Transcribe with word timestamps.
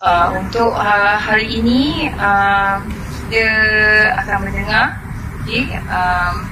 Uh, 0.00 0.32
untuk 0.40 0.72
uh, 0.72 1.20
hari 1.20 1.60
ini 1.60 2.08
uh, 2.16 2.80
kita 3.28 3.52
akan 4.16 4.48
mendengar 4.48 4.96
okay, 5.44 5.76
um, 5.92 6.48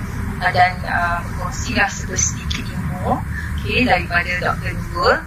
dan 0.52 0.76
uh, 0.84 1.24
berkongsilah 1.24 1.88
sedikit 1.88 2.68
ilmu 2.68 3.16
okay, 3.56 3.88
daripada 3.88 4.36
Dr. 4.36 4.76
Nurul. 4.76 5.24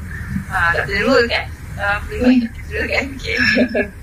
Uh, 0.53 0.69
Dr. 0.69 1.01
Nurul 1.01 1.25
kan? 1.33 1.49
Uh, 1.81 1.97
Dr. 2.45 2.61
Nurul 2.69 2.85
kan? 2.93 3.05
Okay. 3.17 3.37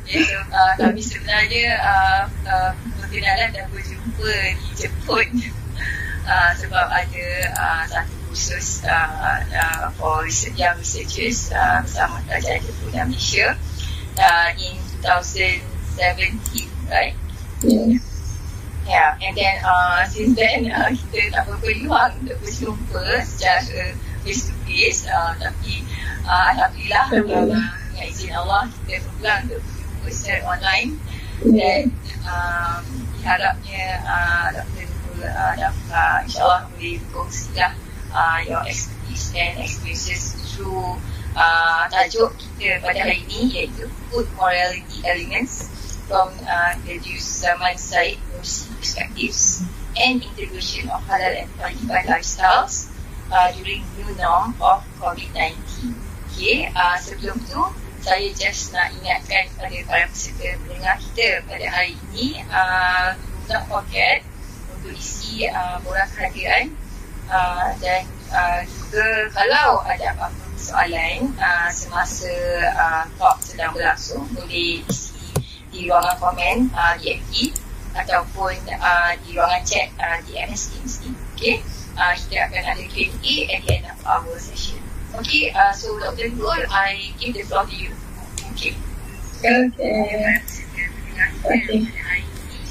okay 0.03 0.23
so, 0.27 0.39
uh, 0.51 0.73
kami 0.83 0.99
sebenarnya 0.99 1.79
uh, 1.79 2.23
uh, 2.43 2.71
berkenalan 2.99 3.55
dan 3.55 3.71
berjumpa 3.71 4.35
di 4.59 4.69
Jepun 4.83 5.27
uh, 6.35 6.51
sebab 6.59 6.87
ada 6.91 7.27
uh, 7.55 7.83
satu 7.87 8.35
khusus 8.35 8.83
uh, 8.83 9.47
uh, 9.47 9.95
for 9.95 10.27
research, 10.27 10.59
young 10.59 10.75
researchers 10.75 11.55
uh, 11.55 11.87
bersama 11.87 12.19
Kerajaan 12.27 12.67
Jepun 12.67 12.91
Malaysia 12.99 13.55
uh, 14.19 14.51
in 14.59 14.77
2017, 15.01 16.69
right? 16.91 17.15
Yeah. 17.63 17.99
Yeah, 18.89 19.19
and 19.21 19.37
then 19.37 19.61
uh, 19.61 20.01
since 20.09 20.33
then 20.33 20.73
uh, 20.73 20.89
kita 20.89 21.29
tak 21.29 21.45
berpeluang 21.45 22.25
untuk 22.25 22.41
berjumpa 22.41 23.21
secara 23.21 23.93
face 24.25 24.49
to 24.49 24.57
face 24.65 25.05
uh, 25.05 25.37
tapi 25.37 25.85
uh, 26.25 26.57
Alhamdulillah 26.57 27.07
uh, 27.13 27.21
dengan 27.93 28.05
izin 28.09 28.33
Allah 28.33 28.65
kita 28.89 29.05
berpeluang 29.05 29.41
untuk 29.45 29.61
berjumpa 29.61 30.09
secara 30.09 30.41
online 30.49 30.91
dan 31.53 31.93
um, 32.25 32.85
diharapnya 33.13 33.85
uh, 34.09 34.47
Dr. 34.57 34.89
Nurul 34.89 35.21
uh, 35.21 35.55
dapat 35.61 36.19
insyaAllah 36.25 36.63
boleh 36.73 36.97
berkongsi 37.05 37.61
lah 37.61 37.73
uh, 38.17 38.41
your 38.41 38.65
expertise 38.65 39.37
and 39.37 39.69
experiences 39.69 40.33
through 40.49 40.97
uh, 41.39 41.87
tajuk 41.87 42.35
kita 42.35 42.83
pada 42.83 43.07
hari 43.07 43.23
ini 43.31 43.41
iaitu 43.55 43.87
food 44.11 44.27
morality 44.35 44.99
elements 45.07 45.71
from 46.11 46.35
uh, 46.51 46.75
the 46.83 46.99
Jews 46.99 47.23
Zaman 47.23 47.79
Said 47.79 48.19
Nursi 48.35 48.67
perspectives 48.75 49.63
and 49.95 50.19
integration 50.19 50.91
of 50.91 51.01
halal 51.07 51.47
and 51.47 51.51
taliban 51.63 52.05
lifestyles 52.11 52.91
uh, 53.31 53.55
during 53.55 53.87
new 53.95 54.11
norm 54.19 54.59
of 54.59 54.83
COVID-19. 54.99 55.55
Okay, 56.35 56.71
uh, 56.75 56.99
sebelum 56.99 57.39
tu 57.47 57.61
saya 57.99 58.31
just 58.31 58.71
nak 58.71 58.95
ingatkan 58.95 59.51
kepada 59.53 59.79
para 59.91 60.05
peserta 60.07 60.55
pendengar 60.63 60.97
kita 61.03 61.43
pada 61.51 61.67
hari 61.67 61.99
ini 62.11 62.41
uh, 62.47 63.11
do 63.19 63.51
not 63.51 63.67
forget 63.67 64.23
untuk 64.71 64.95
isi 64.95 65.51
uh, 65.51 65.83
borang 65.83 66.07
kerajaan 66.15 66.71
uh, 67.27 67.75
dan 67.83 68.07
uh, 68.31 68.63
juga 68.63 69.35
kalau 69.35 69.83
ada 69.83 70.15
apa-apa 70.15 70.48
soalan 70.69 71.33
uh, 71.41 71.73
semasa 71.73 72.29
uh, 72.77 73.05
talk 73.17 73.41
sedang 73.41 73.73
berlangsung 73.73 74.29
boleh 74.37 74.85
isi 74.85 75.17
di 75.73 75.89
ruangan 75.89 76.17
komen 76.21 76.57
uh, 76.77 76.93
di 77.01 77.17
FB 77.17 77.57
ataupun 77.97 78.53
uh, 78.77 79.17
di 79.25 79.33
ruangan 79.33 79.65
chat 79.65 79.89
uh, 79.97 80.21
di 80.29 80.37
MS 80.37 80.77
Teams 80.77 80.95
ni. 81.09 81.11
Okay. 81.33 81.57
Uh, 81.97 82.13
kita 82.15 82.47
akan 82.47 82.63
ada 82.77 82.85
Q&A 82.85 83.35
at 83.49 83.61
the 83.65 83.71
end 83.81 83.87
of 83.89 83.99
our 84.05 84.37
session. 84.37 84.79
Okay, 85.17 85.51
uh, 85.57 85.73
so 85.73 85.97
Dr. 85.99 86.31
Nurul, 86.37 86.63
I 86.69 87.17
give 87.17 87.33
the 87.33 87.43
floor 87.49 87.65
to 87.65 87.75
you. 87.75 87.91
Okay. 88.53 88.77
Okay. 89.41 89.65
Okay. 91.49 91.81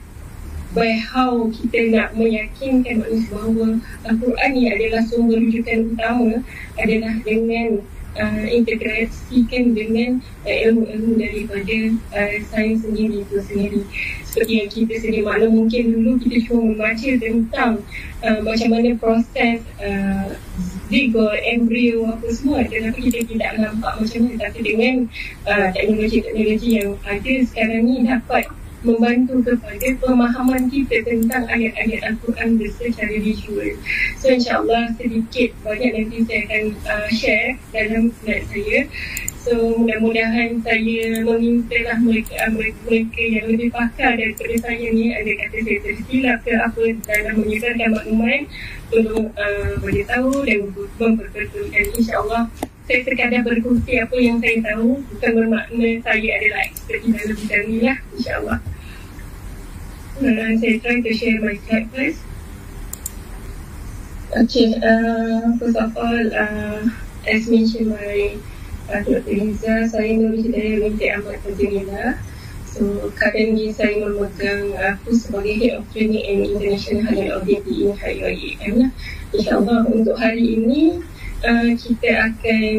by 0.76 1.00
how 1.00 1.48
kita 1.50 1.90
nak 1.90 2.14
meyakinkan 2.14 3.02
manusia 3.02 3.32
bahawa 3.34 3.80
Al-Quran 4.06 4.50
ni 4.54 4.64
adalah 4.70 5.02
sumber 5.08 5.40
rujukan 5.42 5.96
utama 5.96 6.44
adalah 6.78 7.14
dengan 7.24 7.82
uh, 8.18 8.46
integrasikan 8.50 9.78
dengan 9.78 10.20
uh, 10.44 10.58
ilmu-ilmu 10.68 11.22
daripada 11.22 11.78
uh, 12.18 12.36
sains 12.50 12.84
sendiri 12.84 13.24
itu 13.24 13.38
sendiri. 13.46 13.82
Seperti 14.28 14.54
yang 14.62 14.70
kita 14.70 14.94
sedia 15.02 15.24
maklum 15.26 15.66
mungkin 15.66 15.84
dulu 15.98 16.12
kita 16.22 16.38
cuma 16.50 16.74
membaca 16.74 17.10
tentang 17.18 17.72
uh, 18.22 18.40
macam 18.44 18.70
mana 18.74 18.90
proses 18.98 19.62
uh, 19.82 20.28
zygote, 20.90 21.42
embryo 21.46 22.06
apa 22.10 22.28
semua 22.34 22.62
tetapi 22.66 23.00
kita 23.10 23.20
tidak 23.26 23.52
nampak 23.62 23.94
macam 23.98 24.20
mana. 24.26 24.36
Tapi 24.50 24.60
dengan 24.62 24.96
uh, 25.48 25.68
teknologi-teknologi 25.74 26.70
yang 26.84 26.92
ada 27.06 27.34
sekarang 27.46 27.82
ni 27.86 28.06
dapat 28.06 28.46
membantu 28.86 29.42
kepada 29.42 29.88
pemahaman 29.98 30.70
kita 30.70 31.02
tentang 31.02 31.50
ayat-ayat 31.50 32.14
Al-Quran 32.14 32.62
secara 32.70 33.16
visual. 33.18 33.74
So 34.22 34.30
insyaAllah 34.30 34.94
sedikit 35.02 35.50
banyak 35.66 35.92
nanti 35.98 36.18
saya 36.30 36.42
akan 36.46 36.64
uh, 36.86 37.10
share 37.10 37.58
dalam 37.74 38.14
slide 38.22 38.46
saya. 38.54 38.80
So 39.48 39.80
mudah-mudahan 39.80 40.60
saya 40.62 41.24
meminta 41.24 41.78
lah 41.88 41.98
mereka, 42.04 42.36
uh, 42.46 42.52
mereka 42.54 43.22
yang 43.24 43.46
lebih 43.50 43.70
pakar 43.74 44.14
daripada 44.14 44.56
saya 44.60 44.88
ni 44.94 45.16
ada 45.16 45.32
kata 45.42 45.58
saya 45.64 45.80
tersilap 45.82 46.38
ke 46.44 46.54
apa 46.54 46.84
dalam 47.08 47.36
menyebarkan 47.42 47.90
maklumat 47.96 48.42
untuk 48.94 49.26
uh, 49.40 49.72
beritahu 49.82 50.44
dan 50.46 50.70
memperbetulkan 51.00 51.86
insyaAllah 51.98 52.46
saya 52.88 53.04
sekadar 53.04 53.44
berkongsi 53.44 54.00
apa 54.00 54.16
yang 54.16 54.40
saya 54.40 54.64
tahu 54.64 55.04
bukan 55.12 55.32
bermakna 55.36 55.90
saya 56.08 56.30
adalah 56.40 56.60
expert 56.64 57.00
dalam 57.04 57.36
bidang 57.36 57.66
ni 57.68 57.80
lah 57.84 57.98
insyaAllah 58.16 58.60
uh, 60.22 60.52
saya 60.58 60.76
try 60.82 60.98
to 61.02 61.12
share 61.14 61.40
my 61.42 61.56
slide 61.66 61.90
first 61.94 62.28
Okay, 64.38 64.76
uh, 64.76 65.56
first 65.56 65.78
of 65.80 65.96
all, 65.96 66.26
uh, 66.36 66.84
as 67.26 67.48
mentioned 67.48 67.96
by 67.96 68.36
uh, 68.92 69.00
Dr. 69.00 69.24
Liza, 69.24 69.88
saya 69.88 70.20
Hidayah 70.20 70.84
binti 70.84 71.08
Ahmad 71.08 71.40
Fazilina. 71.48 72.20
So, 72.68 73.08
currently 73.16 73.72
saya 73.72 74.04
memegang 74.04 74.76
aku 74.76 75.16
sebagai 75.16 75.56
Head 75.56 75.74
of 75.80 75.88
Training 75.96 76.28
and 76.28 76.40
International 76.44 77.08
Halal 77.08 77.40
Audit 77.40 77.64
di 77.64 77.88
HIOIM 77.88 78.74
lah. 78.84 78.92
InsyaAllah 79.32 79.80
untuk 79.96 80.20
hari 80.20 80.60
ini, 80.60 81.00
uh, 81.48 81.72
kita 81.74 82.28
akan 82.28 82.76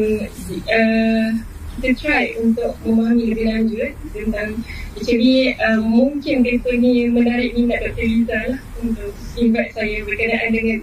uh, 0.69 1.29
kita 1.79 1.95
try 1.95 2.35
untuk 2.43 2.75
memahami 2.83 3.31
lebih 3.31 3.47
lanjut 3.55 3.91
tentang 4.11 4.59
actually 4.99 5.55
uh, 5.63 5.79
mungkin 5.79 6.43
paper 6.43 6.75
ni 6.75 7.07
menarik 7.07 7.55
minat 7.55 7.79
Dr. 7.87 8.03
Liza 8.03 8.39
lah 8.51 8.59
untuk 8.83 9.15
invite 9.39 9.71
saya 9.71 10.03
berkenaan 10.03 10.51
dengan 10.51 10.79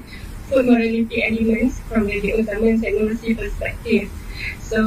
food 0.48 0.64
morality 0.64 1.20
elements 1.20 1.84
from 1.92 2.08
the 2.08 2.16
zaman 2.48 2.80
teknologi 2.80 3.36
perspektif. 3.36 4.08
So 4.64 4.80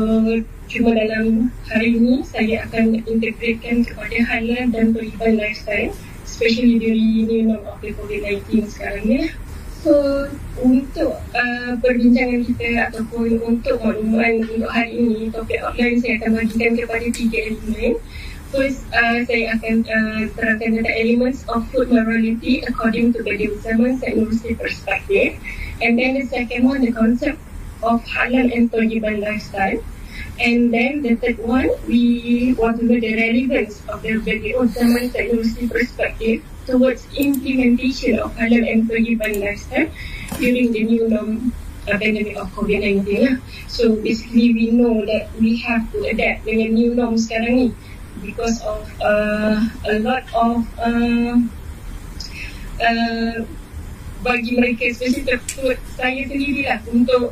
cuma 0.65 0.97
dalam 0.97 1.53
hari 1.69 2.01
ini 2.01 2.25
saya 2.25 2.65
akan 2.65 3.05
integratekan 3.05 3.85
kepada 3.85 4.17
halal 4.33 4.65
dan 4.73 4.97
periban 4.97 5.37
lifestyle 5.37 5.93
especially 6.25 6.81
during 6.81 7.29
new 7.29 7.53
norm 7.53 7.69
of 7.69 7.77
the 7.85 7.93
COVID-19 7.93 8.65
sekarang 8.65 9.05
ni. 9.05 9.29
So 9.79 10.27
untuk 10.59 11.15
uh, 11.15 11.71
perbincangan 11.79 12.43
kita 12.43 12.91
ataupun 12.91 13.39
untuk 13.39 13.79
makluman 13.79 14.43
untuk 14.43 14.67
hari 14.67 14.99
ini 14.99 15.31
topik 15.31 15.63
outline 15.63 16.03
saya 16.03 16.19
akan 16.19 16.31
bagikan 16.35 16.71
kepada 16.75 17.07
tiga 17.15 17.37
elemen. 17.47 17.95
First, 18.49 18.83
uh, 18.91 19.23
saya 19.23 19.55
akan 19.55 19.75
uh, 19.87 20.21
terangkan 20.35 20.81
tentang 20.81 20.97
elements 20.99 21.45
of 21.47 21.63
food 21.71 21.93
morality 21.93 22.59
according 22.65 23.15
to 23.15 23.23
Badi 23.23 23.47
Zaman 23.63 24.01
University 24.03 24.57
perspective. 24.57 25.39
And 25.79 25.95
then 25.95 26.19
the 26.19 26.25
second 26.27 26.67
one, 26.67 26.83
the 26.83 26.91
concept 26.91 27.39
of 27.79 28.03
halal 28.03 28.51
and 28.51 28.67
tayyiban 28.67 29.23
lifestyle. 29.23 29.79
And 30.41 30.73
then 30.73 31.05
the 31.05 31.15
third 31.15 31.39
one, 31.39 31.71
we 31.87 32.51
want 32.59 32.81
to 32.81 32.89
know 32.89 32.99
the 32.99 33.15
relevance 33.15 33.79
of 33.87 34.03
the 34.03 34.17
Badi 34.17 34.51
Zaman 34.51 35.07
University 35.13 35.69
perspective 35.69 36.43
towards 36.69 37.09
implementation 37.17 38.21
of 38.21 38.31
halal 38.37 38.61
and 38.61 38.85
tayyiban 38.85 39.41
lifestyle 39.41 39.89
during 40.37 40.71
the 40.71 40.83
new 40.85 41.09
norm 41.09 41.51
uh, 41.89 41.97
pandemic 41.97 42.37
of 42.37 42.47
COVID-19 42.53 43.01
lah. 43.25 43.35
So 43.65 43.97
basically 43.97 44.53
we 44.53 44.69
know 44.69 45.01
that 45.09 45.33
we 45.41 45.57
have 45.65 45.89
to 45.91 46.05
adapt 46.05 46.45
dengan 46.45 46.77
new 46.77 46.93
norm 46.93 47.17
sekarang 47.17 47.53
ni 47.57 47.67
because 48.21 48.61
of 48.61 48.85
uh, 49.01 49.57
a 49.89 49.95
lot 50.05 50.23
of 50.35 50.61
uh, 50.77 51.35
uh, 52.83 53.35
bagi 54.19 54.51
mereka 54.59 54.91
especially 54.91 55.23
saya 55.95 56.21
sendirilah 56.27 56.79
untuk 56.91 57.31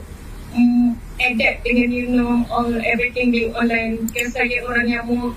um, 0.56 0.96
adapt 1.20 1.68
dengan 1.68 1.90
you 1.92 2.08
know 2.08 2.48
all 2.48 2.72
everything 2.88 3.30
being 3.30 3.52
online 3.52 4.08
kan 4.16 4.32
saya 4.32 4.64
orang 4.64 4.88
yang 4.88 5.04
mau 5.04 5.36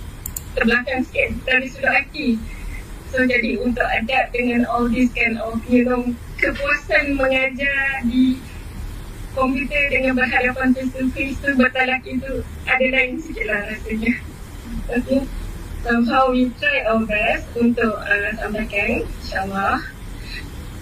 terbelakang 0.55 1.03
sikit 1.07 1.35
dari 1.47 1.67
sudut 1.67 1.91
hati 1.91 2.39
so 3.11 3.23
jadi 3.27 3.59
untuk 3.61 3.87
adapt 3.87 4.33
dengan 4.33 4.63
all 4.71 4.87
this 4.87 5.11
kind 5.13 5.37
of 5.43 5.59
you 5.67 5.83
know 5.83 6.03
kepuasan 6.39 7.19
mengajar 7.19 8.07
di 8.07 8.39
komputer 9.35 9.91
dengan 9.91 10.19
berhadapan 10.19 10.75
face 10.75 10.91
to 10.95 11.07
face 11.15 11.39
tu 11.39 11.55
bertalak 11.55 12.03
itu 12.07 12.43
ada 12.67 12.87
lain 12.87 13.19
sikit 13.19 13.47
lah 13.47 13.61
rasanya. 13.71 14.15
Okay 14.91 15.23
somehow 15.83 16.31
we 16.31 16.51
try 16.61 16.85
our 16.85 17.05
best 17.09 17.49
untuk 17.57 17.95
uh, 17.97 18.31
sampaikan 18.37 19.05
insyaAllah. 19.05 19.81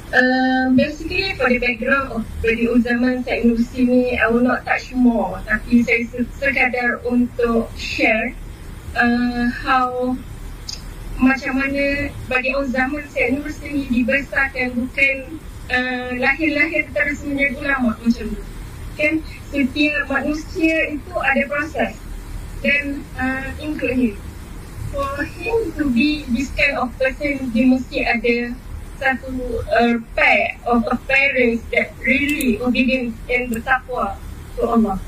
Uh, 0.09 0.73
basically 0.73 1.37
for 1.37 1.53
the 1.53 1.61
background 1.61 2.09
of 2.17 2.25
Radio 2.41 2.81
Zaman 2.81 3.21
Teknologi 3.29 3.85
ni 3.85 4.17
I 4.17 4.27
will 4.33 4.43
not 4.43 4.65
touch 4.65 4.91
more. 4.97 5.39
Tapi 5.45 5.85
saya 5.85 6.25
sekadar 6.41 7.05
untuk 7.05 7.69
share 7.77 8.33
uh, 8.97 9.53
how 9.53 10.17
macam 11.19 11.53
mana 11.59 12.09
bagi 12.31 12.55
zaman 12.71 13.05
Teknologi 13.11 13.67
ni 13.75 13.83
dibesarkan 13.91 14.69
bukan 14.75 15.17
uh, 15.71 16.11
lahir-lahir 16.15 16.87
terus 16.95 17.27
menjadi 17.27 17.55
ulama 17.59 17.99
macam 17.99 18.27
tu. 18.31 18.43
Kan? 18.99 19.23
Setiap 19.51 20.11
manusia 20.11 20.95
itu 20.95 21.15
ada 21.19 21.43
proses 21.47 21.95
dan 22.63 23.03
uh, 23.19 23.51
include 23.63 23.95
him 23.95 24.15
for 24.91 25.23
him 25.25 25.73
to 25.77 25.91
be 25.93 26.25
this 26.33 26.51
kind 26.57 26.81
of 26.81 26.89
person, 26.97 27.53
dia 27.53 27.65
mesti 27.69 27.99
ada 28.09 28.37
satu 28.99 29.31
uh, 29.71 29.97
pair 30.19 30.59
of 30.67 30.83
a 30.91 30.97
parents 31.07 31.63
that 31.71 31.95
really 32.03 32.59
obedient 32.59 33.15
and 33.31 33.53
bertakwa 33.53 34.19
to 34.59 34.63
Allah. 34.67 34.99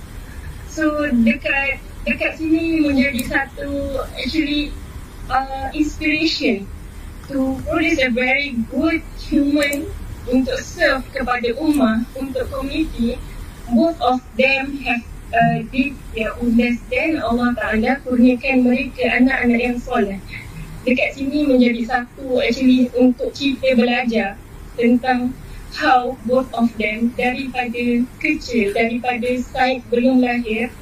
So 0.71 1.11
dekat 1.11 1.83
dekat 2.07 2.39
sini 2.39 2.87
menjadi 2.87 3.21
satu 3.27 3.99
actually 4.15 4.71
uh, 5.31 5.71
inspiration 5.73 6.67
to 7.31 7.57
produce 7.65 8.03
a 8.03 8.11
very 8.11 8.59
good 8.69 9.01
human 9.31 9.87
untuk 10.27 10.59
serve 10.61 11.07
kepada 11.15 11.55
ummah, 11.57 12.03
untuk 12.19 12.45
community. 12.51 13.17
Both 13.71 14.03
of 14.03 14.19
them 14.35 14.83
have 14.83 15.07
uh, 15.31 15.63
di 15.71 15.95
ya 16.13 16.35
ulas 16.43 16.77
dan 16.91 17.23
Allah 17.23 17.55
Taala 17.55 18.03
kurniakan 18.03 18.67
mereka 18.67 19.07
anak-anak 19.15 19.61
yang 19.63 19.79
soleh. 19.79 20.19
Dekat 20.83 21.15
sini 21.15 21.47
menjadi 21.47 21.87
satu 21.87 22.43
actually 22.43 22.91
untuk 22.99 23.31
kita 23.31 23.79
belajar 23.79 24.35
tentang 24.75 25.31
how 25.77 26.19
both 26.27 26.51
of 26.57 26.67
them 26.83 27.15
daripada 27.15 28.03
kecil 28.19 28.75
daripada 28.75 29.29
side 29.39 29.87
belum 29.87 30.19
lahir 30.19 30.73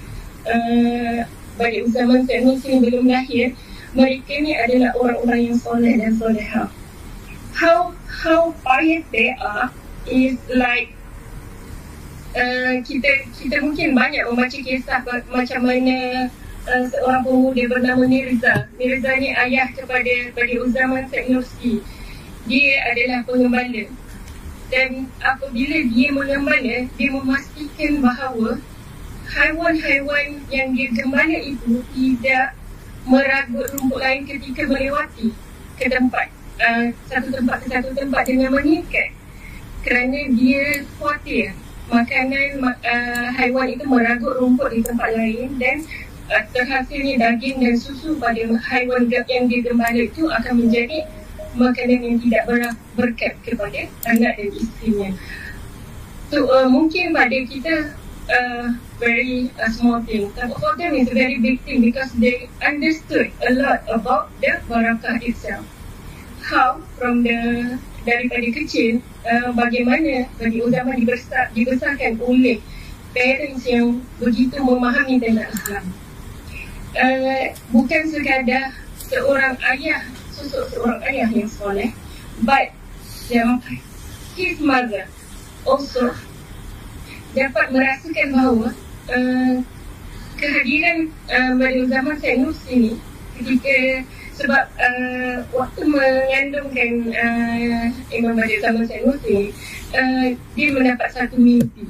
uh, 0.48 1.28
bagi 1.60 1.84
zaman 1.92 2.24
teknologi 2.24 2.72
belum 2.78 3.04
lahir 3.04 3.52
mereka 3.96 4.32
ni 4.40 4.52
adalah 4.52 4.92
orang-orang 5.00 5.52
yang 5.52 5.56
soleh 5.56 5.94
dan 5.96 6.12
soleha. 6.16 6.68
How 7.56 7.96
how 8.06 8.52
pious 8.60 9.04
they 9.10 9.32
are 9.38 9.72
is 10.04 10.36
like 10.52 10.92
uh, 12.36 12.78
kita 12.84 13.28
kita 13.32 13.56
mungkin 13.64 13.96
banyak 13.96 14.22
membaca 14.28 14.58
kisah 14.58 15.00
macam 15.32 15.60
mana 15.64 16.28
uh, 16.68 16.84
seorang 16.90 17.22
pemuda 17.24 17.62
bernama 17.70 18.04
Mirza. 18.04 18.68
Mirza 18.76 19.10
ni 19.16 19.32
ayah 19.32 19.68
kepada 19.72 20.14
pada 20.36 20.54
Uzaman 20.60 21.08
Teknologi. 21.08 21.80
Dia 22.48 22.72
adalah 22.92 23.24
pengembala. 23.24 23.84
Dan 24.68 25.08
apabila 25.24 25.76
dia 25.88 26.08
mengembala, 26.12 26.76
dia 26.92 27.08
memastikan 27.08 28.04
bahawa 28.04 28.60
haiwan-haiwan 29.32 30.44
yang 30.52 30.76
dia 30.76 30.88
gembala 30.92 31.38
itu 31.40 31.80
tidak 31.92 32.57
meragut 33.08 33.66
rumput 33.72 34.00
lain 34.04 34.22
ketika 34.28 34.68
melewati 34.68 35.32
ke 35.80 35.88
tempat 35.88 36.28
uh, 36.60 36.92
satu 37.08 37.32
tempat 37.32 37.56
ke 37.64 37.66
satu 37.72 37.90
tempat 37.96 38.28
dengan 38.28 38.52
mengikat 38.52 39.16
kerana 39.80 40.28
dia 40.36 40.84
khawatir 41.00 41.56
makanan 41.88 42.60
uh, 42.60 43.28
haiwan 43.32 43.72
itu 43.72 43.84
meragut 43.88 44.36
rumput 44.36 44.76
di 44.76 44.80
tempat 44.84 45.08
lain 45.16 45.56
dan 45.56 45.80
uh, 46.28 46.44
terhasilnya 46.52 47.16
daging 47.16 47.64
dan 47.64 47.74
susu 47.80 48.20
pada 48.20 48.44
haiwan 48.68 49.08
yang 49.08 49.48
digembala 49.48 49.96
itu 49.96 50.28
akan 50.28 50.68
menjadi 50.68 51.08
makanan 51.56 52.00
yang 52.04 52.16
tidak 52.20 52.42
ber- 52.44 52.78
berkat 52.92 53.34
kepada 53.40 53.88
anak 54.04 54.36
dan 54.36 54.48
isterinya. 54.52 55.10
So 56.28 56.44
uh, 56.52 56.68
mungkin 56.68 57.16
pada 57.16 57.38
kita 57.48 57.96
uh, 58.28 58.68
very 58.98 59.50
uh, 59.62 59.70
small 59.70 60.02
thing. 60.02 60.30
But 60.34 60.52
for 60.58 60.76
them 60.76 60.94
it's 60.94 61.10
a 61.10 61.14
very 61.14 61.38
big 61.38 61.62
thing 61.62 61.80
because 61.82 62.12
they 62.12 62.50
understood 62.60 63.32
a 63.46 63.54
lot 63.54 63.82
about 63.88 64.30
the 64.42 64.58
barakah 64.66 65.22
itself. 65.22 65.64
How 66.42 66.82
from 66.98 67.22
the 67.22 67.78
daripada 68.08 68.46
kecil 68.50 69.04
uh, 69.26 69.52
bagaimana 69.52 70.26
bagi 70.40 70.64
ulama 70.64 70.96
dibesar, 70.96 71.52
dibesarkan 71.52 72.18
oleh 72.24 72.58
parents 73.12 73.64
yang 73.68 74.00
begitu 74.16 74.56
memahami 74.60 75.20
tentang 75.20 75.48
Islam. 75.52 75.84
Uh, 76.96 77.52
bukan 77.68 78.02
sekadar 78.08 78.72
seorang 78.96 79.60
ayah, 79.76 80.02
sosok 80.32 80.72
seorang 80.72 81.00
ayah 81.04 81.28
yang 81.28 81.50
soleh, 81.52 81.92
but 82.42 82.72
yang 83.28 83.60
his 84.32 84.56
mother 84.62 85.04
also 85.68 86.16
dapat 87.36 87.66
merasakan 87.68 88.28
bahawa 88.32 88.68
uh, 89.10 89.54
kehadiran 90.38 91.10
uh, 91.28 91.52
pada 91.58 91.80
zaman 91.90 92.16
teknologi 92.22 92.70
ini 92.70 92.92
ketika 93.38 93.76
sebab 94.38 94.64
uh, 94.78 95.36
waktu 95.50 95.82
mengandungkan 95.82 96.90
uh, 97.10 97.84
Imam 98.14 98.38
Mahdi 98.38 98.62
sama 98.62 98.86
Sanusi 98.86 99.50
uh, 99.94 100.26
dia 100.54 100.68
mendapat 100.70 101.10
satu 101.10 101.34
mimpi. 101.38 101.86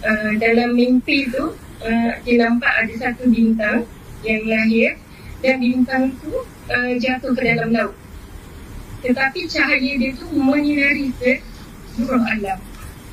Uh, 0.00 0.32
dalam 0.40 0.72
mimpi 0.76 1.28
tu 1.28 1.52
uh, 1.84 2.10
dia 2.24 2.36
nampak 2.40 2.72
ada 2.80 2.94
satu 2.96 3.28
bintang 3.28 3.84
yang 4.24 4.42
lahir 4.48 4.96
dan 5.44 5.60
bintang 5.60 6.16
tu 6.24 6.32
uh, 6.72 6.92
jatuh 6.96 7.36
ke 7.36 7.42
dalam 7.44 7.68
laut. 7.76 7.94
Tetapi 9.04 9.44
cahaya 9.44 9.92
dia 10.00 10.10
tu 10.16 10.24
menyinari 10.32 11.12
seluruh 11.92 12.24
alam. 12.24 12.58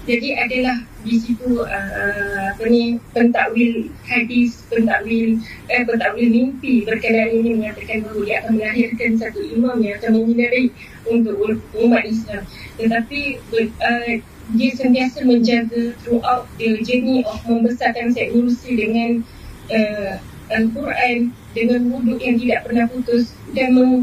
Jadi 0.08 0.30
adalah 0.40 0.78
di 1.04 1.20
situ 1.20 1.60
uh, 1.60 2.40
apa 2.56 2.64
ni 2.72 2.96
pentakwil 3.12 3.92
hadis 4.08 4.64
pentakwil 4.72 5.36
eh 5.68 5.84
pentakwil 5.84 6.28
mimpi 6.32 6.88
berkenaan 6.88 7.36
ini 7.44 7.60
mengatakan 7.60 8.08
bahawa 8.08 8.24
dia 8.24 8.36
akan 8.40 8.52
melahirkan 8.56 9.12
satu 9.20 9.40
imam 9.44 9.78
yang 9.84 10.00
akan 10.00 10.12
menyinari 10.16 10.72
untuk 11.04 11.36
umat 11.76 12.04
Islam. 12.08 12.48
Tetapi 12.80 13.20
uh, 13.60 14.14
dia 14.56 14.72
sentiasa 14.76 15.24
menjaga 15.28 15.96
throughout 16.04 16.48
the 16.60 16.80
journey 16.84 17.24
of 17.28 17.40
membesarkan 17.48 18.12
Syed 18.12 18.36
Nursi 18.36 18.76
dengan 18.76 19.24
uh, 19.72 20.20
Al-Quran 20.52 21.32
dengan 21.52 21.82
wuduk 21.92 22.20
yang 22.20 22.36
tidak 22.40 22.68
pernah 22.68 22.86
putus 22.92 23.32
dan 23.56 23.76
meng, 23.76 23.94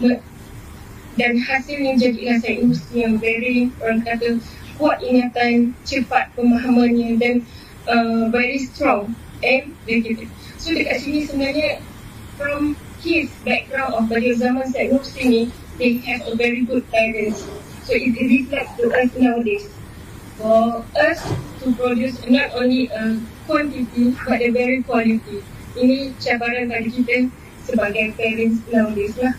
me, 0.00 0.20
dan 1.16 1.36
hasilnya 1.36 1.96
jadilah 2.00 2.36
Syed 2.40 2.64
Nursi 2.64 2.92
yang 3.04 3.20
very 3.20 3.68
orang 3.84 4.00
kata 4.04 4.40
kuat 4.82 4.98
ingatan, 4.98 5.78
cepat 5.86 6.34
pemahamannya 6.34 7.14
dan 7.22 7.46
uh, 7.86 8.26
very 8.34 8.58
strong 8.58 9.14
and 9.46 9.70
dedicated. 9.86 10.26
So 10.58 10.74
dekat 10.74 11.06
sini 11.06 11.22
sebenarnya 11.22 11.78
from 12.34 12.74
his 12.98 13.30
background 13.46 13.94
of 13.94 14.10
pada 14.10 14.34
zaman 14.34 14.66
Syed 14.74 14.90
Nursi 14.90 15.22
ni, 15.22 15.42
they 15.78 16.02
have 16.02 16.26
a 16.26 16.34
very 16.34 16.66
good 16.66 16.82
parents. 16.90 17.46
So 17.86 17.94
it 17.94 18.10
reflects 18.10 18.74
to 18.82 18.90
us 18.90 19.10
nowadays. 19.14 19.70
For 20.42 20.82
us 20.98 21.22
to 21.62 21.66
produce 21.78 22.18
not 22.26 22.50
only 22.58 22.90
a 22.90 23.22
quantity 23.46 24.18
but 24.26 24.42
a 24.42 24.50
very 24.50 24.82
quality. 24.82 25.46
Ini 25.78 26.10
cabaran 26.18 26.74
bagi 26.74 26.90
kita 26.90 27.30
sebagai 27.62 28.18
parents 28.18 28.66
nowadays 28.66 29.14
lah. 29.14 29.34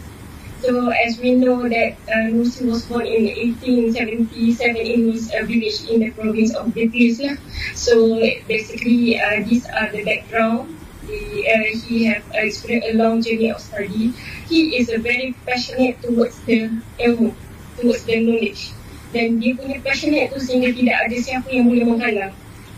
So 0.63 0.95
as 0.95 1.19
we 1.19 1.35
know 1.35 1.67
that 1.67 1.99
uh, 2.07 2.31
Nursi 2.31 2.63
was 2.63 2.87
born 2.87 3.03
in 3.03 3.27
1877 3.59 4.79
in 4.79 5.11
his 5.11 5.27
uh, 5.27 5.43
village 5.43 5.83
in 5.91 5.99
the 5.99 6.11
province 6.15 6.55
of 6.55 6.71
Betis 6.71 7.19
lah. 7.19 7.35
So 7.75 8.15
basically 8.47 9.19
uh, 9.19 9.43
these 9.43 9.67
are 9.67 9.91
the 9.91 10.07
background. 10.07 10.71
The, 11.03 11.19
uh, 11.51 11.67
he 11.83 12.07
have 12.07 12.23
uh, 12.31 12.47
experienced 12.47 12.87
a 12.87 12.95
long 12.95 13.19
journey 13.19 13.51
of 13.51 13.59
study. 13.59 14.15
He 14.47 14.79
is 14.79 14.87
a 14.87 15.03
very 15.03 15.35
passionate 15.43 15.99
towards 15.99 16.39
the 16.47 16.71
ilmu, 16.95 17.35
towards 17.75 18.07
the 18.07 18.23
knowledge. 18.23 18.71
Dan 19.11 19.43
dia 19.43 19.59
punya 19.59 19.83
passionate 19.83 20.31
tu 20.31 20.39
sehingga 20.39 20.71
tidak 20.71 21.11
ada 21.11 21.17
siapa 21.19 21.51
yang 21.51 21.67
boleh 21.67 21.91
menghalang. 21.91 22.31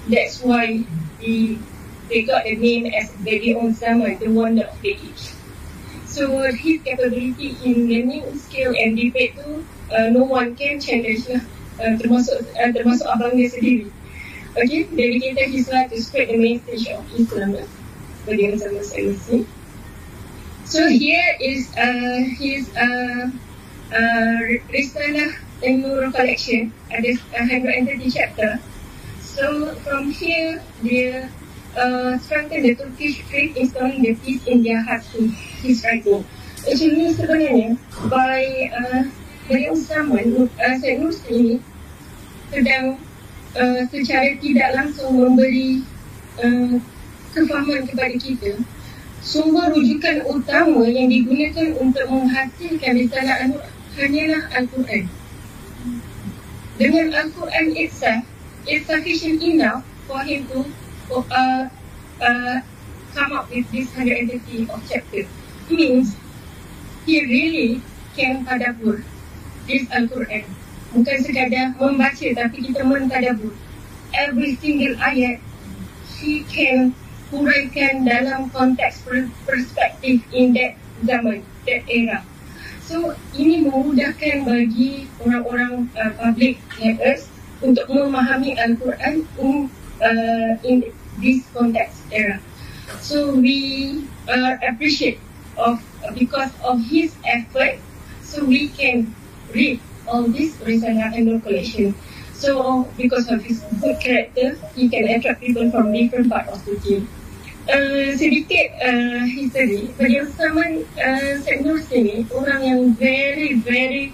That's 0.10 0.42
why 0.42 0.82
he, 1.22 1.62
they 2.10 2.26
got 2.26 2.50
the 2.50 2.58
name 2.58 2.90
as 2.90 3.14
Bedion 3.22 3.78
Zaman, 3.78 4.18
the 4.18 4.34
wonder 4.34 4.66
of 4.74 4.82
the 4.82 4.98
age. 4.98 5.35
So 6.16 6.32
his 6.48 6.80
capability 6.80 7.58
in 7.66 7.92
learning 7.92 8.40
skill 8.40 8.72
and 8.72 8.96
debate 8.96 9.36
tu 9.36 9.68
uh, 9.92 10.08
no 10.16 10.24
one 10.24 10.56
can 10.56 10.80
challenge 10.80 11.28
lah. 11.28 11.44
Uh, 11.76 12.00
termasuk 12.00 12.40
uh, 12.56 12.72
termasuk 12.72 13.04
abang 13.12 13.36
dia 13.36 13.52
sendiri. 13.52 13.92
Okay, 14.56 14.88
dedicated 14.96 15.52
his 15.52 15.68
life 15.68 15.92
to 15.92 16.00
spread 16.00 16.32
the 16.32 16.40
message 16.40 16.88
of 16.88 17.04
Islam 17.20 17.60
lah. 17.60 17.68
Bagi 18.24 18.56
sama 18.56 18.80
saya. 18.80 19.12
So 20.64 20.88
here 20.88 21.36
is 21.44 21.68
uh, 21.76 22.24
his 22.40 22.72
uh, 22.80 23.28
uh, 23.92 24.40
Risalah 24.72 25.36
Nur 25.68 26.16
collection 26.16 26.72
ada 26.96 27.12
uh, 27.12 27.44
130 27.44 28.08
chapter. 28.08 28.64
So 29.20 29.76
from 29.84 30.16
here 30.16 30.64
dia 30.80 31.28
uh, 31.78 32.18
strengthen 32.20 32.64
the 32.64 32.74
Turkish 32.76 33.22
faith 33.28 33.56
installing 33.56 34.02
the 34.02 34.16
peace 34.16 34.44
in 34.48 34.64
their 34.64 34.82
hearts 34.82 35.12
to 35.14 35.28
his 35.62 35.84
writing. 35.84 36.24
Actually 36.66 37.14
sebenarnya 37.14 37.78
by 38.10 38.42
uh, 38.74 39.04
dari 39.46 39.70
zaman 39.78 40.50
uh, 40.50 40.76
Syed 40.82 40.98
Nursi 41.04 41.62
sedang 42.50 42.98
uh, 43.54 43.82
secara 43.92 44.34
tidak 44.42 44.70
langsung 44.74 45.14
memberi 45.14 45.86
uh, 46.42 46.82
kefahaman 47.36 47.86
kepada 47.86 48.16
kita 48.18 48.58
sumber 49.26 49.74
rujukan 49.74 50.22
utama 50.30 50.86
yang 50.86 51.10
digunakan 51.10 51.74
untuk 51.82 52.06
menghasilkan 52.08 52.94
risalah 52.94 53.36
An-Nur 53.42 53.66
hanyalah 53.98 54.44
Al-Quran. 54.54 55.10
Dengan 56.78 57.08
Al-Quran 57.10 57.66
itself, 57.74 58.22
it's 58.70 58.86
sufficient 58.86 59.42
enough 59.42 59.82
for 60.06 60.22
him 60.22 60.46
to 60.54 60.70
uh, 61.12 61.70
uh, 62.22 62.58
come 63.14 63.32
up 63.32 63.50
with 63.50 63.66
this 63.72 63.88
180 63.96 64.70
of 64.70 64.80
chapters 64.90 65.28
means 65.70 66.16
he 67.06 67.22
really 67.22 67.82
can 68.16 68.46
tadabur 68.46 69.04
this 69.66 69.86
Al-Quran. 69.92 70.46
Bukan 70.96 71.18
sekadar 71.26 71.76
membaca 71.76 72.28
tapi 72.32 72.58
kita 72.72 72.82
mentadabur. 72.86 73.54
Every 74.16 74.56
single 74.62 74.96
ayat 75.02 75.42
he 76.16 76.48
can 76.48 76.96
huraikan 77.34 78.06
dalam 78.08 78.48
konteks 78.54 79.04
perspektif 79.44 80.24
in 80.32 80.56
that 80.56 80.78
zaman, 81.04 81.44
that 81.68 81.84
era. 81.90 82.24
So 82.86 83.18
ini 83.34 83.66
memudahkan 83.66 84.46
bagi 84.46 85.10
orang-orang 85.20 85.90
uh, 85.98 86.14
public 86.22 86.62
like 86.78 87.02
us 87.02 87.26
untuk 87.60 87.90
memahami 87.90 88.54
Al-Quran 88.62 89.26
uh, 90.02 90.58
in 90.64 90.92
this 91.20 91.46
context 91.54 92.02
era. 92.12 92.40
So 93.02 93.36
we 93.36 94.04
uh, 94.28 94.58
appreciate 94.62 95.20
of 95.58 95.82
because 96.18 96.52
of 96.64 96.84
his 96.84 97.16
effort, 97.26 97.80
so 98.22 98.44
we 98.44 98.70
can 98.70 99.16
read 99.54 99.80
all 100.08 100.24
this 100.24 100.56
Risalah 100.62 101.16
and 101.16 101.42
collection. 101.44 101.96
So 102.34 102.84
because 102.98 103.32
of 103.32 103.42
his 103.42 103.64
good 103.80 104.00
character, 104.00 104.60
he 104.76 104.90
can 104.90 105.08
attract 105.08 105.42
people 105.42 105.72
from 105.72 105.94
different 105.94 106.30
part 106.30 106.48
of 106.50 106.64
the 106.66 106.76
team. 106.80 107.08
Uh, 107.66 108.14
sedikit 108.14 108.78
uh, 108.78 109.26
history 109.26 109.90
pada 109.98 110.22
zaman 110.38 110.86
uh, 111.02 111.34
Syed 111.42 111.66
Nursi 111.66 111.98
ni 111.98 112.18
orang 112.30 112.62
yang 112.62 112.82
very 112.94 113.58
very 113.58 114.14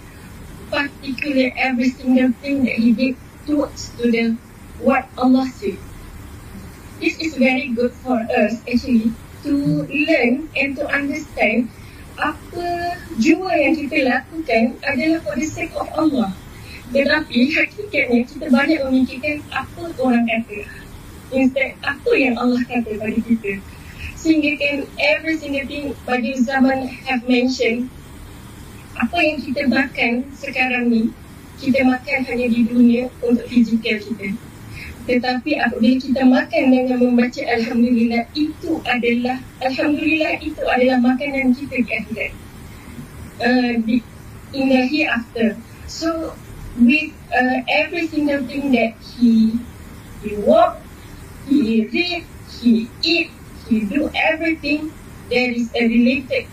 particular 0.72 1.52
every 1.60 1.92
single 1.92 2.32
thing 2.40 2.64
that 2.64 2.80
he 2.80 2.96
did 2.96 3.20
towards 3.44 3.92
to 4.00 4.08
the 4.08 4.40
what 4.82 5.06
Allah 5.18 5.46
said 5.50 5.78
this 7.02 7.18
is 7.18 7.34
very 7.38 7.74
good 7.74 7.94
for 8.06 8.18
us 8.18 8.62
actually 8.70 9.10
to 9.42 9.86
learn 9.90 10.50
and 10.54 10.78
to 10.78 10.86
understand 10.86 11.66
apa 12.22 12.94
jua 13.18 13.58
yang 13.58 13.74
kita 13.74 13.98
lakukan 14.06 14.78
adalah 14.86 15.20
for 15.26 15.34
the 15.34 15.48
sake 15.50 15.74
of 15.74 15.90
Allah. 15.98 16.30
Tetapi 16.92 17.56
hakikatnya 17.56 18.22
kita 18.28 18.46
banyak 18.52 18.80
memikirkan 18.86 19.42
apa 19.50 19.90
orang 19.98 20.28
kata. 20.30 20.68
Instead, 21.32 21.80
apa 21.82 22.12
yang 22.14 22.36
Allah 22.38 22.62
kata 22.68 23.00
pada 23.00 23.18
kita. 23.18 23.64
Sehingga 24.20 24.52
kan 24.60 24.76
every 25.00 25.40
single 25.40 25.66
thing 25.66 25.98
pada 26.06 26.30
zaman 26.38 26.86
have 27.10 27.26
mentioned 27.26 27.90
apa 28.94 29.18
yang 29.18 29.40
kita 29.42 29.66
makan 29.66 30.30
sekarang 30.36 30.92
ni 30.92 31.10
kita 31.58 31.82
makan 31.82 32.28
hanya 32.28 32.48
di 32.52 32.62
dunia 32.70 33.10
untuk 33.24 33.48
fizikal 33.50 33.98
kita. 33.98 34.38
Tetapi 35.10 35.52
apabila 35.58 35.96
kita 35.98 36.22
makan 36.26 36.64
dengan 36.70 36.98
membaca 37.02 37.42
Alhamdulillah 37.42 38.24
itu 38.38 38.78
adalah 38.86 39.38
Alhamdulillah 39.66 40.34
itu 40.42 40.62
adalah 40.62 40.98
makanan 41.02 41.58
kita 41.58 41.76
di 41.82 41.92
akhirat. 41.92 42.34
Uh, 43.42 43.74
in 44.54 44.70
the 44.70 44.82
hereafter. 44.86 45.58
So 45.88 46.36
with 46.78 47.12
uh, 47.34 47.58
every 47.68 48.08
single 48.08 48.46
thing 48.46 48.72
that 48.78 48.94
he 49.18 49.58
he 50.22 50.38
walk, 50.38 50.78
he 51.48 51.88
read, 51.88 52.24
he 52.62 52.90
eat, 53.02 53.32
he 53.68 53.86
do 53.86 54.10
everything 54.14 54.92
there 55.30 55.52
is 55.52 55.72
a 55.74 55.88
related 55.88 56.46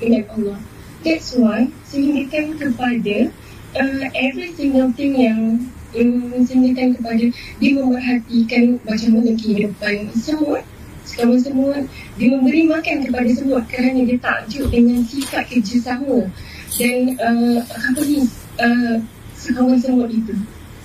dengan 0.00 0.24
Allah. 0.30 0.58
That's 1.02 1.34
why 1.34 1.68
sehingga 1.90 2.54
kepada 2.56 3.34
uh, 3.74 4.04
every 4.14 4.54
single 4.54 4.94
thing 4.94 5.18
yang 5.18 5.66
menceritakan 5.94 6.96
kepada 6.96 7.24
dia 7.60 7.70
memerhatikan 7.76 8.80
macam 8.84 9.10
mana 9.20 9.30
kehidupan 9.36 10.08
semua 10.16 10.64
sekawan 11.12 11.40
semua. 11.42 11.74
Dia 12.16 12.28
memberi 12.32 12.66
makan 12.70 13.04
kepada 13.04 13.30
semua 13.34 13.60
kerana 13.66 14.00
dia 14.06 14.18
takjub 14.18 14.70
dengan 14.70 15.02
sifat 15.04 15.44
kerjasama 15.50 16.30
dan 16.78 16.96
uh, 17.20 17.58
apa 17.60 18.00
ni 18.06 18.24
uh, 18.62 18.96
semua 19.36 20.06
itu. 20.08 20.34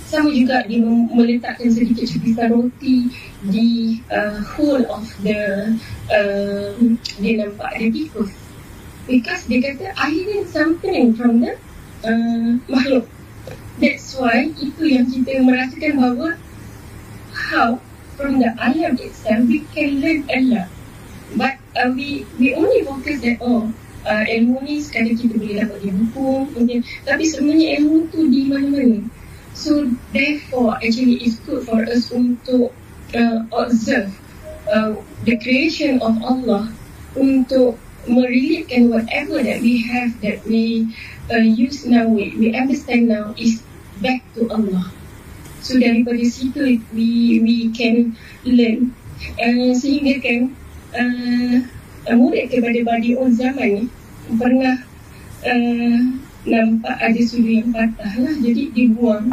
Sama 0.08 0.32
juga 0.32 0.64
dia 0.64 0.80
meletakkan 0.88 1.68
sedikit 1.68 2.08
cubisan 2.08 2.48
roti 2.56 3.12
di 3.44 4.00
uh, 4.08 4.40
whole 4.56 4.88
of 4.88 5.04
the 5.20 5.40
uh, 6.08 6.72
dia 7.20 7.34
nampak 7.44 7.70
ada 7.76 7.88
tikus. 7.92 8.32
Because 9.08 9.48
dia 9.48 9.64
kata 9.64 9.96
air 9.96 10.24
ni 10.28 10.44
something 10.48 11.16
from 11.16 11.44
the 11.44 11.56
uh, 12.04 12.60
makhluk 12.68 13.08
That's 13.78 14.18
why 14.18 14.50
itu 14.58 14.84
yang 14.90 15.06
kita 15.06 15.46
merasakan 15.46 16.02
bahawa 16.02 16.30
how 17.30 17.78
from 18.18 18.42
the 18.42 18.50
ayam 18.58 18.98
itself 18.98 19.46
we 19.46 19.62
can 19.70 20.02
learn 20.02 20.26
a 20.34 20.40
lot. 20.50 20.70
But 21.38 21.62
uh, 21.78 21.94
we 21.94 22.26
we 22.42 22.58
only 22.58 22.82
focus 22.82 23.22
that 23.22 23.38
oh 23.38 23.70
uh, 24.02 24.24
ilmu 24.26 24.66
ni 24.66 24.82
sekadar 24.82 25.14
kita 25.14 25.38
boleh 25.38 25.56
dapat 25.62 25.78
di 25.86 25.90
buku 25.94 26.30
mungkin 26.58 26.80
tapi 27.06 27.24
sebenarnya 27.30 27.68
ilmu 27.78 28.10
tu 28.10 28.26
di 28.26 28.50
mana-mana. 28.50 29.06
So 29.54 29.86
therefore 30.10 30.82
actually 30.82 31.22
it's 31.22 31.38
good 31.46 31.70
for 31.70 31.86
us 31.86 32.10
untuk 32.10 32.74
uh, 33.14 33.40
observe 33.54 34.10
uh, 34.66 34.98
the 35.22 35.38
creation 35.38 36.02
of 36.02 36.18
Allah 36.26 36.74
untuk 37.14 37.78
merelatekan 38.08 38.88
whatever 38.88 39.44
that 39.44 39.60
we 39.60 39.84
have 39.84 40.16
that 40.24 40.40
we 40.48 40.88
uh, 41.32 41.44
use 41.44 41.86
now, 41.86 42.08
we, 42.08 42.34
we 42.38 42.56
understand 42.56 43.08
now 43.08 43.34
is 43.38 43.62
back 44.02 44.22
to 44.36 44.48
Allah. 44.50 44.92
So 45.62 45.76
daripada 45.76 46.22
situ 46.24 46.80
we 46.96 47.42
we 47.44 47.74
can 47.74 48.16
learn. 48.46 48.94
Uh, 49.42 49.74
sehingga 49.74 50.22
kan 50.22 50.40
uh, 50.94 51.56
murid 52.14 52.54
kepada 52.54 52.80
badi 52.86 53.18
on 53.18 53.34
zaman 53.34 53.68
ni 53.68 53.84
pernah 54.38 54.78
uh, 55.44 56.00
nampak 56.48 56.96
ada 57.02 57.22
sudu 57.26 57.60
yang 57.60 57.74
patah 57.74 58.14
lah. 58.16 58.36
Jadi 58.40 58.72
dibuang. 58.72 59.28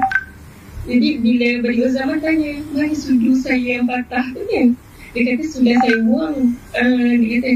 Jadi 0.85 1.21
bila 1.21 1.49
on 1.65 1.93
zaman 1.93 2.19
tanya 2.19 2.61
mana 2.73 2.95
sudu 2.97 3.37
saya 3.39 3.79
yang 3.81 3.87
patah 3.87 4.25
tu 4.35 4.43
kan? 4.49 4.69
Dia 5.15 5.23
kata 5.31 5.45
sudah 5.47 5.77
saya 5.79 5.99
buang. 6.03 6.59
Uh, 6.75 7.13
dia 7.21 7.31
kata 7.39 7.51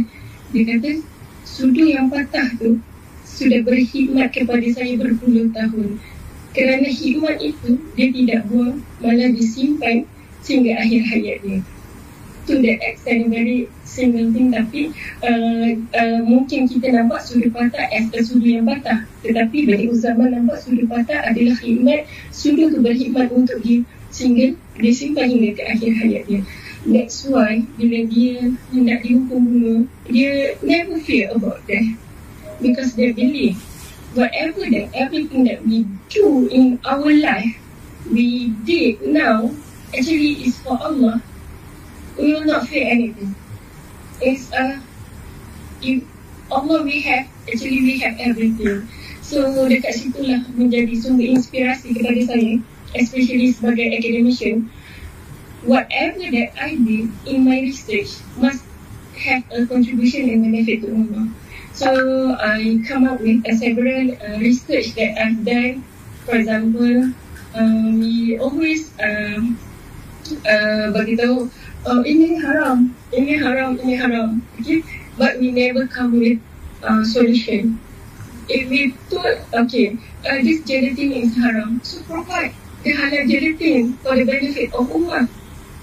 dia 0.54 0.62
kata 0.76 0.90
sudu 1.42 1.82
yang 1.88 2.12
patah 2.12 2.46
tu 2.60 2.78
sudah 3.38 3.62
berkhidmat 3.62 4.34
kepada 4.34 4.66
saya 4.74 4.98
berpuluh 4.98 5.46
tahun. 5.54 6.02
Kerana 6.50 6.90
hikmat 6.90 7.38
itu 7.38 7.78
dia 7.94 8.08
tidak 8.10 8.40
buang 8.50 8.82
malah 8.98 9.30
disimpan 9.30 10.02
sehingga 10.42 10.82
akhir 10.82 11.06
hayat 11.06 11.38
dia. 11.46 11.60
To 12.48 12.56
the 12.58 12.80
extent 12.80 13.28
very 13.28 13.68
single 13.84 14.32
thing 14.32 14.48
tapi 14.50 14.90
uh, 15.20 15.70
uh, 15.92 16.20
mungkin 16.24 16.64
kita 16.64 16.88
nampak 16.90 17.20
sudut 17.20 17.52
patah 17.52 17.86
as 17.92 18.08
a 18.10 18.20
sudut 18.24 18.58
yang 18.58 18.66
patah. 18.66 19.06
Tetapi 19.22 19.68
bagi 19.68 19.86
zaman 19.94 20.34
nampak 20.34 20.58
sudut 20.64 20.88
patah 20.90 21.28
adalah 21.28 21.54
khidmat 21.60 22.08
sudut 22.34 22.74
tu 22.74 22.80
berkhidmat 22.82 23.30
untuk 23.30 23.60
dia 23.62 23.84
sehingga 24.08 24.56
dia 24.80 24.92
simpan 24.96 25.30
hingga 25.30 25.60
ke 25.60 25.62
akhir 25.68 25.92
hayat 25.94 26.22
dia. 26.26 26.40
That's 26.88 27.28
why 27.28 27.68
bila 27.76 28.08
dia 28.08 28.56
hendak 28.72 29.04
dihukum 29.04 29.40
bunuh 29.44 29.80
dia 30.08 30.56
never 30.64 30.96
fear 31.04 31.28
about 31.36 31.60
death 31.68 32.07
because 32.60 32.94
they 32.94 33.12
believe 33.12 33.56
whatever 34.14 34.64
that 34.66 34.90
everything 34.94 35.44
that 35.44 35.64
we 35.66 35.84
do 36.08 36.48
in 36.48 36.80
our 36.84 37.12
life 37.12 37.54
we 38.10 38.50
did 38.64 39.02
now 39.02 39.50
actually 39.92 40.46
is 40.48 40.58
for 40.60 40.78
Allah 40.80 41.22
we 42.18 42.34
will 42.34 42.44
not 42.44 42.66
fear 42.66 42.90
anything. 42.90 43.34
It's 44.20 44.52
uh, 44.52 44.80
if 45.80 46.02
Allah 46.50 46.82
we 46.82 47.00
have, 47.02 47.28
actually 47.46 47.80
we 47.86 47.98
have 48.00 48.18
everything. 48.18 48.90
So 49.22 49.46
dekat 49.70 49.94
situ 49.94 50.26
lah 50.26 50.42
menjadi 50.58 50.90
sumber 50.98 51.24
inspirasi 51.24 51.94
kepada 51.94 52.20
saya, 52.26 52.58
especially 52.98 53.54
sebagai 53.54 53.86
academician. 53.94 54.66
Whatever 55.62 56.26
that 56.34 56.50
I 56.58 56.74
did 56.74 57.10
in 57.26 57.38
my 57.46 57.62
research 57.62 58.18
must 58.38 58.66
have 59.18 59.42
a 59.54 59.66
contribution 59.66 60.30
and 60.30 60.42
benefit 60.42 60.82
to 60.82 60.88
Allah. 60.90 61.24
So 61.78 62.34
I 62.34 62.82
come 62.82 63.06
up 63.06 63.20
with 63.22 63.46
a 63.46 63.54
several 63.54 64.10
uh, 64.10 64.42
research 64.42 64.98
that 64.98 65.14
I've 65.14 65.46
done. 65.46 65.86
For 66.26 66.34
example, 66.34 67.14
um, 67.54 68.00
we 68.02 68.34
always 68.34 68.90
um, 68.98 69.54
uh, 70.42 70.90
bagi 70.90 71.14
tahu 71.14 71.46
uh, 71.86 72.02
ini 72.02 72.34
haram, 72.42 72.90
ini 73.14 73.38
haram, 73.38 73.78
ini 73.78 73.94
haram. 73.94 74.42
Okay, 74.58 74.82
but 75.14 75.38
we 75.38 75.54
never 75.54 75.86
come 75.86 76.18
with 76.18 76.42
uh, 76.82 77.06
solution. 77.06 77.78
If 78.50 78.66
we 78.66 78.90
thought, 79.06 79.38
okay, 79.62 79.94
uh, 80.26 80.42
this 80.42 80.66
gelatin 80.66 81.14
is 81.14 81.38
haram, 81.38 81.78
so 81.86 82.02
provide 82.10 82.58
the 82.82 82.90
halal 82.90 83.22
gelatin 83.30 83.94
for 84.02 84.18
the 84.18 84.26
benefit 84.26 84.74
of 84.74 84.90
ummah. 84.90 85.30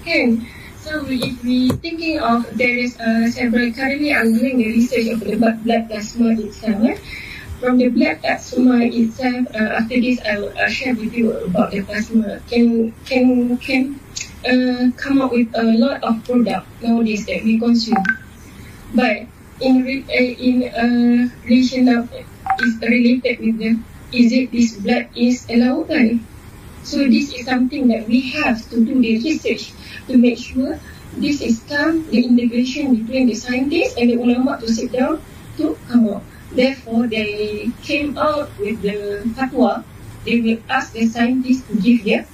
Can 0.04 0.44
so 0.86 1.02
if 1.10 1.42
we 1.42 1.70
thinking 1.82 2.22
of 2.22 2.46
there 2.54 2.78
is 2.78 2.94
uh, 3.02 3.26
several 3.34 3.74
currently 3.74 4.14
I'm 4.14 4.38
doing 4.38 4.62
the 4.62 4.70
research 4.70 5.10
of 5.10 5.20
the 5.26 5.34
blood 5.36 5.90
plasma 5.90 6.38
itself. 6.38 6.78
Eh? 6.86 6.98
From 7.60 7.82
the 7.82 7.90
blood 7.90 8.22
plasma 8.22 8.86
itself, 8.86 9.50
uh, 9.58 9.82
after 9.82 9.98
this 9.98 10.22
I 10.22 10.38
will 10.38 10.54
uh, 10.54 10.70
share 10.70 10.94
with 10.94 11.18
you 11.18 11.34
about 11.50 11.72
the 11.72 11.82
plasma. 11.82 12.38
Can 12.46 12.94
can 13.10 13.58
can 13.58 14.00
uh, 14.46 14.94
come 14.94 15.26
up 15.26 15.34
with 15.34 15.50
a 15.58 15.66
lot 15.66 16.06
of 16.06 16.22
product 16.22 16.70
nowadays 16.86 17.26
that 17.26 17.42
we 17.42 17.58
consume. 17.58 18.06
But 18.94 19.26
in 19.58 19.82
re- 19.82 20.06
uh, 20.06 20.32
in 20.38 20.56
uh, 20.70 21.34
relation 21.50 21.90
of 21.90 22.14
is 22.62 22.78
related 22.86 23.42
with 23.42 23.58
the 23.58 23.74
is 24.14 24.30
it 24.32 24.54
this 24.54 24.78
blood 24.78 25.10
is 25.18 25.50
lautan? 25.50 26.22
So 26.86 27.02
this 27.10 27.34
is 27.34 27.50
something 27.50 27.90
that 27.90 28.06
we 28.06 28.22
have 28.38 28.62
to 28.70 28.78
do 28.78 29.02
the 29.02 29.18
research 29.18 29.74
to 30.06 30.18
make 30.22 30.38
sure 30.38 30.78
this 31.18 31.42
is 31.42 31.58
come 31.66 32.06
the 32.14 32.22
integration 32.22 32.94
between 32.94 33.26
the 33.26 33.34
scientists 33.34 33.98
and 33.98 34.14
the 34.14 34.22
ulama 34.22 34.62
to 34.62 34.70
sit 34.70 34.94
down 34.94 35.18
to 35.58 35.74
come 35.90 36.06
up. 36.14 36.22
Therefore, 36.54 37.08
they 37.10 37.74
came 37.82 38.14
out 38.22 38.54
with 38.62 38.86
the 38.86 39.26
fatwa. 39.34 39.82
They 40.30 40.42
will 40.46 40.62
ask 40.70 40.94
the 40.94 41.10
scientists 41.10 41.66
to 41.68 41.74
give 41.82 42.06
their 42.06 42.30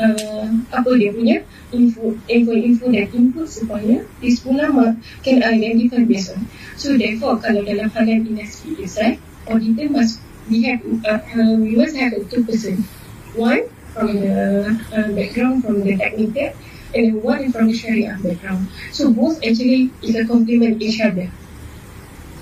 uh, 0.00 0.48
apa 0.72 0.88
dia 0.96 1.12
punya 1.12 1.44
info 1.76 2.16
info 2.32 2.52
info 2.56 2.88
dan 2.88 3.12
input 3.12 3.44
supaya 3.44 4.08
these 4.24 4.40
ulama 4.48 4.96
can 5.20 5.44
identify 5.44 6.00
based 6.00 6.32
on. 6.32 6.48
So 6.80 6.96
therefore 6.96 7.44
kalau 7.44 7.60
dalam 7.60 7.92
halal 7.92 8.24
industry 8.24 8.72
itself, 8.80 9.20
auditor 9.52 9.92
must 9.92 10.16
we 10.48 10.64
have 10.64 10.80
uh, 11.04 11.20
uh, 11.20 11.60
we 11.60 11.76
must 11.76 11.92
have 11.92 12.16
two 12.32 12.40
person. 12.48 12.88
One 13.36 13.68
from 13.92 14.20
the 14.20 14.80
uh, 14.92 15.08
background 15.12 15.64
from 15.64 15.82
the 15.82 15.96
technical 15.96 16.52
and 16.94 17.06
then 17.06 17.22
one 17.22 17.52
from 17.52 17.68
the 17.68 17.76
Sharia 17.76 18.18
background. 18.22 18.68
So 18.92 19.12
both 19.12 19.36
actually 19.44 19.90
is 20.02 20.16
a 20.16 20.24
complement 20.26 20.80
each 20.82 21.00
other 21.00 21.30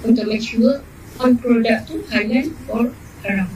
untuk 0.04 0.26
make 0.26 0.42
sure 0.42 0.80
one 1.20 1.36
product 1.36 1.92
tu 1.92 2.00
halal 2.08 2.48
or 2.72 2.90
haram. 3.22 3.50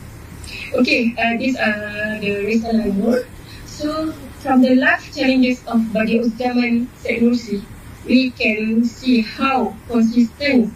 Okay, 0.75 1.15
uh, 1.17 1.35
these 1.39 1.57
are 1.57 2.21
the 2.21 2.45
risalah 2.45 2.93
nur. 2.93 3.25
So 3.65 4.13
from 4.45 4.61
the 4.61 4.77
life 4.77 5.09
challenges 5.15 5.65
of 5.67 5.81
Bagi 5.91 6.21
Uzzaman 6.21 6.87
Syed 7.01 7.25
Nursi, 7.25 7.65
we 8.05 8.31
can 8.31 8.85
see 8.85 9.25
how 9.25 9.73
consistent 9.89 10.71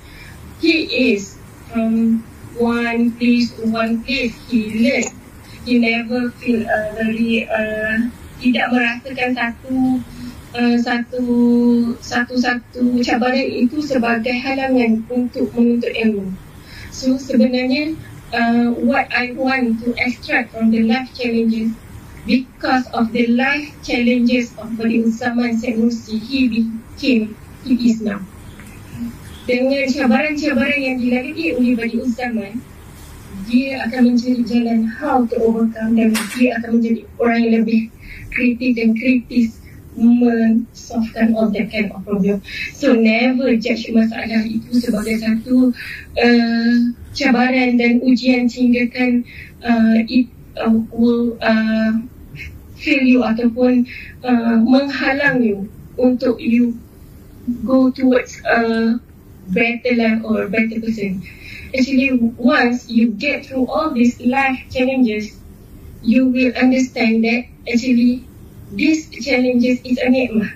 he 0.58 1.12
is 1.12 1.36
from 1.68 2.24
one 2.56 3.12
place 3.20 3.52
to 3.60 3.68
one 3.68 4.02
place. 4.02 4.34
He 4.48 4.88
learned. 4.88 5.17
He 5.68 5.76
never 5.76 6.32
feel 6.40 6.64
uh, 6.64 6.96
very 6.96 7.44
uh, 7.44 8.08
tidak 8.40 8.72
merasakan 8.72 9.36
satu 9.36 10.00
uh, 10.56 10.76
satu 10.80 11.22
satu 12.00 12.34
satu 12.40 12.80
cabaran 13.04 13.44
itu 13.44 13.84
sebagai 13.84 14.32
halangan 14.32 15.04
untuk 15.12 15.52
menuntut 15.52 15.92
ilmu. 15.92 16.32
So 16.88 17.20
sebenarnya 17.20 18.00
uh, 18.32 18.72
what 18.80 19.12
I 19.12 19.36
want 19.36 19.84
to 19.84 19.92
extract 20.00 20.56
from 20.56 20.72
the 20.72 20.88
life 20.88 21.12
challenges 21.12 21.76
because 22.24 22.88
of 22.96 23.12
the 23.12 23.28
life 23.28 23.68
challenges 23.84 24.56
of 24.56 24.72
Bani 24.80 25.04
Usaman 25.04 25.56
Sanusi, 25.60 26.16
he 26.16 26.48
became, 26.48 27.36
he 27.64 27.92
is 27.92 28.00
now. 28.00 28.24
Dengan 29.44 29.88
cabaran-cabaran 29.88 30.80
yang 30.80 30.96
dilalui 31.00 31.56
oleh 31.56 31.72
Bani 31.76 31.96
Usaman, 32.04 32.60
dia 33.48 33.80
akan 33.88 34.14
mencari 34.14 34.44
jalan 34.44 34.84
how 34.84 35.24
to 35.24 35.34
overcome 35.40 35.96
dan 35.96 36.12
dia 36.36 36.60
akan 36.60 36.78
menjadi 36.78 37.00
orang 37.16 37.38
yang 37.42 37.54
lebih 37.64 37.80
kritis 38.28 38.72
dan 38.76 38.90
kritis 38.92 39.48
mensolvekan 39.98 41.34
all 41.34 41.50
that 41.50 41.66
kind 41.74 41.90
of 41.90 42.04
problem. 42.06 42.38
So 42.76 42.94
never 42.94 43.58
judge 43.58 43.90
masalah 43.90 44.46
itu 44.46 44.78
sebagai 44.78 45.18
satu 45.18 45.74
uh, 46.14 46.76
cabaran 47.16 47.74
dan 47.80 47.98
ujian 48.06 48.46
sehingga 48.46 48.86
kan 48.94 49.26
uh, 49.66 49.98
it 50.06 50.30
uh, 50.54 50.70
will 50.94 51.34
uh, 51.42 51.98
fail 52.78 53.02
you 53.02 53.26
ataupun 53.26 53.90
uh, 54.22 54.56
menghalang 54.62 55.42
you 55.42 55.66
untuk 55.98 56.38
you 56.38 56.78
go 57.66 57.90
towards 57.90 58.38
a 58.46 58.94
better 59.50 59.92
life 59.98 60.22
or 60.22 60.46
better 60.46 60.78
person. 60.78 61.18
Actually, 61.76 62.12
once 62.36 62.88
you 62.90 63.12
get 63.12 63.46
through 63.46 63.66
all 63.66 63.92
these 63.94 64.20
life 64.20 64.58
challenges, 64.70 65.40
you 66.02 66.28
will 66.28 66.52
understand 66.56 67.24
that 67.24 67.44
actually 67.70 68.28
these 68.70 69.08
challenges 69.24 69.80
is 69.84 69.98
a 69.98 70.06
nikmah. 70.06 70.50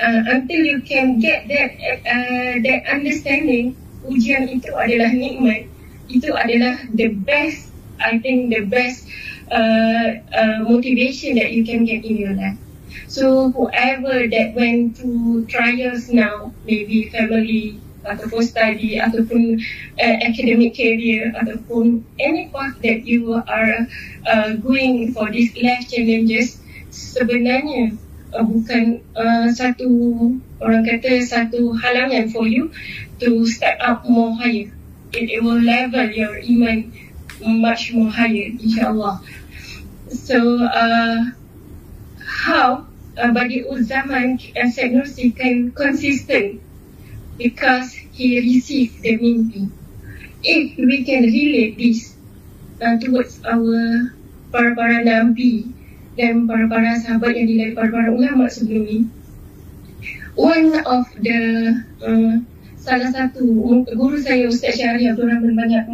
Uh, 0.00 0.22
until 0.26 0.58
you 0.64 0.82
can 0.82 1.20
get 1.20 1.46
that 1.46 1.70
uh, 2.02 2.54
that 2.66 2.80
understanding, 2.90 3.78
ujian 4.02 4.50
itu 4.50 4.70
adalah 4.74 5.14
nikmat. 5.14 5.70
Itu 6.10 6.34
adalah 6.34 6.82
the 6.90 7.14
best, 7.14 7.70
I 8.02 8.18
think 8.18 8.50
the 8.50 8.66
best 8.66 9.06
uh, 9.54 10.18
uh, 10.34 10.58
motivation 10.66 11.38
that 11.38 11.54
you 11.54 11.62
can 11.62 11.86
get 11.86 12.02
in 12.02 12.18
your 12.18 12.34
life. 12.34 12.58
So 13.06 13.54
whoever 13.54 14.26
that 14.26 14.48
went 14.58 14.98
through 14.98 15.46
trials 15.46 16.10
now, 16.10 16.50
maybe 16.66 17.06
family 17.14 17.78
ataupun 18.04 18.40
study 18.44 19.00
ataupun 19.00 19.58
uh, 19.96 20.16
academic 20.24 20.76
career 20.76 21.32
ataupun 21.40 22.04
any 22.20 22.52
path 22.52 22.76
that 22.84 23.02
you 23.04 23.32
are 23.34 23.88
uh, 24.28 24.54
going 24.60 25.10
for 25.16 25.28
these 25.32 25.52
life 25.58 25.88
challenges, 25.88 26.60
sebenarnya 26.92 27.96
uh, 28.36 28.44
bukan 28.44 29.00
uh, 29.16 29.48
satu 29.50 29.88
orang 30.60 30.84
kata 30.84 31.20
satu 31.24 31.74
halangan 31.76 32.28
for 32.30 32.44
you 32.44 32.70
to 33.20 33.44
step 33.48 33.80
up 33.80 34.04
more 34.04 34.32
higher. 34.36 34.70
It, 35.14 35.30
it 35.30 35.40
will 35.46 35.62
level 35.62 36.10
your 36.10 36.42
iman 36.42 36.90
much 37.42 37.92
more 37.94 38.10
higher, 38.10 38.50
insyaAllah. 38.50 39.22
So, 40.10 40.38
uh, 40.64 41.30
how 42.24 42.86
uh, 43.16 43.30
uh, 43.30 44.68
Syed 44.70 44.90
Nursi 44.92 45.36
can 45.36 45.70
consistent 45.72 46.60
because 47.36 47.94
he 48.14 48.38
received 48.40 49.02
the 49.02 49.18
mimpi. 49.18 49.70
If 50.44 50.76
we 50.78 51.04
can 51.04 51.24
relate 51.24 51.78
this 51.78 52.14
uh, 52.78 53.00
towards 53.00 53.40
our 53.48 54.12
para-para 54.52 55.02
Nabi 55.02 55.72
dan 56.14 56.46
para-para 56.46 57.00
sahabat 57.02 57.34
yang 57.34 57.48
dilalui 57.50 57.74
para-para 57.74 58.12
ulama 58.14 58.46
sebelum 58.46 58.84
ini, 58.86 59.08
one 60.38 60.78
of 60.84 61.08
the 61.24 61.40
uh, 62.04 62.38
salah 62.84 63.08
satu 63.10 63.42
guru 63.96 64.20
saya 64.20 64.44
Ustaz 64.46 64.76
Syahri 64.76 65.08
Abdul 65.08 65.32
Rahman 65.32 65.56
banyak 65.56 65.88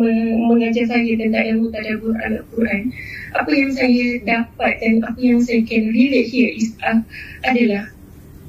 mengajar 0.51 0.91
saya 0.91 1.15
tentang 1.15 1.47
ilmu 1.57 1.71
tadabbur 1.71 2.19
Al-Quran. 2.19 2.91
Apa 3.39 3.51
yang 3.55 3.71
saya 3.71 4.19
dapat 4.27 4.83
dan 4.83 5.07
apa 5.07 5.21
yang 5.23 5.39
saya 5.39 5.63
can 5.63 5.89
relate 5.95 6.27
here 6.27 6.51
is 6.51 6.75
uh, 6.83 6.99
adalah 7.47 7.87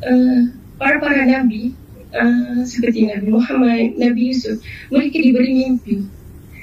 uh, 0.02 0.50
para-para 0.82 1.22
Nabi 1.30 1.78
uh, 2.14 2.62
seperti 2.64 3.08
Nabi 3.08 3.28
Muhammad, 3.32 3.98
Nabi 3.98 4.32
Yusuf, 4.32 4.60
mereka 4.92 5.18
diberi 5.20 5.52
mimpi. 5.56 5.96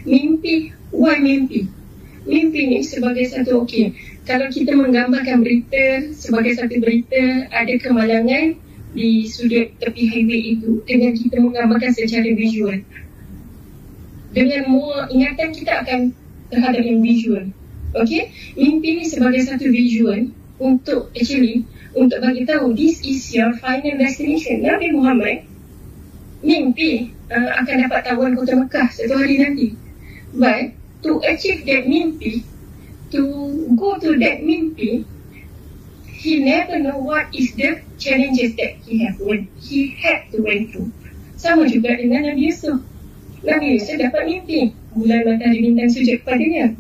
Mimpi, 0.05 0.55
why 0.95 1.19
mimpi? 1.21 1.69
Mimpi 2.29 2.61
ni 2.69 2.79
sebagai 2.85 3.25
satu, 3.25 3.65
okey, 3.65 3.97
kalau 4.29 4.53
kita 4.53 4.77
menggambarkan 4.77 5.41
berita 5.41 6.13
sebagai 6.13 6.53
satu 6.61 6.77
berita, 6.77 7.49
ada 7.49 7.75
kemalangan 7.81 8.61
di 8.93 9.25
sudut 9.29 9.73
tepi 9.81 10.03
highway 10.09 10.57
itu 10.57 10.85
dengan 10.85 11.13
kita 11.17 11.37
menggambarkan 11.41 11.93
secara 11.97 12.29
visual. 12.37 12.77
Dengan 14.37 14.69
more 14.69 15.09
ingatan 15.09 15.57
kita 15.57 15.81
akan 15.85 16.13
terhadap 16.53 16.85
yang 16.85 17.01
visual. 17.01 17.49
Okay, 17.97 18.29
mimpi 18.53 19.01
ni 19.01 19.05
sebagai 19.09 19.49
satu 19.49 19.65
visual 19.73 20.29
untuk 20.61 21.09
actually 21.17 21.65
untuk 21.99 22.23
bagi 22.23 22.47
tahu 22.47 22.73
this 22.75 23.03
is 23.03 23.21
your 23.35 23.51
final 23.59 23.95
destination. 23.99 24.63
Nabi 24.63 24.95
Muhammad 24.95 25.45
mimpi 26.41 27.11
uh, 27.31 27.51
akan 27.59 27.77
dapat 27.87 28.01
tawan 28.07 28.33
kota 28.39 28.55
Mekah 28.55 28.89
satu 28.95 29.19
hari 29.19 29.43
nanti. 29.43 29.75
But 30.35 30.77
to 31.03 31.19
achieve 31.25 31.65
that 31.67 31.89
mimpi, 31.89 32.45
to 33.11 33.23
go 33.75 33.99
to 33.99 34.15
that 34.21 34.45
mimpi, 34.45 35.03
he 36.07 36.45
never 36.45 36.79
know 36.79 36.99
what 36.99 37.31
is 37.35 37.55
the 37.55 37.81
challenges 37.99 38.55
that 38.59 38.79
he 38.85 39.03
have 39.07 39.19
went, 39.19 39.49
he 39.59 39.95
had 39.99 40.31
to 40.35 40.43
went 40.43 40.71
through. 40.75 40.91
Sama 41.39 41.71
juga 41.71 41.95
dengan 41.95 42.27
Nabi 42.27 42.51
Yusuf. 42.51 42.83
Nabi 43.47 43.79
Yusuf 43.79 43.95
dapat 43.99 44.27
mimpi 44.27 44.75
bulan 44.91 45.23
matahari 45.23 45.63
bintang 45.63 45.91
sujud 45.91 46.19
kepadanya. 46.27 46.75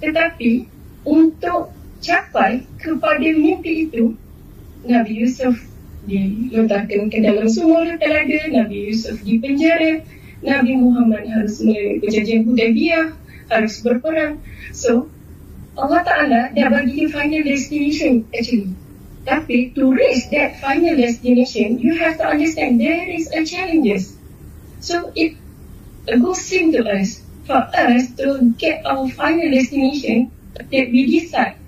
Tetapi 0.00 0.64
untuk 1.04 1.70
capai 2.00 2.64
kepada 2.80 3.28
mimpi 3.28 3.90
itu, 3.90 4.16
Nabi 4.86 5.12
Yusuf 5.24 5.58
diletakkan 6.08 7.12
ke 7.12 7.18
dalam 7.20 7.46
sumur 7.50 7.84
telaga, 7.98 8.48
Nabi 8.48 8.92
Yusuf 8.92 9.20
di 9.22 9.42
penjara, 9.42 10.02
Nabi 10.40 10.78
Muhammad 10.78 11.26
harus 11.26 11.58
melalui 11.60 11.98
perjanjian 11.98 12.46
Hudaybiyah, 12.46 13.06
harus 13.50 13.74
berperang. 13.82 14.38
So, 14.70 15.10
Allah 15.78 16.02
Ta'ala 16.02 16.40
dah 16.50 16.68
bagi 16.74 17.06
dia 17.06 17.08
final 17.10 17.42
destination 17.46 18.26
actually. 18.34 18.74
Tapi 19.22 19.76
to 19.78 19.92
reach 19.92 20.26
that 20.34 20.58
final 20.58 20.98
destination, 20.98 21.78
you 21.78 21.94
have 21.94 22.18
to 22.18 22.24
understand 22.26 22.82
there 22.82 23.06
is 23.06 23.30
a 23.30 23.44
challenges. 23.46 24.18
So 24.80 25.14
it 25.14 25.38
goes 26.08 26.40
seem 26.42 26.72
to 26.72 26.82
us 26.82 27.20
for 27.44 27.60
us 27.60 28.10
to 28.18 28.56
get 28.58 28.82
our 28.88 29.06
final 29.06 29.52
destination 29.52 30.34
that 30.56 30.66
we 30.72 31.06
decide 31.12 31.60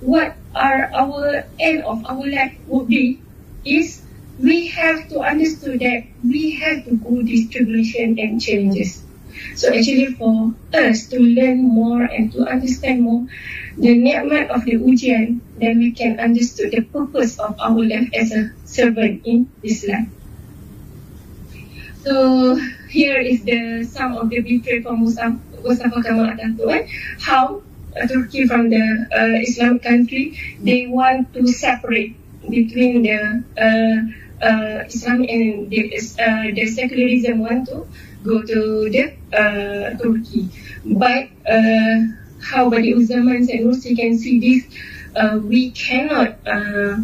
what 0.00 0.37
are 0.54 0.90
our 0.94 1.44
end 1.58 1.82
of 1.84 2.04
our 2.06 2.26
life 2.26 2.56
would 2.66 2.88
be 2.88 3.20
is 3.64 4.02
we 4.38 4.68
have 4.68 5.08
to 5.08 5.20
understand 5.20 5.80
that 5.80 6.04
we 6.24 6.52
have 6.52 6.84
to 6.84 6.94
go 6.96 7.22
this 7.22 7.48
tribulation 7.48 8.18
and 8.18 8.40
challenges. 8.40 9.02
So 9.54 9.68
actually 9.74 10.14
for 10.14 10.54
us 10.74 11.06
to 11.08 11.18
learn 11.18 11.62
more 11.62 12.02
and 12.02 12.32
to 12.32 12.46
understand 12.46 13.02
more 13.02 13.26
the 13.76 13.94
ni'mat 13.94 14.50
of 14.50 14.64
the 14.64 14.74
ujian, 14.74 15.40
then 15.58 15.78
we 15.78 15.92
can 15.92 16.18
understand 16.18 16.72
the 16.72 16.82
purpose 16.82 17.38
of 17.38 17.58
our 17.60 17.78
life 17.78 18.10
as 18.14 18.32
a 18.32 18.50
servant 18.64 19.22
in 19.24 19.50
this 19.62 19.86
life. 19.86 20.08
So 22.02 22.56
here 22.88 23.20
is 23.20 23.44
the 23.44 23.84
some 23.84 24.16
of 24.16 24.30
the 24.30 24.40
victory 24.40 24.82
for 24.82 24.96
Musa, 24.96 25.38
Mustafa 25.62 26.02
Kamal 26.02 26.30
Atatürk. 26.30 26.88
How 27.20 27.58
uh, 27.58 27.67
Turkey 28.06 28.46
from 28.46 28.70
the 28.70 28.84
uh, 29.12 29.40
Islamic 29.42 29.82
country, 29.82 30.38
they 30.60 30.86
want 30.86 31.32
to 31.34 31.46
separate 31.46 32.16
between 32.48 33.02
the 33.02 33.44
uh, 33.58 34.44
uh, 34.44 34.84
Islam 34.86 35.24
and 35.28 35.70
the, 35.70 35.92
uh, 36.18 36.54
the 36.54 36.66
secularism 36.66 37.38
want 37.40 37.66
to 37.68 37.86
go 38.22 38.42
to 38.42 38.90
the 38.90 39.12
uh, 39.32 39.96
Turkey. 39.98 40.48
But 40.84 41.28
uh, 41.50 42.06
how 42.40 42.70
Badi 42.70 42.94
Uzzaman 42.94 43.48
and 43.50 43.60
Rusi 43.66 43.96
can 43.96 44.16
see 44.18 44.38
this, 44.38 44.64
uh, 45.16 45.38
we 45.42 45.70
cannot 45.72 46.38
uh, 46.46 46.96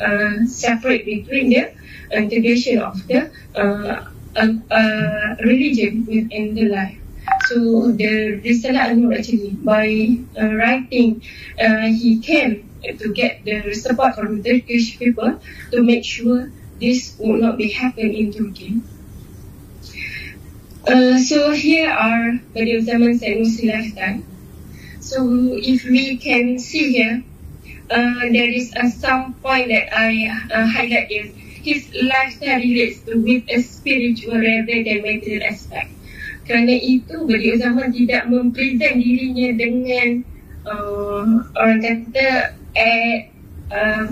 uh, 0.00 0.46
separate 0.46 1.04
between 1.04 1.50
the 1.50 1.72
integration 2.12 2.78
of 2.78 3.06
the 3.08 3.30
uh, 3.56 4.06
uh, 4.36 4.48
uh, 4.70 5.36
religion 5.44 6.06
within 6.06 6.54
the 6.54 6.68
life. 6.68 7.01
So 7.46 7.92
the 7.92 8.40
Risalah 8.40 8.90
Anur 8.90 9.18
actually 9.18 9.50
by 9.50 10.18
uh, 10.40 10.54
writing, 10.54 11.22
uh, 11.60 11.88
he 11.88 12.20
came 12.20 12.68
to 12.82 13.12
get 13.12 13.44
the 13.44 13.74
support 13.74 14.14
from 14.14 14.42
the 14.42 14.60
Turkish 14.60 14.98
people 14.98 15.40
to 15.70 15.82
make 15.82 16.04
sure 16.04 16.50
this 16.80 17.14
would 17.18 17.40
not 17.40 17.58
be 17.58 17.70
happen 17.70 18.10
in 18.10 18.32
Turkey. 18.32 18.80
Uh, 20.86 21.18
so 21.18 21.52
here 21.52 21.90
are 21.90 22.40
Badiou 22.54 22.82
Zaman 22.82 23.18
Sanusi 23.18 23.70
lifetime. 23.70 24.26
So 24.98 25.22
if 25.54 25.84
we 25.84 26.16
can 26.16 26.58
see 26.58 26.92
here, 26.92 27.22
uh, 27.90 28.26
there 28.32 28.50
is 28.50 28.74
uh, 28.74 28.88
some 28.90 29.34
point 29.34 29.68
that 29.68 29.94
I 29.94 30.26
uh, 30.50 30.66
highlight 30.66 31.10
is 31.10 31.30
his 31.62 31.86
lifestyle 31.94 32.58
relates 32.58 33.00
to 33.02 33.14
with 33.14 33.44
a 33.48 33.62
spiritual 33.62 34.34
rather 34.34 34.82
than 34.82 35.02
material 35.02 35.44
aspect. 35.44 35.90
Kerana 36.52 36.76
itu 36.76 37.16
beliau 37.24 37.56
zaman 37.56 37.96
tidak 37.96 38.28
mempresent 38.28 39.00
dirinya 39.00 39.56
dengan 39.56 40.20
uh, 40.68 41.48
orang 41.56 41.80
kata 41.80 42.52
eh, 42.76 43.32
uh, 43.72 44.04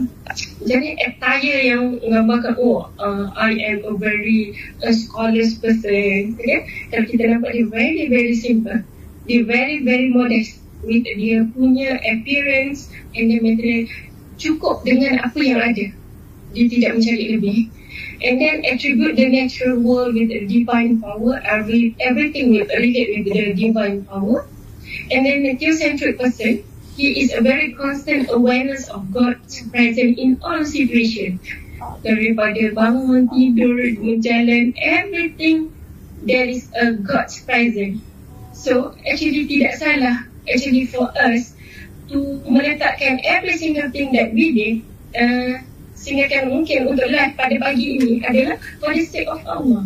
jadi 0.64 0.96
attire 1.04 1.68
yang 1.68 2.00
menggambarkan 2.00 2.56
oh 2.56 2.88
uh, 2.96 3.28
I 3.36 3.60
am 3.60 3.84
a 3.84 3.92
very 3.92 4.56
a 4.80 4.88
scholars 4.88 5.60
person 5.60 6.40
okay? 6.40 6.64
kalau 6.88 7.04
kita 7.12 7.28
nampak 7.28 7.52
dia 7.52 7.68
very 7.68 8.08
very 8.08 8.32
simple. 8.32 8.80
Dia 9.28 9.44
very 9.44 9.84
very 9.84 10.08
modest. 10.08 10.64
With 10.80 11.04
dia 11.04 11.44
punya 11.52 12.00
appearance 12.08 12.88
and 13.12 13.28
the 13.28 13.36
material 13.36 13.84
cukup 14.40 14.80
dengan 14.80 15.20
apa 15.28 15.36
yang 15.44 15.60
ada. 15.60 15.92
Dia 16.56 16.64
tidak 16.72 16.96
mencari 16.96 17.36
lebih 17.36 17.68
and 18.22 18.40
then 18.40 18.64
attribute 18.64 19.16
the 19.16 19.28
natural 19.28 19.78
world 19.80 20.14
with 20.14 20.28
the 20.28 20.46
divine 20.46 21.00
power 21.00 21.40
every, 21.44 21.96
everything 22.00 22.50
will 22.50 22.66
relate 22.66 23.24
with 23.24 23.32
the 23.32 23.54
divine 23.54 24.04
power. 24.04 24.46
And 25.10 25.26
then 25.26 25.42
the 25.42 25.56
theocentric 25.56 26.18
person 26.18 26.64
he 27.00 27.22
is 27.22 27.32
a 27.32 27.40
very 27.40 27.72
constant 27.72 28.28
awareness 28.30 28.88
of 28.88 29.10
God's 29.12 29.62
presence 29.68 30.18
in 30.18 30.36
all 30.42 30.64
situations 30.64 31.40
daripada 32.04 32.76
bangun, 32.76 33.24
tidur, 33.32 33.96
berjalan 33.96 34.76
everything 34.76 35.72
there 36.20 36.44
is 36.44 36.68
a 36.76 36.92
God's 36.92 37.40
presence. 37.48 38.04
So 38.52 38.92
actually 39.08 39.48
tidak 39.48 39.80
salah 39.80 40.28
actually 40.44 40.84
for 40.92 41.08
us 41.16 41.56
to 42.12 42.44
meletakkan 42.44 43.24
every 43.24 43.56
single 43.56 43.88
thing 43.88 44.12
that 44.12 44.36
we 44.36 44.52
did 44.52 44.76
uh, 45.16 45.64
sehingga 46.00 46.32
kan 46.32 46.48
mungkin 46.48 46.88
untuk 46.88 47.04
live 47.12 47.36
pada 47.36 47.56
pagi 47.60 48.00
ini 48.00 48.24
adalah 48.24 48.56
for 48.80 48.96
the 48.96 49.04
sake 49.04 49.28
of 49.28 49.44
Allah 49.44 49.84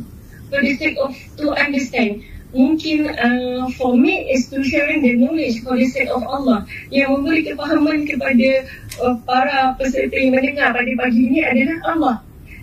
for 0.54 0.62
the 0.62 0.74
sake 0.76 0.98
of 1.02 1.12
to 1.36 1.50
understand. 1.50 2.22
Mungkin 2.54 3.10
uh, 3.10 3.66
for 3.74 3.98
me 3.98 4.30
is 4.30 4.46
to 4.54 4.62
sharing 4.62 5.02
the 5.02 5.18
knowledge 5.18 5.66
for 5.66 5.74
the 5.74 5.90
sake 5.90 6.06
of 6.06 6.22
Allah. 6.22 6.62
Yang 6.94 7.18
memberi 7.18 7.40
kefahaman 7.50 8.06
kepada 8.06 8.62
uh, 9.02 9.18
para 9.26 9.74
peserta 9.74 10.14
yang 10.14 10.38
mendengar 10.38 10.70
pada 10.70 10.86
pagi 10.94 11.20
ini 11.34 11.42
adalah 11.42 11.76
Allah. 11.90 12.16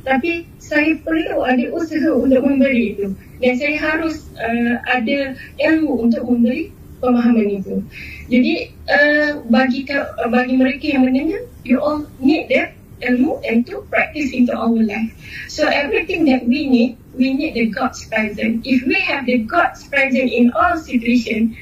Tapi 0.08 0.48
saya 0.64 0.96
perlu 1.04 1.44
ada 1.44 1.68
usaha 1.76 2.16
untuk 2.16 2.40
memberi 2.40 2.96
itu. 2.96 3.12
Dan 3.44 3.60
saya 3.60 3.76
harus 3.76 4.32
uh, 4.40 4.80
ada 4.88 5.36
ilmu 5.60 6.08
untuk 6.08 6.24
memberi 6.24 6.72
pemahaman 7.04 7.60
itu. 7.60 7.84
Jadi 8.32 8.72
uh, 8.88 9.44
bagi 9.52 9.84
bagi 10.32 10.56
mereka 10.56 10.88
yang 10.88 11.04
mendengar 11.04 11.44
you 11.68 11.84
all 11.84 12.00
need 12.24 12.48
that 12.48 12.72
ilmu 13.02 13.42
and 13.44 13.66
to 13.68 13.82
practice 13.90 14.32
into 14.32 14.54
our 14.54 14.78
life. 14.78 15.12
So 15.50 15.68
everything 15.68 16.26
that 16.32 16.46
we 16.46 16.70
need, 16.70 16.98
we 17.18 17.34
need 17.34 17.54
the 17.58 17.68
God's 17.74 18.06
presence. 18.06 18.62
If 18.64 18.86
we 18.86 18.98
have 19.02 19.26
the 19.26 19.44
God's 19.44 19.84
presence 19.90 20.32
in 20.32 20.54
all 20.54 20.78
situation, 20.78 21.58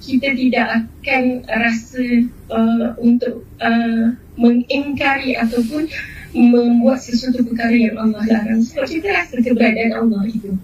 kita 0.00 0.32
tidak 0.32 0.66
akan 0.80 1.44
rasa 1.44 2.04
uh, 2.48 2.88
untuk 2.98 3.44
uh, 3.60 4.16
mengingkari 4.40 5.36
ataupun 5.36 5.92
membuat 6.32 7.04
sesuatu 7.04 7.44
perkara 7.44 7.76
yang 7.76 8.00
Allah 8.00 8.24
larang. 8.24 8.64
Sebab 8.64 8.88
kita 8.88 9.12
rasa 9.12 9.44
keberadaan 9.44 9.92
Allah 9.92 10.24
itu. 10.24 10.56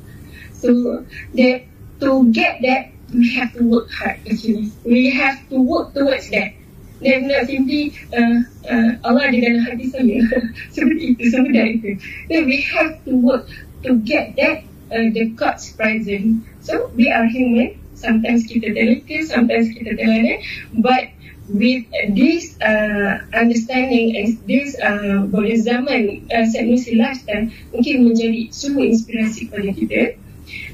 So 0.57 1.05
that 1.37 1.69
to 2.01 2.11
get 2.33 2.65
that, 2.65 2.97
we 3.13 3.29
have 3.37 3.53
to 3.61 3.63
work 3.69 3.93
hard 3.93 4.25
actually. 4.25 4.73
We 4.89 5.13
have 5.13 5.37
to 5.53 5.61
work 5.61 5.93
towards 5.93 6.33
that 6.33 6.56
dan 7.01 7.29
nak 7.29 7.45
simply 7.45 7.93
uh, 8.13 8.41
uh, 8.65 8.91
Allah 9.05 9.29
ada 9.29 9.37
dalam 9.37 9.63
hati 9.69 9.87
saya. 9.93 10.19
Seperti 10.75 11.17
itu 11.17 11.25
semudah 11.29 11.67
itu 11.69 11.91
then 12.33 12.49
we 12.49 12.65
have 12.65 12.97
to 13.05 13.13
work 13.21 13.45
to 13.85 14.01
get 14.03 14.33
that 14.41 14.65
uh, 14.93 15.07
the 15.13 15.29
God's 15.37 15.69
present 15.77 16.45
so 16.65 16.89
we 16.97 17.13
are 17.13 17.27
human. 17.29 17.77
Sometimes 17.97 18.45
kita 18.45 18.77
delicate 18.77 19.25
sometimes 19.25 19.73
kita 19.73 19.97
terlalu 19.97 20.45
but 20.77 21.17
with 21.49 21.87
this 22.15 22.59
uh, 22.59 23.23
understanding 23.33 24.17
and 24.19 24.29
this 24.51 24.75
uh, 24.83 25.23
boleh 25.31 25.55
zaman 25.63 26.27
uh, 26.31 26.47
Sanusi 26.51 26.99
lifestyle 26.99 27.51
mungkin 27.71 28.11
menjadi 28.11 28.51
sungguh 28.51 28.91
inspirasi 28.91 29.47
kepada 29.47 29.71
kita. 29.73 30.03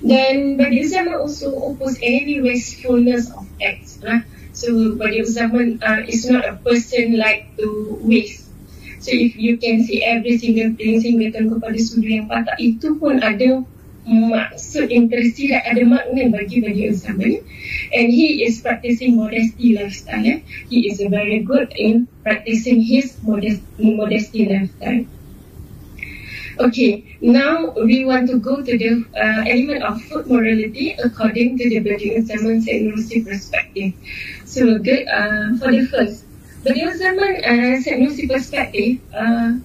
Dan 0.05 0.61
bagi 0.61 0.85
zaman 0.85 1.17
also 1.17 1.53
oppose 1.73 1.97
any 2.05 2.41
wastefulness 2.45 3.33
of 3.33 3.49
acts 3.61 4.01
lah. 4.05 4.25
So 4.53 4.97
bagi 5.01 5.25
zaman 5.25 5.81
uh, 5.81 6.01
is 6.05 6.29
not 6.29 6.45
a 6.45 6.55
person 6.61 7.17
like 7.17 7.49
to 7.57 7.99
waste. 8.05 8.49
So 9.03 9.11
if 9.11 9.35
you 9.35 9.59
can 9.59 9.83
see 9.83 10.05
every 10.07 10.38
single 10.38 10.79
thing 10.79 11.03
sehingga 11.03 11.35
kepada 11.35 11.75
sudut 11.75 12.07
yang 12.07 12.31
patah 12.31 12.55
itu 12.62 12.95
pun 13.03 13.19
ada 13.19 13.67
maksud 14.07 14.91
yang 14.91 15.07
tersirat 15.07 15.62
ada 15.62 15.83
makna 15.87 16.27
bagi 16.31 16.59
bagi 16.59 16.91
Usama 16.91 17.38
and 17.95 18.07
he 18.11 18.43
is 18.43 18.59
practicing 18.59 19.15
modesty 19.15 19.79
lifestyle 19.79 20.27
eh? 20.27 20.43
he 20.67 20.91
is 20.91 20.99
very 20.99 21.47
good 21.47 21.71
in 21.79 22.11
practicing 22.27 22.83
his 22.83 23.15
modest, 23.23 23.62
modesty 23.79 24.47
lifestyle 24.51 25.07
okay 26.59 27.17
now 27.21 27.71
we 27.85 28.05
want 28.05 28.29
to 28.29 28.38
go 28.38 28.62
to 28.62 28.79
the 28.79 29.05
uh, 29.17 29.45
element 29.47 29.83
of 29.83 30.01
food 30.03 30.27
morality 30.27 30.97
according 31.03 31.59
to 31.59 31.69
the 31.69 31.81
Usama 31.81 32.62
Said 32.62 32.83
Nursi 32.83 33.25
perspective. 33.25 33.93
So 34.45 34.79
good 34.79 35.09
uh, 35.09 35.57
for 35.59 35.71
the 35.73 35.87
first 35.87 36.25
uh, 36.67 37.81
Said 37.81 37.99
Nursi 38.01 38.29
perspective 38.29 39.01
uh, 39.15 39.59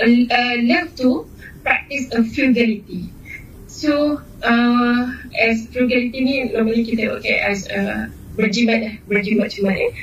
uh, 0.00 0.54
love 0.62 0.94
to 0.96 1.28
practice 1.62 2.12
a 2.12 2.22
frugality. 2.24 3.10
So, 3.66 4.22
uh, 4.42 5.02
as 5.34 5.66
frugality 5.72 6.20
ni 6.22 6.34
normally 6.52 6.86
kita 6.86 7.10
okay 7.18 7.42
as 7.42 7.66
uh, 7.66 8.06
berjimat 8.34 8.78
lah, 8.82 8.94
berjimat 9.06 9.48
cuma 9.54 9.72
eh. 9.72 9.94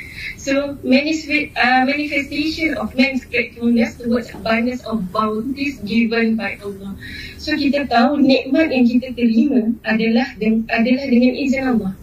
So, 0.41 0.79
manifest, 0.81 1.53
uh, 1.53 1.83
manifestation 1.85 2.73
of 2.79 2.95
man's 2.97 3.27
gratefulness 3.27 3.99
towards 3.99 4.33
abundance 4.33 4.81
of 4.87 5.11
bounties 5.13 5.77
given 5.85 6.39
by 6.39 6.57
Allah. 6.63 6.97
So, 7.37 7.53
kita 7.53 7.85
tahu 7.91 8.17
nikmat 8.23 8.73
yang 8.73 8.89
kita 8.89 9.13
terima 9.13 9.75
adalah 9.85 10.33
adalah 10.71 11.05
dengan 11.05 11.33
izin 11.37 11.63
Allah. 11.77 11.93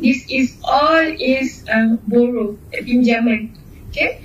This 0.00 0.24
is 0.28 0.56
all 0.64 1.04
is 1.20 1.64
uh, 1.68 2.00
borrow, 2.08 2.56
pinjaman. 2.72 3.52
Okay? 3.92 4.24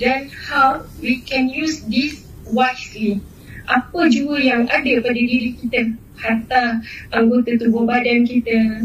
Then 0.00 0.30
how 0.50 0.86
we 0.98 1.22
can 1.22 1.46
use 1.50 1.86
this 1.86 2.26
wisely 2.50 3.22
apa 3.64 4.12
jua 4.12 4.36
yang 4.36 4.68
ada 4.68 4.92
pada 5.00 5.16
diri 5.16 5.56
kita 5.56 5.96
harta 6.20 6.84
anggota 7.16 7.56
tubuh 7.56 7.88
badan 7.88 8.28
kita 8.28 8.84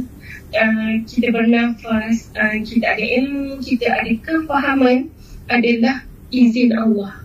uh, 0.54 0.94
kita 1.06 1.34
bernafas 1.34 2.30
uh, 2.36 2.58
kita 2.62 2.86
ada 2.98 3.06
ilmu 3.06 3.62
kita 3.62 3.88
ada 3.90 4.12
kefahaman 4.22 5.10
adalah 5.50 6.06
izin 6.30 6.74
Allah 6.74 7.22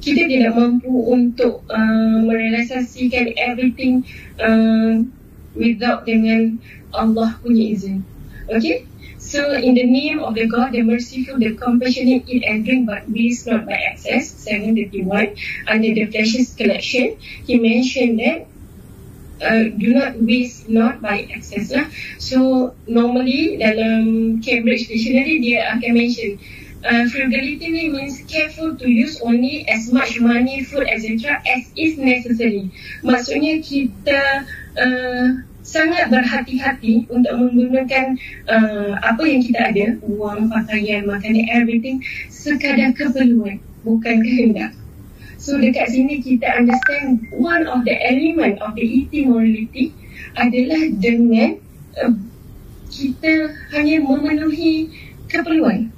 kita 0.00 0.28
tidak 0.28 0.54
mampu 0.54 0.92
untuk 1.12 1.64
uh, 1.72 2.18
merealisasikan 2.22 3.32
everything 3.36 4.04
uh, 4.38 5.02
without 5.56 6.04
dengan 6.04 6.60
Allah 6.92 7.36
punya 7.40 7.72
izin 7.72 8.04
okay 8.48 8.86
So 9.26 9.58
in 9.58 9.74
the 9.74 9.82
name 9.82 10.20
of 10.22 10.38
the 10.38 10.46
God, 10.46 10.70
the 10.70 10.82
merciful, 10.82 11.36
the 11.36 11.58
compassionate, 11.58 12.30
and 12.46 12.64
drink, 12.64 12.86
but 12.86 13.10
waste 13.10 13.48
not 13.48 13.66
by 13.66 13.74
excess. 13.74 14.30
751 14.46 15.34
under 15.66 15.90
the 15.90 16.06
flesh's 16.06 16.54
collection, 16.54 17.18
he 17.42 17.58
mentioned 17.58 18.20
that 18.20 18.46
uh, 19.42 19.64
do 19.76 19.92
not 19.94 20.16
waste 20.22 20.68
not 20.68 21.00
by 21.00 21.26
excess 21.30 21.72
lah. 21.72 21.86
So 22.18 22.72
normally 22.86 23.60
dalam 23.60 24.38
Cambridge 24.40 24.88
Dictionary 24.88 25.40
dia 25.40 25.76
akan 25.76 25.90
mention 25.92 26.40
uh, 26.86 27.04
frugality 27.08 27.90
means 27.90 28.22
careful 28.30 28.76
to 28.76 28.86
use 28.88 29.20
only 29.20 29.66
as 29.68 29.92
much 29.92 30.20
money, 30.20 30.62
food, 30.62 30.86
etc. 30.88 31.42
as 31.44 31.66
is 31.76 31.98
necessary. 31.98 32.70
Maksudnya 33.02 33.60
kita 33.60 34.46
uh, 34.78 35.26
sangat 35.66 36.14
berhati-hati 36.14 37.10
untuk 37.10 37.34
menggunakan 37.34 38.14
uh, 38.46 38.94
apa 39.02 39.22
yang 39.26 39.42
kita 39.42 39.60
ada, 39.74 39.86
wang, 40.06 40.46
pakaian, 40.46 41.10
makanan, 41.10 41.50
everything 41.50 41.98
sekadar 42.30 42.94
keperluan, 42.94 43.58
bukan 43.82 44.22
kehendak. 44.22 44.70
So 45.46 45.62
dekat 45.62 45.94
sini 45.94 46.18
kita 46.18 46.58
understand 46.58 47.30
one 47.30 47.70
of 47.70 47.86
the 47.86 47.94
element 47.94 48.58
of 48.58 48.74
the 48.74 48.82
eating 48.82 49.30
morality 49.30 49.94
adalah 50.34 50.90
dengan 50.98 51.62
uh, 52.02 52.18
kita 52.90 53.54
hanya 53.70 54.02
memenuhi 54.02 54.90
keperluan. 55.30 55.94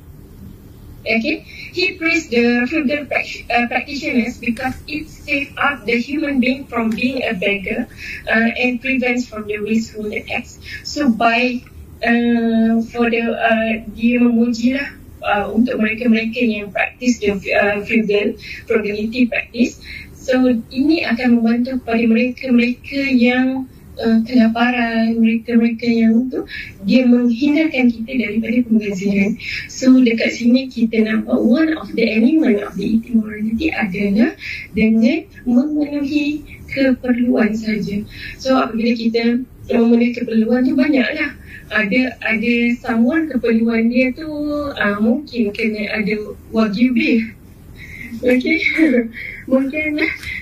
Okay, 1.09 1.49
he 1.73 1.97
praised 1.97 2.29
the 2.29 2.69
frugal 2.69 3.09
uh, 3.09 3.65
practitioners 3.73 4.37
because 4.37 4.77
it 4.85 5.09
saves 5.09 5.49
up 5.57 5.89
the 5.89 5.97
human 5.97 6.45
being 6.45 6.69
from 6.69 6.93
being 6.93 7.25
a 7.25 7.33
beggar 7.33 7.89
uh, 8.29 8.49
and 8.53 8.85
prevents 8.85 9.25
from 9.25 9.49
the 9.49 9.57
wasteful 9.65 10.13
acts. 10.29 10.61
So 10.85 11.09
by 11.09 11.65
uh, 12.05 12.85
for 12.93 13.09
the 13.09 13.25
uh, 13.33 13.73
dia 13.97 14.21
memujilah 14.21 14.98
uh, 15.23 15.47
untuk 15.51 15.79
mereka-mereka 15.81 16.41
yang 16.41 16.71
practice 16.71 17.19
the 17.19 17.35
uh, 17.55 17.79
frugal 17.85 18.35
frugality 18.67 19.27
practice. 19.27 19.81
So 20.15 20.45
ini 20.69 21.09
akan 21.09 21.41
membantu 21.41 21.81
kepada 21.81 22.05
mereka-mereka 22.05 23.01
yang 23.15 23.71
uh, 23.99 24.19
kelaparan 24.25 25.19
mereka-mereka 25.19 25.87
yang 25.89 26.31
tu 26.31 26.47
dia 26.87 27.03
menghindarkan 27.09 27.91
kita 27.91 28.13
daripada 28.15 28.57
pembaziran 28.67 29.31
so 29.67 29.91
dekat 30.05 30.31
sini 30.37 30.71
kita 30.71 31.03
nampak 31.03 31.39
one 31.39 31.75
of 31.75 31.91
the 31.99 32.07
element 32.07 32.63
of 32.63 32.77
the 32.79 32.87
eating 32.87 33.25
morality 33.25 33.73
adalah 33.75 34.37
dengan 34.73 35.27
memenuhi 35.49 36.45
keperluan 36.69 37.57
saja. 37.57 38.05
So 38.37 38.61
apabila 38.61 38.93
kita 38.95 39.43
memenuhi 39.73 40.13
keperluan 40.15 40.69
tu 40.69 40.77
banyaklah 40.77 41.35
ada 41.69 42.17
ada 42.25 42.55
someone 42.81 43.29
keperluan 43.29 43.93
dia 43.93 44.13
tu 44.17 44.29
uh, 44.73 44.99
mungkin 45.01 45.53
kena 45.53 46.01
ada 46.01 46.15
wagyu 46.53 46.93
Okay, 48.19 48.59
mungkin 49.53 50.01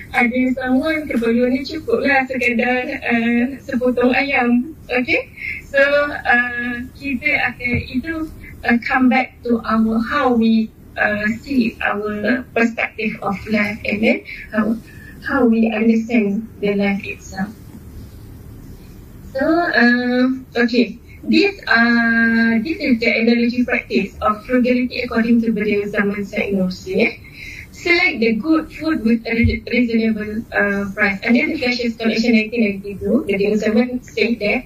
ada 0.09 0.39
someone 0.57 1.05
keperluan 1.05 1.53
ni 1.53 1.61
cukup 1.61 2.01
lah 2.01 2.25
sekadar 2.25 2.89
uh, 3.05 3.43
sepotong 3.61 4.15
ayam. 4.17 4.73
Okay, 4.87 5.29
so 5.67 5.77
uh, 6.09 6.73
kita 6.97 7.37
akan 7.53 7.73
itu 7.85 8.13
uh, 8.65 8.77
come 8.81 9.11
back 9.11 9.37
to 9.43 9.61
our 9.67 9.99
how 9.99 10.31
we 10.33 10.71
uh, 10.97 11.27
see 11.43 11.77
our 11.85 12.41
perspective 12.55 13.19
of 13.21 13.35
life 13.51 13.77
and 13.85 14.01
then 14.01 14.17
how, 14.49 14.73
how 15.21 15.45
we 15.45 15.69
understand 15.69 16.47
the 16.63 16.73
life 16.73 17.03
itself. 17.05 17.53
So, 19.37 19.43
uh, 19.45 20.25
okay. 20.65 20.97
This 21.29 21.59
uh, 21.67 22.59
this 22.63 22.77
is 22.79 22.99
the 22.99 23.11
analogy 23.19 23.65
practice 23.65 24.15
of 24.21 24.45
frugality 24.45 25.01
according 25.01 25.41
to 25.41 25.51
Badiou 25.51 25.89
Zaman 25.89 26.23
Nursi. 26.25 27.05
Eh? 27.05 27.17
select 27.77 28.19
the 28.19 28.33
good 28.33 28.71
food 28.73 29.03
with 29.05 29.25
a 29.27 29.33
reasonable 29.35 30.43
uh, 30.51 30.89
price. 30.93 31.19
Then 31.21 31.35
the 31.35 31.57
Flash's 31.57 31.95
collection 31.95 32.33
1992, 32.33 33.25
the 33.27 33.37
Dinosaur 33.37 33.99
said 34.01 34.39
that 34.39 34.65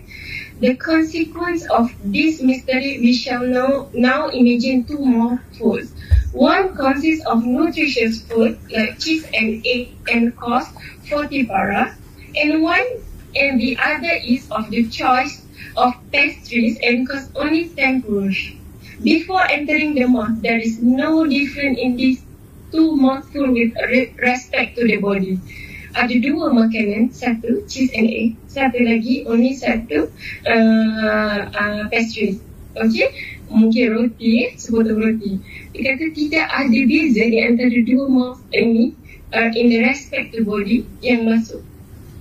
the 0.60 0.76
consequence 0.76 1.66
of 1.70 1.92
this 2.04 2.42
mystery 2.42 3.00
we 3.00 3.14
shall 3.14 3.46
now, 3.46 3.90
now 3.94 4.30
imagine 4.30 4.86
two 4.86 5.04
more 5.04 5.44
foods. 5.58 5.92
One 6.32 6.76
consists 6.76 7.26
of 7.26 7.46
nutritious 7.46 8.22
food 8.22 8.60
like 8.72 9.00
cheese 9.00 9.26
and 9.34 9.62
egg 9.66 9.90
and 10.10 10.36
cost 10.38 10.72
40 11.10 11.46
para, 11.48 11.98
and 12.36 12.64
one 12.64 12.86
and 13.36 13.60
the 13.60 13.78
other 13.78 14.16
is 14.24 14.50
of 14.52 14.70
the 14.70 14.88
choice 14.88 15.41
of 15.78 15.94
pastries 16.12 16.80
and 16.82 17.08
cost 17.08 17.32
only 17.36 17.70
10 17.70 18.04
kurush. 18.04 18.56
Before 19.04 19.42
entering 19.50 19.96
the 19.96 20.06
mouth, 20.06 20.42
there 20.42 20.60
is 20.60 20.82
no 20.82 21.26
difference 21.26 21.80
in 21.80 21.98
this 21.98 22.22
two 22.72 22.96
mouthful 22.96 23.52
with 23.52 23.74
respect 24.18 24.78
to 24.78 24.86
the 24.86 24.98
body. 24.98 25.40
Ada 25.92 26.16
dua 26.24 26.54
makanan, 26.56 27.12
satu 27.12 27.68
cheese 27.68 27.92
and 27.92 28.08
egg, 28.08 28.40
satu 28.48 28.80
lagi 28.80 29.28
only 29.28 29.52
satu 29.58 30.08
uh, 30.48 31.40
uh, 31.52 31.84
pastry. 31.92 32.40
Okay, 32.72 33.12
mungkin 33.52 33.92
roti, 33.92 34.56
sepotong 34.56 35.04
roti. 35.04 35.36
Dia 35.76 35.92
kata 35.92 36.06
tidak 36.16 36.48
ada 36.48 36.80
beza 36.88 37.24
di 37.28 37.38
antara 37.44 37.78
dua 37.84 38.06
mouth 38.08 38.40
ini 38.56 38.96
uh, 39.36 39.52
in 39.52 39.68
the 39.68 39.84
respect 39.84 40.32
to 40.32 40.48
body 40.48 40.88
yang 41.04 41.28
masuk. 41.28 41.60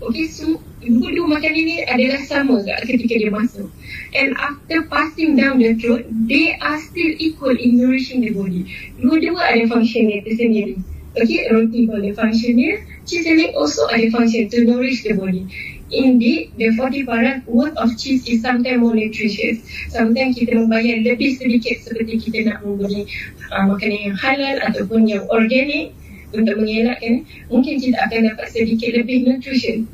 Okay, 0.02 0.26
so 0.26 0.58
dua-dua 0.80 1.26
makanan 1.28 1.60
ini 1.60 1.76
adalah 1.84 2.20
sama 2.24 2.64
ketika 2.88 3.14
dia 3.20 3.30
masuk. 3.30 3.68
And 4.16 4.32
after 4.36 4.88
passing 4.88 5.36
down 5.36 5.60
the 5.60 5.76
throat, 5.76 6.08
they 6.26 6.56
are 6.56 6.80
still 6.80 7.12
equal 7.20 7.54
in 7.54 7.76
nourishing 7.76 8.24
the 8.24 8.32
body. 8.32 8.66
Dua-dua 8.96 9.52
ada 9.52 9.64
function 9.68 10.08
dia 10.08 10.24
tersendiri. 10.24 10.80
Okay, 11.10 11.50
roti 11.50 11.90
pun 11.90 12.00
ada 12.00 12.12
function 12.16 12.56
dia. 12.56 12.80
Cheese 13.04 13.26
egg 13.26 13.52
also 13.58 13.84
ada 13.90 14.06
function 14.14 14.46
to 14.48 14.62
nourish 14.64 15.02
the 15.02 15.12
body. 15.12 15.44
indeed 15.90 16.54
the 16.56 16.70
40 16.70 17.04
parat 17.04 17.42
worth 17.46 17.76
of 17.76 17.98
cheese 17.98 18.26
is 18.26 18.42
sometimes 18.42 18.78
more 18.78 18.94
nutritious. 18.94 19.58
Sometimes 19.90 20.38
kita 20.38 20.54
membayar 20.54 21.02
lebih 21.02 21.36
sedikit 21.36 21.82
seperti 21.82 22.22
kita 22.22 22.38
nak 22.46 22.62
membeli 22.62 23.10
uh, 23.50 23.66
makanan 23.66 23.98
yang 24.10 24.16
halal 24.16 24.56
ataupun 24.70 25.10
yang 25.10 25.26
organik 25.28 25.90
untuk 26.30 26.62
mengelakkan 26.62 27.26
mungkin 27.50 27.82
kita 27.82 27.98
akan 28.06 28.30
dapat 28.30 28.46
sedikit 28.54 28.94
lebih 28.94 29.26
nutrition. 29.26 29.90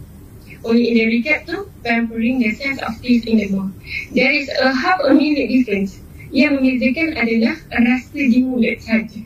Only 0.64 0.88
in 0.90 0.94
the 0.94 1.06
regard 1.06 1.46
to 1.48 1.68
pampering 1.84 2.40
the 2.40 2.52
sense 2.54 2.80
of 2.82 3.00
taste 3.02 3.26
in 3.26 3.36
the 3.38 3.48
mouth. 3.48 3.72
There 4.12 4.32
is 4.32 4.48
a 4.48 4.72
half 4.72 5.00
a 5.04 5.12
minute 5.12 5.48
difference. 5.48 6.00
Yang 6.32 6.52
membezakan 6.58 7.08
adalah 7.16 7.54
rasa 7.70 8.18
di 8.18 8.40
mulut 8.42 8.82
saja. 8.82 9.20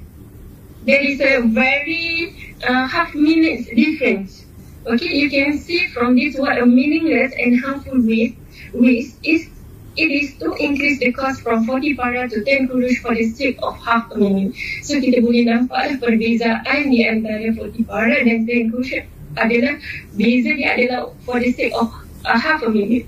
There 0.84 1.00
is 1.00 1.20
a 1.20 1.44
very 1.44 2.32
uh, 2.64 2.86
half 2.88 3.14
minute 3.14 3.68
difference. 3.72 4.44
Okay, 4.86 5.12
you 5.12 5.28
can 5.28 5.58
see 5.58 5.88
from 5.92 6.16
this 6.16 6.36
what 6.36 6.56
a 6.56 6.64
meaningless 6.64 7.32
and 7.36 7.60
harmful 7.60 8.00
waste, 8.00 8.36
waste 8.72 9.16
is. 9.22 9.48
It 9.96 10.08
is 10.08 10.38
to 10.38 10.54
increase 10.54 11.00
the 11.00 11.12
cost 11.12 11.42
from 11.42 11.66
40 11.66 11.94
para 11.98 12.28
to 12.30 12.44
10 12.44 12.68
kurush 12.68 13.02
for 13.02 13.12
the 13.14 13.28
sake 13.28 13.58
of 13.60 13.76
half 13.76 14.08
a 14.12 14.16
minute. 14.16 14.54
So 14.86 14.96
kita 14.96 15.20
boleh 15.20 15.44
nampaklah 15.50 15.98
perbezaan 16.00 16.88
di 16.88 17.04
antara 17.04 17.52
40 17.52 17.84
para 17.84 18.16
dan 18.24 18.46
10 18.48 18.70
kurush 18.72 19.04
adalah 19.38 19.78
beza 20.14 20.50
dia 20.54 20.74
adalah 20.74 21.14
for 21.22 21.38
the 21.38 21.50
sake 21.54 21.74
of 21.76 21.90
uh, 22.26 22.38
half 22.38 22.62
a 22.62 22.70
minute. 22.70 23.06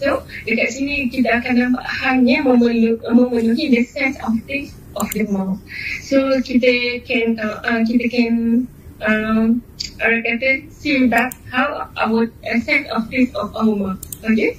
So 0.00 0.24
dekat 0.48 0.72
sini 0.72 1.12
kita 1.12 1.44
akan 1.44 1.54
nampak 1.60 1.84
hanya 2.00 2.40
memenuhi 2.40 3.64
the 3.68 3.82
sense 3.84 4.16
of 4.24 4.32
taste 4.48 4.80
of 4.96 5.06
the 5.12 5.28
mouth. 5.28 5.60
So 6.00 6.40
kita 6.40 7.04
can 7.04 7.36
uh, 7.36 7.84
kita 7.84 8.08
can 8.08 8.64
um, 9.04 9.60
orang 10.00 10.24
kata 10.24 10.64
see 10.72 11.04
that 11.12 11.36
how 11.52 11.92
our 12.00 12.32
sense 12.64 12.88
of 12.88 13.12
taste 13.12 13.36
of 13.36 13.52
our 13.52 13.76
mouth. 13.76 14.00
Okay. 14.24 14.56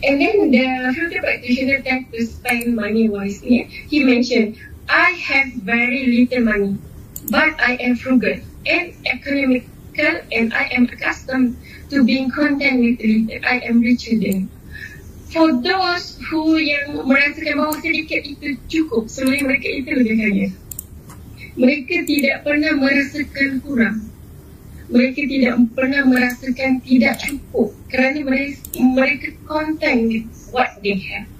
And 0.00 0.16
then 0.16 0.48
the 0.48 0.64
future 0.96 1.20
practitioner 1.20 1.84
tends 1.84 2.08
to 2.08 2.24
spend 2.24 2.72
money 2.72 3.12
wisely. 3.12 3.68
He 3.68 4.00
mentioned, 4.00 4.56
I 4.88 5.12
have 5.28 5.60
very 5.60 6.08
little 6.08 6.40
money, 6.40 6.80
but 7.28 7.52
I 7.60 7.76
am 7.84 8.00
frugal 8.00 8.40
and 8.66 8.94
economical 9.06 10.16
and 10.32 10.54
I 10.54 10.70
am 10.72 10.88
accustomed 10.88 11.56
to 11.90 12.04
being 12.04 12.30
content 12.30 12.80
with 12.80 13.00
little. 13.00 13.44
I 13.44 13.60
am 13.66 13.80
richer 13.80 14.16
than. 14.16 14.48
For 15.30 15.54
those 15.62 16.18
who 16.26 16.58
yang 16.58 17.06
merasakan 17.06 17.62
bahawa 17.62 17.78
sedikit 17.78 18.26
itu 18.26 18.58
cukup, 18.66 19.06
sebenarnya 19.06 19.44
mereka 19.46 19.68
itu 19.70 19.90
lebih 19.94 20.16
kaya 20.18 20.48
mereka 21.60 21.94
tidak 22.06 22.36
pernah 22.46 22.72
merasakan 22.78 23.50
kurang. 23.60 23.96
Mereka 24.90 25.22
tidak 25.28 25.54
pernah 25.76 26.02
merasakan 26.02 26.82
tidak 26.82 27.22
cukup 27.22 27.70
kerana 27.86 28.26
mereka, 28.26 28.58
mereka 28.74 29.28
content 29.46 30.00
with 30.10 30.26
what 30.50 30.74
they 30.82 30.98
have. 30.98 31.30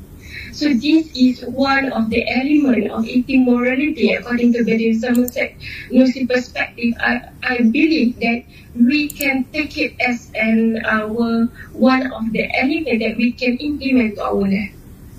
So 0.52 0.74
this 0.74 1.14
is 1.14 1.44
one 1.46 1.92
of 1.92 2.10
the 2.10 2.26
element 2.28 2.90
of 2.90 3.06
eating 3.06 3.44
morality 3.44 4.12
according 4.12 4.52
to 4.54 4.64
Bedin 4.64 4.98
Somerset 4.98 5.54
Nusi 5.90 6.28
perspective. 6.28 6.94
I, 6.98 7.30
I 7.42 7.58
believe 7.62 8.18
that 8.18 8.44
we 8.74 9.08
can 9.08 9.44
take 9.52 9.78
it 9.78 9.94
as 10.00 10.30
an 10.34 10.82
our 10.84 11.46
one 11.72 12.12
of 12.12 12.32
the 12.32 12.50
element 12.58 12.98
that 12.98 13.16
we 13.16 13.32
can 13.32 13.56
implement 13.58 14.16
to 14.16 14.24
our 14.24 14.42
life. 14.42 14.74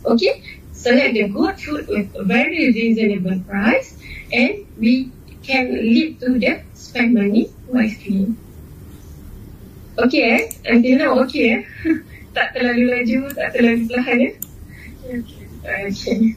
Okay, 0.06 0.44
select 0.74 1.14
the 1.14 1.30
good 1.30 1.60
food 1.60 1.88
with 1.88 2.12
a 2.16 2.24
very 2.24 2.72
reasonable 2.72 3.40
price 3.48 3.96
and 4.34 4.66
we 4.78 5.12
can 5.44 5.72
lead 5.72 6.20
to 6.20 6.40
the 6.40 6.62
spend 6.74 7.14
money 7.14 7.50
wisely. 7.68 8.36
Okay 9.98 10.24
eh? 10.24 10.42
Until 10.66 10.98
now 10.98 11.20
okay 11.24 11.46
eh? 11.56 11.62
tak 12.36 12.56
terlalu 12.56 12.84
laju, 13.00 13.20
tak 13.36 13.56
terlalu 13.56 13.88
perlahan 13.88 14.18
eh? 14.28 14.34
Okay. 15.12 16.36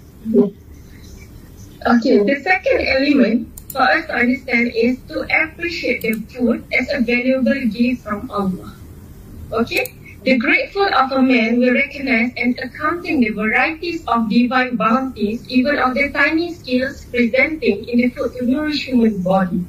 Okay. 1.86 2.16
The 2.26 2.40
second 2.42 2.80
element 2.80 3.48
for 3.70 3.82
us 3.82 4.06
to 4.06 4.14
understand 4.14 4.72
is 4.74 4.98
to 5.06 5.22
appreciate 5.30 6.02
the 6.02 6.14
food 6.26 6.64
as 6.72 6.90
a 6.90 6.98
valuable 7.00 7.60
gift 7.70 8.02
from 8.02 8.30
Allah. 8.30 8.74
Okay? 9.52 9.94
The 10.24 10.38
grateful 10.38 10.88
of 10.88 11.12
a 11.12 11.22
man 11.22 11.60
will 11.60 11.74
recognize 11.74 12.32
and 12.36 12.58
accounting 12.58 13.20
the 13.20 13.30
varieties 13.30 14.02
of 14.08 14.30
divine 14.30 14.74
bounties, 14.74 15.46
even 15.48 15.78
of 15.78 15.94
the 15.94 16.10
tiny 16.10 16.54
skills 16.54 17.04
presenting 17.04 17.86
in 17.86 17.98
the 17.98 18.08
food 18.08 18.32
to 18.38 18.46
nourish 18.46 18.86
human 18.86 19.22
body. 19.22 19.62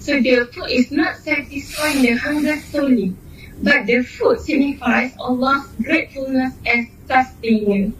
So 0.00 0.20
the 0.20 0.50
food 0.52 0.68
is 0.68 0.90
not 0.90 1.16
satisfying 1.16 2.02
the 2.02 2.12
hunger 2.18 2.58
solely, 2.58 3.14
but 3.62 3.86
the 3.86 4.02
food 4.02 4.40
signifies 4.40 5.14
Allah's 5.18 5.68
gratefulness 5.80 6.54
as 6.66 6.86
sustainer. 7.06 7.92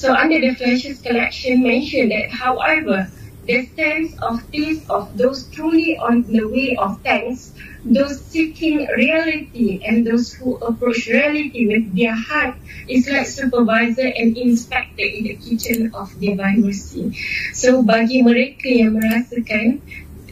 So 0.00 0.14
under 0.14 0.40
the 0.40 0.54
Flesh's 0.54 0.98
collection 1.02 1.62
mentioned 1.62 2.10
that, 2.10 2.30
however, 2.30 3.12
the 3.44 3.66
sense 3.76 4.16
of 4.22 4.40
taste 4.50 4.88
of 4.88 5.12
those 5.18 5.44
truly 5.52 5.98
on 5.98 6.22
the 6.22 6.48
way 6.48 6.74
of 6.80 7.02
thanks 7.02 7.52
those 7.84 8.20
seeking 8.24 8.86
reality 8.96 9.80
and 9.84 10.06
those 10.06 10.32
who 10.32 10.56
approach 10.56 11.06
reality 11.06 11.66
with 11.66 11.96
their 11.96 12.14
heart 12.14 12.56
is 12.88 13.08
like 13.08 13.26
supervisor 13.26 14.08
and 14.08 14.36
inspector 14.36 15.04
in 15.04 15.24
the 15.24 15.36
kitchen 15.36 15.92
of 15.94 16.12
divine 16.20 16.60
mercy. 16.60 17.16
So 17.52 17.82
bagi 17.82 18.20
mereka 18.20 18.68
yang 18.68 19.00
merasakan 19.00 19.80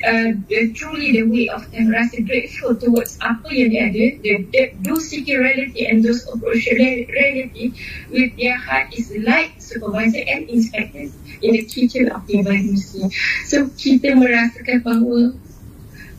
uh, 0.05 0.33
the, 0.49 0.73
truly 0.73 1.13
the 1.13 1.23
way 1.23 1.49
of 1.49 1.67
and 1.75 1.91
rasa 1.91 2.23
grateful 2.23 2.75
towards 2.75 3.19
apa 3.21 3.49
yang 3.51 3.71
dia 3.71 3.83
ada, 3.91 4.05
the, 4.23 4.33
the, 4.51 4.63
those 4.83 5.09
seeking 5.11 5.39
reality 5.39 5.87
and 5.87 6.05
those 6.05 6.27
approach 6.31 6.67
reality 6.71 7.75
with 8.11 8.31
their 8.37 8.57
heart 8.57 8.91
is 8.95 9.11
like 9.23 9.55
supervisor 9.59 10.23
and 10.27 10.49
inspector 10.49 11.11
in 11.43 11.51
the 11.55 11.65
kitchen 11.67 12.11
of 12.11 12.27
divine 12.27 12.71
mercy. 12.71 13.07
So 13.47 13.71
kita 13.75 14.15
merasakan 14.15 14.83
bahawa 14.87 15.35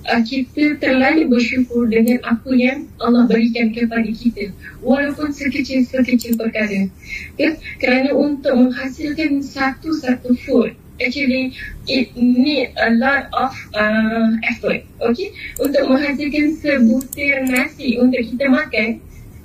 uh, 0.08 0.22
kita 0.24 0.80
terlalu 0.80 1.28
bersyukur 1.28 1.88
dengan 1.92 2.24
apa 2.24 2.50
yang 2.56 2.88
Allah 3.00 3.28
berikan 3.28 3.72
kepada 3.76 4.08
kita 4.10 4.52
walaupun 4.82 5.32
sekecil-sekecil 5.32 6.40
perkara 6.40 6.88
ya? 7.36 7.56
kerana 7.78 8.16
untuk 8.16 8.56
menghasilkan 8.56 9.44
satu-satu 9.44 10.36
food 10.44 10.74
actually 11.00 11.56
it 11.88 12.12
need 12.16 12.72
a 12.78 12.92
lot 12.96 13.28
of 13.34 13.52
uh, 13.76 14.30
effort 14.52 14.84
okay? 15.02 15.32
Untuk 15.60 15.88
menghasilkan 15.88 16.56
sebutir 16.60 17.48
nasi 17.48 17.98
untuk 18.00 18.22
kita 18.24 18.46
makan 18.52 19.00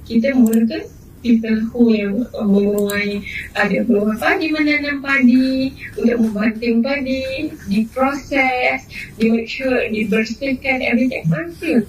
kita 0.04 0.36
mulakan 0.36 0.84
people 1.24 1.56
who 1.72 1.88
yang 1.88 2.20
menuai 2.36 3.24
ada 3.56 3.80
peluang 3.88 4.20
padi 4.20 4.52
menanam 4.52 5.00
padi 5.00 5.72
untuk 5.96 6.20
membanting 6.20 6.84
padi 6.84 7.48
diproses 7.72 8.84
di 9.16 9.32
make 9.32 9.48
sure 9.48 9.88
dibersihkan 9.88 10.84
everything 10.84 11.24
until 11.32 11.80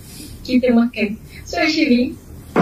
kita 0.47 0.71
makan. 0.71 1.19
So 1.43 1.59
actually 1.59 2.15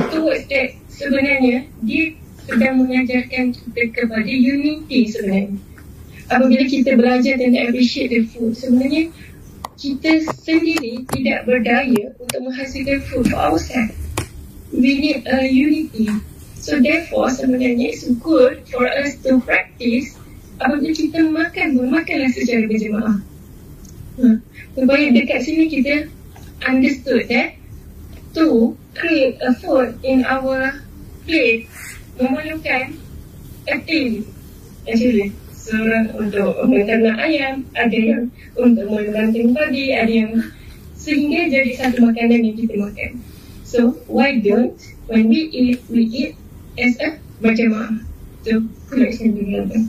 towards 0.10 0.50
that 0.50 0.74
sebenarnya 0.90 1.70
dia 1.86 2.18
sedang 2.50 2.82
mengajarkan 2.82 3.54
kita 3.54 3.82
kepada 3.94 4.28
unity 4.28 5.14
sebenarnya 5.14 5.73
apabila 6.34 6.64
kita 6.66 6.98
belajar 6.98 7.38
dan 7.38 7.54
appreciate 7.62 8.10
the 8.10 8.22
food 8.34 8.58
sebenarnya 8.58 9.14
kita 9.78 10.26
sendiri 10.42 11.06
tidak 11.14 11.46
berdaya 11.46 12.10
untuk 12.18 12.40
menghasilkan 12.42 13.00
food 13.06 13.30
for 13.30 13.40
ourselves 13.54 13.94
we 14.74 14.98
need 14.98 15.22
a 15.30 15.46
unity 15.46 16.10
So 16.64 16.80
therefore 16.80 17.28
sebenarnya 17.28 17.92
it's 17.92 18.08
good 18.24 18.64
for 18.72 18.88
us 18.88 19.20
to 19.28 19.44
practice 19.44 20.16
apabila 20.64 20.96
kita 20.96 21.20
makan 21.28 21.76
makanlah 21.92 22.32
secara 22.32 22.64
berjemaah. 22.72 23.20
Hmm. 24.16 24.40
Supaya 24.72 25.12
dekat 25.12 25.44
sini 25.44 25.68
kita 25.68 26.08
understood 26.64 27.28
that 27.28 27.60
to 28.32 28.80
create 28.96 29.36
a 29.44 29.52
food 29.60 30.00
in 30.08 30.24
our 30.24 30.72
plate 31.28 31.68
memerlukan 32.16 32.96
a 33.68 33.76
team 33.84 34.24
actually. 34.88 35.36
Seorang 35.64 36.12
untuk 36.20 36.60
menternak 36.68 37.24
ayam, 37.24 37.64
ada 37.72 37.96
yang 37.96 38.28
untuk 38.60 38.84
membanting 38.92 39.56
padi, 39.56 39.96
ada 39.96 40.12
yang 40.12 40.44
sehingga 41.00 41.48
jadi 41.48 41.72
satu 41.80 42.04
makanan 42.04 42.44
yang 42.52 42.56
kita 42.60 42.76
makan. 42.76 43.24
So 43.64 43.96
why 44.12 44.44
don't 44.44 44.76
when 45.08 45.32
we 45.32 45.48
eat, 45.52 45.80
we 45.88 46.04
eat 46.04 46.36
as 46.78 47.00
a 47.00 47.20
berjemaah. 47.42 48.04
So, 48.44 48.64
connection 48.90 49.40
together. 49.40 49.80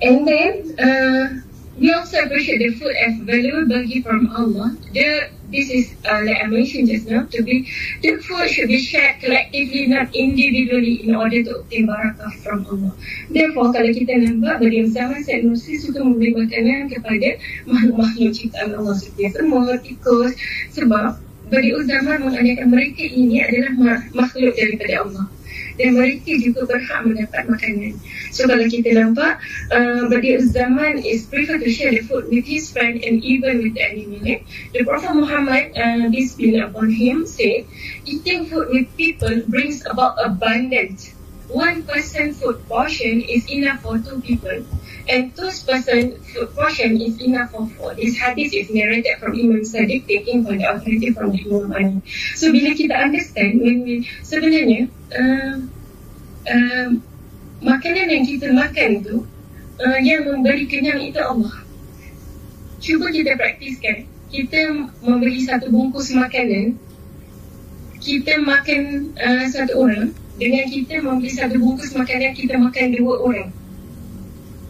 And 0.00 0.28
then, 0.28 0.52
uh, 0.78 1.24
we 1.80 1.92
also 1.92 2.22
appreciate 2.24 2.58
the 2.58 2.76
food 2.76 2.92
as 2.92 3.16
valuable 3.24 3.84
gift 3.88 4.06
from 4.06 4.28
Allah. 4.36 4.76
The, 4.92 5.32
this 5.50 5.70
is, 5.70 5.94
uh, 6.04 6.20
like 6.24 6.44
I 6.44 6.46
mentioned 6.46 6.88
just 6.88 7.08
now, 7.08 7.24
to 7.24 7.42
be, 7.42 7.68
the 8.02 8.16
food 8.20 8.48
should 8.48 8.68
be 8.68 8.78
shared 8.78 9.20
collectively, 9.20 9.86
not 9.86 10.14
individually, 10.14 11.08
in 11.08 11.14
order 11.14 11.42
to 11.42 11.64
obtain 11.64 11.88
barakah 11.88 12.32
from 12.44 12.66
Allah. 12.68 12.92
Therefore, 13.32 13.72
kalau 13.72 13.90
kita 13.92 14.12
nampak, 14.20 14.60
bagi 14.60 14.84
zaman 14.92 15.24
Syed 15.24 15.48
Nursi 15.48 15.80
suka 15.80 16.04
memberi 16.04 16.36
makanan 16.36 16.92
kepada 16.92 17.40
makhluk-makhluk 17.64 18.32
ciptaan 18.36 18.76
Allah 18.76 18.94
seperti 18.96 19.32
semua, 19.32 19.80
tikus, 19.80 20.32
sebab 20.76 21.16
beriul 21.48 21.88
zaman 21.88 22.28
mengajarkan 22.28 22.68
mereka 22.68 23.02
ini 23.08 23.40
adalah 23.40 24.04
makhluk 24.12 24.52
daripada 24.52 24.94
Allah 25.08 25.26
dan 25.78 25.94
mereka 25.94 26.34
juga 26.36 26.66
berhak 26.66 27.00
mendapat 27.06 27.42
makanan. 27.46 27.94
So 28.34 28.44
kalau 28.50 28.66
kita 28.66 28.92
nampak 28.98 29.38
uh, 29.70 30.10
Badi'ul 30.10 30.50
Zaman 30.50 31.00
is 31.00 31.24
prefer 31.30 31.56
to 31.56 31.70
share 31.70 31.94
the 31.94 32.02
food 32.02 32.26
with 32.28 32.44
his 32.44 32.68
friend 32.74 32.98
and 33.00 33.22
even 33.22 33.62
with 33.62 33.78
the 33.78 33.82
animal. 33.86 34.20
Eh? 34.26 34.42
The 34.74 34.82
Prophet 34.82 35.14
Muhammad, 35.14 35.72
uh, 35.78 36.10
peace 36.10 36.34
be 36.34 36.58
upon 36.58 36.90
him, 36.90 37.24
said, 37.24 37.64
eating 38.04 38.50
food 38.50 38.68
with 38.74 38.90
people 38.98 39.46
brings 39.46 39.86
about 39.86 40.18
abundance. 40.18 41.14
One 41.48 41.86
person 41.88 42.36
food 42.36 42.60
portion 42.68 43.24
is 43.24 43.48
enough 43.48 43.80
for 43.80 43.96
two 43.96 44.20
people 44.20 44.68
and 45.08 45.32
two 45.34 45.50
person 45.64 46.20
food 46.20 46.54
portion 46.54 47.00
is 47.00 47.16
enough 47.20 47.50
for 47.50 47.66
four. 47.74 47.94
This 47.94 48.16
hadith 48.20 48.52
is 48.52 48.68
narrated 48.70 49.16
from 49.18 49.32
Imam 49.32 49.64
Sadiq 49.64 50.06
taking 50.06 50.44
from 50.44 50.58
the 50.60 50.68
authority 50.68 51.10
from 51.16 51.32
the 51.32 51.40
Imam 51.40 51.72
Ali. 51.72 51.98
So 52.36 52.52
bila 52.52 52.76
kita 52.76 52.92
understand 52.92 53.64
when 53.64 53.88
we 53.88 54.04
sebenarnya 54.20 54.92
uh, 55.16 55.56
uh, 56.44 56.88
makanan 57.64 58.06
yang 58.12 58.24
kita 58.28 58.52
makan 58.52 58.90
tu 59.00 59.24
uh, 59.80 59.98
yang 60.04 60.28
memberi 60.28 60.68
kenyang 60.68 61.00
itu 61.00 61.18
Allah. 61.18 61.64
Cuba 62.78 63.10
kita 63.10 63.34
praktiskan. 63.34 64.06
Kita 64.28 64.92
memberi 65.00 65.40
satu 65.40 65.72
bungkus 65.72 66.12
makanan 66.12 66.76
kita 67.98 68.38
makan 68.44 69.10
uh, 69.18 69.44
satu 69.48 69.74
orang 69.88 70.12
dengan 70.38 70.64
kita 70.70 71.02
membeli 71.02 71.32
satu 71.32 71.58
bungkus 71.58 71.96
makanan 71.96 72.30
kita 72.36 72.54
makan 72.54 72.94
dua 72.94 73.14
orang 73.24 73.48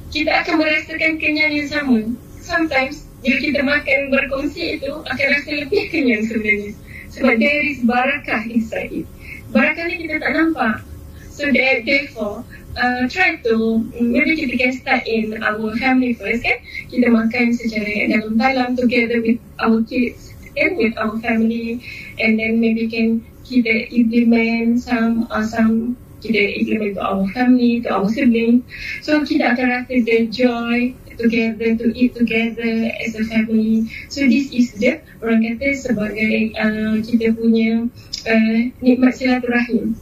kita 0.08 0.30
akan 0.44 0.54
merasakan 0.60 1.20
kenyang 1.20 1.52
yang 1.52 1.68
sama. 1.68 2.00
Sometimes 2.40 3.04
bila 3.20 3.36
kita 3.42 3.60
makan 3.60 3.98
berkongsi 4.14 4.80
itu 4.80 4.90
akan 5.04 5.26
rasa 5.34 5.50
lebih 5.52 5.90
kenyang 5.92 6.24
sebenarnya. 6.24 6.72
Sebab 7.12 7.34
there 7.40 7.62
is 7.66 7.82
barakah 7.84 8.42
inside 8.48 9.04
it. 9.04 9.06
Barakah 9.52 9.84
ni 9.88 10.04
kita 10.06 10.20
tak 10.20 10.32
nampak. 10.32 10.84
So 11.28 11.46
therefore 11.52 12.42
uh, 12.74 13.06
try 13.10 13.38
to 13.46 13.84
maybe 14.00 14.34
kita 14.38 14.54
can 14.58 14.72
start 14.74 15.04
in 15.04 15.38
our 15.44 15.74
family 15.76 16.16
first 16.16 16.40
kan? 16.42 16.58
Kita 16.88 17.10
makan 17.12 17.52
secara 17.54 18.10
dalam-dalam 18.10 18.78
together 18.78 19.20
with 19.20 19.40
our 19.60 19.84
kids 19.84 20.32
and 20.56 20.78
with 20.80 20.94
our 20.96 21.16
family. 21.20 21.84
And 22.16 22.40
then 22.40 22.62
maybe 22.62 22.88
can 22.88 23.24
kita 23.44 23.92
implement 23.92 24.84
some 24.84 25.28
uh, 25.32 25.44
some 25.44 25.96
kita 26.18 26.40
implement 26.62 26.98
to 26.98 27.02
our 27.02 27.24
family, 27.30 27.80
to 27.82 27.88
our 27.94 28.08
siblings. 28.10 28.66
So 29.02 29.22
kita 29.22 29.54
akan 29.54 29.66
rasa 29.70 29.94
the 30.02 30.26
joy 30.28 30.94
together 31.18 31.74
to 31.74 31.86
eat 31.98 32.14
together 32.14 32.90
as 33.02 33.18
a 33.18 33.24
family. 33.26 33.90
So 34.08 34.22
this 34.26 34.54
is 34.54 34.72
the 34.78 35.02
orang 35.22 35.42
kata 35.42 35.74
sebagai 35.74 36.54
uh, 36.54 37.02
kita 37.02 37.34
punya 37.34 37.90
uh, 38.26 38.58
nikmat 38.82 39.12
silaturahim. 39.18 39.98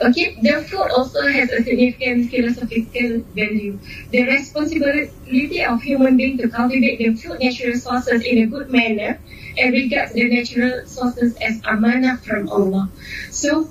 Okay, 0.00 0.36
the 0.42 0.64
food 0.64 0.88
also 0.92 1.24
has 1.24 1.50
a 1.52 1.62
significant 1.64 2.30
philosophical 2.30 3.24
value. 3.32 3.78
The 4.10 4.28
responsibility 4.28 5.64
of 5.64 5.82
human 5.82 6.16
being 6.16 6.38
to 6.38 6.48
cultivate 6.48 6.98
the 6.98 7.16
food 7.16 7.40
natural 7.40 7.76
sources 7.76 8.22
in 8.22 8.44
a 8.44 8.46
good 8.46 8.70
manner 8.70 9.20
and 9.56 9.72
regards 9.72 10.12
the 10.12 10.28
natural 10.28 10.86
sources 10.86 11.36
as 11.40 11.60
amanah 11.62 12.20
from 12.20 12.48
Allah. 12.48 12.88
So, 13.30 13.68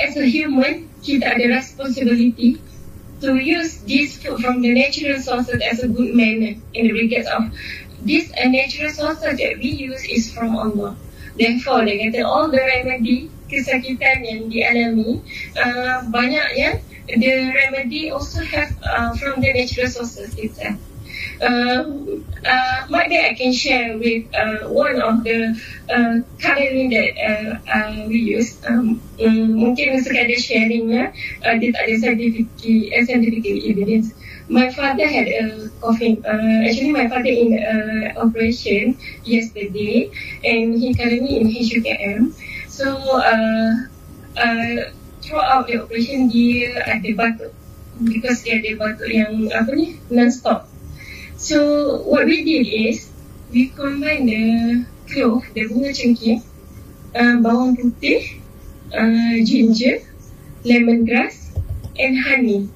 as 0.00 0.16
a 0.16 0.26
human, 0.26 0.88
kita 1.02 1.24
ada 1.24 1.46
responsibility 1.48 2.60
to 3.20 3.36
use 3.36 3.80
this 3.88 4.20
food 4.20 4.40
from 4.40 4.60
the 4.60 4.72
natural 4.72 5.16
sources 5.20 5.60
as 5.64 5.80
a 5.82 5.88
good 5.88 6.12
manner 6.12 6.56
in 6.74 6.82
the 6.88 6.92
regards 6.92 7.28
of 7.32 7.48
this 8.04 8.28
uh, 8.36 8.48
natural 8.48 8.90
sources 8.92 9.38
that 9.40 9.56
we 9.58 9.72
use 9.72 10.04
is 10.04 10.32
from 10.32 10.56
Allah. 10.56 10.96
Therefore, 11.36 11.84
dia 11.84 12.00
kata 12.08 12.24
all 12.24 12.48
the 12.48 12.60
remedy 12.60 13.28
kesakitan 13.48 14.24
yang 14.24 14.40
dialami 14.48 15.20
uh, 15.56 16.04
banyak 16.08 16.46
yang 16.56 16.76
the 17.06 17.52
remedy 17.54 18.10
also 18.10 18.42
have 18.42 18.72
uh, 18.82 19.14
from 19.16 19.40
the 19.40 19.52
natural 19.52 19.88
sources 19.88 20.32
itself. 20.36 20.76
Uh, 21.40 21.84
uh, 22.46 22.86
might 22.88 23.08
be 23.08 23.18
I 23.18 23.34
can 23.34 23.52
share 23.52 23.98
with 23.98 24.24
uh, 24.34 24.68
one 24.68 25.00
of 25.00 25.24
the 25.24 25.58
uh, 25.90 26.20
currently 26.40 26.88
that 26.88 27.10
uh, 27.20 27.50
uh, 27.68 28.06
we 28.08 28.18
use. 28.36 28.56
Um, 28.66 29.00
um, 29.20 29.52
mungkin 29.56 30.00
sekadar 30.00 30.38
sharingnya, 30.38 31.12
uh, 31.44 31.54
dia 31.58 31.72
tak 31.72 31.82
ada 31.88 31.94
scientific, 32.00 32.46
uh, 32.62 33.02
scientific 33.04 33.44
evidence. 33.44 34.14
My 34.46 34.70
father 34.70 35.10
had 35.10 35.26
a 35.26 35.68
coughing. 35.82 36.22
Uh, 36.22 36.62
actually, 36.70 36.94
my 36.94 37.10
father 37.10 37.34
in 37.34 37.58
uh, 37.58 38.22
operation 38.22 38.94
yesterday, 39.26 40.06
and 40.46 40.78
he 40.78 40.94
currently 40.94 41.42
in 41.42 41.50
HUKM. 41.50 42.30
So 42.70 42.94
uh, 42.94 43.90
uh, 44.38 44.76
throughout 45.26 45.66
the 45.66 45.82
operation 45.82 46.30
dia 46.30 46.78
ada 46.86 47.10
batuk 47.18 47.52
because 48.06 48.44
dia 48.46 48.62
ada 48.62 48.70
batuk 48.78 49.10
yang 49.10 49.50
apa 49.50 49.70
ni 49.74 49.98
non-stop. 50.12 50.70
So 51.36 52.00
what 52.08 52.24
we 52.24 52.44
did 52.44 52.66
is 52.66 53.12
we 53.52 53.68
combine 53.68 54.24
the 54.24 54.86
clove, 55.12 55.44
the 55.52 55.68
bunga 55.68 55.92
cengkeh, 55.92 56.40
uh, 57.12 57.36
bawang 57.44 57.76
putih, 57.76 58.40
uh, 58.96 59.36
ginger, 59.44 60.00
lemongrass, 60.64 61.52
and 62.00 62.16
honey. 62.16 62.68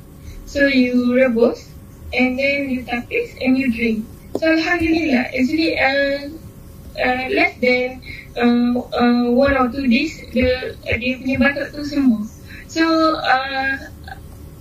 So 0.45 0.69
you 0.69 1.17
rebus 1.17 1.73
and 2.13 2.39
then 2.39 2.69
you 2.69 2.85
tapis 2.85 3.33
and 3.41 3.57
you 3.57 3.73
drink. 3.73 4.05
So 4.37 4.53
alhamdulillah, 4.53 5.33
actually 5.33 5.81
uh, 5.81 6.29
uh, 7.01 7.25
less 7.33 7.57
than 7.65 8.05
uh, 8.37 8.77
uh, 8.77 9.25
one 9.33 9.57
or 9.57 9.73
two 9.73 9.89
days 9.89 10.21
dia 10.37 10.77
dia 10.85 11.17
punya 11.17 11.37
batuk 11.41 11.81
tu 11.81 11.83
sembuh. 11.83 12.23
So 12.69 12.85
uh, 13.17 13.89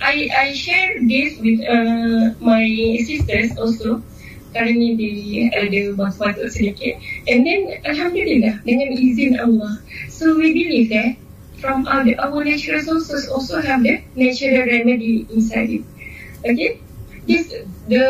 I 0.01 0.29
I 0.31 0.47
share 0.53 0.99
this 1.03 1.39
with 1.39 1.59
uh, 1.67 2.35
my 2.39 2.65
sisters 3.03 3.55
also. 3.59 4.01
Kali 4.49 4.73
ni 4.73 5.45
ada 5.53 5.93
batuk 5.93 6.49
sedikit. 6.49 6.97
And 7.29 7.45
then 7.45 7.69
Alhamdulillah 7.85 8.65
dengan 8.65 8.97
izin 8.97 9.37
Allah. 9.37 9.77
So 10.09 10.33
we 10.41 10.49
believe 10.57 10.89
that 10.89 11.21
from 11.61 11.85
our, 11.85 12.01
our 12.17 12.41
natural 12.41 12.81
sources 12.81 13.29
also 13.29 13.61
have 13.61 13.83
the 13.83 14.01
natural 14.15 14.65
remedy 14.65 15.27
inside 15.29 15.69
it. 15.69 15.83
Okay? 16.41 16.81
This, 17.29 17.53
the 17.85 18.09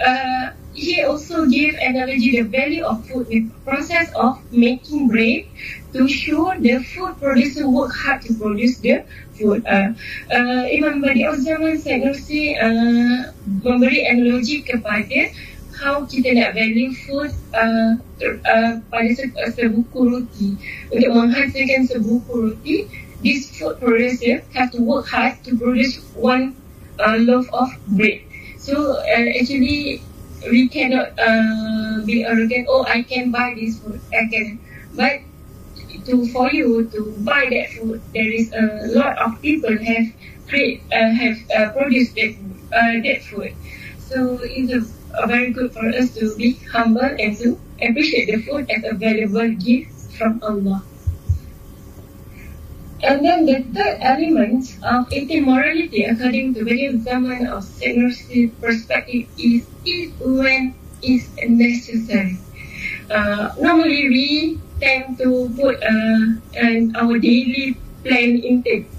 uh, 0.00 0.56
he 0.74 1.02
also 1.02 1.44
gave 1.46 1.74
analogy 1.74 2.40
the 2.40 2.48
value 2.48 2.84
of 2.84 3.04
food 3.04 3.28
with 3.28 3.64
process 3.64 4.08
of 4.14 4.40
making 4.52 5.08
bread 5.08 5.44
to 5.92 6.08
show 6.08 6.54
the 6.58 6.80
food 6.80 7.12
producer 7.20 7.68
work 7.68 7.92
hard 7.92 8.22
to 8.22 8.32
produce 8.34 8.78
the 8.78 9.04
food. 9.42 9.66
Uh, 9.66 9.90
uh, 10.30 10.64
Imam 10.70 11.02
Badi'ul 11.02 11.42
Zaman 11.42 11.74
Sanusi 11.82 12.54
uh, 12.54 13.34
memberi 13.66 14.06
analogi 14.06 14.62
kepada 14.62 15.34
how 15.82 16.06
kita 16.06 16.30
nak 16.38 16.54
value 16.54 16.94
food 16.94 17.34
uh, 17.58 17.98
uh, 18.22 18.72
pada 18.86 19.10
se 19.18 19.26
sebuku 19.58 19.98
roti. 20.14 20.54
Untuk 20.94 21.10
menghasilkan 21.10 21.90
sebuku 21.90 22.30
roti, 22.30 22.86
this 23.26 23.50
food 23.50 23.82
producer 23.82 24.46
have 24.54 24.70
to 24.70 24.78
work 24.78 25.10
hard 25.10 25.34
to 25.42 25.58
produce 25.58 25.98
one 26.14 26.54
uh, 27.02 27.18
loaf 27.18 27.50
of 27.50 27.74
bread. 27.98 28.22
So 28.62 28.94
uh, 28.94 29.26
actually 29.34 29.98
we 30.46 30.70
cannot 30.70 31.18
uh, 31.18 32.06
be 32.06 32.22
arrogant. 32.22 32.70
Oh, 32.70 32.86
I 32.86 33.02
can 33.02 33.34
buy 33.34 33.58
this 33.58 33.82
food. 33.82 33.98
Can, 34.10 34.62
but 34.94 35.26
to 36.06 36.26
for 36.28 36.50
you 36.52 36.86
to 36.88 37.14
buy 37.20 37.46
that 37.50 37.70
food, 37.72 38.02
there 38.14 38.30
is 38.30 38.52
a 38.52 38.88
lot 38.94 39.18
of 39.18 39.40
people 39.40 39.76
have 39.76 40.06
create 40.48 40.82
uh, 40.92 41.10
have 41.10 41.38
uh, 41.50 41.72
produced 41.72 42.14
that 42.16 42.34
uh, 42.72 43.00
that 43.02 43.22
food. 43.22 43.54
So 43.98 44.38
it's 44.42 44.72
a, 44.72 45.22
a 45.22 45.26
very 45.26 45.52
good 45.52 45.72
for 45.72 45.88
us 45.88 46.14
to 46.16 46.36
be 46.36 46.54
humble 46.70 47.00
and 47.02 47.36
to 47.38 47.58
appreciate 47.80 48.26
the 48.26 48.42
food 48.42 48.70
as 48.70 48.84
a 48.84 48.94
valuable 48.94 49.48
gift 49.54 50.12
from 50.16 50.40
Allah. 50.42 50.84
And 53.02 53.24
then 53.24 53.46
the 53.46 53.64
third 53.74 53.98
element 54.00 54.78
of 54.84 55.10
immorality, 55.12 56.04
according 56.04 56.54
to 56.54 56.64
various 56.64 57.02
Zaman 57.02 57.48
of 57.48 57.64
Sanusi 57.64 58.52
perspective, 58.60 59.26
is 59.36 59.66
when 60.20 60.74
is 61.02 61.28
necessary. 61.48 62.38
Uh, 63.10 63.50
normally, 63.60 64.08
we 64.08 64.60
tend 64.82 65.18
to 65.18 65.46
put 65.54 65.78
uh, 65.78 66.34
an, 66.58 66.90
our 66.98 67.14
daily 67.18 67.78
plan 68.02 68.42
intake. 68.42 68.90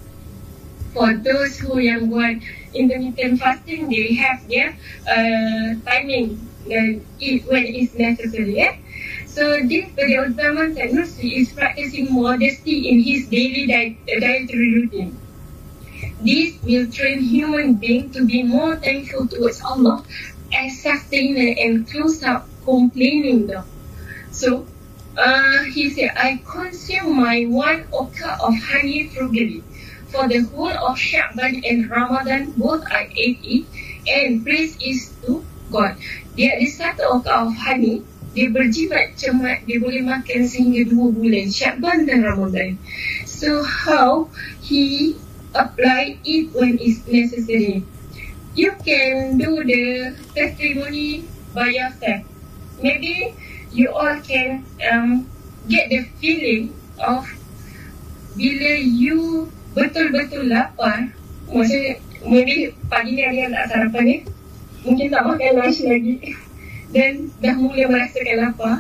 For 0.96 1.12
those 1.20 1.60
who 1.60 1.82
yang 1.84 2.08
buat 2.08 2.40
intermittent 2.72 3.44
fasting, 3.44 3.92
they 3.92 4.16
have 4.16 4.40
their 4.48 4.78
uh, 5.04 5.76
timing 5.84 6.40
and 6.72 7.04
eat 7.20 7.44
when 7.52 7.68
is 7.68 7.92
necessary. 8.00 8.64
Yeah? 8.64 8.80
So 9.28 9.60
this 9.68 9.92
Beliau 9.98 10.32
Zaman 10.32 10.78
Sanusi 10.80 11.44
is 11.44 11.52
practicing 11.52 12.14
modesty 12.14 12.88
in 12.88 13.04
his 13.04 13.28
daily 13.28 13.68
diet, 13.68 13.98
dietary 14.08 14.80
routine. 14.80 15.18
This 16.24 16.56
will 16.64 16.88
train 16.88 17.20
human 17.20 17.76
being 17.76 18.14
to 18.16 18.24
be 18.24 18.46
more 18.48 18.78
thankful 18.80 19.28
towards 19.28 19.60
Allah 19.60 20.06
sustain 20.70 21.38
and 21.58 21.90
close 21.90 22.22
up 22.24 22.48
complaining 22.64 23.48
though. 23.48 23.66
So 24.32 24.66
uh, 25.18 25.64
he 25.64 25.90
said, 25.90 26.12
I 26.16 26.42
consume 26.46 27.22
my 27.22 27.46
one 27.46 27.86
oka 27.94 28.38
of 28.42 28.54
honey 28.56 29.08
frugally. 29.08 29.64
For 30.08 30.28
the 30.28 30.46
whole 30.46 30.70
of 30.70 30.98
Sha'ban 30.98 31.66
and 31.66 31.90
Ramadan, 31.90 32.54
both 32.54 32.86
I 32.86 33.10
ate 33.16 33.42
it, 33.42 33.66
and 34.06 34.46
praise 34.46 34.78
is 34.78 35.10
to 35.26 35.42
God. 35.74 35.98
Dia 36.38 36.54
ada 36.54 36.68
satu 36.70 37.02
oka 37.18 37.50
of 37.50 37.54
honey, 37.58 38.06
dia 38.38 38.54
berjimat 38.54 39.18
cemat, 39.18 39.66
dia 39.66 39.82
boleh 39.82 40.06
makan 40.06 40.46
sehingga 40.46 40.86
dua 40.86 41.10
bulan, 41.10 41.50
Syakban 41.50 42.06
dan 42.06 42.22
Ramadan. 42.22 42.78
So 43.26 43.66
how 43.66 44.30
he 44.62 45.18
apply 45.54 46.18
it 46.26 46.54
when 46.54 46.78
is 46.78 47.02
necessary. 47.06 47.86
You 48.54 48.74
can 48.86 49.42
do 49.42 49.66
the 49.66 50.14
testimony 50.38 51.26
by 51.58 51.74
yourself. 51.74 52.22
Maybe 52.82 53.34
you 53.74 53.90
all 53.90 54.16
can 54.22 54.62
um, 54.94 55.26
get 55.68 55.90
the 55.90 56.06
feeling 56.22 56.70
of 57.02 57.26
bila 58.34 58.72
you 58.82 59.50
betul-betul 59.74 60.50
lapar, 60.50 61.10
maksudnya 61.50 61.98
maybe 62.26 62.74
pagi 62.90 63.18
ni 63.18 63.22
ada 63.26 63.50
nak 63.50 63.66
sarapan 63.70 64.04
ni, 64.06 64.18
mungkin 64.86 65.10
tak 65.10 65.26
makan 65.26 65.52
lunch 65.58 65.82
lagi 65.86 66.16
dan 66.94 67.30
dah 67.42 67.56
mula 67.58 67.90
merasakan 67.90 68.38
lapar. 68.42 68.76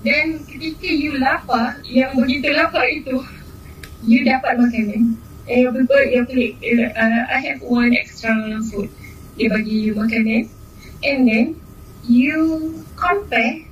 Dan 0.00 0.40
ketika 0.48 0.88
you 0.88 1.20
lapar, 1.20 1.76
yang 1.84 2.16
begitu 2.16 2.48
lapar 2.56 2.88
itu, 2.88 3.20
you 4.00 4.24
dapat 4.24 4.56
makanan. 4.56 5.20
And 5.44 5.58
your 5.66 5.72
people, 5.76 6.00
your 6.08 6.24
colleague, 6.24 6.56
uh, 6.64 7.22
I 7.28 7.38
have 7.44 7.60
one 7.60 7.92
extra 7.92 8.32
food. 8.72 8.88
Dia 9.36 9.52
bagi 9.52 9.76
you 9.76 9.92
makanan. 9.92 10.48
And 11.04 11.28
then, 11.28 11.46
you 12.08 12.40
compare 12.96 13.69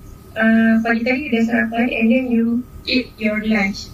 pagi 0.82 1.02
tadi 1.02 1.22
dah 1.34 1.42
sarapan 1.42 1.86
and 1.90 2.06
then 2.10 2.24
you 2.30 2.62
eat 2.86 3.10
your 3.18 3.42
lunch. 3.42 3.90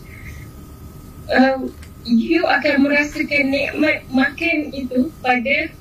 Uh, 1.24 1.72
you 2.04 2.44
akan 2.44 2.84
merasakan 2.84 3.48
nikmat 3.48 4.04
makan 4.12 4.68
itu 4.76 5.08
pada 5.24 5.72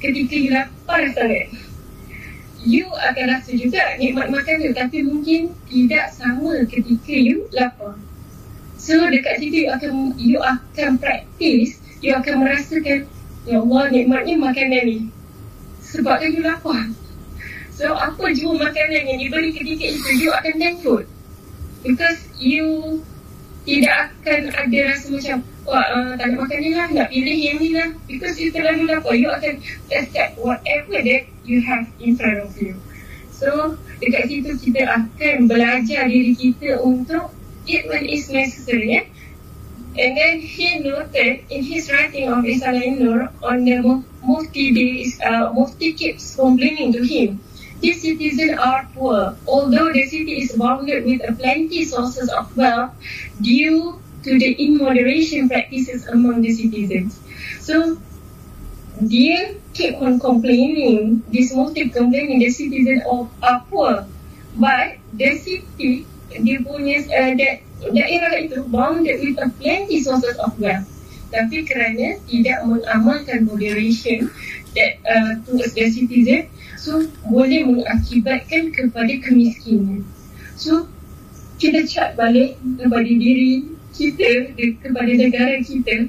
ketika 0.00 0.34
you 0.36 0.50
lapar 0.52 1.04
sangat. 1.12 1.52
You 2.66 2.88
akan 2.90 3.24
rasa 3.30 3.54
juga 3.54 3.94
nikmat 4.00 4.32
makan 4.32 4.54
tu 4.64 4.70
tapi 4.72 5.04
mungkin 5.04 5.52
tidak 5.68 6.10
sama 6.16 6.64
ketika 6.64 7.12
you 7.12 7.46
lapar. 7.52 8.00
So 8.80 8.96
dekat 9.12 9.44
situ 9.44 9.68
you 9.68 9.70
akan 9.70 10.16
you 10.16 10.40
akan 10.40 10.96
practice, 10.96 11.76
you 12.00 12.16
akan 12.16 12.40
merasakan 12.40 13.04
ya 13.44 13.60
Allah 13.60 13.84
nikmatnya 13.92 14.34
makanan 14.40 14.82
ni. 14.88 14.98
Sebab 15.84 16.24
kan 16.24 16.30
you 16.32 16.42
lapar. 16.42 16.88
So 17.76 17.92
apa 17.92 18.32
jua 18.32 18.56
makanan 18.56 19.04
yang 19.04 19.20
diberi 19.20 19.52
ketika 19.52 19.84
itu 19.84 20.10
you 20.16 20.30
akan 20.32 20.54
thankful. 20.56 21.04
Because 21.84 22.24
you 22.40 22.98
tidak 23.68 24.16
akan 24.16 24.40
ada 24.54 24.78
rasa 24.94 25.06
macam 25.12 25.36
Wah, 25.66 25.82
uh, 25.82 26.14
tak 26.14 26.30
nak 26.30 26.46
makan 26.46 26.58
ni 26.62 26.70
lah, 26.78 26.86
nak 26.94 27.10
pilih 27.10 27.34
yang 27.42 27.58
ni 27.58 27.74
lah 27.74 27.90
Because 28.06 28.38
you 28.38 28.54
terlalu 28.54 28.86
lapar, 28.86 29.18
you 29.18 29.26
akan 29.26 29.58
accept 29.90 30.38
whatever 30.38 31.02
that 31.02 31.26
you 31.42 31.58
have 31.58 31.90
in 31.98 32.14
front 32.14 32.38
of 32.38 32.54
you 32.54 32.78
So, 33.34 33.74
dekat 33.98 34.30
situ 34.30 34.54
kita 34.62 34.86
akan 34.86 35.50
belajar 35.50 36.06
diri 36.06 36.38
kita 36.38 36.78
untuk 36.78 37.34
Eat 37.66 37.90
when 37.90 38.06
is 38.06 38.30
necessary, 38.30 38.94
eh? 38.94 39.04
And 39.98 40.14
then 40.14 40.38
he 40.38 40.78
noted 40.86 41.42
in 41.50 41.66
his 41.66 41.90
writing 41.90 42.30
of 42.30 42.46
Isalah 42.46 42.86
Nur 42.94 43.26
on 43.42 43.66
the 43.66 43.82
Mufti 44.22 44.70
uh, 45.18 45.50
Mufti 45.50 45.98
keeps 45.98 46.38
complaining 46.38 46.94
to 46.94 47.02
him 47.02 47.42
these 47.80 48.02
citizens 48.02 48.58
are 48.58 48.88
poor, 48.94 49.36
although 49.46 49.92
the 49.92 50.04
city 50.06 50.42
is 50.42 50.52
bounded 50.52 51.04
with 51.04 51.20
a 51.28 51.32
plenty 51.32 51.84
sources 51.84 52.28
of 52.30 52.54
wealth 52.56 52.92
due 53.40 54.00
to 54.24 54.38
the 54.38 54.52
immoderation 54.58 55.48
practices 55.48 56.06
among 56.06 56.42
the 56.42 56.52
citizens. 56.52 57.20
So, 57.60 57.98
they 59.00 59.56
keep 59.74 60.00
on 60.00 60.18
complaining, 60.18 61.22
this 61.28 61.54
motive 61.54 61.92
complaining 61.92 62.38
the 62.40 62.50
citizens 62.50 63.02
of 63.06 63.28
are 63.42 63.62
poor, 63.68 64.06
but 64.56 64.96
the 65.12 65.36
city, 65.36 66.08
dia 66.32 66.58
punya, 66.64 67.04
uh, 67.12 67.32
that, 67.36 67.60
daerah 67.92 68.40
itu 68.40 68.64
bounded 68.72 69.20
with 69.20 69.36
a 69.36 69.48
plenty 69.60 70.00
sources 70.00 70.34
of 70.40 70.56
wealth. 70.56 70.88
Tapi 71.28 71.68
kerana 71.68 72.16
tidak 72.24 72.64
mengamalkan 72.64 73.44
moderation 73.44 74.32
that 74.72 74.96
uh, 75.04 75.36
towards 75.44 75.76
the 75.76 75.86
citizen, 75.92 76.48
So 76.86 77.02
boleh 77.26 77.66
mengakibatkan 77.66 78.70
kepada 78.70 79.10
kemiskinan. 79.18 80.06
So 80.54 80.86
kita 81.58 81.82
cek 81.82 82.14
balik 82.14 82.62
kepada 82.78 83.10
diri 83.10 83.74
kita, 83.90 84.54
kepada 84.54 85.10
negara 85.10 85.58
kita, 85.66 86.06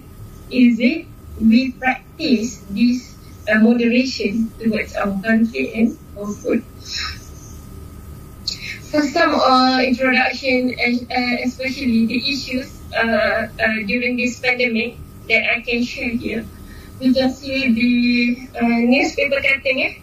is 0.53 0.77
it 0.77 1.09
we 1.41 1.73
practice 1.81 2.61
this 2.69 3.17
uh, 3.49 3.57
moderation 3.57 4.53
towards 4.61 4.93
our 4.93 5.17
country 5.25 5.73
and 5.73 5.97
our 6.13 6.29
food. 6.29 6.61
For 8.93 9.01
some 9.01 9.33
uh, 9.33 9.81
introduction, 9.81 10.77
uh, 10.77 11.35
especially 11.41 12.05
the 12.05 12.21
issues 12.21 12.69
uh, 12.93 13.49
uh, 13.49 13.77
during 13.89 14.13
this 14.13 14.37
pandemic 14.37 15.01
that 15.25 15.41
I 15.41 15.65
can 15.65 15.81
share 15.81 16.13
here, 16.13 16.45
we 17.01 17.17
can 17.17 17.33
see 17.33 17.65
the 17.73 17.91
uh, 18.61 18.77
newspaper 18.85 19.41
cutting 19.41 19.81
eh, 19.81 19.93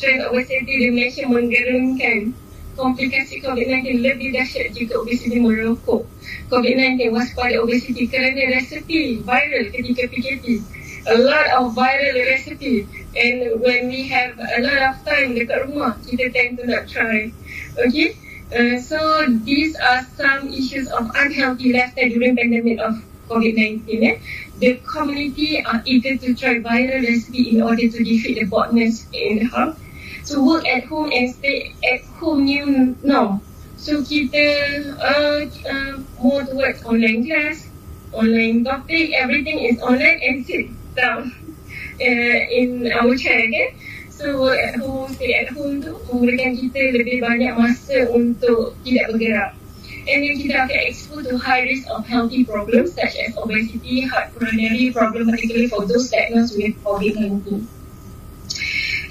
trend 0.00 0.24
obesiti 0.32 0.80
di 0.80 0.88
Malaysia 0.88 1.28
menggerunkan 1.28 2.32
komplikasi 2.80 3.44
COVID-19 3.44 4.00
lebih 4.00 4.32
dahsyat 4.32 4.72
jika 4.72 4.96
obesiti 4.96 5.36
merokok. 5.36 6.08
COVID-19 6.48 7.12
waspada 7.12 7.60
obesiti 7.60 8.08
kerana 8.08 8.56
resepi 8.56 9.20
viral 9.20 9.68
ketika 9.68 10.08
PKP. 10.08 10.64
A 11.08 11.16
lot 11.16 11.48
of 11.56 11.76
viral 11.76 12.16
recipe 12.28 12.88
and 13.16 13.60
when 13.60 13.88
we 13.92 14.08
have 14.08 14.36
a 14.36 14.60
lot 14.64 14.80
of 14.80 14.96
time 15.04 15.36
dekat 15.36 15.68
rumah, 15.68 15.96
kita 16.08 16.32
tend 16.32 16.56
to 16.56 16.64
not 16.64 16.88
try. 16.88 17.28
Okay? 17.76 18.16
Uh, 18.50 18.80
so 18.80 18.98
these 19.44 19.76
are 19.78 20.02
some 20.16 20.48
issues 20.50 20.88
of 20.90 21.06
unhealthy 21.14 21.72
lifestyle 21.76 22.08
during 22.08 22.34
pandemic 22.34 22.80
of 22.80 22.98
COVID-19. 23.28 23.86
Eh? 24.02 24.16
The 24.58 24.80
community 24.84 25.64
are 25.64 25.80
eager 25.86 26.18
to 26.18 26.34
try 26.34 26.60
viral 26.60 27.00
recipe 27.00 27.56
in 27.56 27.62
order 27.62 27.88
to 27.88 27.98
defeat 28.04 28.42
the 28.42 28.44
boldness 28.44 29.06
in 29.14 29.46
the 29.46 29.48
to 30.26 30.44
work 30.44 30.66
at 30.66 30.84
home 30.84 31.10
and 31.12 31.34
stay 31.34 31.74
at 31.84 32.04
home 32.18 32.44
new 32.44 32.96
now. 33.02 33.40
So 33.80 34.04
kita 34.04 34.44
uh, 35.00 35.48
uh, 35.48 35.94
more 36.20 36.44
towards 36.44 36.84
online 36.84 37.24
class, 37.24 37.64
online 38.12 38.64
topic, 38.64 39.16
everything 39.16 39.64
is 39.64 39.80
online 39.80 40.20
and 40.20 40.44
sit 40.44 40.68
down 40.92 41.32
uh, 42.00 42.40
in 42.52 42.92
our 42.92 43.16
chair. 43.16 43.40
Okay? 43.48 43.74
So 44.10 44.36
work 44.36 44.60
at 44.60 44.76
home, 44.76 45.08
stay 45.16 45.32
at 45.32 45.48
home 45.56 45.80
tu 45.80 45.96
memberikan 46.12 46.52
kita 46.52 46.92
lebih 46.92 47.24
banyak 47.24 47.56
masa 47.56 48.04
untuk 48.12 48.76
tidak 48.84 49.16
bergerak. 49.16 49.56
And 50.04 50.24
then 50.24 50.36
kita 50.36 50.64
akan 50.64 50.80
exposed 50.88 51.28
to 51.28 51.36
high 51.36 51.64
risk 51.64 51.88
of 51.88 52.04
healthy 52.04 52.44
problems 52.44 52.96
such 52.96 53.16
as 53.20 53.36
obesity, 53.36 54.04
heart 54.04 54.32
coronary 54.36 54.92
problem, 54.92 55.28
particularly 55.28 55.68
for 55.68 55.84
those 55.84 56.08
diagnosed 56.12 56.56
with 56.56 56.76
COVID-19. 56.84 57.64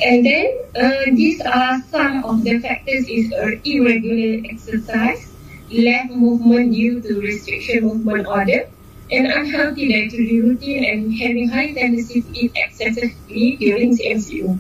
And 0.02 0.26
then 0.26 0.48
uh, 0.80 1.06
these 1.14 1.42
are 1.42 1.82
some 1.92 2.24
of 2.24 2.44
the 2.44 2.60
factors 2.60 3.06
is 3.10 3.32
uh, 3.34 3.52
irregular 3.66 4.48
exercise, 4.50 5.28
lack 5.72 6.10
movement 6.12 6.72
due 6.74 7.02
to 7.02 7.20
restriction 7.20 7.84
movement 7.84 8.28
order, 8.28 8.70
and 9.12 9.28
unhealthy 9.28 9.92
dietary 9.92 10.42
routine 10.42 10.86
and 10.86 11.14
having 11.14 11.50
high 11.50 11.74
tendency 11.74 12.22
to 12.22 12.30
eat 12.40 12.52
excessively 12.56 13.58
during 13.60 13.96
CMCU. 13.98 14.58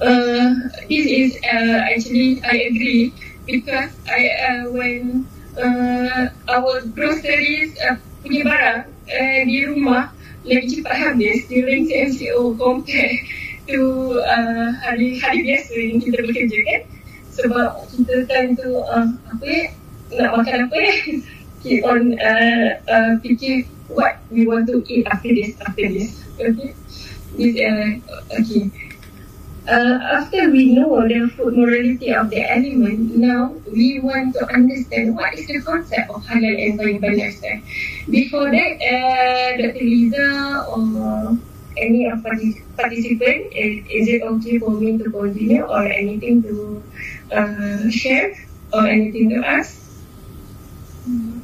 Uh, 0.00 0.54
this 0.88 1.06
is 1.06 1.36
uh, 1.44 1.80
actually 1.88 2.42
I 2.44 2.68
agree 2.68 3.14
because 3.46 3.92
I 4.10 4.28
uh, 4.44 4.70
when 4.72 5.26
uh, 5.56 6.28
our 6.52 6.82
groceries 6.92 7.78
uh, 7.88 7.96
punya 8.20 8.44
barang 8.44 8.80
uh, 8.90 9.40
di 9.46 9.58
rumah 9.64 10.10
lebih 10.42 10.82
cepat 10.82 10.96
habis 10.98 11.46
during 11.46 11.86
CMCO 11.86 12.58
compare 12.58 13.14
tu 13.72 13.84
uh, 14.20 14.68
hari 14.84 15.16
hari 15.16 15.38
biasa 15.48 15.72
yang 15.74 15.98
kita 16.04 16.18
bekerja 16.20 16.58
kan? 16.68 16.80
Sebab 17.32 17.68
kita 17.96 18.16
kan 18.28 18.44
tu 18.54 18.70
uh, 18.76 19.08
apa 19.32 19.44
ya 19.48 19.64
nak 20.20 20.30
makan 20.36 20.58
apa 20.68 20.76
ya 20.76 20.94
keep 21.64 21.80
on 21.88 22.12
uh, 22.20 22.68
uh, 22.86 23.12
fikir 23.24 23.64
what 23.88 24.20
we 24.28 24.44
want 24.44 24.68
to 24.68 24.84
eat 24.86 25.08
after 25.08 25.32
this 25.32 25.56
after 25.64 25.88
this. 25.88 26.20
Okay? 26.36 26.76
This 27.40 27.54
uh, 27.56 27.90
okay. 28.36 28.68
Uh, 29.62 30.18
after 30.18 30.50
we 30.50 30.74
know 30.74 31.06
the 31.06 31.30
food 31.38 31.54
morality 31.54 32.10
of 32.10 32.26
the 32.34 32.42
element 32.42 33.14
now 33.14 33.54
we 33.70 34.02
want 34.02 34.34
to 34.34 34.42
understand 34.50 35.14
what 35.14 35.30
is 35.38 35.46
the 35.46 35.62
concept 35.62 36.10
of 36.10 36.18
halal 36.26 36.50
and 36.50 36.74
lifestyle. 36.82 37.62
Before 38.10 38.50
that 38.50 38.72
uh, 38.82 39.48
Dr. 39.62 39.86
Liza 39.86 40.28
or 40.66 41.38
any 41.76 42.06
of 42.06 42.22
participant, 42.22 43.52
is, 43.54 43.84
is 43.90 44.08
it 44.08 44.22
okay 44.22 44.58
for 44.58 44.70
me 44.70 44.98
to 44.98 45.10
continue 45.10 45.62
or 45.62 45.84
anything 45.84 46.42
to 46.42 46.82
uh, 47.32 47.90
share 47.90 48.34
or 48.72 48.86
anything 48.86 49.30
to 49.30 49.46
ask? 49.46 49.78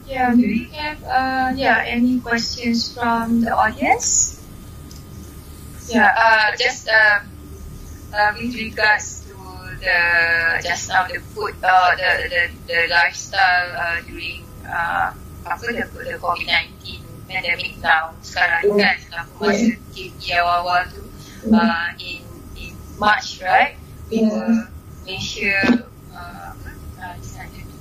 Yeah, 0.06 0.34
do 0.34 0.40
we 0.40 0.64
have 0.72 1.02
uh, 1.04 1.52
yeah 1.56 1.84
any 1.84 2.20
questions 2.20 2.94
from 2.94 3.42
the 3.42 3.52
audience? 3.52 4.40
Yeah, 5.88 6.08
uh, 6.14 6.56
just 6.56 6.88
uh, 6.88 7.20
uh, 8.14 8.30
with 8.38 8.54
regards 8.54 9.26
to 9.28 9.34
the 9.80 9.98
just 10.62 10.88
now 10.88 11.06
the 11.08 11.20
food, 11.20 11.54
uh, 11.62 11.92
the 11.96 12.10
the 12.30 12.42
the 12.68 12.80
lifestyle 12.88 13.68
uh, 13.76 14.00
during 14.06 14.44
uh, 14.64 15.12
apa 15.44 15.64
the, 15.74 15.84
the 16.06 16.16
COVID 16.16 16.46
nineteen 16.46 17.07
pandemic 17.28 17.76
now 17.84 18.16
sekarang 18.24 18.64
ni 18.64 18.80
kan 18.80 18.96
aku 19.20 19.52
masa 19.52 19.76
KP 19.92 20.18
awal-awal 20.40 20.82
tu 20.88 21.04
uh, 21.52 21.88
in 22.00 22.24
in 22.56 22.72
March 22.96 23.44
right? 23.44 23.76
Yeah. 24.08 24.72
Malaysia 25.04 25.84
uh, 26.16 26.50
uh, 26.98 27.14
di 27.20 27.28
sana 27.28 27.60
tu. 27.60 27.78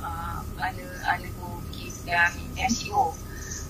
Uh, 0.00 0.40
ada 0.56 0.84
ada 1.04 1.26
go 1.36 1.60
pergi 1.68 1.92
um, 2.08 2.32
MCO 2.56 3.04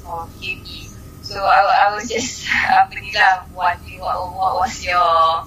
or 0.06 0.22
KP 0.38 0.86
so 1.26 1.42
I, 1.42 1.90
I 1.90 1.98
was 1.98 2.06
just 2.06 2.46
apa 2.80 2.94
ni 3.02 3.10
lah 3.10 3.42
wondering 3.50 3.98
what, 3.98 4.16
what 4.30 4.62
was 4.62 4.78
your 4.86 5.42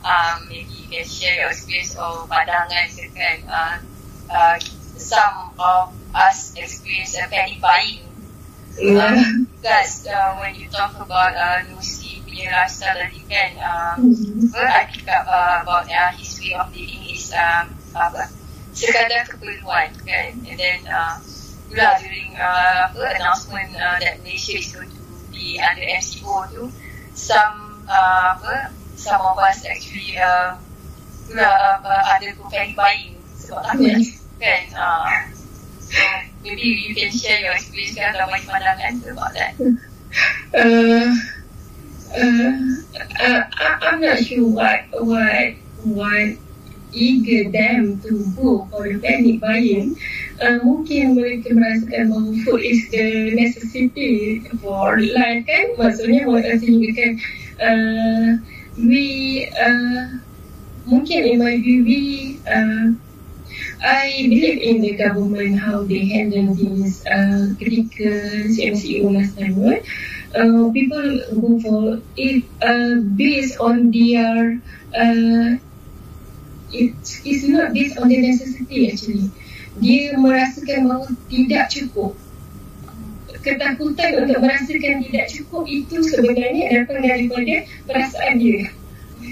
um, 0.00 0.36
maybe 0.48 0.72
you 0.72 0.88
can 0.88 1.04
share 1.04 1.44
your 1.44 1.52
experience 1.52 1.92
or 1.92 2.24
pandangan 2.24 2.88
kan. 3.12 3.38
Uh, 3.44 3.76
uh, 4.32 4.56
some 4.96 5.52
of 5.60 5.92
us 6.12 6.56
experience 6.56 7.16
a 7.16 7.28
panic 7.28 7.60
buying 7.60 8.09
Yeah. 8.78 9.12
uh, 9.12 9.22
because 9.60 10.06
uh, 10.06 10.36
when 10.40 10.54
you 10.54 10.68
talk 10.70 10.94
about 10.96 11.34
uh, 11.36 11.60
Lucy 11.68 12.22
punya 12.24 12.48
lifestyle 12.54 12.96
tadi 12.96 13.20
kan 13.26 13.50
uh, 13.58 13.94
Hmm. 14.00 14.48
apa 14.50 14.66
I 14.66 14.82
pick 14.88 15.06
up 15.06 15.26
uh, 15.26 15.62
about 15.62 15.84
uh, 15.86 16.10
his 16.16 16.32
way 16.40 16.54
of 16.54 16.70
living 16.72 17.02
is 17.10 17.34
um, 17.34 17.66
apa 17.92 18.30
sekadar 18.72 19.26
keperluan 19.26 19.90
kan 20.06 20.32
and 20.46 20.56
then 20.56 20.80
uh, 20.88 21.18
pula 21.68 21.98
during 21.98 22.32
uh, 22.38 22.88
apa 22.88 23.02
announcement 23.18 23.70
uh, 23.76 23.98
that 23.98 24.22
Malaysia 24.22 24.56
is 24.56 24.70
going 24.72 24.88
to 24.88 25.02
be 25.28 25.58
under 25.60 25.84
MCO 25.84 26.46
tu 26.48 26.62
some 27.12 27.84
uh, 27.84 28.38
apa 28.38 28.70
some 28.96 29.20
of 29.20 29.36
us 29.36 29.66
actually 29.66 30.16
uh, 30.16 30.56
pula 31.28 31.50
uh, 31.84 32.02
ada 32.16 32.32
panic 32.48 32.74
buying 32.74 33.18
sebab 33.36 33.60
takut 33.66 33.86
Yes. 33.92 34.24
kan 34.40 34.62
uh, 34.72 35.06
maybe 36.44 36.62
you 36.62 36.94
can 36.94 37.10
share 37.10 37.40
your 37.40 37.54
experience 37.54 37.98
kan 37.98 38.14
atau 38.14 38.26
bagi 38.30 38.46
pandangan 38.46 38.92
about 39.10 39.32
that 39.34 39.54
Uh, 40.50 41.14
uh, 42.18 42.52
uh, 43.22 43.42
I'm 43.62 44.00
not 44.00 44.18
sure 44.18 44.42
what 44.42 44.82
what 44.98 45.54
what 45.84 46.34
eager 46.92 47.50
them 47.50 48.00
to 48.02 48.26
go 48.34 48.66
for 48.70 48.88
the 48.88 48.98
panic 48.98 49.40
buying. 49.40 49.94
Uh, 50.42 50.58
mungkin 50.66 51.14
mereka 51.14 51.54
merasakan 51.54 52.10
bahawa 52.10 52.34
food 52.42 52.62
is 52.66 52.90
the 52.90 53.30
necessity 53.38 54.42
for 54.58 54.98
life 54.98 55.46
kan. 55.46 55.66
Maksudnya 55.78 56.26
sehingga 56.58 56.90
kan 56.98 57.10
uh, 57.62 58.28
we 58.74 59.46
uh, 59.54 60.18
mungkin 60.90 61.20
in 61.22 61.38
my 61.38 61.54
view 61.62 61.86
we 61.86 62.00
uh, 62.50 62.90
I 63.80 64.28
believe 64.28 64.60
in 64.60 64.80
the 64.84 64.92
government 64.92 65.58
how 65.58 65.82
they 65.88 66.04
handle 66.04 66.52
this 66.52 67.00
uh, 67.08 67.56
ketika 67.56 68.44
CMCO 68.52 69.08
last 69.08 69.40
time 69.40 69.56
right? 69.56 69.80
uh, 70.34 70.70
people 70.72 71.08
go 71.32 71.50
for 71.60 72.02
it 72.16 72.44
uh, 72.60 73.00
based 73.16 73.58
on 73.58 73.90
their 73.90 74.60
uh, 74.92 75.56
it 76.72 76.94
is 77.24 77.48
not 77.48 77.72
based 77.72 77.98
on 77.98 78.08
their 78.08 78.20
necessity 78.20 78.92
actually. 78.92 79.32
Dia 79.80 80.12
merasakan 80.18 80.86
bahawa 80.86 81.08
tidak 81.32 81.72
cukup. 81.72 82.12
Ketakutan 83.40 84.28
untuk 84.28 84.38
merasakan 84.44 85.00
tidak 85.08 85.26
cukup 85.32 85.64
itu 85.64 86.04
sebenarnya 86.04 86.84
datang 86.84 87.00
daripada 87.00 87.54
perasaan 87.88 88.36
dia. 88.36 88.68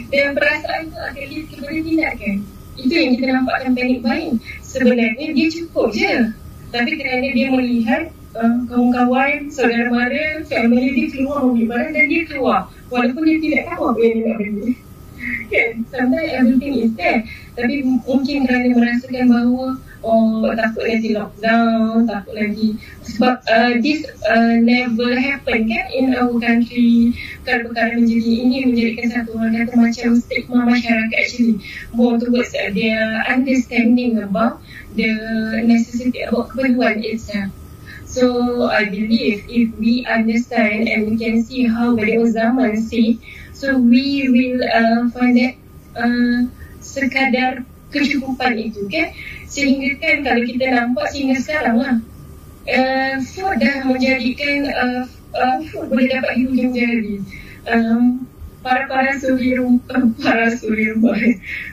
Dan 0.09 0.33
perasaan 0.33 0.89
itu 0.89 0.97
akan 0.97 1.25
lead 1.29 1.47
kepada 1.53 1.79
tindakan 1.85 2.37
itu 2.79 2.95
yang 2.95 3.11
kita 3.19 3.27
nampakkan 3.35 3.75
panic 3.75 3.99
buying 4.01 4.39
sebenarnya 4.63 5.35
dia 5.35 5.47
cukup 5.51 5.91
je. 5.93 6.15
Tapi 6.69 6.91
kerana 7.01 7.27
dia 7.33 7.49
melihat 7.49 8.13
uh, 8.37 8.61
kawan-kawan, 8.69 9.49
saudara 9.49 9.89
mara, 9.89 10.45
family 10.47 10.95
dia 10.95 11.07
keluar 11.11 11.43
ambil 11.43 11.67
barang 11.75 11.93
dan 11.97 12.05
dia 12.07 12.23
keluar. 12.29 12.61
Walaupun 12.93 13.23
dia 13.25 13.39
tidak 13.41 13.63
tahu 13.73 13.83
apa 13.93 14.01
yang 14.01 14.15
dia 14.15 14.25
nak 14.25 14.37
beli. 14.39 14.69
Kan? 15.51 15.69
Sometimes 15.91 16.31
everything 16.31 16.75
is 16.79 16.93
there 16.95 17.27
tapi 17.59 17.83
mungkin 17.83 18.47
kerana 18.47 18.71
merasakan 18.71 19.27
bahawa 19.27 19.67
oh 20.05 20.47
takut 20.55 20.85
nanti 20.87 21.15
lockdown 21.15 22.07
takut 22.07 22.35
lagi. 22.35 22.69
Sebab 23.09 23.37
uh, 23.49 23.73
this 23.83 24.05
uh, 24.29 24.57
never 24.61 25.17
happen 25.17 25.67
kan 25.67 25.87
in 25.91 26.15
our 26.15 26.35
country. 26.39 27.17
Perkara-perkara 27.43 27.99
menjadi 27.99 28.33
ini 28.45 28.57
menjadikan 28.69 29.07
satu 29.11 29.39
orang 29.39 29.65
kata 29.65 29.75
macam 29.75 30.09
stigma 30.21 30.59
masyarakat 30.69 31.17
actually. 31.19 31.59
More 31.97 32.21
towards 32.21 32.55
uh, 32.55 32.71
their 32.71 33.25
understanding 33.27 34.23
about 34.23 34.61
the 34.95 35.11
necessity 35.65 36.23
about 36.27 36.53
keperluan 36.53 37.03
itself. 37.03 37.51
So 38.09 38.65
I 38.73 38.89
believe 38.89 39.45
if 39.53 39.69
we 39.77 40.09
understand 40.09 40.89
and 40.89 41.13
we 41.13 41.21
can 41.21 41.45
see 41.45 41.69
how 41.69 41.93
beliau 41.93 42.25
zaman 42.33 42.81
see, 42.81 43.21
so 43.53 43.77
we 43.77 44.33
will 44.33 44.65
uh, 44.65 45.13
find 45.13 45.37
that 45.37 45.55
uh, 45.93 46.49
sekadar 46.81 47.69
kecukupan 47.93 48.57
itu 48.57 48.85
kan 48.89 49.13
sehingga 49.49 49.97
kan 49.99 50.17
kalau 50.23 50.43
kita 50.45 50.67
nampak 50.69 51.07
sehingga 51.11 51.37
sekarang 51.41 51.77
lah. 51.81 51.97
Uh, 52.69 53.17
food 53.33 53.57
dah 53.65 53.81
menjadikan 53.89 54.69
uh, 54.69 55.03
uh, 55.33 55.59
food 55.73 55.89
boleh 55.89 56.09
dapat 56.13 56.33
hujung 56.45 56.77
jari. 56.77 57.25
Um, 57.65 58.29
para-para 58.61 59.17
suri 59.17 59.57
rumah 59.57 59.81
para 60.21 60.53
suri 60.53 60.93
rumah. 60.93 61.17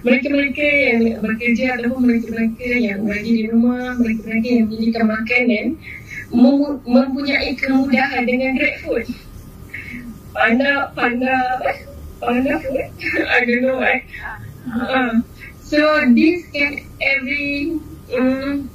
Mereka-mereka 0.08 0.64
yang 0.64 1.20
bekerja 1.20 1.76
ataupun 1.76 2.08
mereka-mereka 2.08 2.68
yang 2.80 3.04
berada 3.04 3.28
di 3.28 3.44
rumah 3.52 4.00
mereka-mereka 4.00 4.48
yang 4.48 4.66
menyediakan 4.72 5.06
makanan 5.12 5.66
mem- 6.32 6.82
mempunyai 6.88 7.52
kemudahan 7.60 8.24
dengan 8.24 8.56
grab 8.56 8.76
food. 8.88 9.06
Panda 10.32 10.96
panda 10.96 11.36
panda 12.24 12.54
food? 12.64 12.88
I 13.36 13.44
don't 13.44 13.64
know 13.68 13.84
why 13.84 14.00
uh, 14.72 15.20
so 15.76 15.86
this 16.16 16.48
can 16.56 16.80
every 17.04 17.76
um, 18.16 18.70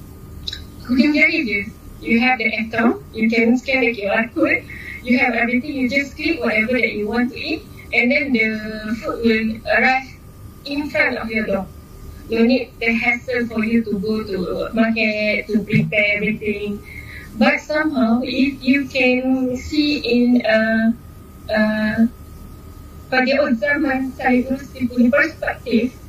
hujung 0.85 1.17
jari 1.17 1.41
je 1.49 1.61
you 2.05 2.21
have 2.21 2.37
the 2.37 2.49
account 2.61 3.01
you 3.17 3.27
can 3.33 3.57
scan 3.57 3.81
the 3.81 3.93
QR 3.97 4.29
code 4.37 4.61
you 5.09 5.17
have 5.17 5.33
everything 5.33 5.73
you 5.81 5.89
just 5.89 6.17
click 6.21 6.41
whatever 6.45 6.77
that 6.77 6.93
you 6.93 7.09
want 7.09 7.33
to 7.33 7.39
eat 7.41 7.65
and 7.93 8.13
then 8.13 8.33
the 8.33 8.49
food 9.01 9.25
will 9.25 9.51
arrive 9.77 10.09
in 10.65 10.91
front 10.91 11.17
of 11.19 11.31
your 11.31 11.47
door. 11.47 11.67
No 12.29 12.45
need 12.45 12.71
the 12.79 12.93
hassle 12.93 13.47
for 13.47 13.65
you 13.65 13.83
to 13.85 13.99
go 13.99 14.23
to 14.23 14.71
market 14.73 15.49
to 15.49 15.65
prepare 15.65 16.17
everything. 16.17 16.79
But 17.37 17.61
somehow 17.61 18.21
if 18.23 18.63
you 18.63 18.87
can 18.87 19.57
see 19.57 19.99
in 19.99 20.47
uh, 20.47 20.93
uh, 21.51 22.07
pada 23.11 23.35
zaman 23.59 24.15
saya 24.15 24.47
Rusdi 24.47 24.87
punya 24.87 25.11
perspektif 25.11 26.00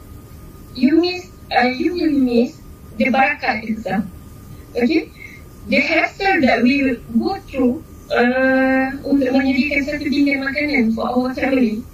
you 0.75 0.99
miss 0.99 1.31
uh, 1.51 1.67
you 1.67 1.93
will 1.93 2.15
miss 2.15 2.59
the 2.97 3.11
barakat 3.11 3.63
itself. 3.67 4.05
Okay? 4.75 5.11
The 5.67 5.79
hassle 5.79 6.41
that 6.41 6.63
we 6.63 6.97
go 7.17 7.37
through 7.47 7.83
uh, 8.09 8.91
untuk 9.05 9.29
menyediakan 9.29 9.81
satu 9.87 10.05
pinggan 10.09 10.41
makanan 10.41 10.95
for 10.97 11.05
our 11.05 11.31
family 11.37 11.85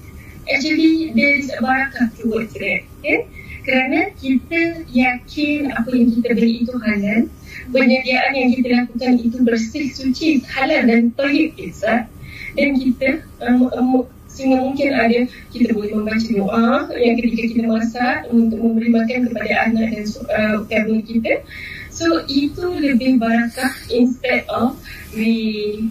actually 0.48 1.12
there 1.12 1.36
is 1.36 1.52
a 1.52 1.60
barakah 1.60 2.08
towards 2.16 2.54
that. 2.56 2.82
Okay? 3.00 3.28
Kerana 3.68 4.16
kita 4.16 4.88
yakin 4.88 5.76
apa 5.76 5.92
yang 5.92 6.10
kita 6.16 6.30
beli 6.40 6.64
itu 6.64 6.76
halal 6.80 7.28
penyediaan 7.68 8.32
yang 8.32 8.50
kita 8.56 8.68
lakukan 8.72 9.14
itu 9.20 9.38
bersih 9.44 9.86
suci 9.92 10.40
halal 10.48 10.88
dan 10.88 11.12
tohib 11.20 11.52
itself. 11.60 12.08
Dan 12.56 12.80
kita 12.80 13.28
um, 13.44 13.70
um, 13.76 13.92
sehingga 14.38 14.62
mungkin 14.62 14.94
ada 14.94 15.26
kita 15.50 15.74
boleh 15.74 15.98
membaca 15.98 16.30
doa 16.30 16.86
yang 16.94 17.18
ketika 17.18 17.44
kita 17.58 17.66
masak 17.66 18.18
untuk 18.30 18.62
memberi 18.62 18.94
makan 18.94 19.20
kepada 19.34 19.54
anak 19.66 19.88
dan 19.98 20.06
uh, 20.30 20.58
family 20.70 21.02
kita. 21.02 21.42
So 21.90 22.06
itu 22.30 22.62
lebih 22.78 23.18
barakah 23.18 23.74
instead 23.90 24.46
of 24.54 24.78
we 25.18 25.90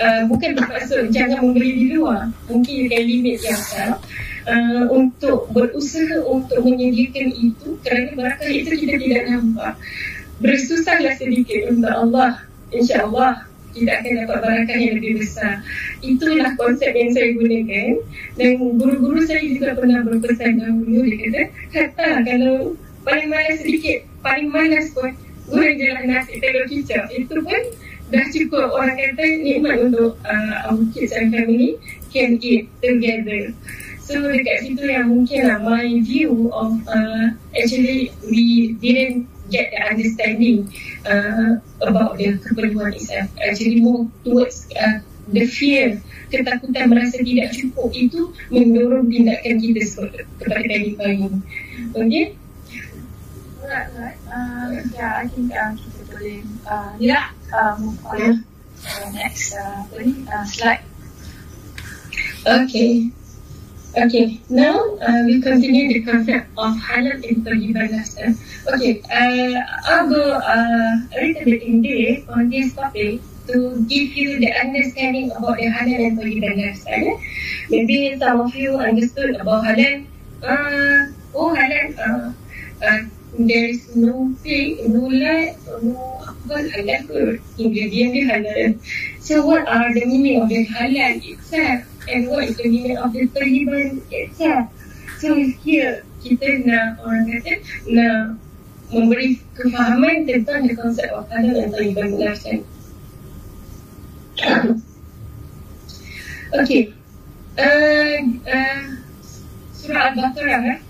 uh, 0.00 0.24
bukan 0.32 0.56
bermaksud 0.56 1.12
jangan 1.12 1.44
membeli 1.44 1.76
di 1.76 1.86
luar. 1.92 2.32
Mungkin 2.48 2.72
you 2.72 2.88
can 2.88 3.04
limit 3.04 3.44
yourself 3.44 4.00
uh, 4.48 4.88
untuk 4.88 5.52
berusaha 5.52 6.24
untuk 6.24 6.64
menyediakan 6.64 7.28
itu 7.36 7.76
kerana 7.84 8.16
barakah 8.16 8.48
itu 8.48 8.72
kita 8.72 8.96
tidak 8.96 9.22
nampak. 9.28 9.76
Bersusahlah 10.40 11.14
sedikit 11.20 11.68
untuk 11.76 11.92
Allah 11.92 12.40
insyaAllah 12.72 13.53
kita 13.74 13.90
akan 14.00 14.12
dapat 14.24 14.38
barakah 14.38 14.78
yang 14.78 14.94
lebih 15.02 15.20
besar 15.20 15.60
itulah 16.00 16.50
konsep 16.54 16.94
yang 16.94 17.10
saya 17.10 17.34
gunakan 17.34 17.92
dan 18.38 18.50
guru-guru 18.56 19.20
saya 19.26 19.42
juga 19.42 19.74
pernah 19.74 20.00
berpesan 20.06 20.62
dahulu 20.62 21.02
dia 21.04 21.16
kata 21.26 21.42
kata 21.74 22.08
kalau 22.22 22.56
paling 23.04 23.28
malas 23.28 23.58
sedikit 23.60 24.06
paling 24.24 24.48
malas 24.48 24.88
pun 24.96 25.12
goreng 25.48 25.76
je 25.76 25.86
lah 25.92 26.04
nasi 26.08 26.40
telur 26.40 26.64
kicap. 26.68 27.04
Itu 27.12 27.36
pun 27.44 27.62
dah 28.08 28.24
cukup 28.32 28.72
orang 28.72 28.96
kata 28.96 29.24
nikmat 29.44 29.76
untuk 29.92 30.16
uh, 30.24 30.68
our 30.68 30.80
kids 30.92 31.12
and 31.12 31.32
family 31.32 31.76
can 32.08 32.40
eat 32.40 32.68
together. 32.80 33.52
So 34.04 34.20
dekat 34.20 34.68
situ 34.68 34.84
yang 34.84 35.08
mungkin 35.08 35.48
lah 35.48 35.60
my 35.64 35.88
view 36.04 36.52
of 36.52 36.76
uh, 36.88 37.32
actually 37.56 38.12
we 38.28 38.76
didn't 38.80 39.24
get 39.54 39.70
the 39.70 39.78
understanding 39.86 40.66
uh, 41.06 41.62
about 41.78 42.18
the 42.18 42.34
keperluan 42.42 42.90
itself. 42.98 43.30
Actually 43.38 43.78
more 43.78 44.10
towards 44.26 44.66
uh, 44.74 44.98
the 45.30 45.46
fear, 45.46 46.02
ketakutan 46.34 46.90
merasa 46.90 47.22
tidak 47.22 47.54
cukup 47.54 47.94
itu 47.94 48.34
mendorong 48.50 49.06
tindakan 49.06 49.54
kita 49.62 50.10
kepada 50.42 50.64
tadi 50.66 50.90
pagi. 50.98 51.30
Okay? 51.94 52.26
Alright, 53.62 53.88
alright. 53.94 54.18
Uh, 54.28 54.68
yeah, 54.92 55.22
I 55.22 55.26
think 55.30 55.48
uh, 55.54 55.72
kita 55.72 56.02
boleh 56.10 56.38
uh, 56.68 56.90
ni 57.00 57.06
lah 57.08 57.32
uh, 57.54 57.78
move 57.80 57.96
on. 58.04 58.18
Yeah. 58.18 58.36
Uh, 58.84 59.08
next, 59.16 59.56
uh, 59.56 59.80
uh, 59.88 60.44
slide. 60.44 60.84
Okay. 62.44 63.08
Okay, 63.94 64.40
now 64.50 64.74
uh, 64.98 65.22
we 65.24 65.40
continue 65.40 65.86
the 65.86 66.02
concept 66.02 66.50
of 66.58 66.74
halal 66.82 67.14
and 67.22 67.46
tayyiban 67.46 67.94
nafsa. 67.94 68.34
Okay, 68.74 68.98
uh, 69.06 69.54
I'll 69.86 70.10
go 70.10 70.34
uh, 70.34 70.98
a 71.14 71.18
little 71.22 71.46
bit 71.46 71.62
in 71.62 71.78
depth 71.78 72.26
on 72.26 72.50
this 72.50 72.74
topic 72.74 73.22
to 73.46 73.78
give 73.86 74.18
you 74.18 74.42
the 74.42 74.50
understanding 74.50 75.30
about 75.30 75.62
the 75.62 75.70
halal 75.70 76.10
and 76.10 76.18
nafsa. 76.18 76.90
Yeah? 76.90 77.14
Maybe 77.70 78.18
some 78.18 78.42
of 78.42 78.50
you 78.58 78.74
understood 78.82 79.38
about 79.38 79.62
halal. 79.62 80.02
Uh, 80.42 81.14
oh, 81.38 81.54
halal. 81.54 81.94
Uh, 81.94 82.34
uh, 82.82 83.00
there 83.38 83.66
is 83.70 83.94
no 83.94 84.34
pig, 84.42 84.90
no 84.90 85.06
light, 85.06 85.54
no 85.86 86.18
apa 86.26 86.66
halal 86.66 86.98
food. 87.06 87.38
Ingredient 87.62 88.26
halal. 88.26 88.74
So 89.22 89.46
what 89.46 89.70
are 89.70 89.94
the 89.94 90.02
meaning 90.02 90.42
of 90.42 90.50
the 90.50 90.66
halal 90.66 91.22
itself? 91.22 91.93
And 92.08 92.28
what 92.28 92.44
is 92.44 92.56
the 92.56 92.68
meaning 92.68 92.96
of 92.98 93.12
the 93.12 93.28
Taliban 93.28 94.00
itself. 94.10 94.68
So 95.18 95.34
here 95.64 96.04
kita 96.20 96.64
nak 96.68 97.00
orang 97.04 97.28
kata 97.28 97.52
nak 97.88 98.36
memberi 98.92 99.40
kefahaman 99.56 100.28
tentang 100.28 100.68
the 100.68 100.74
konsep 100.76 101.08
of 101.12 101.28
halal 101.32 101.54
dan 101.56 101.68
Taliban 101.72 102.12
menjelaskan. 102.12 102.58
okay. 106.60 106.92
Uh, 107.54 108.18
uh, 108.50 108.80
surah 109.72 110.10
Al-Baqarah. 110.12 110.82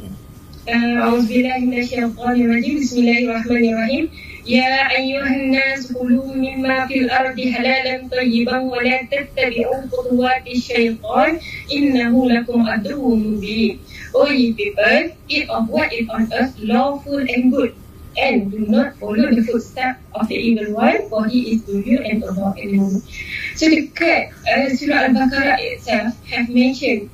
Uh, 0.64 1.06
Auzubillahi 1.12 1.68
minasyaitonirrajim. 1.68 2.74
Bismillahirrahmanirrahim. 2.80 4.08
يا 4.47 4.97
أيها 4.97 5.27
الناس 5.35 5.93
كلوا 5.93 6.33
مما 6.33 6.87
في 6.87 6.99
الأرض 6.99 7.37
حلالا 7.37 8.07
طيبا 8.11 8.57
ولا 8.59 8.97
تتبعوا 9.11 9.81
خطوات 9.91 10.47
الشيطان 10.47 11.37
إنه 11.73 12.29
لكم 12.29 12.59
عدو 12.67 13.15
مبين 13.15 13.79
O 14.13 14.25
ye 14.25 14.53
people, 14.53 15.13
eat 15.27 15.49
of 15.49 15.69
what 15.69 15.93
is 15.93 16.09
on 16.09 16.33
earth 16.33 16.57
lawful 16.57 17.19
and 17.19 17.53
good, 17.53 17.75
and 18.17 18.49
do 18.51 18.65
not 18.65 18.97
follow 18.97 19.29
the 19.29 19.43
footsteps 19.45 20.01
of 20.15 20.27
the 20.27 20.33
evil 20.33 20.73
one, 20.73 21.07
for 21.09 21.27
he 21.27 21.53
is 21.53 21.63
to 21.65 21.77
you 21.77 21.99
and 22.01 22.23
to 22.23 22.33
all 22.33 22.57
enemy. 22.57 23.05
So 23.53 23.69
dekat 23.69 24.33
uh, 24.49 24.73
surah 24.73 25.13
Al-Baqarah 25.13 25.61
itself 25.61 26.17
have 26.33 26.49
mentioned, 26.49 27.13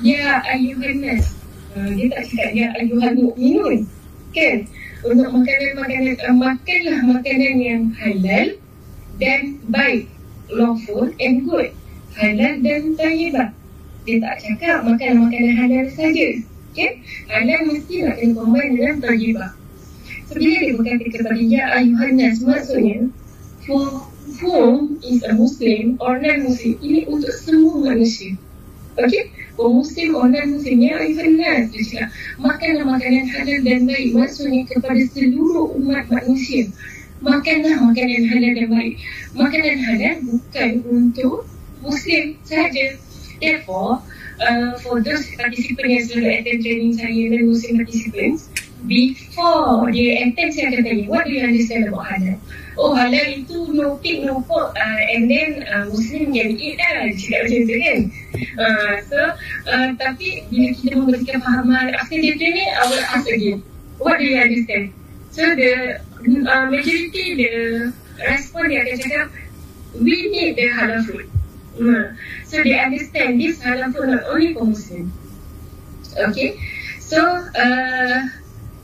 Ya 0.00 0.40
ayuhan 0.48 1.04
nas, 1.04 1.36
uh, 1.76 1.92
dia 1.92 2.08
tak 2.08 2.24
cakap 2.32 2.50
Ya 2.56 2.72
ayuhan 2.80 3.12
mu'minun, 3.12 3.84
kan? 4.32 4.64
untuk 5.05 5.29
makanan-makanan 5.29 6.17
uh, 6.25 6.35
makanlah 6.35 6.99
makanan 7.05 7.55
yang 7.61 7.83
halal 7.93 8.47
dan 9.21 9.41
baik. 9.69 10.09
Lawful 10.47 11.11
and 11.19 11.43
good. 11.43 11.75
Halal 12.15 12.63
dan 12.63 12.95
tayyibah. 12.95 13.51
Dia 14.07 14.23
tak 14.23 14.35
cakap 14.41 14.77
makan 14.87 15.27
makanan 15.27 15.53
halal 15.53 15.85
saja. 15.91 16.27
Okay? 16.71 17.01
halal 17.27 17.73
mesti 17.73 18.05
nak 18.05 18.15
kena 18.21 18.33
combine 18.37 18.71
dengan 18.77 18.95
tayyibah. 19.03 19.51
So 20.31 20.39
bila 20.39 20.57
dia 20.63 20.73
berkata 20.75 21.05
kepada 21.11 21.41
ya 21.41 21.63
ayuhan 21.77 22.13
nas 22.19 22.39
maksudnya 22.43 23.09
for 23.63 24.07
whom 24.39 24.99
is 25.03 25.23
a 25.27 25.33
muslim 25.35 25.99
or 25.99 26.17
non-muslim. 26.17 26.77
Ini 26.79 27.09
untuk 27.11 27.33
semua 27.35 27.93
manusia. 27.93 28.33
Okay 28.97 29.46
Oh 29.57 29.73
muslim 29.73 30.13
orang 30.13 30.53
muslim 30.53 30.77
ya 30.77 31.01
dia 31.01 31.65
cakap. 31.65 32.09
Makanlah 32.37 32.85
makanan 32.85 33.25
halal 33.33 33.59
dan 33.65 33.89
baik. 33.89 34.13
Maksudnya 34.13 34.61
kepada 34.69 35.01
seluruh 35.11 35.73
umat 35.81 36.05
manusia. 36.13 36.69
Makanlah 37.25 37.81
makanan 37.81 38.21
halal 38.29 38.51
dan 38.53 38.67
baik. 38.69 38.93
Makanan 39.33 39.77
halal 39.81 40.15
bukan 40.29 40.71
untuk 40.85 41.49
muslim 41.81 42.37
sahaja. 42.45 43.01
Therefore 43.41 44.05
uh, 44.41 44.77
for 44.81 45.01
those 45.01 45.25
participants 45.33 45.89
yang 45.89 46.03
selalu 46.05 46.29
attend 46.41 46.59
training 46.61 46.93
saya 46.93 47.23
dan 47.33 47.41
muslim 47.49 47.73
participants 47.81 48.41
before 48.85 49.89
dia 49.89 50.25
attend 50.25 50.53
saya 50.53 50.65
akan 50.73 50.81
tanya 50.85 51.03
what 51.09 51.25
do 51.25 51.33
you 51.33 51.43
understand 51.43 51.89
about 51.89 52.05
halal 52.05 52.37
oh 52.77 52.93
halal 52.93 53.25
itu 53.33 53.73
no 53.73 53.97
pig 53.97 54.23
no 54.23 54.39
pork 54.45 54.77
uh, 54.77 55.01
and 55.09 55.25
then 55.27 55.65
uh, 55.65 55.85
muslim 55.89 56.29
can 56.29 56.49
eat 56.53 56.77
lah 56.77 57.09
cakap 57.17 57.39
macam 57.49 57.61
tu 57.65 57.75
kan. 57.81 57.99
Uh, 58.57 58.93
so 59.09 59.19
uh, 59.67 59.89
tapi 59.97 60.45
bila 60.53 60.69
kita 60.77 60.93
memberikan 60.93 61.37
fahaman 61.41 61.93
after 61.97 62.17
the 62.21 62.31
training 62.37 62.69
I 62.69 62.83
will 62.85 63.05
ask 63.09 63.25
again. 63.25 63.65
What 63.97 64.21
do 64.21 64.25
you 64.29 64.37
understand? 64.37 64.93
So 65.33 65.41
the 65.57 66.01
uh, 66.45 66.65
majority 66.69 67.25
the 67.33 67.51
respond 68.21 68.69
dia 68.69 68.85
akan 68.85 68.97
cakap 69.01 69.27
we 69.97 70.15
need 70.29 70.53
the 70.57 70.69
halal 70.69 71.01
food. 71.05 71.25
Uh, 71.77 72.13
so 72.45 72.61
they 72.61 72.77
understand 72.77 73.41
this 73.41 73.57
halal 73.61 73.89
food 73.93 74.13
not 74.13 74.23
only 74.29 74.53
for 74.53 74.65
muslim. 74.65 75.09
Okay? 76.17 76.57
So 77.01 77.21
uh, 77.57 78.19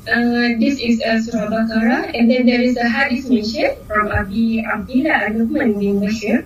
Uh, 0.03 0.59
this 0.59 0.81
is 0.83 0.99
uh, 1.01 1.17
Surah 1.17 1.47
Baqarah 1.47 2.11
and 2.13 2.29
then 2.29 2.45
there 2.45 2.59
is 2.59 2.75
a 2.75 2.89
hadith 2.89 3.29
mention 3.29 3.71
from 3.87 4.11
Abi 4.11 4.59
Abdullah 4.59 5.31
Al-Nuhman 5.31 5.79
bin 5.79 6.01
Bashir 6.01 6.43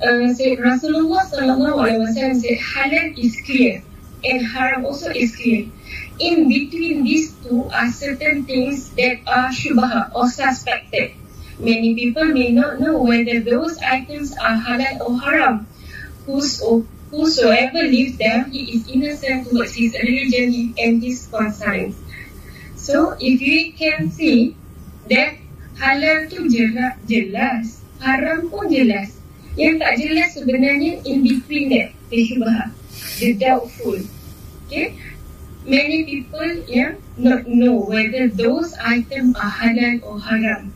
uh, 0.00 0.24
Rasulullah 0.64 1.20
sallallahu 1.28 1.84
alaihi 1.84 2.00
wasallam 2.00 2.40
said 2.40 2.56
halal 2.56 3.12
is 3.20 3.36
clear 3.44 3.82
and 4.24 4.40
haram 4.40 4.86
also 4.86 5.10
is 5.10 5.36
clear. 5.36 5.68
In 6.18 6.48
between 6.48 7.04
these 7.04 7.34
two 7.44 7.68
are 7.68 7.90
certain 7.92 8.46
things 8.46 8.88
that 8.96 9.20
are 9.26 9.52
shubha 9.52 10.08
or 10.14 10.30
suspected. 10.30 11.12
Many 11.58 11.94
people 11.94 12.24
may 12.24 12.52
not 12.52 12.80
know 12.80 13.02
whether 13.02 13.40
those 13.40 13.76
items 13.84 14.32
are 14.32 14.56
halal 14.56 15.04
or 15.04 15.20
haram. 15.20 15.66
Whoso, 16.24 16.86
whosoever 17.10 17.84
lives 17.84 18.16
them 18.16 18.50
he 18.50 18.64
is 18.72 18.88
innocent 18.88 19.50
towards 19.50 19.74
his 19.74 19.92
religion 19.92 20.72
and 20.78 21.02
his 21.02 21.28
conscience 21.30 22.00
So 22.84 23.16
if 23.16 23.40
we 23.40 23.72
can 23.72 24.12
see 24.12 24.52
that 25.08 25.40
halal 25.80 26.28
tu 26.28 26.44
jelas, 26.52 27.00
jelas, 27.08 27.80
haram 27.96 28.52
pun 28.52 28.68
jelas. 28.68 29.16
Yang 29.56 29.74
tak 29.80 29.92
jelas 30.04 30.28
sebenarnya 30.36 31.00
in 31.08 31.24
between 31.24 31.72
that, 31.72 31.96
syubha, 32.12 32.76
the 33.24 33.40
doubtful. 33.40 33.96
Okay, 34.68 35.00
many 35.64 36.04
people 36.04 36.44
yang 36.68 37.00
not 37.16 37.48
know 37.48 37.80
whether 37.88 38.28
those 38.28 38.76
items 38.76 39.32
are 39.40 39.54
halal 39.64 40.04
or 40.04 40.20
haram. 40.20 40.68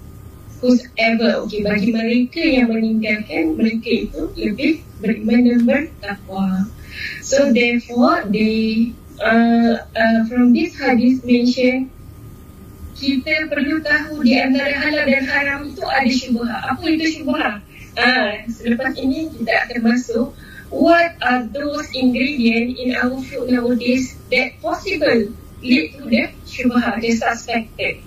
Whoever, 0.65 1.45
okay, 1.45 1.61
bagi 1.61 1.93
mereka 1.93 2.41
yang 2.41 2.73
meninggalkan, 2.73 3.53
mereka 3.53 4.09
itu 4.09 4.33
lebih 4.33 4.81
beriman 5.05 5.45
dan 5.45 5.61
bertakwa. 5.69 6.73
So 7.21 7.53
therefore, 7.53 8.25
they 8.33 8.97
uh, 9.21 9.85
uh, 9.93 10.21
from 10.25 10.57
this 10.57 10.73
hadith 10.73 11.21
mention 11.21 11.93
kita 12.99 13.47
perlu 13.47 13.79
tahu 13.79 14.27
di 14.27 14.35
antara 14.35 14.75
halal 14.75 15.07
dan 15.07 15.25
haram 15.31 15.61
itu 15.71 15.83
ada 15.87 16.11
syubha. 16.11 16.51
Apa 16.75 16.85
itu 16.91 17.23
syubha? 17.23 17.63
Ah, 17.95 18.43
selepas 18.51 18.95
ini 18.99 19.31
kita 19.31 19.55
akan 19.67 19.79
masuk 19.87 20.27
what 20.71 21.15
are 21.23 21.47
those 21.51 21.89
ingredients 21.95 22.75
in 22.79 22.95
our 22.99 23.19
food 23.23 23.51
nowadays 23.51 24.19
that 24.35 24.59
possible 24.59 25.31
lead 25.63 25.87
to 25.95 26.03
the 26.11 26.31
syubha, 26.43 26.99
the 26.99 27.11
suspected. 27.15 28.03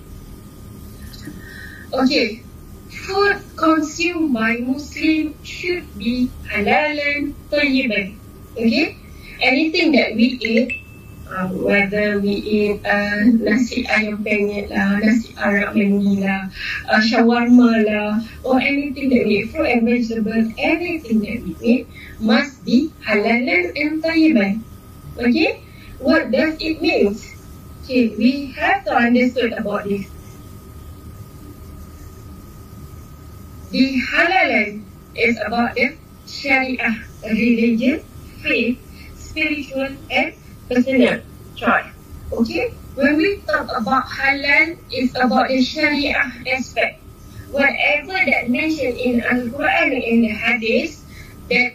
Okay, 1.92 2.40
food 2.88 3.36
consumed 3.56 4.32
by 4.32 4.60
Muslim 4.60 5.36
should 5.44 5.88
be 5.96 6.28
halal 6.48 6.96
and 6.96 7.32
tayyiban. 7.48 8.16
Okay, 8.56 8.96
anything 9.40 9.92
that 9.96 10.16
we 10.16 10.36
eat 10.40 10.81
uh, 11.32 11.48
whether 11.48 12.20
we 12.20 12.36
eat 12.44 12.84
uh, 12.84 13.24
nasi 13.24 13.88
ayam 13.88 14.20
penyet 14.20 14.68
lah, 14.68 15.00
nasi 15.00 15.32
Arab 15.40 15.72
mandi 15.72 16.20
lah, 16.20 16.52
uh, 16.92 17.00
shawarma 17.00 17.80
lah, 17.88 18.20
or 18.44 18.60
anything 18.60 19.08
that 19.08 19.24
we 19.24 19.42
eat, 19.42 19.48
fruit 19.48 19.72
and 19.72 19.88
vegetable, 19.88 20.44
anything 20.60 21.24
that 21.24 21.40
we 21.40 21.52
eat 21.64 21.82
must 22.20 22.60
be 22.68 22.92
halal 23.00 23.72
and 23.72 24.04
tayyiban. 24.04 24.60
Okay? 25.16 25.64
What 25.98 26.28
does 26.28 26.60
it 26.60 26.84
mean? 26.84 27.16
Okay, 27.82 28.14
we 28.14 28.52
have 28.54 28.84
to 28.84 28.92
understand 28.92 29.56
about 29.56 29.88
this. 29.88 30.06
the 33.72 33.96
halalan 34.12 34.84
is 35.16 35.40
about 35.40 35.74
the 35.74 35.96
syariah, 36.28 37.00
religion, 37.24 38.04
faith, 38.44 38.76
spiritual 39.16 39.88
and 40.10 40.34
personal 40.68 41.20
choice. 41.56 41.90
Okay? 42.32 42.74
When 42.94 43.16
we 43.16 43.40
talk 43.48 43.68
about 43.74 44.04
halal, 44.04 44.76
it's 44.90 45.16
about 45.16 45.48
the 45.48 45.58
syariah 45.64 46.46
aspect. 46.46 47.00
Whatever 47.50 48.12
that 48.12 48.48
mentioned 48.48 48.96
in 48.96 49.20
Al-Quran 49.24 49.92
and 49.96 50.24
the 50.24 50.32
Hadith 50.32 51.00
that 51.48 51.72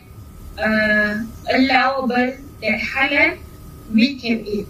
uh, 0.58 1.26
allowable, 1.54 2.34
that 2.62 2.80
halal, 2.82 3.38
we 3.94 4.20
can 4.20 4.46
eat. 4.46 4.68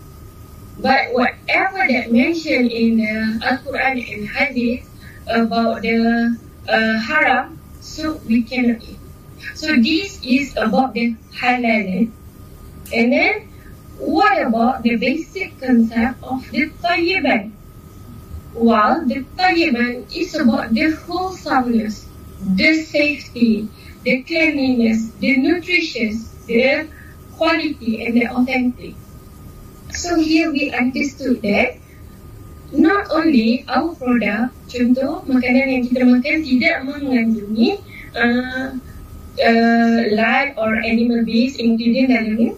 But 0.80 1.12
whatever 1.12 1.84
that 1.88 2.12
mentioned 2.12 2.72
in 2.72 2.98
the 2.98 3.46
Al-Quran 3.46 3.98
and 4.04 4.28
Hadith 4.28 4.88
about 5.28 5.82
the 5.82 6.38
uh, 6.68 7.00
haram, 7.00 7.60
so 7.82 8.20
we 8.28 8.44
cannot 8.44 8.84
eat. 8.84 9.00
So 9.56 9.76
this 9.76 10.20
is 10.24 10.56
about 10.56 10.94
the 10.94 11.16
halal. 11.36 12.12
And 12.94 13.12
then, 13.12 13.50
what 14.00 14.42
about 14.42 14.84
the 14.84 14.96
basic 14.96 15.60
concept 15.60 16.22
of 16.24 16.46
the 16.52 16.70
tayyiban? 16.84 17.52
While 18.54 19.06
the 19.06 19.26
tayyiban 19.38 20.06
is 20.16 20.36
about 20.36 20.74
the 20.74 20.92
wholesomeness, 20.92 22.06
the 22.42 22.74
safety, 22.84 23.70
the 24.04 24.24
cleanliness, 24.24 25.10
the 25.20 25.38
nutritious, 25.38 26.30
the 26.46 26.88
quality 27.38 28.06
and 28.06 28.18
the 28.18 28.28
authentic. 28.28 28.96
So 29.92 30.20
here 30.20 30.52
we 30.52 30.72
understood 30.74 31.42
that 31.42 31.78
not 32.72 33.10
only 33.10 33.66
our 33.70 33.96
product, 33.96 34.54
contoh 34.68 35.24
makanan 35.26 35.66
yang 35.72 35.84
kita 35.88 36.02
makan 36.04 36.36
tidak 36.44 36.76
mengandungi 36.84 37.80
uh, 38.14 38.76
uh, 39.40 40.00
live 40.12 40.52
or 40.60 40.76
animal 40.84 41.24
based 41.24 41.58
ingredient 41.64 42.12
dalamnya 42.12 42.52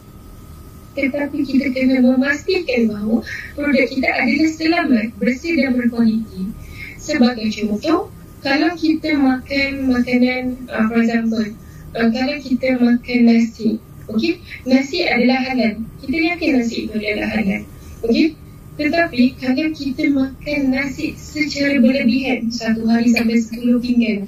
tetapi 0.97 1.45
kita 1.45 1.69
kena 1.69 2.01
memastikan 2.01 2.89
bahawa 2.89 3.21
produk 3.53 3.85
kita 3.85 4.09
adalah 4.09 4.49
selamat, 4.49 5.07
bersih 5.21 5.53
dan 5.57 5.77
berkualiti. 5.77 6.49
Sebagai 6.97 7.47
contoh, 7.53 8.09
kalau 8.39 8.71
kita 8.73 9.19
makan 9.19 9.71
makanan, 9.91 10.43
uh, 10.71 10.85
for 10.87 10.99
example, 11.03 11.47
uh, 11.95 12.07
kalau 12.09 12.37
kita 12.39 12.69
makan 12.79 13.19
nasi, 13.27 13.77
okay, 14.07 14.39
nasi 14.63 15.05
adalah 15.05 15.43
halal. 15.43 15.73
Kita 16.01 16.17
yakin 16.17 16.49
nasi 16.57 16.87
itu 16.87 16.95
adalah 16.95 17.29
halal. 17.35 17.61
Okay, 17.99 18.33
tetapi 18.79 19.21
kalau 19.35 19.67
kita 19.75 20.03
makan 20.07 20.59
nasi 20.71 21.11
secara 21.19 21.83
berlebihan, 21.83 22.47
satu 22.47 22.87
hari 22.87 23.11
sampai 23.11 23.37
10 23.43 23.83
pinggan, 23.83 24.19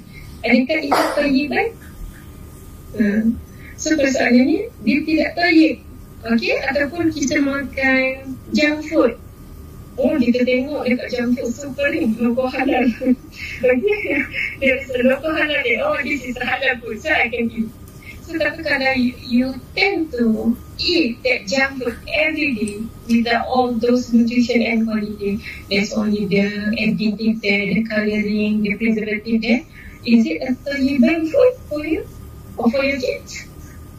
adakah 0.44 0.78
itu 0.84 1.02
tayyiban? 1.16 1.66
Uh, 2.92 3.22
so 3.80 3.96
persoalannya 3.96 4.68
dia 4.84 4.98
tidak 5.08 5.30
tayyib. 5.40 5.76
Okey, 6.22 6.54
ataupun 6.70 7.10
kita 7.10 7.42
makan 7.42 8.38
junk 8.54 8.78
food. 8.86 9.18
Oh, 9.98 10.14
kita 10.16 10.46
tengok 10.46 10.86
dekat 10.86 11.08
junk 11.10 11.30
food 11.34 11.50
super 11.50 11.90
ni, 11.90 12.14
logo 12.14 12.46
halal. 12.46 12.86
Okey, 13.70 13.98
there 14.62 14.78
is 14.78 14.88
a 14.94 15.02
logo 15.02 15.34
halal 15.34 15.60
there. 15.66 15.82
Oh, 15.82 15.98
this 15.98 16.22
is 16.22 16.38
halal 16.38 16.78
food, 16.78 17.02
so 17.02 17.10
I 17.10 17.26
can 17.26 17.50
eat. 17.50 17.68
So, 18.22 18.38
tapi 18.38 18.62
kalau 18.62 18.94
you, 18.94 19.18
you 19.18 19.46
tend 19.74 20.14
to 20.14 20.54
eat 20.78 21.18
that 21.26 21.50
junk 21.50 21.82
food 21.82 21.98
every 22.06 22.54
day 22.54 22.74
without 23.10 23.50
all 23.50 23.74
those 23.74 24.14
nutrition 24.14 24.62
and 24.62 24.86
quality, 24.86 25.42
there's 25.66 25.90
only 25.90 26.30
the 26.30 26.70
additive 26.78 27.42
there, 27.42 27.66
the 27.66 27.82
coloring, 27.82 28.62
the 28.62 28.78
preservative 28.78 29.42
there. 29.42 29.62
Is 30.06 30.22
it 30.22 30.38
a 30.46 30.54
tayyiban 30.54 31.26
food 31.34 31.54
for 31.66 31.82
you? 31.82 32.06
or 32.56 32.70
for 32.70 32.84
your 32.84 33.00
kids. 33.00 33.46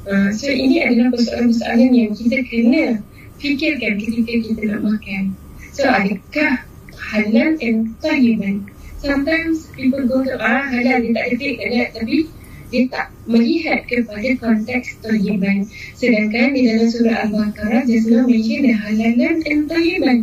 Uh, 0.04 0.36
so 0.36 0.52
ini 0.52 0.84
adalah 0.84 1.16
persoalan-persoalan 1.16 1.92
yang 1.96 2.12
kita 2.12 2.44
kena 2.52 3.00
fikirkan 3.40 3.96
ketika 3.96 4.34
kita 4.36 4.62
nak 4.76 4.82
makan. 4.84 5.24
So 5.72 5.88
adakah 5.88 6.60
halal 7.00 7.56
and 7.64 7.96
tayyiban? 8.04 8.68
Sometimes 9.00 9.72
people 9.72 10.04
go 10.04 10.20
to 10.28 10.36
ah 10.44 10.68
halal 10.68 11.00
dia 11.00 11.12
tak 11.16 11.26
ada 11.32 11.48
kan 11.56 11.88
tapi 12.04 12.28
dia 12.68 12.84
tak 12.92 13.08
melihat 13.32 13.88
kepada 13.88 14.30
konteks 14.44 15.00
tayyiban. 15.00 15.72
Sedangkan 15.96 16.52
di 16.52 16.68
dalam 16.68 16.88
surah 16.92 17.18
Al-Baqarah 17.24 17.88
just 17.88 18.12
now 18.12 18.28
mention 18.28 18.68
the 18.68 18.76
halalan 18.76 19.40
and 19.40 19.72
tayyiban. 19.72 20.18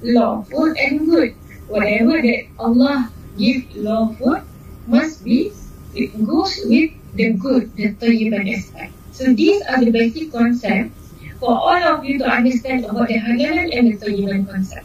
Lawful 0.00 0.72
and 0.80 1.04
good. 1.04 1.36
Whatever 1.68 2.24
that 2.24 2.48
Allah 2.56 3.12
give 3.36 3.68
lawful 3.76 4.40
must 4.88 5.20
be 5.20 5.52
it 5.92 6.16
goes 6.24 6.56
with 6.64 6.88
the 7.20 7.36
good, 7.36 7.68
the 7.76 7.92
tayyiban 8.00 8.48
aspect. 8.48 8.95
So 9.16 9.32
these 9.32 9.62
are 9.62 9.82
the 9.82 9.90
basic 9.90 10.30
concepts 10.30 10.92
for 11.40 11.48
all 11.48 11.82
of 11.90 12.04
you 12.04 12.18
to 12.18 12.26
understand 12.28 12.84
about 12.84 13.08
the 13.08 13.16
halal 13.16 13.72
and 13.72 13.88
the 13.88 13.96
tayyiban 13.96 14.44
concept. 14.44 14.84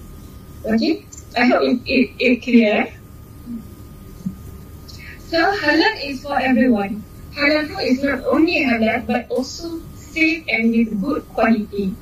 Okay, 0.64 1.06
I 1.36 1.46
hope 1.48 1.64
it, 1.64 1.82
it, 1.86 2.12
it 2.18 2.36
clear. 2.42 2.88
So 5.28 5.38
halal 5.58 6.00
is 6.04 6.24
for 6.24 6.40
everyone. 6.40 7.04
Halal 7.36 7.68
food 7.68 7.84
is 7.84 8.04
not 8.04 8.24
only 8.24 8.64
halal 8.64 9.06
but 9.06 9.28
also 9.30 9.82
safe 9.96 10.46
and 10.48 10.72
with 10.72 11.02
good 11.02 11.28
quality. 11.36 11.94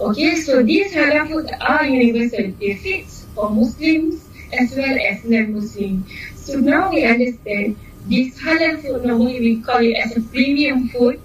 Okay, 0.00 0.36
so 0.36 0.62
these 0.62 0.94
halal 0.94 1.28
food 1.28 1.50
are 1.60 1.84
universal. 1.84 2.56
They 2.58 2.76
fit 2.76 3.04
for 3.34 3.50
Muslims 3.50 4.24
as 4.50 4.74
well 4.74 4.96
as 5.10 5.24
non-Muslims. 5.24 6.08
So 6.36 6.58
now 6.58 6.88
we 6.88 7.04
understand 7.04 7.76
this 8.08 8.40
halal 8.40 8.80
food 8.80 9.04
normally 9.04 9.40
we 9.40 9.60
call 9.60 9.84
it 9.84 9.92
as 9.92 10.16
a 10.16 10.22
premium 10.22 10.88
food. 10.88 11.20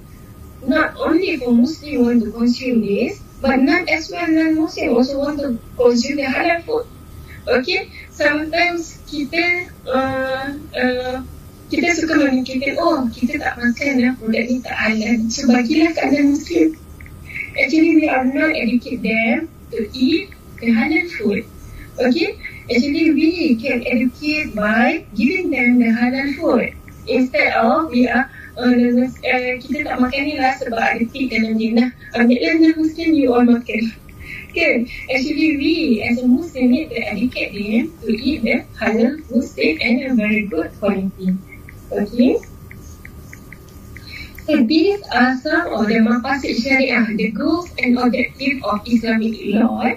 Not 0.61 0.93
only 0.97 1.37
for 1.37 1.51
Muslim 1.51 2.05
want 2.05 2.23
to 2.23 2.31
consume 2.31 2.85
this, 2.85 3.21
but 3.41 3.57
not 3.57 3.89
as 3.89 4.09
well 4.11 4.29
non-Muslim 4.29 4.95
also 4.95 5.17
want 5.17 5.39
to 5.41 5.57
consume 5.75 6.17
the 6.17 6.29
halal 6.29 6.61
food. 6.63 6.85
Okay, 7.49 7.89
sometimes 8.13 9.01
kita 9.09 9.65
uh, 9.89 10.53
uh, 10.77 11.17
kita 11.73 11.89
suka 11.97 12.13
memikirkan 12.21 12.77
oh 12.77 13.09
kita 13.09 13.41
tak 13.41 13.57
makan 13.57 13.93
ya 13.97 14.09
produk 14.21 14.43
ni 14.45 14.61
tak 14.61 14.77
halal. 14.77 15.17
So 15.33 15.49
bagilah 15.49 15.89
kat 15.97 16.13
non-Muslim. 16.13 16.77
Actually 17.57 17.91
we 17.97 18.05
are 18.05 18.23
not 18.23 18.53
educate 18.53 19.01
them 19.01 19.49
to 19.73 19.89
eat 19.97 20.29
the 20.61 20.69
halal 20.69 21.05
food. 21.17 21.41
Okay, 21.97 22.37
actually 22.69 23.09
we 23.17 23.57
can 23.57 23.81
educate 23.89 24.53
by 24.53 25.03
giving 25.17 25.49
them 25.49 25.81
the 25.81 25.89
halal 25.89 26.29
food 26.37 26.77
instead 27.09 27.51
of 27.57 27.89
we 27.89 28.07
are 28.07 28.30
uh, 28.61 29.09
uh, 29.09 29.51
kita 29.57 29.77
tak 29.89 29.97
makan 29.97 30.21
ni 30.23 30.33
lah 30.37 30.53
sebab 30.61 30.77
ada 30.77 31.03
tik 31.09 31.33
dalam 31.33 31.57
dia 31.57 31.71
nah 31.73 31.89
ambil 32.15 32.37
lah 32.37 32.53
non 32.61 32.73
muslim 32.77 33.09
you 33.17 33.33
all 33.33 33.43
makan 33.43 33.89
Okay, 34.51 34.83
actually 35.07 35.55
we 35.55 36.03
as 36.03 36.19
a 36.19 36.27
Muslim 36.27 36.71
need 36.71 36.89
to 36.89 36.99
educate 36.99 37.55
them 37.55 37.87
to 38.03 38.11
eat 38.11 38.43
the 38.43 38.67
halal 38.75 39.23
food 39.23 39.47
safe 39.47 39.79
and 39.79 40.03
a 40.03 40.13
very 40.13 40.43
good 40.43 40.75
quality. 40.77 41.39
Okay. 41.87 42.35
So 44.43 44.59
these 44.67 44.99
are 45.07 45.39
some 45.39 45.71
of 45.71 45.87
the 45.87 46.03
maqasid 46.03 46.59
syariah, 46.59 47.15
the 47.15 47.31
goals 47.31 47.71
and 47.79 47.97
objectives 47.97 48.59
of 48.67 48.83
Islamic 48.83 49.39
law. 49.55 49.87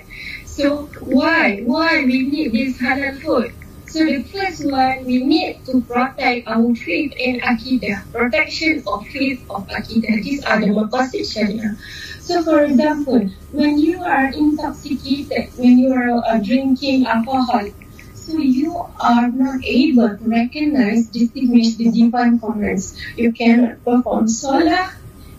So 0.47 0.87
why? 1.03 1.67
Why 1.67 2.07
we 2.07 2.23
need 2.31 2.55
this 2.55 2.79
halal 2.79 3.19
food? 3.27 3.51
So 3.95 4.05
the 4.05 4.25
first 4.25 4.67
one, 4.67 5.05
we 5.07 5.23
need 5.23 5.63
to 5.67 5.81
protect 5.83 6.49
our 6.49 6.75
faith 6.75 7.15
and 7.15 7.41
akidah. 7.43 8.11
Protection 8.11 8.83
of 8.91 9.07
faith 9.07 9.47
of 9.49 9.71
akidah. 9.71 10.19
These 10.19 10.43
are 10.43 10.59
the 10.59 10.75
maqasid 10.75 11.23
syariah. 11.23 11.79
So 12.19 12.43
for 12.43 12.67
example, 12.67 13.31
when 13.53 13.79
you 13.79 14.03
are 14.03 14.35
intoxicated, 14.35 15.55
when 15.55 15.79
you 15.79 15.95
are 15.95 16.11
uh, 16.27 16.43
drinking 16.43 17.07
alcohol, 17.07 17.71
so 18.15 18.37
you 18.37 18.75
are 18.99 19.31
not 19.31 19.63
able 19.63 20.11
to 20.11 20.25
recognize, 20.27 21.07
distinguish 21.15 21.77
the 21.79 21.93
divine 21.95 22.41
commands. 22.41 22.99
You 23.15 23.31
cannot 23.31 23.85
perform 23.85 24.27
salah, 24.27 24.91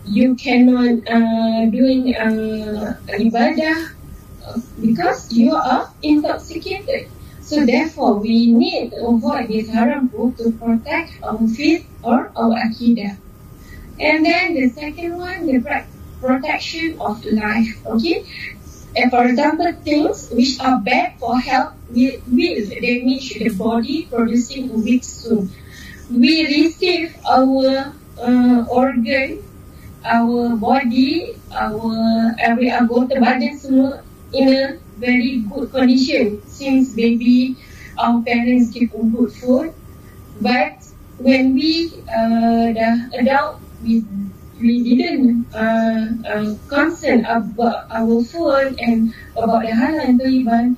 you 0.08 0.34
cannot 0.34 1.04
uh, 1.04 1.68
doing 1.68 2.16
uh, 2.16 2.96
ibadah 3.20 3.76
uh, 4.48 4.60
because 4.80 5.28
you 5.28 5.52
are 5.52 5.92
intoxicated. 6.00 7.12
So 7.46 7.64
therefore, 7.64 8.18
we 8.18 8.50
need 8.50 8.90
to 8.90 9.06
avoid 9.06 9.46
this 9.46 9.70
haram 9.70 10.10
food 10.10 10.36
to 10.38 10.50
protect 10.50 11.22
our 11.22 11.38
faith 11.46 11.86
or 12.02 12.34
our 12.34 12.58
akidah. 12.58 13.16
And 14.02 14.26
then 14.26 14.54
the 14.54 14.68
second 14.74 15.16
one, 15.16 15.46
the 15.46 15.62
protection 16.20 16.98
of 16.98 17.24
life. 17.24 17.86
Okay, 17.86 18.26
and 18.96 19.10
for 19.14 19.22
example, 19.30 19.70
things 19.84 20.28
which 20.34 20.58
are 20.58 20.80
bad 20.80 21.20
for 21.22 21.38
health 21.38 21.74
will, 21.88 22.18
will 22.26 22.66
damage 22.66 23.38
the 23.38 23.50
body, 23.54 24.08
producing 24.10 24.82
weak 24.82 25.04
soon. 25.04 25.48
We 26.10 26.46
receive 26.50 27.14
our 27.30 27.94
uh, 28.18 28.64
organ, 28.68 29.38
our 30.02 30.56
body, 30.56 31.38
our 31.54 32.34
every 32.42 32.74
badan 32.74 33.54
semua 33.54 34.02
in 34.32 34.48
a 34.50 34.60
very 34.96 35.44
good 35.50 35.70
condition 35.70 36.42
since 36.46 36.94
baby 36.94 37.58
our 37.98 38.22
parents 38.24 38.70
give 38.72 38.90
good 38.90 39.32
food. 39.32 39.74
But 40.40 40.78
when 41.18 41.54
we 41.54 42.04
uh, 42.08 42.72
dah 42.76 42.96
adult, 43.20 43.62
we 43.80 44.04
we 44.60 44.74
didn't 44.84 45.48
uh, 45.54 46.06
uh, 46.32 46.50
concern 46.68 47.24
about 47.26 47.86
our 47.90 48.22
food 48.24 48.76
and 48.80 49.12
about 49.36 49.62
the 49.66 49.72
halal 49.74 50.16
Taliban. 50.20 50.76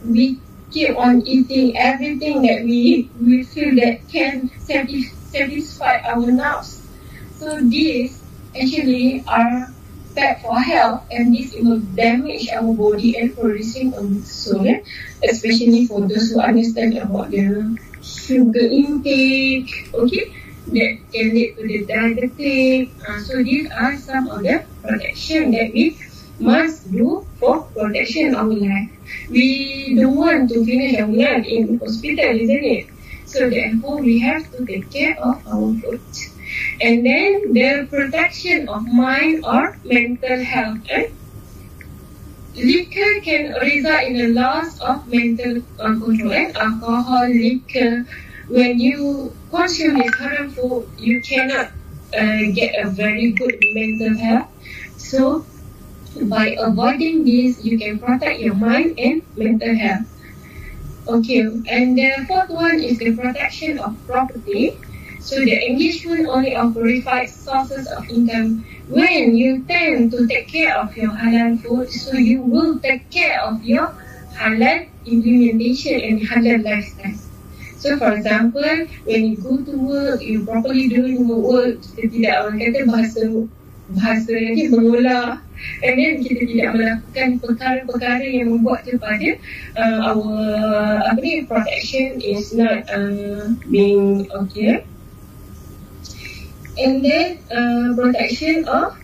We 0.00 0.44
keep 0.70 0.96
on 0.96 1.22
eating 1.26 1.76
everything 1.76 2.42
that 2.48 2.64
we 2.64 3.12
we 3.20 3.44
feel 3.44 3.74
that 3.76 4.08
can 4.08 4.50
satis- 4.58 5.16
satisfy 5.32 5.98
our 6.08 6.26
nerves. 6.32 6.88
So 7.30 7.60
these 7.62 8.24
actually 8.56 9.24
are 9.28 9.75
bad 10.16 10.40
for 10.40 10.58
health 10.58 11.04
and 11.12 11.36
this 11.36 11.54
will 11.60 11.78
damage 11.94 12.48
our 12.48 12.72
body 12.72 13.16
and 13.18 13.36
producing 13.36 13.92
our 13.94 14.08
soul, 14.24 14.66
eh? 14.66 14.80
especially 15.22 15.86
for 15.86 16.00
those 16.00 16.32
who 16.32 16.40
understand 16.40 16.96
about 16.96 17.30
the 17.30 17.78
sugar 18.02 18.64
intake, 18.64 19.90
okay, 19.92 20.32
that 20.72 20.98
can 21.12 21.30
lead 21.30 21.54
to 21.56 21.62
the 21.68 21.84
diabetic. 21.84 22.90
Uh, 23.06 23.20
so 23.20 23.42
these 23.42 23.70
are 23.70 23.96
some 23.96 24.28
of 24.28 24.42
the 24.42 24.64
protection 24.82 25.52
that 25.52 25.72
we 25.72 25.98
must 26.40 26.90
do 26.90 27.26
for 27.38 27.62
protection 27.76 28.34
our 28.34 28.48
life. 28.48 28.90
We 29.30 29.94
don't 29.94 30.16
want 30.16 30.50
to 30.50 30.64
finish 30.64 30.98
our 30.98 31.08
life 31.08 31.46
in 31.46 31.78
hospital, 31.78 32.40
isn't 32.40 32.64
it? 32.64 32.86
So 33.26 33.50
therefore, 33.50 34.00
we 34.00 34.18
have 34.20 34.50
to 34.56 34.64
take 34.64 34.90
care 34.90 35.16
of 35.20 35.46
our 35.46 35.74
food. 35.80 36.00
And 36.80 37.04
then 37.04 37.52
the 37.52 37.86
protection 37.90 38.68
of 38.68 38.86
mind 38.86 39.44
or 39.44 39.78
mental 39.84 40.42
health. 40.42 40.78
Eh? 40.90 41.10
Liquor 42.54 43.20
can 43.20 43.52
result 43.60 44.02
in 44.04 44.20
a 44.20 44.28
loss 44.28 44.80
of 44.80 45.06
mental 45.08 45.62
uh, 45.78 45.94
control. 45.98 46.32
Eh? 46.32 46.52
Alcohol, 46.54 47.28
liquor. 47.28 48.06
When 48.48 48.78
you 48.78 49.32
consume 49.50 49.98
this 49.98 50.14
harmful, 50.14 50.86
you 50.98 51.20
cannot 51.20 51.72
uh, 52.16 52.42
get 52.54 52.74
a 52.84 52.88
very 52.90 53.32
good 53.32 53.58
mental 53.72 54.16
health. 54.16 54.48
So 54.96 55.44
by 56.22 56.56
avoiding 56.58 57.24
this, 57.24 57.64
you 57.64 57.78
can 57.78 57.98
protect 57.98 58.40
your 58.40 58.54
mind 58.54 58.98
and 58.98 59.22
mental 59.36 59.74
health. 59.74 60.06
Okay, 61.08 61.40
and 61.40 61.96
the 61.96 62.24
fourth 62.26 62.50
one 62.50 62.80
is 62.80 62.98
the 62.98 63.14
protection 63.14 63.78
of 63.78 63.94
property. 64.06 64.76
So 65.26 65.42
the 65.42 65.58
engagement 65.58 66.28
only 66.28 66.54
of 66.54 66.70
verified 66.70 67.28
sources 67.28 67.90
of 67.90 68.08
income. 68.08 68.64
When 68.86 69.34
you 69.34 69.66
tend 69.66 70.12
to 70.12 70.24
take 70.28 70.46
care 70.46 70.78
of 70.78 70.96
your 70.96 71.10
halal 71.10 71.58
food, 71.58 71.90
so 71.90 72.14
you 72.14 72.42
will 72.42 72.78
take 72.78 73.10
care 73.10 73.42
of 73.42 73.58
your 73.64 73.90
halal 74.38 74.86
implementation 75.04 75.98
and 75.98 76.22
halal 76.22 76.62
lifestyle. 76.62 77.18
So 77.74 77.98
for 77.98 78.14
example, 78.14 78.86
when 79.02 79.26
you 79.26 79.36
go 79.42 79.58
to 79.66 79.74
work, 79.74 80.22
you 80.22 80.46
properly 80.46 80.86
doing 80.86 81.26
your 81.26 81.42
work, 81.42 81.82
kita 81.98 82.06
tidak 82.06 82.34
orang 82.46 82.56
kata 82.62 82.80
bahasa 82.86 83.22
bahasa 83.90 84.30
nanti 84.30 84.70
mengolah 84.70 85.42
and 85.82 85.94
then 85.98 86.22
kita 86.22 86.42
tidak 86.46 86.70
melakukan 86.74 87.28
perkara-perkara 87.42 88.26
yang 88.30 88.54
membuat 88.54 88.86
kepada 88.86 89.42
uh, 89.74 89.98
our 90.06 90.38
apa 91.10 91.18
ni 91.18 91.42
protection 91.50 92.22
is 92.22 92.54
not 92.54 92.86
uh, 92.94 93.50
being 93.70 94.30
okay 94.30 94.86
and 96.78 97.04
then 97.04 97.38
uh, 97.50 97.94
protection 97.94 98.68
of 98.68 98.96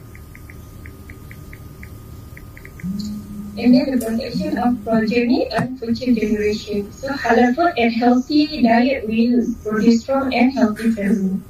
and 3.58 3.74
then 3.74 3.98
the 3.98 4.04
protection 4.04 4.58
of 4.58 4.82
progeny 4.84 5.46
and 5.50 5.78
future 5.78 6.12
generation. 6.12 6.90
So 6.92 7.08
halal 7.08 7.54
food 7.54 7.72
and 7.76 7.92
healthy 7.92 8.62
diet 8.62 9.06
will 9.06 9.44
produce 9.62 10.02
strong 10.02 10.34
and 10.34 10.52
healthy 10.52 10.90
family. 10.90 11.40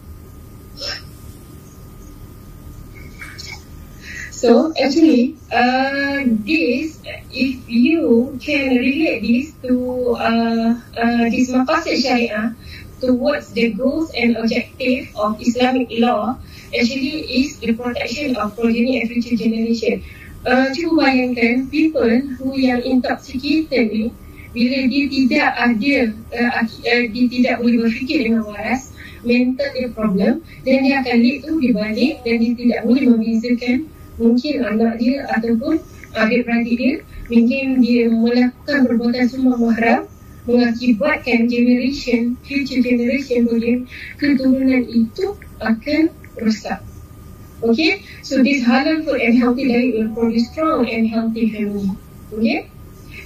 So 4.30 4.74
actually, 4.74 5.38
uh, 5.52 6.26
this 6.42 6.98
if 7.30 7.68
you 7.68 8.36
can 8.42 8.74
relate 8.76 9.22
this 9.22 9.54
to 9.62 10.16
uh, 10.18 10.74
uh, 10.98 11.30
this 11.30 11.54
maqasid 11.54 12.02
syariah 12.02 12.50
towards 13.02 13.50
the 13.52 13.74
goals 13.74 14.14
and 14.14 14.38
objective 14.38 15.10
of 15.18 15.34
Islamic 15.42 15.90
law, 15.98 16.38
actually 16.70 17.26
is 17.26 17.58
the 17.58 17.74
protection 17.74 18.38
of 18.38 18.54
progeny 18.54 19.02
and 19.02 19.10
future 19.10 19.34
generation. 19.34 20.06
Uh, 20.42 20.70
cuba 20.74 21.06
bayangkan 21.06 21.70
people 21.70 22.14
who 22.38 22.58
yang 22.58 22.82
intoxicated 22.82 23.90
ni 23.94 24.10
bila 24.50 24.90
dia 24.90 25.04
tidak 25.06 25.48
ada 25.54 25.94
uh, 26.34 26.50
uh, 26.66 27.04
dia 27.08 27.24
tidak 27.30 27.56
boleh 27.62 27.78
berfikir 27.86 28.26
dengan 28.26 28.42
waras 28.50 28.90
mental 29.22 29.70
dia 29.70 29.88
problem 29.94 30.42
dan 30.66 30.76
dia 30.82 30.98
akan 30.98 31.16
lead 31.22 31.46
tu 31.46 31.52
dia 31.62 31.72
balik 31.72 32.14
dan 32.26 32.34
dia 32.42 32.52
tidak 32.58 32.80
boleh 32.84 33.04
membezakan 33.06 33.76
mungkin 34.18 34.54
anak 34.66 34.98
dia 34.98 35.24
ataupun 35.30 35.78
adik-beradik 36.18 36.74
dia 36.74 36.94
mungkin 37.30 37.64
dia 37.80 38.04
melakukan 38.10 38.78
perbuatan 38.84 39.24
semua 39.30 39.54
mahram 39.56 40.10
mengakibatkan 40.48 41.46
generation 41.46 42.34
future 42.42 42.82
generation 42.82 43.46
boleh 43.46 43.86
keturunan 44.18 44.82
itu 44.90 45.38
akan 45.62 46.10
rosak 46.38 46.82
Okay, 47.62 48.02
so 48.26 48.42
this 48.42 48.66
halal 48.66 49.06
food 49.06 49.22
and 49.22 49.38
healthy 49.38 49.70
diet 49.70 49.94
will 49.94 50.10
produce 50.18 50.50
strong 50.50 50.82
and 50.90 51.06
healthy 51.06 51.46
family. 51.46 51.94
Okay, 52.34 52.66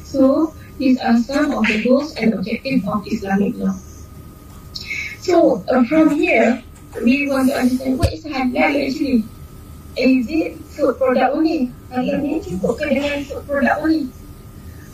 so 0.04 0.52
these 0.76 1.00
are 1.00 1.16
some 1.16 1.56
of 1.56 1.64
the 1.64 1.80
goals 1.80 2.12
and 2.20 2.36
objectives 2.36 2.84
of 2.84 3.00
Islamic 3.08 3.56
law. 3.56 3.72
So 5.24 5.64
uh, 5.72 5.88
from 5.88 6.20
here, 6.20 6.60
we 7.00 7.32
want 7.32 7.48
to 7.48 7.56
understand 7.56 7.96
what 7.96 8.12
is 8.12 8.28
halal 8.28 8.76
actually. 8.76 9.24
Is 9.96 10.28
it 10.28 10.60
food 10.68 11.00
product 11.00 11.32
only? 11.32 11.72
Halal 11.88 12.20
ni 12.20 12.36
cukup 12.44 12.76
ke 12.76 12.92
dengan 12.92 13.24
food 13.24 13.40
product 13.48 13.76
only? 13.80 14.12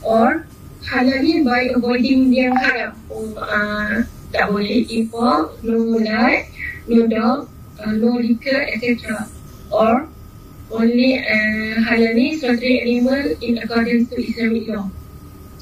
Or 0.07 0.47
halal 0.87 1.19
ni 1.23 1.43
by 1.47 1.71
avoiding 1.75 2.35
yang 2.35 2.55
haram? 2.57 2.93
Oh, 3.11 3.27
uh, 3.39 4.03
tak 4.33 4.51
boleh 4.51 4.87
pork, 5.13 5.61
no 5.63 5.99
nut, 5.99 6.49
no 6.89 7.07
dog, 7.07 7.49
uh, 7.79 7.93
no 7.93 8.19
liquor, 8.19 8.67
etc. 8.73 9.29
Or 9.71 10.09
only 10.73 11.21
uh, 11.21 11.75
halal 11.87 12.13
ni 12.17 12.35
slaughtering 12.41 12.81
animal 12.83 13.23
in 13.41 13.61
accordance 13.61 14.09
to 14.11 14.17
Islamic 14.19 14.67
law. 14.73 14.89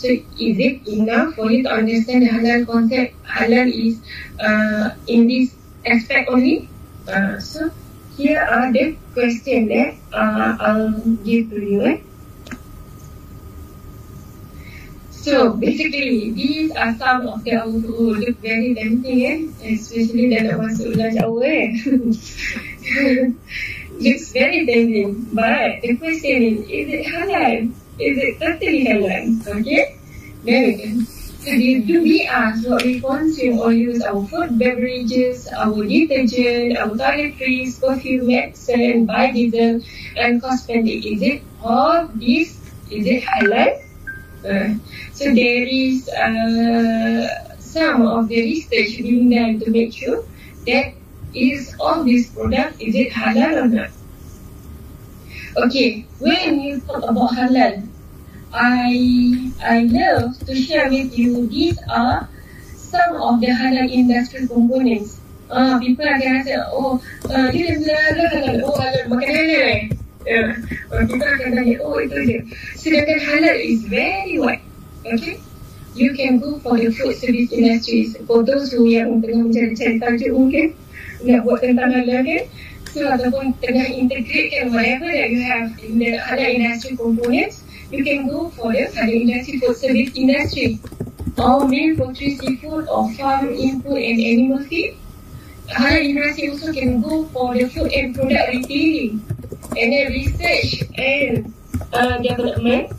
So 0.00 0.08
is 0.08 0.56
it 0.56 0.88
enough 0.88 1.36
for 1.36 1.52
you 1.52 1.60
to 1.68 1.70
understand 1.70 2.24
the 2.24 2.32
halal 2.32 2.64
concept? 2.64 3.12
Halal 3.26 3.68
is 3.68 4.00
uh, 4.40 4.96
in 5.06 5.28
this 5.28 5.52
aspect 5.84 6.30
only. 6.32 6.72
Uh, 7.04 7.36
so 7.36 7.68
here 8.16 8.40
are 8.40 8.72
the 8.72 8.96
question 9.12 9.68
that 9.68 9.92
uh, 10.12 10.56
I'll 10.56 10.96
give 11.20 11.50
to 11.52 11.60
you. 11.60 11.84
Eh? 11.84 11.98
So 15.20 15.52
basically, 15.52 16.30
these 16.30 16.72
are 16.72 16.94
some 16.96 17.28
of 17.28 17.44
the 17.44 17.60
who 17.60 18.14
look 18.16 18.40
very 18.40 18.72
tempting, 18.74 19.20
eh? 19.28 19.38
especially 19.68 20.32
dalam 20.32 20.64
masuk 20.64 20.96
lunch 20.96 21.20
hour. 21.20 21.44
Eh? 21.44 21.76
Looks 24.00 24.32
very 24.32 24.64
tempting, 24.64 25.28
but 25.36 25.84
the 25.84 25.92
question 26.00 26.40
is, 26.40 26.64
is 26.72 26.86
it 26.88 27.04
halal? 27.04 27.68
Is 28.00 28.16
it 28.16 28.40
totally 28.40 28.88
halal? 28.88 29.44
Okay, 29.44 29.92
go. 30.40 30.56
So 31.44 31.52
do 31.52 31.96
we 32.00 32.24
ask 32.24 32.64
what 32.64 32.80
we 32.80 32.96
consume 32.96 33.60
or 33.60 33.76
use 33.76 34.00
our 34.00 34.24
food, 34.24 34.56
beverages, 34.56 35.52
our 35.52 35.84
detergent, 35.84 36.80
our 36.80 36.96
toiletries, 36.96 37.76
perfume, 37.76 38.24
medicine, 38.24 39.04
biodiesel, 39.04 39.84
and 40.16 40.40
cosmetic? 40.40 41.04
Is 41.04 41.20
it 41.20 41.44
all 41.60 42.08
these? 42.16 42.56
Is 42.88 43.04
it 43.04 43.20
halal? 43.28 43.89
Uh, 44.44 44.74
so 45.12 45.24
there 45.34 45.64
is 45.68 46.08
uh, 46.08 47.28
some 47.58 48.06
of 48.06 48.28
the 48.28 48.40
research 48.40 48.98
being 48.98 49.28
done 49.30 49.60
to 49.60 49.70
make 49.70 49.92
sure 49.92 50.24
that 50.66 50.94
is 51.34 51.74
all 51.78 52.02
these 52.02 52.30
products 52.30 52.80
is 52.80 52.94
it 52.94 53.12
halal 53.12 53.64
or 53.64 53.68
not? 53.68 53.90
Okay, 55.56 56.06
when 56.18 56.60
you 56.60 56.80
talk 56.80 57.02
about 57.04 57.30
halal, 57.30 57.86
I 58.52 59.52
I 59.62 59.82
love 59.84 60.38
to 60.46 60.54
share 60.54 60.88
with 60.88 61.16
you 61.18 61.46
these 61.46 61.78
are 61.88 62.28
some 62.74 63.20
of 63.20 63.40
the 63.40 63.48
halal 63.48 63.90
industry 63.90 64.48
components. 64.48 65.20
Ah, 65.50 65.74
uh, 65.74 65.78
people 65.82 66.06
akan 66.06 66.30
rasa 66.38 66.70
oh, 66.70 67.02
uh, 67.26 67.46
dia 67.50 67.74
halal 67.74 68.26
halal 68.30 68.56
oh 68.70 68.74
halal 68.78 69.04
makan 69.10 69.30
halal 69.34 69.62
eh. 69.66 69.99
Yeah. 70.28 70.52
Uh, 70.92 71.04
kita 71.08 71.24
akan 71.24 71.48
tanya 71.56 71.76
oh 71.80 71.96
itu 71.96 72.18
dia. 72.28 72.40
Sedangkan 72.76 73.18
halal 73.24 73.56
is 73.56 73.88
very 73.88 74.36
wide. 74.36 74.64
Okay. 75.00 75.40
You 75.96 76.12
can 76.12 76.38
go 76.38 76.60
for 76.60 76.76
the 76.76 76.92
food 76.92 77.16
service 77.16 77.50
industries. 77.50 78.14
For 78.28 78.44
those 78.44 78.70
who 78.70 78.86
yang 78.86 79.24
tengah 79.24 79.48
mencari-cari 79.48 79.96
tajuk 79.98 80.32
mungkin 80.36 80.76
nak 81.24 81.40
buat 81.48 81.64
tentang 81.64 81.90
halal 81.90 82.20
kan. 82.20 82.42
So 82.92 83.08
ataupun 83.08 83.56
tengah 83.64 83.86
integrate 83.90 84.54
whatever 84.68 85.08
that 85.08 85.28
you 85.32 85.40
have 85.40 85.72
in 85.80 85.96
the 85.96 86.20
halal 86.20 86.50
industry 86.52 86.94
components, 87.00 87.64
you 87.88 88.04
can 88.04 88.28
go 88.28 88.52
for 88.52 88.76
the 88.76 88.92
halal 88.92 89.16
industry 89.24 89.56
food 89.56 89.76
service 89.80 90.12
industry. 90.12 90.76
Or 91.40 91.64
milk, 91.64 91.96
poultry, 91.96 92.36
seafood 92.36 92.84
or 92.92 93.08
farm 93.16 93.48
input 93.56 93.96
and 93.96 94.18
animal 94.20 94.60
feed. 94.68 95.00
halal 95.70 96.02
industry 96.02 96.50
also 96.50 96.72
can 96.72 97.00
go 97.00 97.24
for 97.32 97.54
the 97.54 97.64
food 97.70 97.92
and 97.92 98.14
product 98.14 98.48
retailing 98.50 99.22
and 99.76 99.92
then 99.92 100.12
research? 100.12 100.82
And 100.96 101.52
uh, 101.92 102.18
development, 102.18 102.92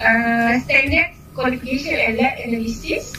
uh, 0.00 0.58
standard 0.60 1.14
qualification 1.34 1.94
and 1.94 2.18
lab 2.18 2.38
analysis, 2.38 3.14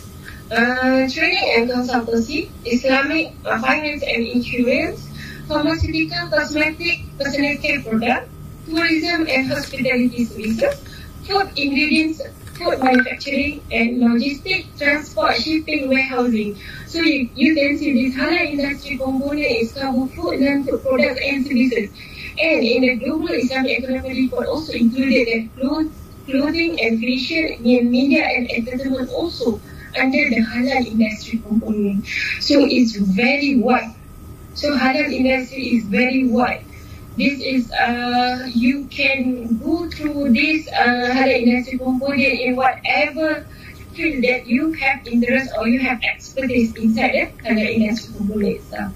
uh, 0.51 1.07
training 1.09 1.47
and 1.57 1.69
consultancy, 1.69 2.49
Islamic 2.65 3.33
uh, 3.45 3.59
finance 3.61 4.03
and 4.03 4.27
insurance, 4.27 5.07
pharmaceutical, 5.47 6.29
cosmetic, 6.29 7.01
personal 7.17 7.57
care 7.57 7.81
product, 7.81 8.29
tourism 8.65 9.27
and 9.27 9.47
hospitality 9.47 10.25
services, 10.25 10.81
food 11.23 11.47
ingredients, 11.55 12.21
food 12.57 12.79
manufacturing 12.79 13.61
and 13.71 13.99
logistics, 13.99 14.67
transport, 14.77 15.35
shipping, 15.37 15.89
warehousing. 15.89 16.57
So 16.91 16.99
you, 16.99 17.29
you 17.35 17.55
can 17.55 17.77
see 17.77 17.91
this 18.03 18.15
halal 18.19 18.47
industry 18.51 18.97
component 18.97 19.47
is 19.61 19.71
cover 19.73 20.07
food, 20.07 20.41
non-food 20.41 20.83
products 20.83 21.21
and 21.25 21.45
services. 21.47 21.89
And 22.37 22.63
in 22.63 22.81
the 22.81 22.95
global 23.05 23.29
Islamic 23.29 23.79
economic 23.79 24.17
report 24.17 24.47
also 24.47 24.73
included 24.73 25.27
that 25.27 25.49
clothes, 25.55 25.93
clothing 26.25 26.77
and 26.81 26.99
fashion, 26.99 27.63
media 27.63 28.25
and 28.25 28.51
entertainment 28.51 29.09
also 29.09 29.61
under 29.97 30.29
the 30.35 30.41
halal 30.51 30.85
industry 30.85 31.39
component. 31.39 32.05
So 32.41 32.65
it's 32.67 32.97
very 32.97 33.55
wide. 33.55 33.95
So 34.53 34.77
halal 34.77 35.11
industry 35.13 35.63
is 35.77 35.85
very 35.85 36.27
wide. 36.27 36.65
This 37.17 37.39
is 37.39 37.71
uh, 37.71 38.47
you 38.53 38.87
can 38.87 39.57
go 39.59 39.89
through 39.89 40.33
this 40.33 40.67
uh, 40.67 41.07
halal 41.15 41.39
industry 41.47 41.77
component 41.79 42.39
in 42.47 42.55
whatever 42.57 43.47
field 44.01 44.23
that 44.23 44.47
you 44.47 44.73
have 44.73 45.05
interest 45.05 45.53
or 45.57 45.67
you 45.67 45.79
have 45.79 45.99
expertise 46.03 46.73
inside 46.75 47.13
halal 47.45 47.69
industry 47.69 48.13
component 48.17 48.55
itself. 48.57 48.93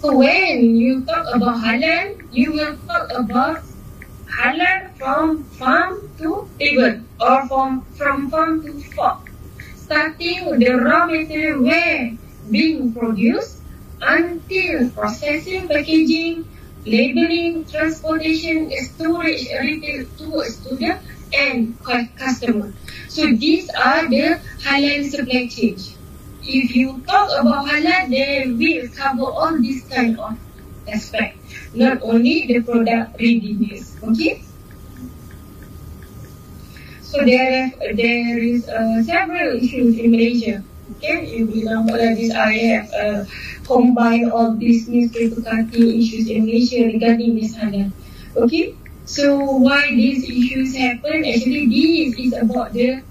So 0.00 0.16
when 0.16 0.76
you 0.76 1.04
talk 1.04 1.26
about 1.34 1.56
halal, 1.64 2.14
you 2.30 2.52
will 2.52 2.76
talk 2.86 3.10
about 3.14 3.62
halal 4.38 4.96
from 4.96 5.44
farm 5.58 5.98
to 6.18 6.48
table 6.58 7.02
or 7.20 7.48
from, 7.48 7.84
from 7.96 8.30
farm 8.30 8.62
to 8.62 8.80
fork. 8.94 9.18
Starting 9.74 10.46
with 10.50 10.60
the 10.60 10.72
raw 10.76 11.06
material 11.06 11.62
where 11.62 12.16
being 12.50 12.94
produced 12.94 13.62
until 14.00 14.90
processing, 14.90 15.68
packaging, 15.68 16.44
labeling, 16.86 17.66
transportation, 17.66 18.70
storage, 18.94 19.46
retail 19.60 20.06
towards 20.16 20.56
to 20.64 20.76
the 20.76 20.98
end 21.32 21.78
customer. 22.16 22.72
So 23.08 23.26
these 23.26 23.70
are 23.70 24.08
the 24.08 24.40
halal 24.62 25.10
supply 25.10 25.46
chain. 25.48 25.76
If 26.42 26.74
you 26.74 27.02
talk 27.06 27.30
about 27.38 27.66
halal, 27.66 28.10
they 28.10 28.50
will 28.50 28.88
cover 28.94 29.26
all 29.26 29.58
these 29.60 29.84
kind 29.84 30.18
of 30.18 30.38
aspect, 30.88 31.38
not 31.74 32.02
only 32.02 32.46
the 32.46 32.60
product 32.60 33.20
readiness. 33.20 33.96
Okay. 34.02 34.42
So 37.02 37.24
there, 37.24 37.72
there 37.94 38.38
is 38.38 38.68
uh, 38.68 39.02
several 39.02 39.58
issues 39.58 39.98
in 39.98 40.10
Malaysia. 40.10 40.62
Okay, 40.98 41.22
you 41.26 41.46
bilang 41.46 41.86
pada 41.86 42.14
this 42.18 42.34
I 42.34 42.54
have 42.74 42.88
uh, 42.94 43.20
combined 43.62 44.30
all 44.34 44.54
newspaper 44.58 45.38
cutting 45.38 45.86
issues 46.02 46.26
in 46.26 46.46
Malaysia 46.46 46.86
regarding 46.86 47.38
this 47.38 47.54
halal. 47.54 47.94
Okay, 48.34 48.74
so 49.10 49.34
why 49.58 49.90
these 49.90 50.22
issues 50.22 50.76
happen? 50.76 51.24
Actually, 51.26 51.66
this 51.66 52.14
is 52.16 52.32
about 52.32 52.72
the 52.72 53.02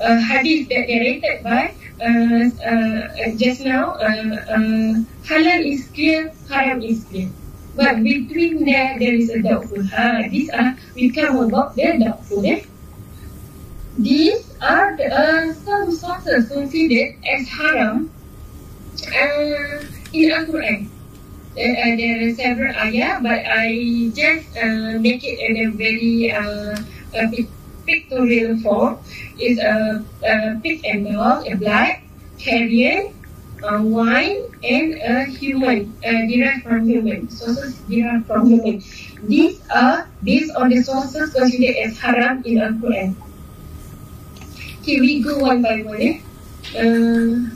uh, 0.00 0.20
hadith 0.20 0.68
that 0.68 0.86
narrated 0.86 1.42
by 1.42 1.74
uh, 1.98 2.46
uh, 2.62 3.34
just 3.34 3.66
now. 3.66 3.98
Uh, 3.98 4.38
uh, 4.46 4.94
halal 5.26 5.66
is 5.66 5.88
clear, 5.88 6.32
haram 6.48 6.82
is 6.82 7.02
clear. 7.10 7.28
But 7.74 8.00
between 8.04 8.64
there, 8.64 8.96
there 8.98 9.14
is 9.14 9.30
a 9.30 9.42
doubtful. 9.42 9.82
Ha, 9.82 10.22
these 10.30 10.50
are 10.50 10.78
we 10.94 11.10
come 11.10 11.36
about 11.42 11.74
the 11.74 11.98
doubtful. 11.98 12.46
Eh? 12.46 12.62
These 13.98 14.54
are 14.62 14.96
the, 14.96 15.10
uh, 15.10 15.52
some 15.52 15.90
sources 15.90 16.48
considered 16.48 17.16
as 17.26 17.48
haram 17.48 18.12
uh, 19.02 19.82
in 20.12 20.30
Al-Quran. 20.30 20.95
There, 21.56 21.72
uh, 21.72 21.96
there 21.96 22.20
are 22.20 22.34
several 22.36 22.74
ayat, 22.74 23.24
but 23.24 23.40
I 23.48 24.12
just 24.12 24.44
uh, 24.60 25.00
make 25.00 25.24
it 25.24 25.40
in 25.40 25.56
a 25.56 25.66
very 25.72 26.30
uh, 26.30 26.76
a 27.16 27.48
pictorial 27.86 28.60
form. 28.60 28.98
It's 29.38 29.56
a, 29.56 30.04
a 30.20 30.60
pig 30.60 30.84
and 30.84 31.08
dog, 31.08 31.48
a 31.48 31.56
black, 31.56 32.04
carrion, 32.36 33.14
a 33.64 33.80
wine, 33.80 34.52
and 34.62 35.00
a 35.00 35.24
human, 35.24 35.96
uh, 36.04 36.28
derived 36.28 36.62
from 36.64 36.84
human. 36.86 37.30
Sources 37.30 37.80
derived 37.88 38.26
from 38.26 38.46
human. 38.46 38.82
These 39.24 39.60
are 39.72 40.08
based 40.22 40.52
on 40.56 40.68
the 40.68 40.82
sources 40.82 41.32
considered 41.32 41.76
as 41.76 41.96
haram 41.98 42.44
in 42.44 42.60
Al-Quran. 42.60 43.16
Okay, 44.82 45.00
we 45.00 45.22
go 45.22 45.38
one 45.38 45.62
by 45.62 45.80
one. 45.82 46.02
Eh? 46.04 46.20
Uh, 46.76 47.48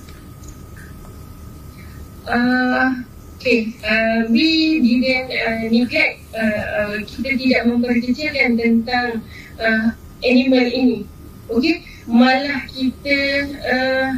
uh, 2.31 2.95
okay, 3.41 3.73
uh, 3.81 4.29
we 4.29 4.77
didn't 4.85 5.33
uh, 5.33 5.65
neglect, 5.73 6.21
uh, 6.37 6.61
uh, 6.77 6.97
kita 7.09 7.41
tidak 7.41 7.63
memperkecilkan 7.73 8.61
tentang 8.61 9.25
uh, 9.57 9.97
animal 10.21 10.67
ini. 10.69 11.09
Okay, 11.49 11.81
malah 12.05 12.69
kita 12.69 13.49
uh, 13.65 14.09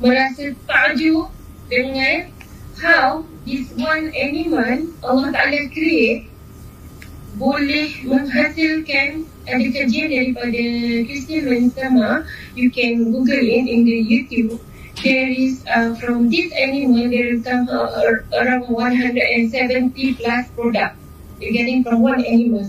merasa 0.00 0.56
takjub 0.64 1.28
dengan 1.68 2.32
how 2.80 3.20
this 3.44 3.68
one 3.76 4.08
animal 4.16 4.88
Allah 5.04 5.28
Ta'ala 5.30 5.68
create 5.70 6.32
boleh 7.36 7.88
menghasilkan 8.04 9.24
ada 9.48 9.66
kajian 9.72 10.08
daripada 10.10 10.62
Christian 11.06 11.48
Benzema 11.48 12.26
you 12.58 12.68
can 12.68 13.08
google 13.08 13.40
it 13.40 13.64
in 13.64 13.86
the 13.88 13.98
YouTube 14.04 14.60
there 15.02 15.28
is 15.28 15.64
uh, 15.66 15.94
from 15.98 16.30
this 16.30 16.52
animal 16.54 17.10
there 17.10 17.34
is 17.34 17.46
uh, 17.46 18.22
around 18.32 18.66
170 18.70 20.14
plus 20.14 20.48
product 20.54 20.96
getting 21.40 21.82
from 21.82 22.00
one 22.00 22.24
animal. 22.24 22.66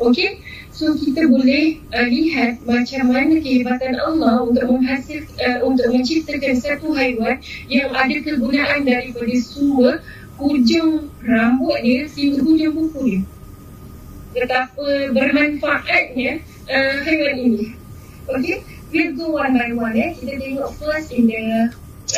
Okay? 0.00 0.42
So 0.74 0.90
kita 0.98 1.30
boleh 1.30 1.78
uh, 1.94 2.06
lihat 2.10 2.66
macam 2.66 3.14
mana 3.14 3.38
kehebatan 3.38 3.94
Allah 3.94 4.42
untuk 4.42 4.66
menghasil 4.66 5.22
uh, 5.38 5.62
untuk 5.62 5.86
menciptakan 5.90 6.58
satu 6.58 6.90
haiwan 6.98 7.38
yang 7.70 7.94
ada 7.94 8.16
kegunaan 8.18 8.82
daripada 8.82 9.34
semua 9.38 10.02
hujung 10.34 11.14
rambut 11.22 11.78
dia 11.78 12.10
sehingga 12.10 12.42
hujung 12.42 12.74
kuku 12.74 13.00
dia 13.06 13.22
betapa 14.34 15.14
bermanfaatnya 15.14 16.42
uh, 16.66 16.94
haiwan 17.06 17.36
ini. 17.38 17.64
Okay, 18.24 18.66
we'll 18.94 19.16
go 19.16 19.28
one 19.30 19.58
by 19.58 19.74
one. 19.74 19.98
Eh. 19.98 20.14
Kita 20.14 20.38
tengok 20.38 20.70
first 20.78 21.10
in 21.10 21.26
the 21.26 21.42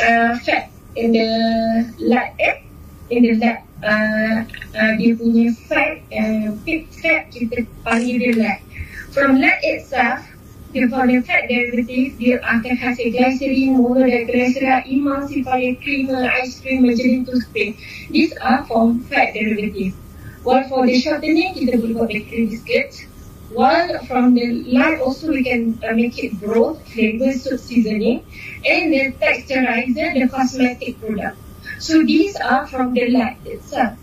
uh, 0.05 0.37
fat, 0.45 0.69
in 0.93 1.09
the 1.11 1.27
lard, 1.97 2.31
eh? 2.37 2.61
in 3.09 3.25
the 3.25 3.33
lard. 3.41 3.59
Uh, 3.77 4.41
uh, 4.73 4.91
dia 4.97 5.13
punya 5.17 5.53
fat, 5.69 6.01
uh, 6.09 6.49
pig 6.65 6.89
fat, 6.93 7.29
kita 7.33 7.65
panggil 7.81 8.21
dia 8.21 8.33
lard. 8.37 8.59
From 9.09 9.41
lard 9.41 9.57
itself, 9.65 10.21
dia 10.69 10.85
punya 10.85 11.21
fat 11.25 11.49
derivative, 11.49 12.13
dia 12.21 12.37
akan 12.45 12.73
hasil 12.77 13.09
glycerin, 13.09 13.77
monoglycerol, 13.77 14.85
emulsifier, 14.85 15.73
creamer, 15.81 16.29
ice 16.41 16.61
cream, 16.61 16.85
margarine, 16.85 17.25
toothpaste. 17.25 17.77
These 18.13 18.37
are 18.37 18.61
from 18.69 19.01
fat 19.09 19.33
derivative. 19.33 19.97
While 20.45 20.63
for 20.69 20.85
the 20.85 20.95
shortening, 20.95 21.57
kita 21.57 21.75
boleh 21.81 21.93
buat 21.97 22.07
bakery 22.07 22.47
biscuit. 22.47 23.06
While 23.49 24.05
from 24.05 24.33
the 24.35 24.63
lard 24.63 24.99
also 25.01 25.29
we 25.29 25.43
can 25.43 25.79
uh, 25.87 25.93
make 25.93 26.17
it 26.23 26.39
broth, 26.39 26.87
flavor, 26.91 27.31
soup 27.33 27.59
seasoning. 27.59 28.25
And 28.65 28.93
the 28.93 29.13
texturizer, 29.13 30.13
the 30.13 30.27
cosmetic 30.29 30.99
product. 30.99 31.37
So 31.79 32.03
these 32.03 32.35
are 32.35 32.67
from 32.67 32.93
the 32.93 33.09
lard 33.09 33.37
itself. 33.45 33.97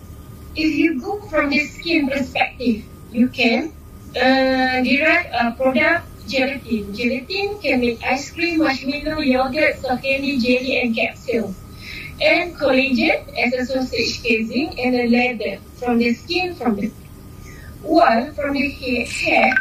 If 0.55 0.75
you 0.75 1.01
go 1.01 1.21
from 1.29 1.49
the 1.49 1.59
skin 1.59 2.09
perspective, 2.09 2.85
you 3.11 3.29
can 3.29 3.73
uh, 4.15 4.83
derive 4.83 5.27
a 5.33 5.51
product 5.51 6.07
gelatin. 6.27 6.93
Gelatin 6.93 7.59
can 7.59 7.79
make 7.81 8.03
ice 8.03 8.31
cream, 8.31 8.59
marshmallow, 8.59 9.19
yogurt, 9.19 9.77
soft 9.77 10.03
candy, 10.03 10.37
jelly 10.39 10.81
and 10.81 10.95
capsules 10.95 11.55
and 12.21 12.55
collagen 12.55 13.27
as 13.37 13.53
a 13.53 13.65
sausage 13.65 14.23
casing 14.23 14.79
and 14.79 14.95
a 14.95 15.07
leather 15.09 15.61
from 15.75 15.97
the 15.97 16.13
skin 16.13 16.55
from 16.55 16.75
the 16.75 16.89
while 17.85 18.31
from 18.33 18.53
the 18.53 18.69
hair 19.05 19.53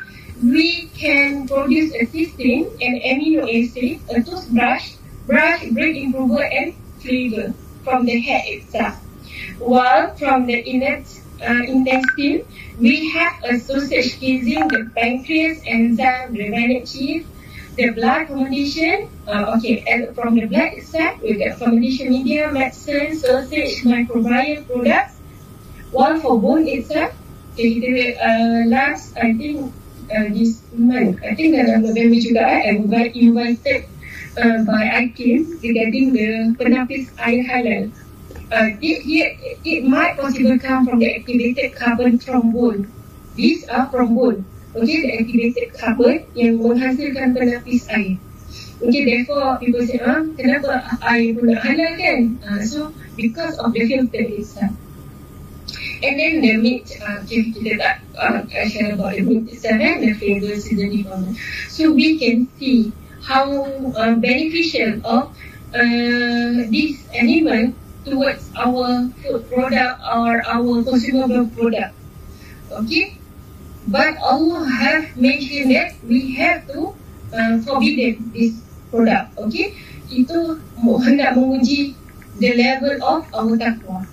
we 0.43 0.87
can 0.97 1.47
produce 1.47 1.95
a 1.95 2.07
cysteine 2.07 2.67
and 2.81 3.01
amino 3.03 3.45
acid, 3.45 4.01
a 4.11 4.23
toothbrush, 4.23 4.95
brush, 5.27 5.69
brain 5.71 5.97
improver 6.07 6.43
and 6.43 6.75
flavor 7.01 7.55
from 7.85 8.05
the 8.05 8.19
hair 8.19 8.43
itself. 8.47 8.97
While 9.59 10.15
from 10.17 10.47
the 10.47 10.59
innate 10.69 11.07
uh, 11.41 11.63
intestine, 11.67 12.45
we 12.79 13.11
have 13.11 13.45
a 13.45 13.59
sausage 13.59 14.19
casing, 14.19 14.69
the 14.69 14.91
pancreas, 14.97 15.61
enzyme, 15.67 16.33
the 16.33 16.51
rennet 16.51 16.87
chief, 16.87 17.27
the 17.77 17.91
blood 17.91 18.29
fermentation, 18.29 19.09
uh, 19.27 19.55
okay, 19.57 19.85
and 19.87 20.15
from 20.15 20.35
the 20.35 20.47
blood 20.47 20.73
itself, 20.75 21.21
we 21.23 21.35
get 21.35 21.59
fermentation 21.59 22.09
media, 22.09 22.51
medicine, 22.51 23.17
sausage, 23.17 23.83
microbiome 23.83 24.67
products. 24.67 25.19
One 25.91 26.21
for 26.21 26.41
bone 26.41 26.67
itself, 26.67 27.13
kita, 27.57 28.19
uh, 28.19 28.61
last, 28.67 29.15
I 29.17 29.35
think, 29.35 29.71
uh, 30.11 30.29
this 30.31 30.61
month, 30.75 31.23
I 31.23 31.35
think 31.35 31.55
dalam 31.55 31.87
November 31.87 32.19
juga, 32.19 32.43
eh, 32.45 32.75
I 32.75 33.05
invited 33.15 33.81
uh, 34.39 34.59
by 34.67 34.83
IKIM 35.07 35.63
regarding 35.63 36.13
the 36.13 36.29
penapis 36.59 37.11
air 37.19 37.43
halal. 37.47 37.91
Uh, 38.53 38.71
it, 38.79 39.03
it, 39.07 39.31
it 39.65 39.81
might 39.89 40.19
possibly 40.19 40.59
come 40.59 40.87
from 40.87 41.01
the 41.01 41.11
activated 41.17 41.75
carbon 41.75 42.19
trombone. 42.19 42.87
These 43.35 43.67
are 43.69 43.89
from 43.91 44.15
bone. 44.15 44.45
Okay, 44.75 45.01
the 45.03 45.13
activated 45.23 45.75
carbon 45.79 46.27
yang 46.35 46.59
menghasilkan 46.59 47.35
penapis 47.35 47.87
air. 47.91 48.19
Okay, 48.83 49.03
therefore 49.07 49.57
people 49.63 49.83
say, 49.87 50.03
ah, 50.03 50.23
kenapa 50.35 50.83
air 51.07 51.31
pun 51.35 51.47
nak 51.51 51.63
halal 51.63 51.93
kan? 51.95 52.21
Uh, 52.43 52.61
so, 52.63 52.91
because 53.15 53.55
of 53.63 53.71
the 53.71 53.87
filter 53.87 54.23
itself. 54.35 54.75
And 56.03 56.19
then 56.19 56.41
the 56.41 56.57
meat, 56.59 56.89
uh, 57.03 57.21
kita 57.27 57.79
tak 57.79 57.97
uh, 58.17 58.43
share 58.67 58.95
about 58.95 59.15
the 59.15 59.23
meat 59.23 59.53
itself 59.53 59.79
and 59.79 60.03
the 60.03 60.13
flavor 60.17 60.55
seasoning 60.57 61.05
from 61.05 61.31
it. 61.31 61.37
So, 61.69 61.93
we 61.93 62.19
can 62.19 62.49
see 62.59 62.93
how 63.23 63.47
uh, 63.95 64.15
beneficial 64.17 65.01
of 65.05 65.33
uh, 65.75 66.57
this 66.69 67.05
animal 67.13 67.73
towards 68.05 68.51
our 68.57 69.09
food 69.23 69.43
product 69.49 69.97
or 70.05 70.45
our 70.45 70.75
consumable 70.85 71.49
product. 71.57 71.95
Okay? 72.71 73.17
But 73.85 74.17
Allah 74.17 74.65
have 74.65 75.13
mentioned 75.17 75.77
that 75.77 75.93
we 76.09 76.33
have 76.41 76.65
to 76.73 76.97
uh, 77.37 77.61
forbidden 77.61 78.33
this 78.33 78.57
product. 78.89 79.37
Okay, 79.37 79.77
itu 80.09 80.39
hendak 81.05 81.35
menguji 81.37 81.93
the 82.41 82.51
level 82.57 82.95
of 83.05 83.27
our 83.35 83.53
takwa. 83.61 84.07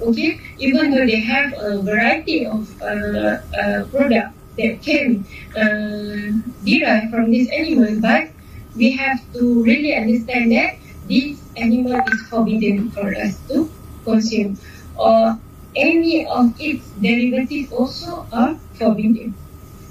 Okay, 0.00 0.40
even 0.58 0.90
though 0.92 1.06
they 1.06 1.20
have 1.20 1.52
a 1.58 1.82
variety 1.82 2.46
of 2.46 2.70
uh, 2.80 3.42
uh, 3.50 3.84
product 3.90 4.30
that 4.56 4.82
can 4.82 5.26
uh, 5.58 6.38
derive 6.64 7.10
from 7.10 7.32
this 7.32 7.50
animal, 7.50 7.98
but 8.00 8.30
we 8.76 8.92
have 8.92 9.18
to 9.34 9.62
really 9.64 9.94
understand 9.94 10.52
that 10.52 10.76
this 11.08 11.42
animal 11.56 11.98
is 12.12 12.22
forbidden 12.30 12.90
for 12.90 13.10
us 13.14 13.38
to 13.48 13.70
consume. 14.04 14.56
Or 14.96 15.38
any 15.74 16.26
of 16.26 16.54
its 16.60 16.86
derivatives 17.02 17.72
also 17.72 18.26
are 18.32 18.54
forbidden. 18.74 19.34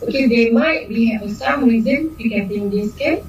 Okay, 0.03 0.27
they 0.27 0.51
might 0.51 0.87
we 0.87 1.09
have 1.11 1.29
some 1.31 1.65
reason 1.65 2.15
regarding 2.19 2.69
this 2.69 2.93
case. 2.95 3.23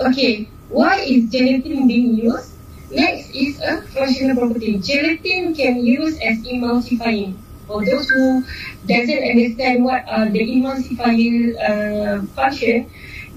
Okay, 0.00 0.48
why 0.68 1.00
is 1.00 1.30
gelatin 1.30 1.86
being 1.88 2.16
used? 2.16 2.53
Next 2.94 3.34
is 3.34 3.58
a 3.60 3.82
functional 3.90 4.38
property. 4.38 4.78
Gelatin 4.78 5.54
can 5.54 5.82
use 5.82 6.14
as 6.22 6.38
emulsifying. 6.46 7.34
For 7.66 7.82
those 7.84 8.06
who 8.08 8.44
doesn't 8.86 9.22
understand 9.24 9.82
what 9.82 10.04
are 10.06 10.28
the 10.30 10.38
emulsifier 10.38 11.58
uh, 11.58 12.16
function, 12.38 12.86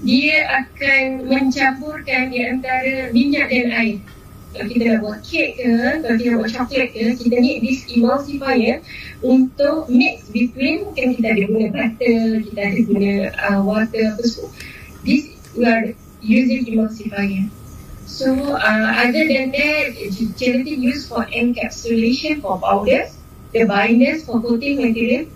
dia 0.06 0.46
akan 0.46 1.26
mencampurkan 1.26 2.30
di 2.30 2.46
antara 2.46 3.10
minyak 3.10 3.50
dan 3.50 3.74
air 3.74 3.98
kalau 4.58 4.66
kita 4.74 4.84
nak 4.90 5.00
buat 5.04 5.18
kek 5.22 5.48
ke, 5.60 5.70
kalau 6.02 6.16
kita 6.16 6.28
nak 6.32 6.40
buat 6.40 6.52
coklat 6.56 6.88
ke, 6.90 7.04
kita 7.20 7.36
need 7.36 7.58
this 7.60 7.84
emulsifier 7.92 8.80
untuk 9.20 9.86
mix 9.92 10.24
between, 10.32 10.88
kan 10.96 11.12
kita 11.12 11.36
ada 11.36 11.42
guna 11.46 11.66
butter, 11.68 12.22
kita 12.48 12.60
ada 12.64 12.80
guna 12.88 13.12
uh, 13.36 13.60
water 13.60 14.04
apa 14.16 14.22
semua. 14.24 14.50
This, 15.04 15.36
we 15.52 15.62
are 15.68 15.92
using 16.24 16.64
emulsifier. 16.64 17.52
So, 18.08 18.32
uh, 18.32 18.88
other 19.04 19.28
than 19.28 19.52
that, 19.52 19.92
gelatin 20.40 20.80
used 20.80 21.12
for 21.12 21.28
encapsulation 21.28 22.40
for 22.40 22.58
powders, 22.58 23.12
the 23.52 23.68
binders 23.68 24.24
for 24.24 24.40
coating 24.40 24.80
material, 24.80 25.28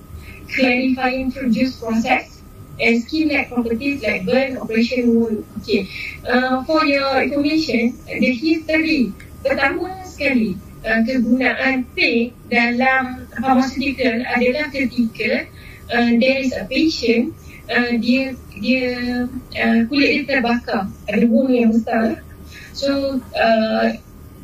clarifying 0.56 1.30
through 1.30 1.52
juice 1.52 1.76
process, 1.76 2.40
and 2.80 3.02
skin-like 3.04 3.52
properties 3.52 4.02
like 4.02 4.24
burn, 4.24 4.56
operation 4.56 5.14
wound. 5.14 5.44
Okay, 5.60 5.86
uh, 6.26 6.64
for 6.64 6.84
your 6.88 7.22
information, 7.22 7.92
the 8.08 8.32
history 8.32 9.12
pertama 9.44 10.08
sekali 10.08 10.56
uh, 10.88 11.04
kegunaan 11.04 11.84
pig 11.92 12.32
dalam 12.48 13.28
pharmaceutical 13.36 14.24
adalah 14.32 14.72
ketika 14.72 15.44
uh, 15.92 16.10
there 16.16 16.40
is 16.40 16.56
a 16.56 16.64
patient 16.72 17.36
uh, 17.68 18.00
dia 18.00 18.32
dia 18.56 19.28
uh, 19.60 19.78
kulit 19.92 20.24
dia 20.24 20.40
terbakar, 20.40 20.88
ada 20.88 21.24
wound 21.28 21.52
yang 21.52 21.68
besar. 21.68 22.24
So 22.72 23.20
uh, 23.36 23.86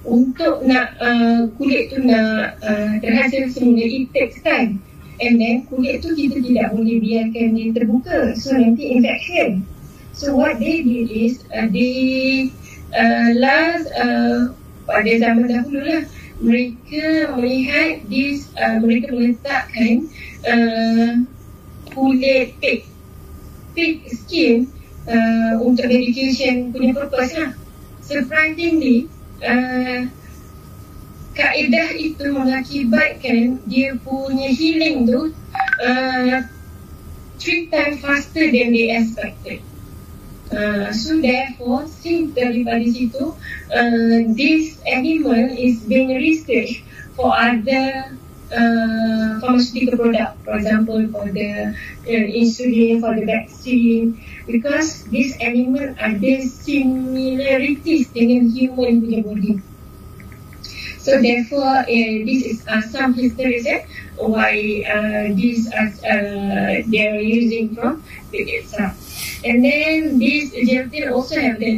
untuk 0.05 0.65
nak 0.65 0.97
uh, 1.01 1.49
kulit 1.57 1.93
tu 1.93 2.05
nak 2.05 2.61
uh, 2.61 2.93
terhasil 3.01 3.53
semula, 3.53 3.85
it 3.85 4.13
takes 4.13 4.41
time. 4.45 4.81
And 5.19 5.43
then 5.43 5.67
kulit 5.67 6.05
tu 6.05 6.15
kita 6.15 6.39
tidak 6.39 6.77
boleh 6.77 7.03
biarkan 7.03 7.59
dia 7.59 7.75
terbuka. 7.75 8.39
So 8.39 8.55
nanti 8.55 8.95
infection. 8.95 9.67
So 10.15 10.35
what 10.35 10.63
they 10.63 10.83
did 10.83 11.11
is 11.11 11.43
uh, 11.51 11.67
they 11.71 12.51
uh, 12.95 13.31
last 13.39 13.87
uh, 13.99 14.55
pada 14.89 15.11
zaman 15.21 15.47
dahulu 15.51 15.81
lah 15.85 16.03
mereka 16.39 17.35
melihat 17.35 18.07
this 18.07 18.47
uh, 18.55 18.79
mereka 18.79 19.11
meletakkan 19.11 20.07
uh, 20.47 21.13
kulit 21.91 22.55
pig 22.63 22.87
pig 23.75 24.07
skin 24.11 24.71
uh, 25.11 25.59
untuk 25.59 25.91
medication 25.91 26.71
punya 26.71 26.95
purpose 26.95 27.35
lah. 27.35 27.51
Surprisingly, 28.09 29.05
uh, 29.45 30.09
kaedah 31.37 31.89
itu 31.93 32.25
mengakibatkan 32.33 33.61
dia 33.69 33.93
punya 34.01 34.49
healing 34.49 35.05
tu 35.05 35.29
uh, 35.85 36.41
three 37.37 37.69
times 37.69 38.01
faster 38.01 38.49
than 38.49 38.73
they 38.73 38.97
expected. 38.97 39.61
Uh, 40.49 40.89
so 40.89 41.21
therefore, 41.21 41.85
since 41.85 42.33
daripada 42.33 42.81
situ, 42.89 43.37
uh, 43.69 44.19
this 44.33 44.81
animal 44.89 45.53
is 45.53 45.85
being 45.85 46.09
researched 46.17 46.81
for 47.13 47.37
other 47.37 48.17
uh, 48.53 49.41
pharmaceutical 49.41 49.99
product, 49.99 50.45
for 50.45 50.57
example, 50.57 51.01
for 51.13 51.27
the 51.31 51.75
uh, 51.75 52.27
insulin, 52.33 53.01
for 53.01 53.15
the 53.15 53.25
vaccine, 53.25 54.21
because 54.47 55.05
this 55.13 55.37
animal 55.41 55.95
ada 56.01 56.35
similarities 56.45 58.09
dengan 58.13 58.49
human 58.53 59.05
punya 59.05 59.21
body. 59.25 59.53
So 60.99 61.17
therefore, 61.23 61.89
uh, 61.89 62.15
this 62.29 62.45
is 62.45 62.59
uh, 62.69 62.85
some 62.85 63.17
history 63.17 63.65
eh, 63.65 63.89
why 64.21 64.85
uh, 64.85 65.33
these 65.33 65.65
are 65.73 65.89
uh, 66.05 66.85
they 66.85 67.01
are 67.09 67.17
using 67.17 67.73
from 67.73 68.05
the 68.29 68.45
itself. 68.61 68.93
And 69.41 69.65
then 69.65 70.19
this 70.19 70.53
gelatin 70.53 71.09
also 71.09 71.41
have 71.41 71.57
the 71.63 71.73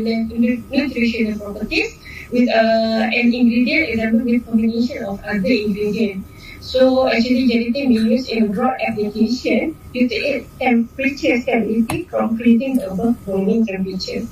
nutritional 0.66 1.38
properties 1.38 1.94
with 2.32 2.48
uh, 2.48 3.06
an 3.06 3.30
ingredient 3.30 3.94
example 3.94 4.24
with 4.24 4.46
combination 4.46 5.04
of 5.04 5.22
other 5.22 5.46
ingredients. 5.46 6.26
So 6.60 7.08
actually 7.08 7.48
gelatin 7.48 7.88
be 7.88 7.96
used 7.96 8.28
in 8.28 8.52
broad 8.52 8.76
application 8.84 9.76
due 9.92 10.08
to 10.08 10.14
its 10.14 10.46
temperature 10.60 11.40
stability 11.40 12.04
from 12.04 12.36
freezing 12.36 12.80
above 12.84 13.16
boiling 13.24 13.64
temperature. 13.64 14.28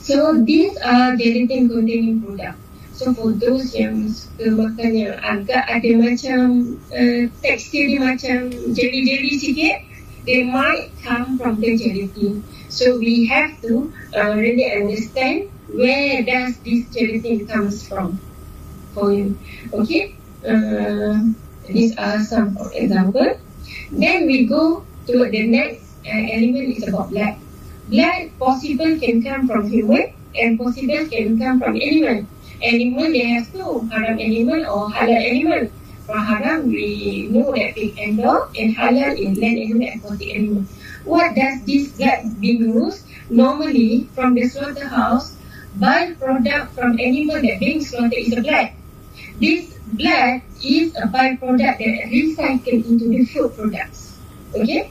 So 0.00 0.40
these 0.42 0.74
are 0.80 1.14
gelatin 1.14 1.68
containing 1.68 2.24
products. 2.24 2.58
So 2.96 3.12
for 3.12 3.36
those 3.36 3.76
yang 3.76 4.08
suka 4.08 4.48
makan 4.48 4.90
yang 4.96 5.16
agak 5.20 5.60
ada 5.68 5.90
macam 5.96 6.76
uh, 6.88 7.22
tekstur 7.44 7.88
dia 7.88 8.00
macam 8.00 8.48
jelly-jelly 8.72 9.32
sikit, 9.36 9.76
they 10.24 10.46
might 10.48 10.88
come 11.04 11.36
from 11.36 11.60
the 11.60 11.76
gelatin. 11.76 12.40
So 12.72 12.96
we 12.96 13.28
have 13.28 13.60
to 13.60 13.92
uh, 14.16 14.32
really 14.40 14.72
understand 14.72 15.52
where 15.68 16.24
does 16.24 16.56
this 16.64 16.88
gelatin 16.92 17.44
comes 17.44 17.84
from 17.84 18.16
for 18.96 19.12
you. 19.12 19.36
Okay, 19.72 20.16
uh, 20.44 21.18
these 21.68 21.96
are 21.96 22.18
some 22.20 22.58
example. 22.74 23.38
Then 23.90 24.26
we 24.26 24.46
go 24.46 24.84
to 25.06 25.30
the 25.30 25.46
next 25.46 25.82
uh, 26.04 26.10
element 26.10 26.76
is 26.76 26.88
about 26.88 27.10
blood. 27.10 27.36
Blood 27.88 28.30
possible 28.38 28.98
can 28.98 29.22
come 29.22 29.46
from 29.46 29.70
human 29.70 30.12
and 30.34 30.58
possible 30.58 31.06
can 31.06 31.38
come 31.38 31.60
from 31.60 31.76
animal. 31.76 32.26
Animal 32.62 33.12
they 33.12 33.26
have 33.26 33.52
two 33.52 33.88
haram 33.92 34.18
animal 34.18 34.66
or 34.66 34.90
halal 34.90 35.22
animal. 35.30 35.70
For 36.06 36.18
haram 36.18 36.68
we 36.68 37.28
know 37.30 37.52
that 37.52 37.74
pig 37.74 37.98
and 37.98 38.18
dog 38.18 38.56
and 38.58 38.74
halal 38.74 39.14
is 39.14 39.38
land 39.38 39.58
animal 39.58 39.86
and 39.86 40.00
aquatic 40.00 40.34
animal. 40.34 40.64
What 41.04 41.34
does 41.34 41.62
this 41.64 41.92
blood 41.92 42.40
being 42.40 42.62
used 42.62 43.06
normally 43.30 44.08
from 44.14 44.34
the 44.34 44.48
slaughterhouse 44.48 45.36
byproduct 45.78 46.70
from 46.74 46.98
animal 46.98 47.40
that 47.42 47.60
being 47.60 47.80
slaughtered 47.80 48.18
is 48.18 48.34
the 48.34 48.42
blood 48.42 48.70
this 49.42 49.74
blood 49.98 50.46
is 50.62 50.94
a 50.94 51.10
byproduct 51.10 51.82
that 51.82 51.98
recycled 52.14 52.86
into 52.86 53.10
the 53.10 53.26
food 53.26 53.50
products 53.58 54.14
okay 54.54 54.86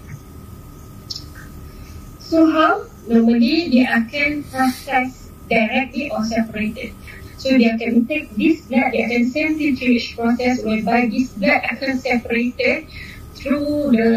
So 2.32 2.48
how? 2.48 2.88
Normally 3.12 3.68
dia 3.68 3.92
akan 3.92 4.48
process 4.48 5.28
directly 5.52 6.08
or 6.08 6.24
separated. 6.24 6.96
So 7.36 7.52
dia 7.60 7.76
akan 7.76 8.08
take 8.08 8.32
this 8.40 8.64
blood, 8.72 8.96
dia 8.96 9.04
akan 9.12 9.28
centrifuge 9.28 10.16
process 10.16 10.64
whereby 10.64 11.12
this 11.12 11.36
blood 11.36 11.60
akan 11.68 12.00
separated 12.00 12.88
through 13.36 13.92
the 13.92 14.10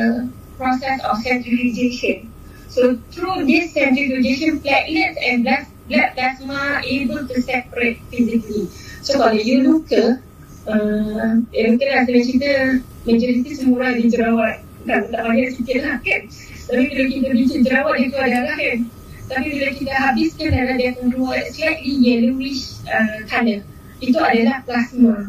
process 0.55 1.03
of 1.03 1.19
centrifugation. 1.27 2.31
So 2.71 2.95
through 3.11 3.51
this 3.51 3.75
centrifugation, 3.75 4.63
platelets 4.63 5.19
and 5.19 5.43
blood, 5.43 5.67
blood 5.91 6.09
plasma 6.15 6.87
able 6.87 7.27
to 7.27 7.37
separate 7.43 7.99
physically. 8.15 8.71
So 9.05 9.21
kalau 9.21 9.37
you 9.37 9.69
luka, 9.69 10.17
uh, 10.65 11.37
eh, 11.53 11.65
mungkin 11.69 11.89
saya 11.93 12.21
cerita 12.25 12.81
majoriti 13.05 13.53
semua 13.53 13.93
di 13.93 14.09
jerawat. 14.09 14.65
Tak, 14.89 15.13
tak 15.13 15.21
banyak 15.29 15.53
sikit 15.61 15.79
lah 15.85 15.97
kan. 16.01 16.23
Tapi 16.65 16.83
bila 16.89 17.05
kita 17.13 17.29
bincang 17.37 17.63
jerawat 17.69 17.97
itu 18.01 18.17
adalah 18.17 18.57
kan. 18.57 18.79
Tapi 19.29 19.47
bila 19.53 19.69
kita 19.77 19.93
habiskan 19.93 20.49
darah 20.57 20.77
dia 20.81 20.89
akan 20.97 21.07
keluar 21.13 21.41
slightly 21.53 21.93
yellowish 22.01 22.81
uh, 22.89 23.29
color. 23.29 23.61
Itu 24.01 24.17
adalah 24.17 24.65
plasma. 24.65 25.29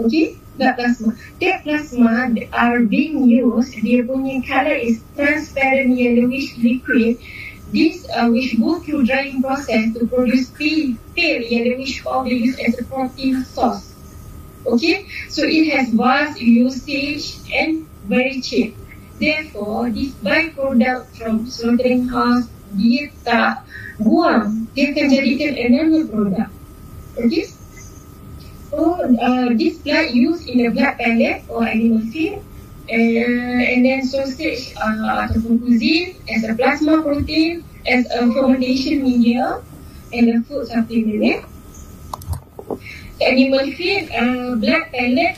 Okay? 0.00 0.40
Blood 0.56 0.74
plasma. 0.80 1.10
That 1.44 1.64
plasma 1.64 2.32
are 2.56 2.80
being 2.88 3.28
used, 3.28 3.76
dia 3.84 4.00
punya 4.04 4.40
color 4.48 4.76
is 4.80 5.04
transparent 5.12 5.92
yellowish 5.92 6.56
liquid. 6.56 7.20
This 7.72 8.06
uh, 8.10 8.28
which 8.28 8.58
go 8.58 8.80
through 8.80 9.06
drying 9.06 9.42
process 9.42 9.94
to 9.94 10.06
produce 10.06 10.50
pale, 10.50 10.96
pale 11.14 11.42
yellowish 11.42 12.00
form 12.02 12.26
they 12.26 12.34
use 12.34 12.58
as 12.58 12.78
a 12.78 12.84
protein 12.84 13.44
source. 13.44 13.94
Okay, 14.66 15.06
so 15.28 15.42
it 15.46 15.70
has 15.70 15.94
vast 15.94 16.40
usage 16.40 17.38
and 17.54 17.86
very 18.04 18.40
cheap. 18.40 18.76
Therefore, 19.20 19.88
this 19.90 20.10
byproduct 20.18 21.16
from 21.16 21.46
slaughtering 21.46 22.08
house 22.08 22.50
dia 22.74 23.10
tak 23.22 23.62
buang, 24.02 24.66
dia 24.74 24.90
akan 24.90 25.06
jadikan 25.10 25.52
another 25.54 26.02
product. 26.10 26.52
Okay. 27.18 27.46
So, 28.70 29.02
uh, 29.02 29.50
this 29.58 29.82
blood 29.82 30.14
used 30.14 30.46
in 30.46 30.62
the 30.62 30.70
blood 30.70 30.94
pellet 30.98 31.42
or 31.50 31.66
animal 31.66 32.06
feed 32.14 32.38
uh, 32.90 33.58
and 33.70 33.86
then 33.86 34.02
sausage 34.02 34.74
uh, 34.74 35.24
ataupun 35.26 35.62
cuisine 35.62 36.18
as 36.26 36.42
a 36.44 36.52
plasma 36.58 37.00
protein, 37.00 37.62
as 37.86 38.04
a 38.10 38.26
fermentation 38.34 39.00
media 39.06 39.62
and 40.10 40.28
a 40.28 40.36
food 40.44 40.66
supplement. 40.66 41.22
Eh? 41.22 41.38
animal 43.20 43.68
feed 43.76 44.08
uh, 44.16 44.56
blood 44.56 44.84
pellet 44.92 45.36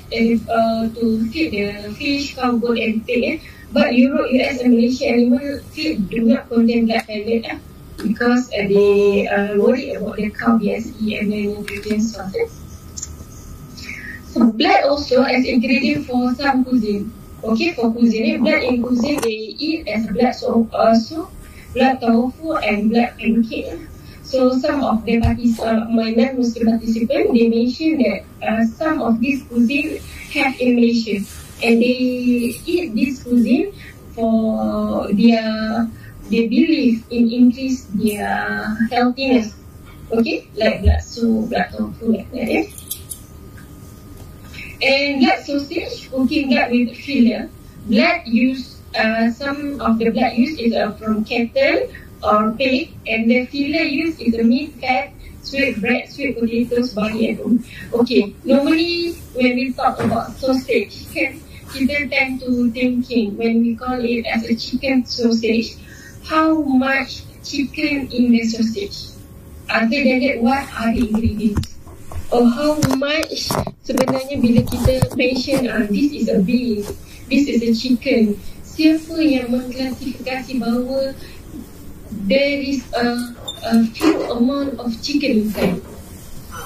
uh, 0.48 0.88
to 0.94 1.26
feed 1.30 1.50
the 1.50 1.92
fish, 1.94 2.34
cow, 2.34 2.54
goat 2.54 2.78
and 2.78 3.04
pig. 3.06 3.24
Eh? 3.24 3.36
But 3.72 3.94
Europe, 3.94 4.30
US 4.30 4.60
and 4.60 4.74
Malaysia 4.74 5.06
animal 5.06 5.60
feed 5.72 6.08
do 6.08 6.22
not 6.22 6.48
contain 6.48 6.86
blood 6.86 7.06
pellet 7.06 7.44
eh? 7.44 7.58
because 7.98 8.46
uh, 8.54 8.66
they 8.68 9.26
uh, 9.26 9.58
worry 9.58 9.94
about 9.94 10.16
the 10.16 10.30
cow 10.30 10.58
BSE 10.58 11.20
and 11.20 11.32
the 11.32 11.40
nutrient 11.58 12.02
sources. 12.02 12.50
So 14.30 14.50
blood 14.52 14.84
also 14.84 15.22
as 15.22 15.44
ingredient 15.44 16.06
for 16.06 16.34
some 16.34 16.64
cuisine. 16.64 17.12
Okay, 17.43 17.74
for 17.74 17.93
cuisine, 17.93 18.39
blood 18.40 18.62
in 18.62 18.82
cuisine 18.82 19.20
they 19.20 19.55
eat 19.59 19.89
as 19.89 20.06
blood 20.06 20.32
soup, 20.32 20.70
uh, 20.73 20.94
soup 20.94 21.28
blood 21.74 22.01
tofu 22.01 22.55
and 22.56 22.90
blood 22.90 23.19
pancake. 23.19 23.81
So 24.23 24.56
some 24.56 24.82
of 24.85 25.05
the 25.05 25.20
participants, 25.20 25.90
my 25.93 26.10
non-Muslim 26.10 26.78
participants, 26.78 27.32
they 27.32 27.48
mentioned 27.48 28.01
that 28.01 28.20
uh, 28.47 28.64
some 28.64 29.02
of 29.02 29.20
these 29.20 29.43
cuisine 29.44 30.01
have 30.32 30.55
in 30.60 30.77
Malaysia, 30.77 31.20
and 31.62 31.82
they 31.82 32.56
eat 32.64 32.94
this 32.94 33.23
cuisine 33.23 33.73
for 34.14 35.09
their 35.12 35.90
they 36.31 36.48
believe 36.48 37.05
in 37.10 37.28
increase 37.28 37.85
their 37.93 38.70
healthiness. 38.90 39.55
Okay, 40.12 40.47
like 40.56 40.82
blood 40.82 41.02
soup, 41.02 41.48
blood 41.51 41.69
tofu, 41.73 42.12
like 42.12 42.31
that. 42.32 42.48
Yeah? 42.48 42.64
And 44.82 45.20
blood 45.20 45.44
sausage, 45.44 46.10
cooking 46.10 46.50
blood 46.50 46.70
with 46.72 46.96
filler. 46.96 47.48
Blood 47.86 48.22
use, 48.26 48.80
uh, 48.98 49.30
some 49.30 49.80
of 49.80 49.98
the 49.98 50.10
blood 50.10 50.32
used 50.34 50.60
is 50.60 50.74
uh, 50.74 50.92
from 50.92 51.24
cattle 51.24 51.88
or 52.22 52.50
pig 52.52 52.90
and 53.06 53.30
the 53.30 53.46
filler 53.46 53.82
used 53.82 54.20
is 54.20 54.34
a 54.34 54.42
meat, 54.42 54.74
fat, 54.80 55.12
sweet 55.42 55.80
bread, 55.80 56.09
sweet 56.09 56.38
potatoes, 56.38 56.94
barley 56.94 57.30
and 57.30 57.40
oat. 57.40 58.00
Okay, 58.00 58.34
normally 58.44 59.12
when 59.34 59.54
we 59.54 59.72
talk 59.72 59.98
about 60.00 60.32
sausage, 60.36 61.06
people 61.12 62.09
tend 62.10 62.40
to 62.40 62.70
thinking 62.72 63.36
when 63.36 63.62
we 63.62 63.76
call 63.76 63.98
it 64.00 64.26
as 64.26 64.44
a 64.44 64.54
chicken 64.54 65.04
sausage, 65.06 65.76
how 66.24 66.62
much 66.62 67.22
chicken 67.44 68.09
in 68.10 68.30
the 68.32 68.44
sausage? 68.44 69.14
Other 69.68 70.02
than 70.04 70.20
that, 70.20 70.42
what 70.42 70.68
are 70.78 70.92
the 70.92 71.09
ingredients? 71.09 71.74
Or 72.32 72.48
how 72.48 72.80
much 72.96 73.52
sebenarnya 73.84 74.40
bila 74.40 74.64
kita 74.64 75.04
mention 75.20 75.68
uh, 75.68 75.84
this 75.84 76.16
is 76.16 76.32
a 76.32 76.40
beef, 76.40 76.88
this 77.28 77.44
is 77.44 77.60
a 77.60 77.76
chicken, 77.76 78.40
siapa 78.64 79.20
yang 79.20 79.52
mengklasifikasi 79.52 80.56
bahawa 80.56 81.12
there 82.24 82.56
is 82.56 82.80
a, 82.96 83.36
a 83.68 83.84
few 83.92 84.16
amount 84.32 84.80
of 84.80 84.96
chicken 85.04 85.44
inside. 85.44 85.76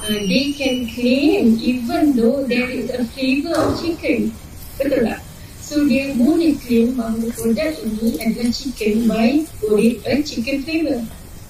Uh, 0.06 0.22
they 0.30 0.54
can 0.54 0.86
claim 0.86 1.58
even 1.58 2.14
though 2.14 2.46
there 2.46 2.70
is 2.70 2.86
a 2.94 3.02
flavor 3.10 3.58
of 3.58 3.74
chicken. 3.82 4.30
Betul 4.78 5.02
tak? 5.02 5.18
So 5.58 5.82
dia 5.82 6.14
boleh 6.14 6.54
claim 6.62 6.94
bahawa 6.94 7.26
produk 7.34 7.74
ini 7.82 8.22
adalah 8.22 8.54
chicken 8.54 9.10
by 9.10 9.42
with 9.66 9.98
a 10.06 10.22
chicken 10.22 10.62
flavor. 10.62 11.02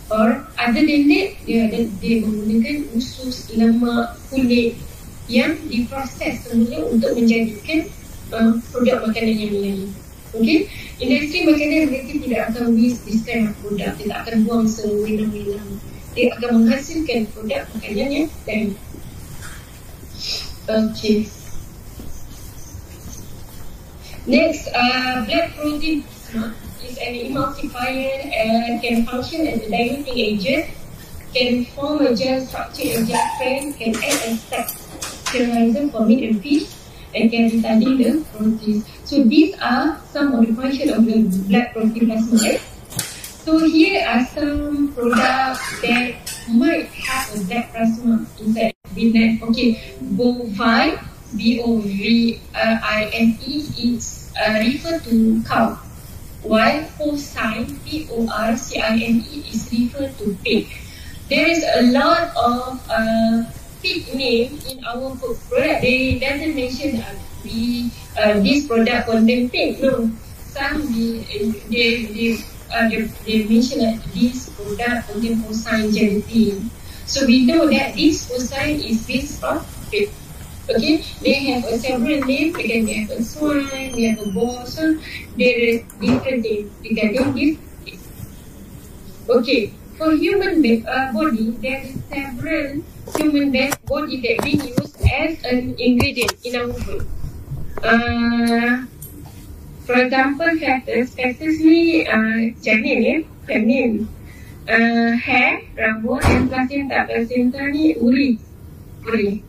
Or 0.06 0.46
than 0.86 0.86
that, 1.10 1.28
dia 1.42 1.66
ada 1.66 1.78
dia 1.98 2.22
menggunakan 2.22 2.86
usus 2.94 3.50
lemak 3.58 4.14
kulit 4.30 4.78
yang 5.26 5.58
diproses 5.66 6.46
semula 6.46 6.86
untuk 6.94 7.18
menjadikan 7.18 7.90
uh, 8.30 8.54
produk 8.70 9.02
makanan 9.02 9.34
yang 9.34 9.54
lain. 9.58 9.90
Okay, 10.30 10.70
industri 11.02 11.42
makanan 11.42 11.90
mereka 11.90 12.12
tidak 12.22 12.42
akan 12.54 12.64
waste 12.78 13.02
this 13.02 13.26
kind 13.26 13.50
of 13.50 13.54
product. 13.58 13.98
Dia 13.98 14.06
tak 14.14 14.18
akan 14.22 14.36
buang 14.46 14.66
sewenang-wenang. 14.70 15.70
Dia 16.14 16.24
akan 16.38 16.50
menghasilkan 16.62 17.20
produk 17.34 17.66
makanan 17.74 18.08
yang 18.14 18.28
lain. 18.46 18.68
Okay. 20.66 21.26
Next, 24.26 24.66
uh, 24.74 25.22
blood 25.22 25.46
protein 25.54 26.02
is 26.84 26.98
an 26.98 27.14
emulsifier 27.14 28.26
and 28.34 28.82
can 28.82 29.06
function 29.06 29.46
as 29.46 29.62
a 29.62 29.70
diluting 29.70 30.18
agent, 30.18 30.66
can 31.34 31.64
form 31.66 32.06
a 32.06 32.14
gel 32.14 32.40
structure 32.44 32.82
in 32.82 33.06
gel 33.06 33.26
frame, 33.38 33.72
can 33.74 33.94
act 33.96 34.52
as 34.52 34.70
sterilizer 35.26 35.88
for 35.90 36.06
meat 36.06 36.30
and 36.30 36.42
fish, 36.42 36.68
and 37.14 37.30
can 37.30 37.60
study 37.60 38.02
the 38.02 38.24
protein. 38.32 38.84
So 39.04 39.24
these 39.24 39.54
are 39.60 40.00
some 40.10 40.34
of 40.34 40.46
the 40.46 40.54
function 40.54 40.90
of 40.90 41.06
the 41.06 41.22
blood 41.48 41.72
protein 41.72 42.06
plasma. 42.06 42.58
So 43.46 43.58
here 43.58 44.06
are 44.06 44.26
some 44.26 44.92
products 44.92 45.80
that 45.82 46.14
might 46.50 46.88
have 46.88 47.34
a 47.34 47.44
blood 47.44 47.64
plasma 47.70 48.26
inside. 48.40 48.72
That 48.96 49.38
okay, 49.50 49.94
bovine, 50.00 50.98
B 51.36 51.60
O 51.60 51.80
V 51.80 52.40
I 52.54 53.10
N 53.12 53.38
E 53.44 53.56
is 53.76 54.32
uh, 54.40 54.56
refer 54.58 54.98
to 55.00 55.42
cow, 55.46 55.78
while 56.46 56.82
porcine, 56.98 57.66
P 57.84 58.06
O 58.10 58.28
R 58.30 58.56
C 58.56 58.80
I 58.80 58.94
N 58.94 59.24
E 59.26 59.44
is 59.50 59.68
refer 59.72 60.08
to 60.18 60.36
pig. 60.44 60.68
There 61.28 61.46
is 61.46 61.64
a 61.74 61.82
lot 61.90 62.30
of 62.36 62.78
uh, 62.88 63.44
pig 63.82 64.14
name 64.14 64.58
in 64.70 64.84
our 64.86 65.14
book 65.14 65.36
product. 65.50 65.82
They 65.82 66.18
doesn't 66.18 66.54
mention 66.54 66.98
that 67.02 67.16
we 67.42 67.90
uh, 68.16 68.38
this 68.40 68.66
product 68.66 69.10
contain 69.10 69.50
pig. 69.50 69.82
No, 69.82 70.10
some 70.38 70.86
they 70.94 71.26
they 71.68 72.06
they, 72.14 72.38
uh, 72.70 72.88
they, 72.88 73.02
they 73.26 73.38
mention 73.50 73.82
that 73.82 73.98
this 74.14 74.48
product 74.54 75.10
contain 75.10 75.42
porcine 75.42 75.90
gelatin. 75.90 76.70
So 77.06 77.26
we 77.26 77.46
know 77.46 77.66
that 77.70 77.94
this 77.94 78.30
porcine 78.30 78.78
is 78.82 79.06
based 79.06 79.42
on 79.42 79.66
pig. 79.90 80.10
Okay, 80.68 80.98
they 81.22 81.34
have 81.46 81.64
a 81.64 81.78
several. 81.78 82.26
Again, 82.26 82.86
they 82.86 82.94
have 83.06 83.10
a 83.10 83.22
swine, 83.22 83.94
they 83.94 84.10
have 84.10 84.18
a 84.18 84.30
boar. 84.30 84.66
So 84.66 84.98
is 85.38 85.82
different 86.00 86.42
names 86.42 86.72
regarding 86.82 87.34
this. 87.38 87.56
Okay, 89.30 89.72
for 89.96 90.10
human 90.10 90.58
uh, 90.86 91.12
body, 91.12 91.50
there 91.62 91.82
is 91.86 91.94
several 92.10 92.82
human 93.14 93.54
body 93.86 94.20
that 94.26 94.42
we 94.42 94.58
use 94.58 94.92
as 95.06 95.38
an 95.44 95.76
ingredient 95.78 96.34
in 96.42 96.56
our 96.56 96.72
food. 96.72 97.06
Uh, 97.82 98.86
for 99.86 100.02
example, 100.02 100.50
factors. 100.58 101.14
Factors 101.14 101.62
ni 101.62 102.02
uh, 102.10 102.50
janin 102.58 103.02
ya, 103.02 103.16
feminine. 103.46 104.08
Uh, 104.66 105.14
hair, 105.14 105.62
rambut 105.78 106.26
and 106.26 106.50
placenta. 106.50 107.06
Placenta 107.06 107.70
ni 107.70 107.94
uri. 108.02 108.38
Uri. 109.06 109.46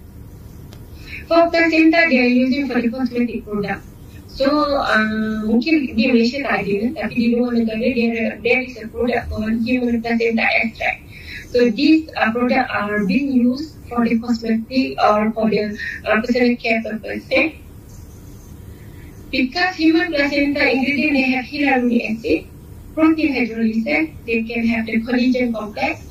For 1.28 1.50
placenta, 1.50 2.08
they 2.10 2.20
are 2.20 2.32
using 2.32 2.68
for 2.70 2.80
the 2.80 2.90
cosmetic 2.90 3.44
product. 3.44 3.84
So 4.28 4.48
uh, 4.80 5.44
mungkin 5.44 5.98
di 5.98 6.04
Malaysia 6.08 6.46
tak 6.46 6.64
ada 6.64 7.04
tapi 7.04 7.14
di 7.18 7.28
luar 7.36 7.58
negara 7.58 7.84
there, 7.84 8.38
there 8.40 8.62
is 8.64 8.78
a 8.80 8.86
product 8.88 9.28
called 9.34 9.60
human 9.66 10.00
placenta 10.00 10.46
extract. 10.62 11.04
So 11.52 11.68
these 11.68 12.08
uh, 12.16 12.32
products 12.32 12.70
are 12.72 13.04
being 13.04 13.34
used 13.34 13.76
for 13.92 14.08
the 14.08 14.16
cosmetic 14.24 14.96
or 15.04 15.34
for 15.36 15.52
the 15.52 15.76
uh, 16.06 16.22
personal 16.24 16.56
care 16.56 16.80
purpose. 16.80 17.26
Eh? 17.34 17.60
Because 19.34 19.76
human 19.76 20.16
placenta 20.16 20.64
ingredient 20.64 21.12
they 21.18 21.28
have 21.36 21.44
hyaluronic 21.44 22.02
acid, 22.08 22.40
protein 22.96 23.36
hydrolysis, 23.36 24.16
they 24.24 24.48
can 24.48 24.64
have 24.64 24.86
the 24.88 25.04
collagen 25.04 25.52
complex, 25.52 26.07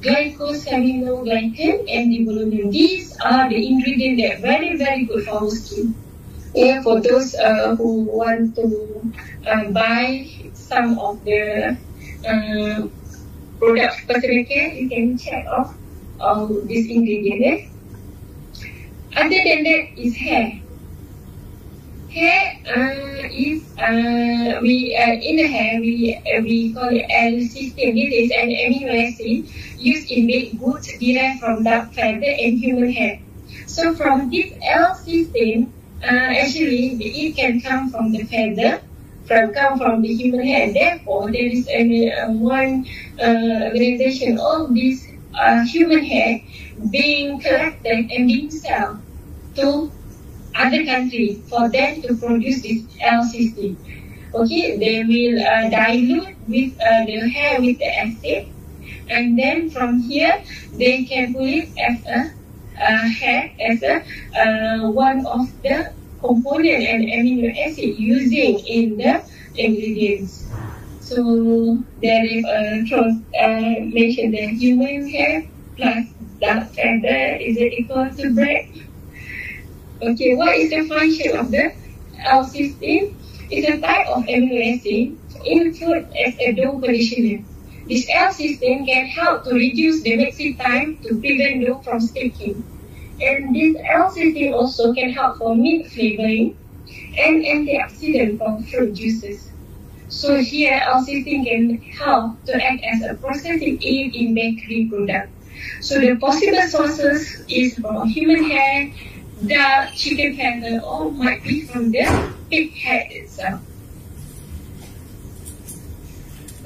glycosaminoglycan 0.00 1.86
and 1.90 2.12
the 2.12 2.68
These 2.70 3.16
are 3.18 3.48
the 3.48 3.66
ingredients 3.66 4.22
that 4.22 4.38
are 4.38 4.40
very 4.40 4.76
very 4.76 5.04
good 5.04 5.24
for 5.24 5.42
our 5.42 5.50
skin. 5.50 5.94
Yeah, 6.54 6.82
for 6.82 7.00
those 7.00 7.34
uh, 7.34 7.76
who 7.76 8.04
want 8.04 8.54
to 8.56 9.02
uh, 9.46 9.70
buy 9.70 10.30
some 10.54 10.98
of 10.98 11.22
the 11.24 11.76
uh, 12.26 12.88
products 13.58 14.04
personal 14.06 14.44
care, 14.44 14.72
you 14.72 14.88
can 14.88 15.18
check 15.18 15.46
off 15.46 15.76
all 16.20 16.46
these 16.46 16.88
ingredients. 16.90 17.44
Eh? 17.44 19.20
Other 19.20 19.40
than 19.44 19.64
that 19.64 19.98
is 19.98 20.16
hair. 20.16 20.60
Hair 22.18 22.58
uh, 22.66 23.28
is 23.30 23.62
uh, 23.78 24.58
we 24.60 24.96
uh, 24.96 25.12
in 25.28 25.36
the 25.36 25.46
hair 25.46 25.80
we 25.80 26.16
uh, 26.16 26.42
we 26.42 26.72
call 26.74 26.88
it 26.90 27.06
L 27.08 27.38
system. 27.46 27.94
This 27.94 28.12
is 28.22 28.30
an 28.34 28.50
amino 28.50 28.90
acid 28.90 29.46
used 29.78 30.10
in 30.10 30.26
make 30.26 30.58
goods 30.58 30.90
derived 30.98 31.38
from 31.40 31.62
duck 31.62 31.92
feather 31.92 32.32
and 32.44 32.58
human 32.58 32.90
hair. 32.90 33.20
So 33.66 33.94
from 33.94 34.30
this 34.30 34.52
L 34.62 34.96
system, 34.96 35.72
uh, 36.02 36.28
actually 36.42 36.98
it 36.98 37.36
can 37.36 37.60
come 37.60 37.90
from 37.90 38.10
the 38.10 38.24
feather, 38.24 38.82
from 39.26 39.54
come 39.54 39.78
from 39.78 40.02
the 40.02 40.12
human 40.12 40.44
hair. 40.44 40.72
Therefore, 40.72 41.30
there 41.30 41.46
is 41.46 41.68
an, 41.68 41.92
uh, 42.10 42.32
one 42.32 42.86
organization 43.20 44.38
of 44.38 44.74
this 44.74 45.06
human 45.70 46.02
hair 46.02 46.40
being 46.90 47.38
collected 47.38 48.10
and 48.10 48.26
being 48.26 48.50
sold 48.50 48.98
to 49.54 49.92
other 50.54 50.84
country 50.84 51.42
for 51.48 51.68
them 51.70 52.02
to 52.02 52.14
produce 52.16 52.62
this 52.62 52.82
L-cysteine. 53.00 53.76
Okay, 54.34 54.76
they 54.76 55.04
will 55.04 55.40
uh, 55.40 55.70
dilute 55.70 56.36
with 56.46 56.72
uh, 56.80 57.04
the 57.06 57.28
hair 57.28 57.60
with 57.60 57.78
the 57.78 57.98
acid 57.98 58.48
and 59.08 59.38
then 59.38 59.70
from 59.70 60.00
here 60.00 60.42
they 60.74 61.04
can 61.04 61.32
put 61.32 61.48
it 61.48 61.68
as 61.78 62.04
a 62.06 62.20
uh, 62.80 63.08
hair 63.08 63.50
as 63.60 63.82
a 63.82 64.04
uh, 64.38 64.90
one 64.90 65.26
of 65.26 65.48
the 65.62 65.92
component 66.20 66.82
and 66.84 67.04
amino 67.04 67.50
acid 67.66 67.98
using 67.98 68.58
in 68.60 68.96
the 68.98 69.22
ingredients. 69.56 70.46
So 71.00 71.82
there 72.02 72.24
is 72.24 72.44
a 72.44 72.84
cross 72.88 73.14
uh, 73.40 73.80
mention 73.80 74.32
the 74.32 74.46
human 74.60 75.08
hair 75.08 75.44
plus 75.76 76.06
duck 76.40 76.68
feather 76.74 77.36
is 77.40 77.56
equal 77.58 78.10
to 78.10 78.34
bread? 78.34 78.68
Okay, 80.00 80.36
what 80.36 80.54
is 80.56 80.70
the 80.70 80.86
function 80.88 81.36
of 81.36 81.50
the 81.50 81.72
L-cysteine? 82.24 83.14
It's 83.50 83.68
a 83.68 83.80
type 83.80 84.06
of 84.06 84.22
amino 84.24 84.62
acid 84.62 85.18
in 85.44 85.74
food 85.74 86.06
as 86.14 86.38
a 86.38 86.52
dough 86.52 86.78
conditioner. 86.78 87.42
This 87.88 88.06
L-cysteine 88.08 88.86
can 88.86 89.06
help 89.06 89.42
to 89.44 89.54
reduce 89.54 90.02
the 90.02 90.16
mixing 90.16 90.56
time 90.56 90.98
to 90.98 91.18
prevent 91.18 91.66
dough 91.66 91.80
from 91.80 92.00
sticking. 92.00 92.62
And 93.20 93.56
this 93.56 93.74
L-cysteine 93.92 94.54
also 94.54 94.94
can 94.94 95.10
help 95.10 95.38
for 95.38 95.56
meat 95.56 95.90
flavoring 95.90 96.56
and 97.18 97.42
antioxidant 97.44 98.38
from 98.38 98.62
fruit 98.64 98.94
juices. 98.94 99.50
So 100.06 100.40
here 100.40 100.80
L-cysteine 100.80 101.44
can 101.44 101.76
help 101.98 102.44
to 102.44 102.54
act 102.54 102.84
as 102.84 103.02
a 103.02 103.14
processing 103.14 103.82
aid 103.82 104.14
in 104.14 104.34
bakery 104.34 104.86
product. 104.88 105.32
So 105.80 105.98
the 105.98 106.14
possible 106.16 106.62
sources 106.68 107.42
is 107.48 107.74
from 107.74 108.06
human 108.06 108.44
hair, 108.44 108.92
duck, 109.46 109.94
chicken 109.94 110.36
feather, 110.36 110.80
or 110.82 111.10
might 111.12 111.42
be 111.44 111.62
from 111.66 111.90
the 111.90 112.04
pig 112.50 112.74
hair 112.74 113.06
itself. 113.10 113.60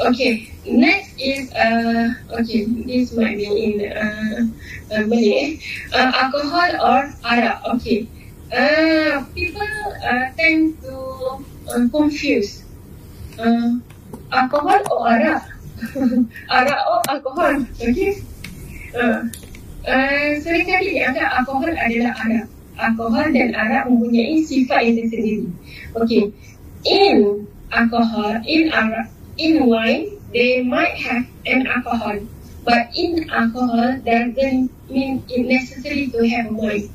Okay, 0.01 0.51
next 0.67 1.15
is 1.21 1.53
uh 1.53 2.11
okay, 2.41 2.65
this 2.65 3.13
might 3.13 3.37
be 3.37 3.47
in 3.47 3.75
uh, 3.93 4.49
uh 4.91 5.03
Malay. 5.07 5.61
Uh, 5.93 6.11
alcohol 6.11 6.71
or 6.81 7.01
arak. 7.23 7.63
Okay. 7.77 8.09
Uh, 8.53 9.25
people 9.33 9.73
uh, 10.05 10.27
tend 10.37 10.77
to 10.83 10.97
uh, 11.73 11.89
confuse 11.93 12.65
uh, 13.39 13.79
alcohol 14.33 14.81
or 14.91 15.09
arak. 15.09 15.45
arak 16.51 16.81
or 16.89 17.01
alcohol. 17.09 17.55
Okay. 17.79 18.21
Uh, 18.97 19.29
uh, 19.87 20.31
seringkali 20.41 20.99
dianggap 20.99 21.47
alkohol 21.47 21.73
adalah 21.79 22.13
arak. 22.27 22.52
Alkohol 22.81 23.29
dan 23.33 23.53
arak 23.53 23.85
mempunyai 23.89 24.41
sifat 24.45 24.81
yang 24.89 24.97
tersendiri. 25.05 25.47
Okay. 25.97 26.33
In 26.83 27.47
alcohol, 27.71 28.41
in 28.49 28.73
arak, 28.73 29.09
in 29.37 29.69
wine, 29.69 30.19
they 30.33 30.65
might 30.65 30.97
have 30.97 31.29
an 31.45 31.69
alcohol. 31.69 32.17
But 32.65 32.95
in 32.95 33.29
alcohol 33.29 33.99
doesn't 34.07 34.71
mean 34.89 35.25
it 35.29 35.43
necessary 35.47 36.09
to 36.15 36.21
have 36.31 36.49
wine. 36.55 36.89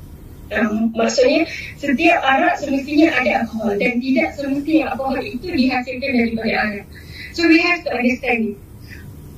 Um, 0.48 0.96
maksudnya 0.96 1.44
setiap 1.76 2.24
arak 2.24 2.56
semestinya 2.56 3.12
ada 3.12 3.44
alkohol 3.44 3.76
dan 3.76 4.00
tidak 4.00 4.32
semestinya 4.32 4.96
alkohol 4.96 5.20
itu 5.20 5.44
dihasilkan 5.44 6.10
daripada 6.16 6.52
arak. 6.56 6.86
So 7.36 7.44
we 7.44 7.60
have 7.60 7.84
to 7.84 7.92
understand 7.92 8.56
it. 8.56 8.58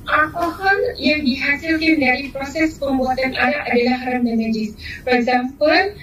Alkohol 0.07 0.77
yang 0.97 1.21
dihasilkan 1.27 1.99
dari 1.99 2.31
proses 2.31 2.79
pembuatan 2.79 3.35
arak 3.35 3.63
adalah 3.69 3.95
haram 4.07 4.23
dan 4.23 4.39
najis. 4.39 4.71
For 5.03 5.13
example, 5.19 5.99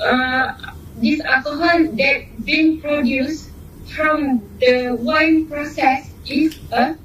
uh, 0.00 0.54
this 0.98 1.20
alcohol 1.20 1.84
that 1.98 2.18
being 2.44 2.80
produced 2.80 3.50
from 3.94 4.42
the 4.60 4.96
wine 5.00 5.46
process 5.46 6.10
is 6.26 6.58
a 6.72 6.96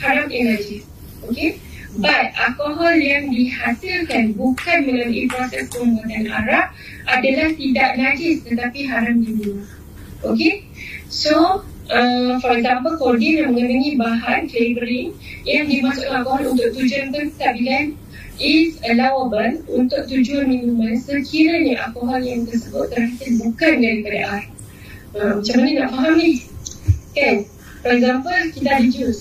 haram 0.00 0.28
energy. 0.32 0.84
Okay? 1.30 1.60
But 1.94 2.34
alkohol 2.34 2.98
yang 2.98 3.30
dihasilkan 3.30 4.34
bukan 4.34 4.78
melalui 4.82 5.30
proses 5.30 5.70
pembuatan 5.70 6.26
arak 6.26 6.74
adalah 7.06 7.54
tidak 7.54 7.90
najis 7.94 8.42
tetapi 8.42 8.82
haram 8.90 9.22
juga. 9.22 9.62
Okay? 10.26 10.66
So, 11.06 11.62
uh, 11.86 12.34
for 12.42 12.58
example, 12.58 12.98
kodin 12.98 13.46
yang 13.46 13.54
mengandungi 13.54 13.94
bahan 13.94 14.50
flavoring 14.50 15.14
yang 15.46 15.70
dimasukkan 15.70 16.10
alkohol 16.10 16.42
untuk 16.58 16.74
tujuan 16.74 17.14
penstabilan 17.14 17.94
is 18.42 18.82
allowable 18.82 19.62
untuk 19.70 20.10
tujuan 20.10 20.50
minuman 20.50 20.98
sekiranya 20.98 21.86
alkohol 21.86 22.18
yang 22.18 22.42
tersebut 22.42 22.90
terhasil 22.90 23.30
bukan 23.38 23.74
daripada 23.78 24.20
air. 24.38 24.46
Uh, 25.14 25.38
macam 25.38 25.56
mana 25.62 25.70
nak 25.78 25.88
faham 25.94 26.14
ni? 26.18 26.30
Kan? 27.14 27.36
For 27.84 27.90
example, 27.94 28.40
kita 28.50 28.68
ada 28.74 28.88
jus. 28.90 29.18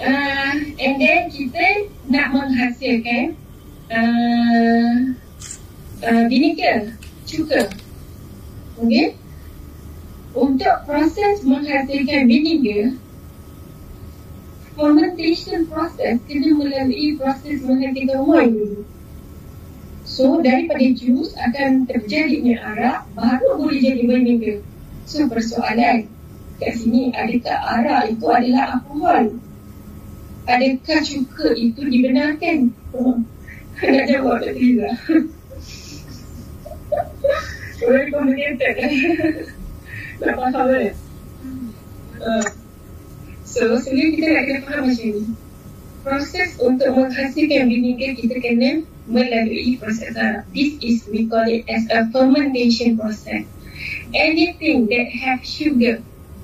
Uh, 0.00 0.54
and 0.80 0.94
then 0.98 1.28
kita 1.28 1.92
nak 2.08 2.32
menghasilkan 2.32 3.36
uh, 3.92 4.96
uh, 6.02 6.24
vinegar, 6.32 6.96
cuka. 7.28 7.68
Okay? 8.80 9.14
Untuk 10.32 10.76
proses 10.88 11.44
menghasilkan 11.44 12.24
vinegar, 12.24 12.96
fermentation 14.74 15.68
proses 15.68 16.20
kena 16.24 16.50
melalui 16.56 17.16
proses 17.20 17.60
menghasilkan 17.62 18.20
wine. 18.24 18.84
So, 20.02 20.42
daripada 20.42 20.82
jus 20.92 21.32
akan 21.38 21.86
terjadinya 21.86 22.58
arak, 22.74 22.98
baru 23.14 23.56
boleh 23.56 23.78
jadi 23.78 24.02
vinegar. 24.02 24.60
So 25.12 25.26
persoalan 25.26 26.06
kat 26.62 26.72
sini 26.78 27.10
adakah 27.10 27.58
arak 27.58 28.02
itu 28.14 28.26
adalah 28.30 28.78
alkohol? 28.78 29.34
Adakah 30.46 30.98
cuka 31.02 31.48
itu 31.58 31.80
dibenarkan? 31.84 32.70
Oh, 32.94 33.18
nak 33.92 34.04
jawab 34.06 34.42
tak 34.42 34.54
Tiza? 34.54 34.90
Boleh 37.82 38.06
complicated 38.14 38.72
kan? 38.78 38.90
nak 40.22 40.34
faham 40.38 40.66
kan? 40.70 40.94
Uh, 42.22 42.46
so 43.52 43.76
sebenarnya 43.76 44.10
kita 44.16 44.26
nak 44.32 44.44
kena 44.48 44.60
faham 44.64 44.82
macam 44.88 45.08
ni. 45.12 45.24
Proses 46.02 46.58
untuk 46.58 46.90
menghasilkan 46.98 47.70
vinegar 47.70 48.18
kita 48.18 48.34
kena 48.42 48.82
melalui 49.06 49.78
proses 49.78 50.10
arak. 50.16 50.48
This 50.50 50.80
is 50.80 51.04
we 51.06 51.30
call 51.30 51.46
it 51.46 51.68
as 51.68 51.84
a 51.92 52.08
fermentation 52.10 52.96
process 52.96 53.46
anything 54.14 54.86
that 54.88 55.08
have 55.10 55.40
sugar 55.42 56.00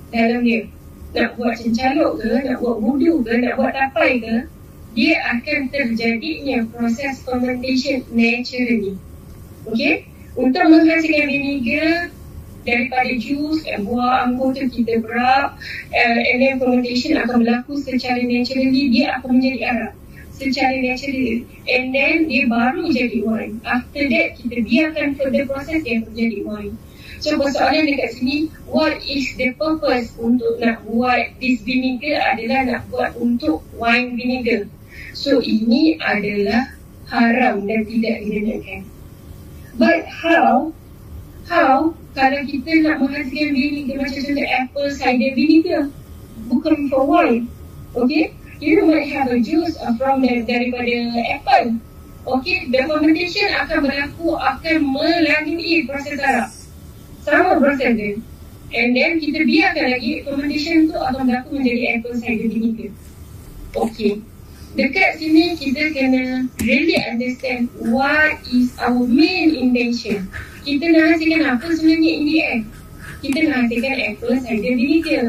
dalam 0.09 0.41
dia 0.41 0.65
nak 1.13 1.37
buat 1.37 1.57
cencaluk 1.57 2.21
ke, 2.21 2.29
nak 2.45 2.61
buat 2.61 2.77
budu 2.81 3.25
ke, 3.25 3.33
nak 3.41 3.57
buat 3.57 3.73
tapai 3.73 4.21
ke 4.21 4.35
dia 4.97 5.21
akan 5.37 5.69
terjadinya 5.69 6.65
proses 6.73 7.21
fermentation 7.21 8.01
naturally 8.09 8.97
okay 9.69 10.05
untuk 10.33 10.65
menghasilkan 10.65 11.29
vinegar 11.29 12.13
daripada 12.67 13.11
jus 13.15 13.63
dan 13.63 13.87
buah 13.87 14.27
anggur 14.27 14.51
tu 14.51 14.67
kita 14.67 14.99
berap 14.99 15.55
uh, 15.91 16.19
and 16.19 16.37
then 16.43 16.59
fermentation 16.59 17.15
akan 17.15 17.43
berlaku 17.43 17.79
secara 17.79 18.19
naturally 18.19 18.91
dia 18.91 19.15
akan 19.19 19.39
menjadi 19.39 19.59
arak 19.71 19.93
secara 20.39 20.75
natural 20.79 21.43
and 21.67 21.85
then 21.91 22.15
dia 22.31 22.47
baru 22.47 22.87
jadi 22.87 23.19
wine. 23.27 23.59
After 23.67 24.03
that 24.07 24.39
kita 24.39 24.57
biarkan 24.63 25.07
further 25.19 25.43
process 25.43 25.83
dia 25.83 25.99
akan 25.99 26.13
jadi 26.15 26.39
wine. 26.47 26.75
So 27.19 27.35
persoalan 27.35 27.83
dekat 27.83 28.15
sini 28.15 28.47
What 28.63 29.03
is 29.03 29.35
the 29.35 29.51
purpose 29.59 30.15
untuk 30.15 30.55
nak 30.63 30.87
buat 30.87 31.35
this 31.43 31.59
vinegar 31.67 32.23
adalah 32.23 32.59
nak 32.63 32.81
buat 32.87 33.11
untuk 33.19 33.59
wine 33.75 34.15
vinegar. 34.15 34.71
So 35.11 35.43
ini 35.43 35.99
adalah 35.99 36.71
haram 37.11 37.67
dan 37.67 37.83
tidak 37.83 38.23
dibenarkan 38.23 38.87
But 39.75 40.07
how 40.07 40.71
How 41.49 41.97
kalau 42.17 42.41
kita 42.45 42.71
nak 42.81 42.95
menghasilkan 43.01 43.53
vinegar 43.53 43.95
macam 44.01 44.21
contoh 44.25 44.47
apple 44.49 44.89
cider 44.89 45.31
vinegar 45.37 45.83
bukan 46.49 46.75
for 46.89 47.03
wine 47.05 47.45
okay? 47.93 48.33
You 48.59 48.83
might 48.83 49.07
have 49.15 49.31
a 49.31 49.39
juice 49.39 49.79
from 49.95 50.19
the, 50.19 50.43
daripada 50.43 50.95
apple 51.37 51.79
okay? 52.27 52.67
The 52.67 52.79
fermentation 52.89 53.47
akan 53.55 53.77
berlaku 53.87 54.35
akan 54.35 54.77
melalui 54.83 55.87
proses 55.87 56.19
arak 56.19 56.49
sama 57.23 57.59
proses 57.61 57.93
dia. 57.93 58.15
And 58.69 58.93
then 58.93 59.17
kita 59.17 59.49
biarkan 59.49 59.85
lagi 59.97 60.21
fermentation 60.25 60.93
tu 60.93 60.97
akan 60.97 61.25
berlaku 61.25 61.61
menjadi 61.61 61.83
apple 61.97 62.15
cider 62.17 62.47
vinegar 62.49 62.91
okay. 63.77 64.21
Dekat 64.69 65.17
sini 65.17 65.57
kita 65.57 65.89
kena 65.97 66.45
really 66.61 66.93
understand 67.01 67.73
what 67.89 68.37
is 68.53 68.69
our 68.77 69.01
main 69.01 69.49
intention 69.49 70.29
kita 70.63 70.85
nak 70.91 71.05
hasilkan 71.15 71.43
apa 71.45 71.67
sebenarnya 71.71 72.11
in 72.11 72.23
the 72.27 72.37
end 72.43 72.63
kita 73.19 73.39
nak 73.47 73.67
hasilkan 73.67 73.95
apple 73.99 74.35
cider 74.39 74.73
vinegar. 74.79 75.25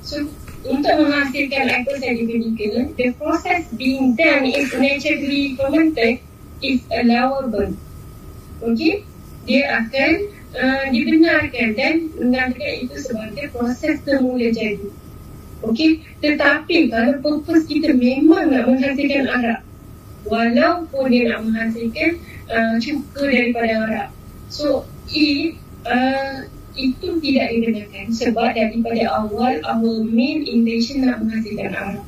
So 0.00 0.16
untuk 0.64 0.94
menghasilkan 0.96 1.64
apple 1.68 1.98
cider 2.00 2.24
vinegar 2.24 2.88
the 2.96 3.12
process 3.20 3.68
being 3.76 4.16
done 4.16 4.48
is 4.48 4.72
naturally 4.72 5.56
fermented 5.56 6.24
is 6.64 6.80
allowable. 6.88 7.76
Okay? 8.64 9.04
Dia 9.44 9.84
akan 9.84 10.10
uh, 10.56 10.84
dibenarkan 10.88 11.76
dan 11.76 12.08
menganggap 12.16 12.72
itu 12.80 12.96
sebagai 12.96 13.52
proses 13.52 14.00
semula 14.08 14.48
jadi. 14.48 14.88
Okey, 15.64 16.04
tetapi 16.20 16.92
kalau 16.92 17.24
purpose 17.24 17.64
kita 17.64 17.96
memang 17.96 18.52
nak 18.52 18.68
menghasilkan 18.68 19.24
arak 19.32 19.60
walaupun 20.28 21.08
dia 21.08 21.32
nak 21.32 21.40
menghasilkan 21.44 22.20
uh, 22.52 22.76
cuka 22.76 23.24
daripada 23.32 23.72
arak 23.88 24.08
so 24.48 24.84
if 25.10 25.56
uh, 25.86 26.44
itu 26.74 27.22
tidak 27.22 27.46
dibenarkan 27.54 28.06
sebab 28.10 28.50
daripada 28.50 29.02
awal 29.14 29.54
our 29.62 30.02
main 30.02 30.42
intention 30.42 31.06
nak 31.06 31.22
menghasilkan 31.22 31.70
arak 31.70 32.04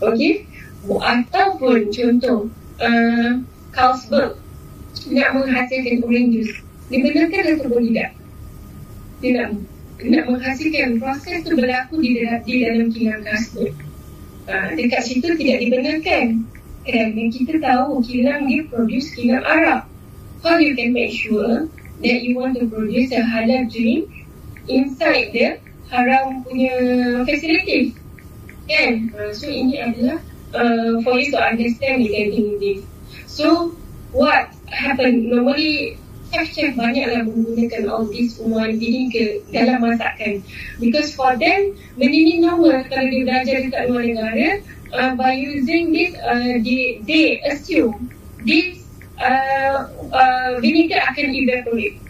Okey, 0.00 0.48
ataupun 0.88 1.92
contoh 1.92 2.48
uh, 2.80 3.30
Carlsberg 3.68 4.40
nak 5.12 5.28
menghasilkan 5.36 6.00
orange 6.04 6.30
juice 6.32 6.54
dibenarkan 6.88 7.42
atau 7.56 7.78
tidak 7.84 8.10
tidak 9.20 9.46
nak 10.08 10.24
menghasilkan 10.32 10.96
proses 10.96 11.44
tu 11.44 11.52
berlaku 11.52 12.00
di 12.00 12.24
dalam, 12.24 12.40
di 12.40 12.54
dalam 12.64 12.88
kilang 12.88 13.20
kasut. 13.20 13.72
Uh, 14.48 14.72
dekat 14.74 15.02
situ 15.04 15.28
tidak 15.36 15.58
dibenarkan. 15.60 16.48
Kerana 16.80 17.22
kita 17.28 17.60
tahu 17.60 18.00
kilang 18.00 18.48
dia 18.48 18.64
produce 18.64 19.12
kilang 19.12 19.44
arak. 19.44 19.84
How 20.42 20.56
you 20.56 20.74
can 20.74 20.92
make 20.92 21.12
sure 21.12 21.68
that 22.00 22.18
you 22.24 22.36
want 22.36 22.56
to 22.58 22.66
produce 22.66 23.12
a 23.12 23.20
halal 23.20 23.68
drink 23.68 24.08
inside 24.68 25.36
the 25.36 25.60
haram 25.92 26.44
punya 26.48 26.72
facility? 27.28 27.92
Kan? 28.64 29.12
Uh, 29.12 29.36
so 29.36 29.52
ini 29.52 29.76
adalah 29.84 30.16
uh, 30.56 30.96
for 31.04 31.20
you 31.20 31.28
to 31.28 31.38
understand 31.38 32.00
regarding 32.00 32.56
this. 32.56 32.80
So 33.28 33.76
what 34.16 34.48
happen 34.72 35.28
normally 35.28 36.00
chef-chef 36.30 36.78
banyaklah 36.78 37.26
menggunakan 37.26 37.82
all 37.90 38.06
this 38.08 38.38
wine 38.40 38.78
vinegar 38.80 39.44
dalam 39.52 39.82
masakan. 39.82 40.40
Because 40.78 41.12
for 41.12 41.36
them, 41.36 41.76
benda 41.98 42.16
ni 42.16 42.40
normal 42.40 42.86
kalau 42.88 43.04
dia 43.10 43.22
belajar 43.26 43.56
dekat 43.66 43.82
luar 43.90 44.04
negara, 44.06 44.48
uh, 44.94 45.12
by 45.18 45.34
using 45.36 45.92
this, 45.92 46.14
uh, 46.22 46.56
they, 46.62 47.02
they 47.04 47.42
assume 47.44 48.08
this 48.46 48.79
uh, 49.20 49.76
uh, 50.10 50.50
vinegar 50.58 51.04
akan 51.12 51.26
evaporate. 51.30 52.00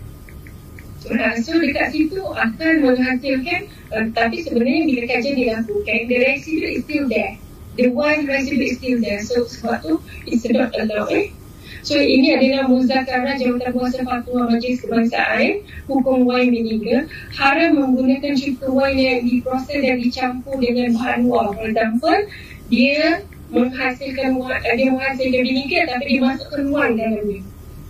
Uh, 1.11 1.35
so 1.41 1.57
dekat 1.59 1.91
situ 1.91 2.21
akan 2.23 2.73
menghasilkan, 2.87 3.67
uh, 3.91 4.07
tapi 4.15 4.47
sebenarnya 4.47 4.81
bila 4.87 5.03
kajian 5.11 5.35
dilakukan, 5.37 5.99
the 6.07 6.17
residue 6.23 6.71
is 6.79 6.81
still 6.87 7.07
there. 7.11 7.35
The 7.75 7.91
wine 7.91 8.29
residue 8.29 8.71
is 8.71 8.79
still 8.79 9.01
there. 9.03 9.21
So 9.25 9.49
sebab 9.49 9.83
tu, 9.83 9.93
it's 10.29 10.47
not 10.47 10.71
allowed. 10.77 11.11
Eh? 11.11 11.33
So 11.81 11.97
ini 11.97 12.37
adalah 12.37 12.69
muzakarah 12.69 13.41
jawatan 13.41 13.73
kuasa 13.73 14.05
fatwa 14.05 14.53
majlis 14.53 14.85
kebangsaan 14.85 15.65
hukum 15.89 16.29
wine 16.29 16.53
vinegar 16.53 17.09
haram 17.33 17.81
menggunakan 17.81 18.37
cuka 18.37 18.69
wine 18.69 19.01
yang 19.01 19.21
diproses 19.25 19.81
dan 19.81 19.97
dicampur 19.97 20.61
dengan 20.61 20.93
bahan 20.93 21.25
luar. 21.25 21.57
For 21.57 21.65
example, 21.73 22.21
dia 22.69 23.25
menghasilkan 23.51 24.39
dia 24.79 24.89
menghasilkan 24.91 25.43
vinegar 25.43 25.83
tapi 25.91 26.05
dia 26.07 26.21
masukkan 26.23 26.63
wine 26.71 26.95
dalam 26.99 27.23
dia. 27.27 27.43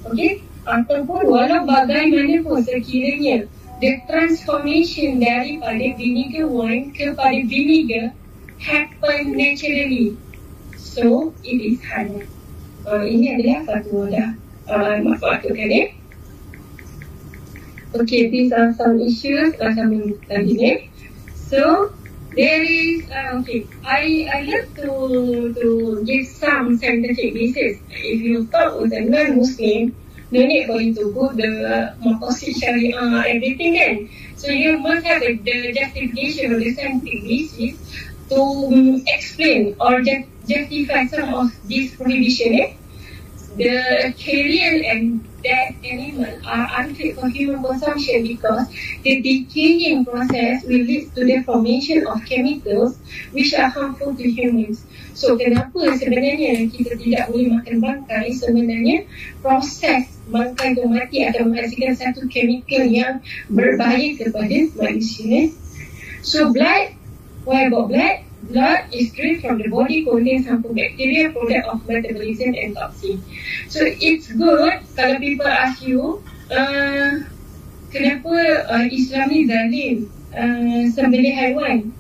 Okey? 0.09 0.33
Ataupun 0.65 1.23
walau 1.29 1.65
bagaimanapun 1.65 2.65
sekiranya 2.65 3.49
the 3.81 4.01
transformation 4.09 5.21
daripada 5.21 5.87
vinegar 5.97 6.49
wine 6.49 6.93
kepada 6.93 7.39
vinegar 7.49 8.13
happen 8.61 9.37
naturally. 9.37 10.17
So, 10.77 11.33
it 11.47 11.61
is 11.61 11.81
halal 11.87 12.27
uh, 12.87 13.05
ini 13.05 13.37
adalah 13.37 13.59
satu 13.69 14.09
dah 14.09 14.31
uh, 14.71 14.97
maksud 15.05 15.53
kan 15.53 15.69
ya. 15.69 15.85
Okay, 17.91 18.31
these 18.31 18.55
are 18.55 18.71
some 18.79 19.03
issues 19.03 19.59
uh, 19.59 19.75
tadi 19.75 20.53
ni. 20.55 20.73
So, 21.35 21.91
there 22.37 22.63
is, 22.63 23.09
uh, 23.11 23.39
okay, 23.41 23.69
I 23.85 24.27
I 24.33 24.39
have 24.53 24.67
to 24.79 25.55
to 25.55 26.05
give 26.07 26.27
some 26.27 26.77
scientific 26.79 27.35
basis. 27.35 27.81
If 27.91 28.21
you 28.23 28.47
talk 28.49 28.81
with 28.81 28.93
a 28.93 29.01
non-Muslim, 29.03 29.97
no 30.31 30.41
need 30.47 30.67
for 30.67 30.81
you 30.81 30.95
to 30.95 31.13
go 31.13 31.33
the 31.35 31.51
Makosid 32.05 32.55
Syariah, 32.61 33.27
everything 33.35 33.75
kan. 33.75 34.09
So, 34.37 34.51
you 34.53 34.79
must 34.79 35.05
have 35.07 35.21
the, 35.21 35.37
the 35.43 35.73
justification 35.75 36.55
of 36.55 36.61
the 36.61 36.71
scientific 36.75 37.23
basis 37.23 37.79
to 38.31 38.39
um, 38.39 39.03
explain 39.07 39.75
or 39.81 40.01
just 40.03 40.29
justify 40.47 41.07
some 41.07 41.35
of 41.35 41.51
these 41.67 41.95
prohibition 41.97 42.55
eh 42.55 42.80
the 43.57 44.15
carrion 44.17 44.85
and 44.85 45.03
that 45.43 45.75
animal 45.83 46.31
are 46.47 46.69
unfit 46.81 47.17
for 47.17 47.29
human 47.29 47.63
consumption 47.63 48.23
because 48.23 48.69
the 49.03 49.21
decaying 49.21 50.05
process 50.05 50.63
will 50.65 50.85
lead 50.85 51.11
to 51.15 51.25
the 51.25 51.43
formation 51.43 52.07
of 52.07 52.25
chemicals 52.27 52.99
which 53.33 53.55
are 53.55 53.69
harmful 53.69 54.15
to 54.15 54.31
humans. 54.31 54.85
So 55.15 55.35
kenapa 55.35 55.99
sebenarnya 55.99 56.71
kita 56.71 56.95
tidak 56.95 57.35
boleh 57.35 57.59
makan 57.59 57.77
bangkai 57.83 58.31
sebenarnya 58.37 59.05
proses 59.43 60.07
bangkai 60.31 60.79
itu 60.79 60.87
mati 60.87 61.27
akan 61.27 61.51
menghasilkan 61.51 61.95
satu 61.99 62.31
chemical 62.31 62.87
yang 62.87 63.19
berbahaya 63.51 64.15
kepada 64.15 64.57
manusia. 64.79 65.51
So 66.23 66.55
blood, 66.55 66.95
why 67.43 67.67
about 67.67 67.91
blood? 67.91 68.30
Blood 68.49 68.89
is 68.93 69.13
drained 69.13 69.43
from 69.43 69.59
the 69.59 69.69
body 69.69 70.05
contains 70.05 70.47
harmful 70.47 70.75
bacteria, 70.75 71.31
product 71.31 71.67
of 71.69 71.89
metabolism 71.89 72.55
and 72.55 72.75
toxin. 72.75 73.23
So 73.69 73.85
it's 73.85 74.33
good 74.33 74.81
kalau 74.97 75.21
people 75.21 75.47
ask 75.49 75.85
you, 75.85 76.25
uh, 76.49 77.21
kenapa 77.93 78.35
uh, 78.71 78.87
Islam 78.89 79.27
ni 79.29 79.41
zalim 79.45 79.97
uh, 80.33 80.83
sembelih 80.97 81.35
haiwan? 81.37 81.93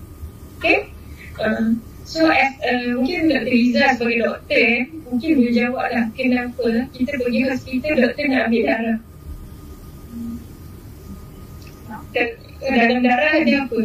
Okay? 0.58 0.88
Uh, 1.36 1.76
so 2.08 2.24
as 2.26 2.56
uh, 2.64 2.96
mungkin 2.96 3.28
Dr. 3.28 3.52
Riza 3.52 3.84
sebagai 4.00 4.18
doktor, 4.24 4.68
mungkin 5.12 5.30
boleh 5.36 5.54
jawab 5.54 5.86
lah 5.92 6.04
kenapa 6.16 6.64
kita 6.96 7.12
pergi 7.20 7.40
hospital 7.46 7.94
doktor 8.00 8.24
nak 8.32 8.42
ambil 8.48 8.62
darah. 8.64 8.98
Dan, 12.10 12.28
dalam 12.58 13.00
darah 13.06 13.30
ada 13.38 13.54
apa? 13.70 13.80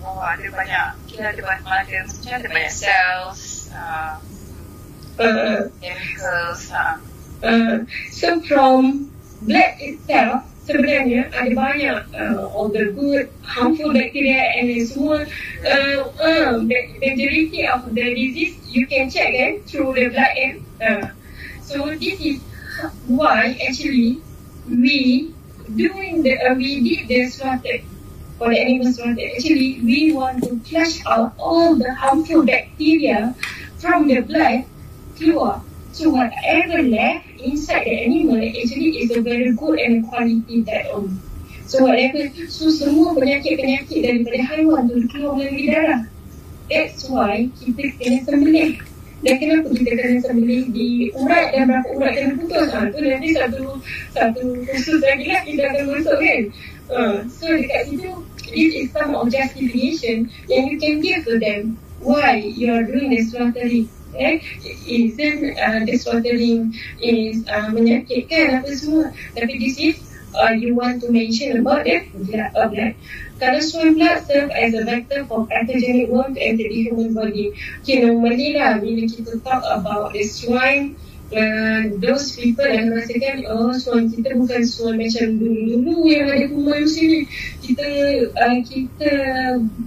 Oh, 0.00 0.24
ada 0.24 0.46
banyak 0.48 0.99
kita 1.10 1.34
ada 1.34 1.42
banyak 1.42 1.66
ada 1.66 1.96
macam 2.06 2.32
ada 2.38 2.48
banyak 2.54 2.70
cells 2.70 3.66
uh, 3.74 4.14
uh, 5.18 5.60
chemicals 5.82 6.70
uh. 6.70 6.96
Uh, 7.42 7.82
so 8.14 8.38
from 8.46 9.10
blood 9.42 9.74
itself 9.82 10.46
sebenarnya 10.70 11.26
ada 11.34 11.50
banyak 11.50 11.98
uh, 12.14 12.46
all 12.54 12.70
the 12.70 12.94
good 12.94 13.26
harmful 13.42 13.90
bacteria 13.90 14.54
and 14.54 14.70
semua 14.86 15.26
uh, 15.66 15.98
uh, 16.22 16.62
majority 16.62 17.66
of 17.66 17.90
the 17.90 18.06
disease 18.14 18.54
you 18.70 18.86
can 18.86 19.10
check 19.10 19.34
kan 19.34 19.58
through 19.66 19.90
the 19.98 20.06
blood 20.14 20.32
and 20.38 20.62
uh, 20.78 21.10
so 21.58 21.90
this 21.98 22.22
is 22.22 22.38
why 23.10 23.58
actually 23.66 24.22
we 24.70 25.34
doing 25.74 26.22
the 26.22 26.38
uh, 26.38 26.54
we 26.54 26.78
did 26.86 27.10
the 27.10 27.26
slaughter 27.26 27.82
for 28.40 28.48
the 28.48 28.56
animal 28.56 28.88
slaughter. 28.90 29.20
Actually, 29.36 29.84
we 29.84 30.16
want 30.16 30.40
to 30.48 30.56
flush 30.64 31.04
out 31.04 31.36
all 31.36 31.76
the 31.76 31.92
harmful 31.92 32.40
bacteria 32.40 33.36
from 33.76 34.08
the 34.08 34.24
blood 34.24 34.64
keluar. 35.20 35.60
So 35.92 36.08
whatever 36.08 36.80
left 36.80 37.28
inside 37.36 37.84
the 37.84 37.92
animal 38.08 38.40
actually 38.40 39.04
is 39.04 39.12
a 39.12 39.20
very 39.20 39.52
good 39.52 39.76
and 39.76 40.08
quality 40.08 40.64
that 40.64 40.88
only. 40.88 41.20
So 41.68 41.84
whatever, 41.84 42.32
so 42.48 42.72
semua 42.72 43.12
penyakit-penyakit 43.12 44.00
daripada 44.08 44.40
haiwan 44.48 44.88
tu 44.88 45.04
keluar 45.12 45.36
melalui 45.36 45.68
darah. 45.68 46.08
That's 46.72 47.04
why 47.12 47.52
kita 47.60 47.92
kena 48.00 48.24
sembelih. 48.24 48.80
Dan 49.20 49.34
kenapa 49.36 49.68
kita 49.76 49.92
kena 50.00 50.18
sembelih 50.24 50.64
di 50.72 51.12
urat 51.12 51.52
dan 51.52 51.68
berapa 51.68 51.88
urat 51.92 52.12
kena 52.16 52.32
putus? 52.40 52.68
Ha, 52.72 52.88
tu 52.88 52.98
nanti 53.04 53.28
satu 53.36 53.62
satu 54.16 54.42
khusus 54.64 54.98
lagi 55.04 55.28
lah 55.28 55.42
kita 55.44 55.62
akan 55.68 55.84
masuk 55.92 56.16
kan. 56.16 56.42
Uh, 56.90 57.22
so 57.30 57.46
dekat 57.46 57.86
situ, 57.86 58.10
this 58.50 58.70
is 58.74 58.86
some 58.90 59.14
of 59.14 59.30
justification 59.30 60.26
yang 60.50 60.66
you 60.66 60.76
can 60.76 60.98
give 60.98 61.22
to 61.22 61.38
them 61.38 61.78
why 62.02 62.34
you 62.34 62.74
are 62.74 62.82
doing 62.82 63.14
the 63.14 63.22
slaughtering 63.22 63.86
eh? 64.18 64.42
Isn't 64.86 65.54
uh, 65.54 65.86
slaughtering 65.94 66.74
is 66.98 67.46
uh, 67.46 67.70
menyakitkan 67.70 68.58
apa 68.58 68.74
semua. 68.74 69.14
Tapi 69.38 69.54
this 69.62 69.78
is 69.78 69.96
uh, 70.34 70.50
you 70.50 70.74
want 70.74 70.98
to 71.06 71.14
mention 71.14 71.62
about 71.62 71.86
the 71.86 72.02
blood 72.26 72.50
of 72.58 72.74
blood 72.74 72.94
kalau 73.40 73.56
swine 73.64 73.96
blood 73.96 74.20
serve 74.28 74.52
as 74.52 74.76
a 74.76 74.84
vector 74.84 75.24
for 75.24 75.48
pathogenic 75.48 76.12
worm 76.12 76.36
to 76.36 76.40
enter 76.44 76.68
the 76.68 76.92
human 76.92 77.16
body. 77.16 77.56
Okay 77.80 78.04
normally 78.04 78.52
lah 78.52 78.76
bila 78.76 79.08
kita 79.08 79.40
talk 79.40 79.64
about 79.64 80.12
the 80.12 80.20
swine 80.28 80.99
those 82.02 82.34
people 82.34 82.66
yang 82.66 82.90
merasakan 82.90 83.46
oh 83.46 83.70
suan 83.78 84.10
kita 84.10 84.34
bukan 84.34 84.66
suan 84.66 84.98
macam 84.98 85.38
dulu-dulu 85.38 86.10
yang 86.10 86.26
ada 86.26 86.46
kuman 86.50 86.82
sini. 86.90 87.22
Kita 87.62 87.86
uh, 88.34 88.58
kita 88.66 89.12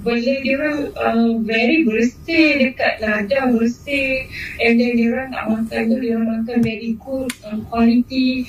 bela 0.08 0.34
dia 0.40 0.56
orang 0.56 0.80
uh, 0.96 1.32
very 1.44 1.84
bersih 1.84 2.64
dekat 2.64 3.04
ladang 3.04 3.60
bersih 3.60 4.24
and 4.64 4.80
then 4.80 4.96
dia 4.96 5.12
orang 5.12 5.30
tak 5.36 5.46
makan 5.52 5.82
tu 5.92 5.96
dia 6.00 6.12
orang 6.16 6.30
makan 6.40 6.58
very 6.64 6.92
good 6.96 7.30
uh, 7.44 7.60
quality. 7.68 8.48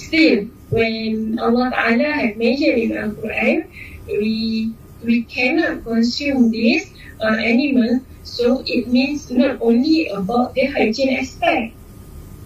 Still 0.00 0.48
when 0.72 1.36
Allah 1.36 1.68
Ta'ala 1.68 2.08
have 2.24 2.40
mentioned 2.40 2.88
in 2.88 2.90
Al-Quran 2.96 3.68
we 4.08 4.72
we 5.04 5.28
cannot 5.28 5.84
consume 5.84 6.48
this 6.48 6.88
uh, 7.20 7.36
animal. 7.36 8.00
So 8.24 8.64
it 8.64 8.88
means 8.88 9.28
not 9.28 9.60
only 9.60 10.08
about 10.08 10.56
the 10.56 10.72
hygiene 10.72 11.20
aspect 11.20 11.79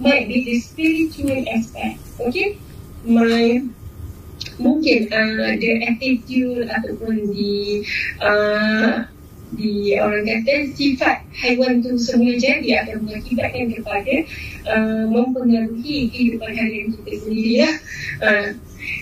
might 0.01 0.27
be 0.29 0.45
the 0.45 0.57
spiritual 0.61 1.45
aspect. 1.51 2.01
Okay, 2.21 2.59
my 3.07 3.63
mungkin 4.59 5.11
uh, 5.11 5.55
the 5.59 5.71
attitude 5.87 6.67
ataupun 6.71 7.31
di 7.35 7.83
uh, 8.23 9.07
orang 10.03 10.27
kata 10.27 10.75
sifat 10.75 11.23
haiwan 11.31 11.79
tu 11.79 11.95
semua 11.95 12.35
jadi 12.35 12.83
akan 12.83 13.07
mengakibatkan 13.07 13.71
kepada 13.71 14.15
uh, 14.67 15.05
mempengaruhi 15.07 16.11
kehidupan 16.11 16.53
harian 16.59 16.91
kita 16.91 17.13
sendiri 17.23 17.55
lah. 17.63 17.75
Uh, 18.19 18.49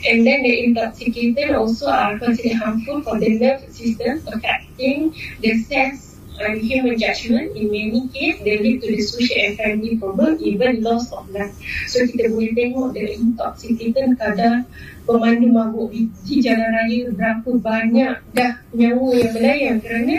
and 0.08 0.22
then 0.26 0.44
the 0.44 0.54
intoxicated 0.68 1.56
also 1.56 1.88
are 1.88 2.20
considered 2.20 2.60
harmful 2.60 3.00
for 3.00 3.16
the 3.16 3.32
nerve 3.40 3.64
system 3.72 4.20
affecting 4.28 5.10
the 5.40 5.56
sense 5.66 6.11
and 6.42 6.60
human 6.60 6.98
judgment 6.98 7.56
in 7.56 7.70
many 7.70 8.08
cases 8.08 8.42
they 8.44 8.58
lead 8.58 8.82
to 8.82 8.88
the 8.90 9.02
social 9.02 9.38
and 9.38 9.56
family 9.58 9.96
problem 9.96 10.38
even 10.40 10.82
loss 10.82 11.10
of 11.12 11.28
life 11.30 11.54
so 11.86 12.02
kita 12.02 12.30
boleh 12.30 12.52
tengok 12.58 12.92
the 12.94 13.04
intoxicated 13.14 14.18
kadar 14.18 14.66
pemandu 15.06 15.50
mabuk 15.50 15.90
di, 15.90 16.36
jalan 16.38 16.70
raya 16.70 17.10
berapa 17.10 17.50
banyak 17.58 18.14
dah 18.34 18.52
nyawa 18.74 19.08
yang 19.18 19.32
melayang 19.34 19.78
kerana 19.82 20.16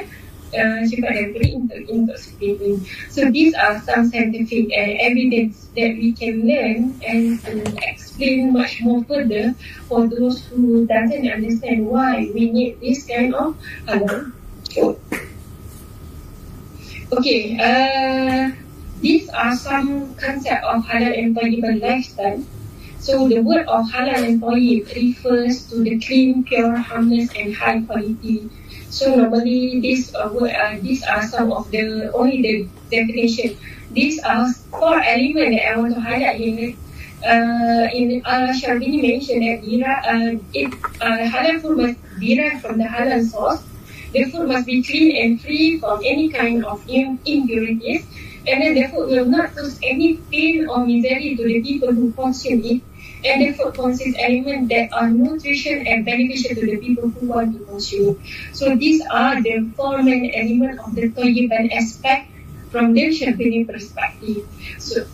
uh, 0.54 0.80
sifat 0.86 1.12
daripada 1.12 1.48
intoxicating 1.88 2.78
so 3.08 3.26
these 3.32 3.56
are 3.56 3.80
some 3.84 4.08
scientific 4.12 4.68
uh, 4.76 4.94
evidence 5.08 5.72
that 5.74 5.96
we 5.98 6.12
can 6.14 6.44
learn 6.46 6.94
and 7.02 7.40
to 7.42 7.64
explain 7.88 8.54
much 8.54 8.82
more 8.84 9.02
further 9.10 9.56
for 9.90 10.06
those 10.06 10.46
who 10.52 10.86
doesn't 10.86 11.26
understand 11.26 11.88
why 11.88 12.30
we 12.36 12.52
need 12.52 12.78
this 12.80 13.08
kind 13.10 13.34
of 13.34 13.58
halal 13.90 14.32
food. 14.70 14.98
Okay, 17.14 17.54
uh, 17.62 18.50
these 18.98 19.30
are 19.30 19.54
some 19.54 20.18
concept 20.18 20.66
of 20.66 20.82
halal 20.90 21.30
tayyib 21.38 21.62
lifestyle. 21.78 22.42
So 22.98 23.30
the 23.30 23.38
word 23.46 23.70
of 23.70 23.86
halal 23.94 24.42
tayyib 24.42 24.90
refers 24.98 25.70
to 25.70 25.86
the 25.86 26.02
clean, 26.02 26.42
pure, 26.42 26.74
harmless 26.74 27.30
and 27.38 27.54
high 27.54 27.86
quality. 27.86 28.50
So 28.90 29.14
normally 29.14 29.78
these 29.78 30.10
uh, 30.16 30.26
word, 30.34 30.58
uh, 30.58 30.82
these 30.82 31.06
are 31.06 31.22
some 31.30 31.54
of 31.54 31.70
the 31.70 32.10
only 32.18 32.42
the 32.42 32.54
definition. 32.90 33.62
These 33.94 34.18
are 34.26 34.50
four 34.74 34.98
elements 34.98 35.62
that 35.62 35.70
I 35.70 35.78
want 35.78 35.94
to 35.94 36.02
highlight 36.02 36.42
here. 36.42 36.74
Uh, 37.22 37.94
in 37.94 38.26
uh, 38.26 38.50
Sharbini 38.58 39.06
mentioned 39.06 39.46
that 39.46 39.62
uh, 39.62 40.34
it, 40.58 40.74
uh, 40.98 41.30
halal 41.30 41.62
food 41.62 41.78
must 41.78 42.02
derive 42.18 42.58
from 42.66 42.82
the 42.82 42.90
halal 42.90 43.22
source 43.22 43.62
the 44.14 44.26
food 44.26 44.48
must 44.48 44.66
be 44.66 44.82
clean 44.84 45.16
and 45.24 45.42
free 45.42 45.80
from 45.80 46.00
any 46.06 46.30
kind 46.30 46.64
of 46.66 46.84
impurities. 46.88 48.06
And 48.46 48.62
then 48.62 48.74
the 48.76 48.88
food 48.88 49.10
will 49.10 49.26
not 49.26 49.56
cause 49.56 49.80
any 49.82 50.18
pain 50.32 50.68
or 50.68 50.86
misery 50.86 51.36
to 51.36 51.44
the 51.44 51.62
people 51.62 51.94
who 51.94 52.12
consume 52.14 52.62
it. 52.64 52.82
And 53.26 53.42
the 53.42 53.54
food 53.54 53.74
contains 53.74 54.16
elements 54.20 54.70
that 54.70 54.94
are 54.94 55.10
nutrition 55.10 55.88
and 55.88 56.06
beneficial 56.06 56.56
to 56.56 56.66
the 56.66 56.78
people 56.78 57.10
who 57.10 57.28
want 57.28 57.58
to 57.58 57.66
consume 57.66 58.10
it. 58.10 58.56
So 58.56 58.76
these 58.76 59.02
are 59.10 59.42
the 59.42 59.70
four 59.78 60.04
main 60.04 60.32
elements 60.36 60.84
of 60.86 60.94
the 60.94 61.10
Toyiban 61.10 61.72
aspect 61.72 62.30
from 62.70 62.94
the 62.94 63.08
Shafini 63.10 63.66
perspective. 63.66 64.46
So 64.78 65.06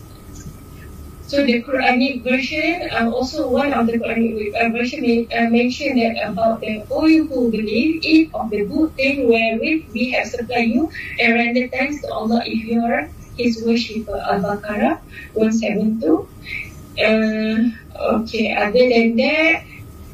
so 1.30 1.46
the 1.46 1.62
Quranic 1.62 2.24
version, 2.24 2.90
uh, 2.90 3.08
also 3.08 3.46
one 3.48 3.72
of 3.72 3.86
the 3.86 3.98
Quranic 4.02 4.50
uh, 4.58 4.68
version 4.70 5.06
uh, 5.30 5.46
mentioned 5.48 6.02
that 6.02 6.18
about 6.26 6.60
the 6.60 6.82
all 6.90 7.08
you 7.08 7.28
who 7.28 7.50
believe, 7.52 8.02
eat 8.02 8.34
of 8.34 8.50
the 8.50 8.66
good 8.66 8.90
thing 8.96 9.28
wherewith 9.30 9.86
we 9.94 10.10
have 10.10 10.26
supplied 10.26 10.74
you, 10.74 10.90
and 11.20 11.34
render 11.34 11.68
thanks 11.68 12.02
to 12.02 12.10
Allah 12.10 12.42
if 12.44 12.64
you 12.66 12.82
are 12.82 13.08
His 13.38 13.62
worshipper. 13.62 14.18
Al-Baqarah 14.18 14.98
172. 15.38 16.26
Uh, 16.98 17.70
okay, 18.18 18.50
other 18.58 18.90
than 18.90 19.14
that, 19.22 19.62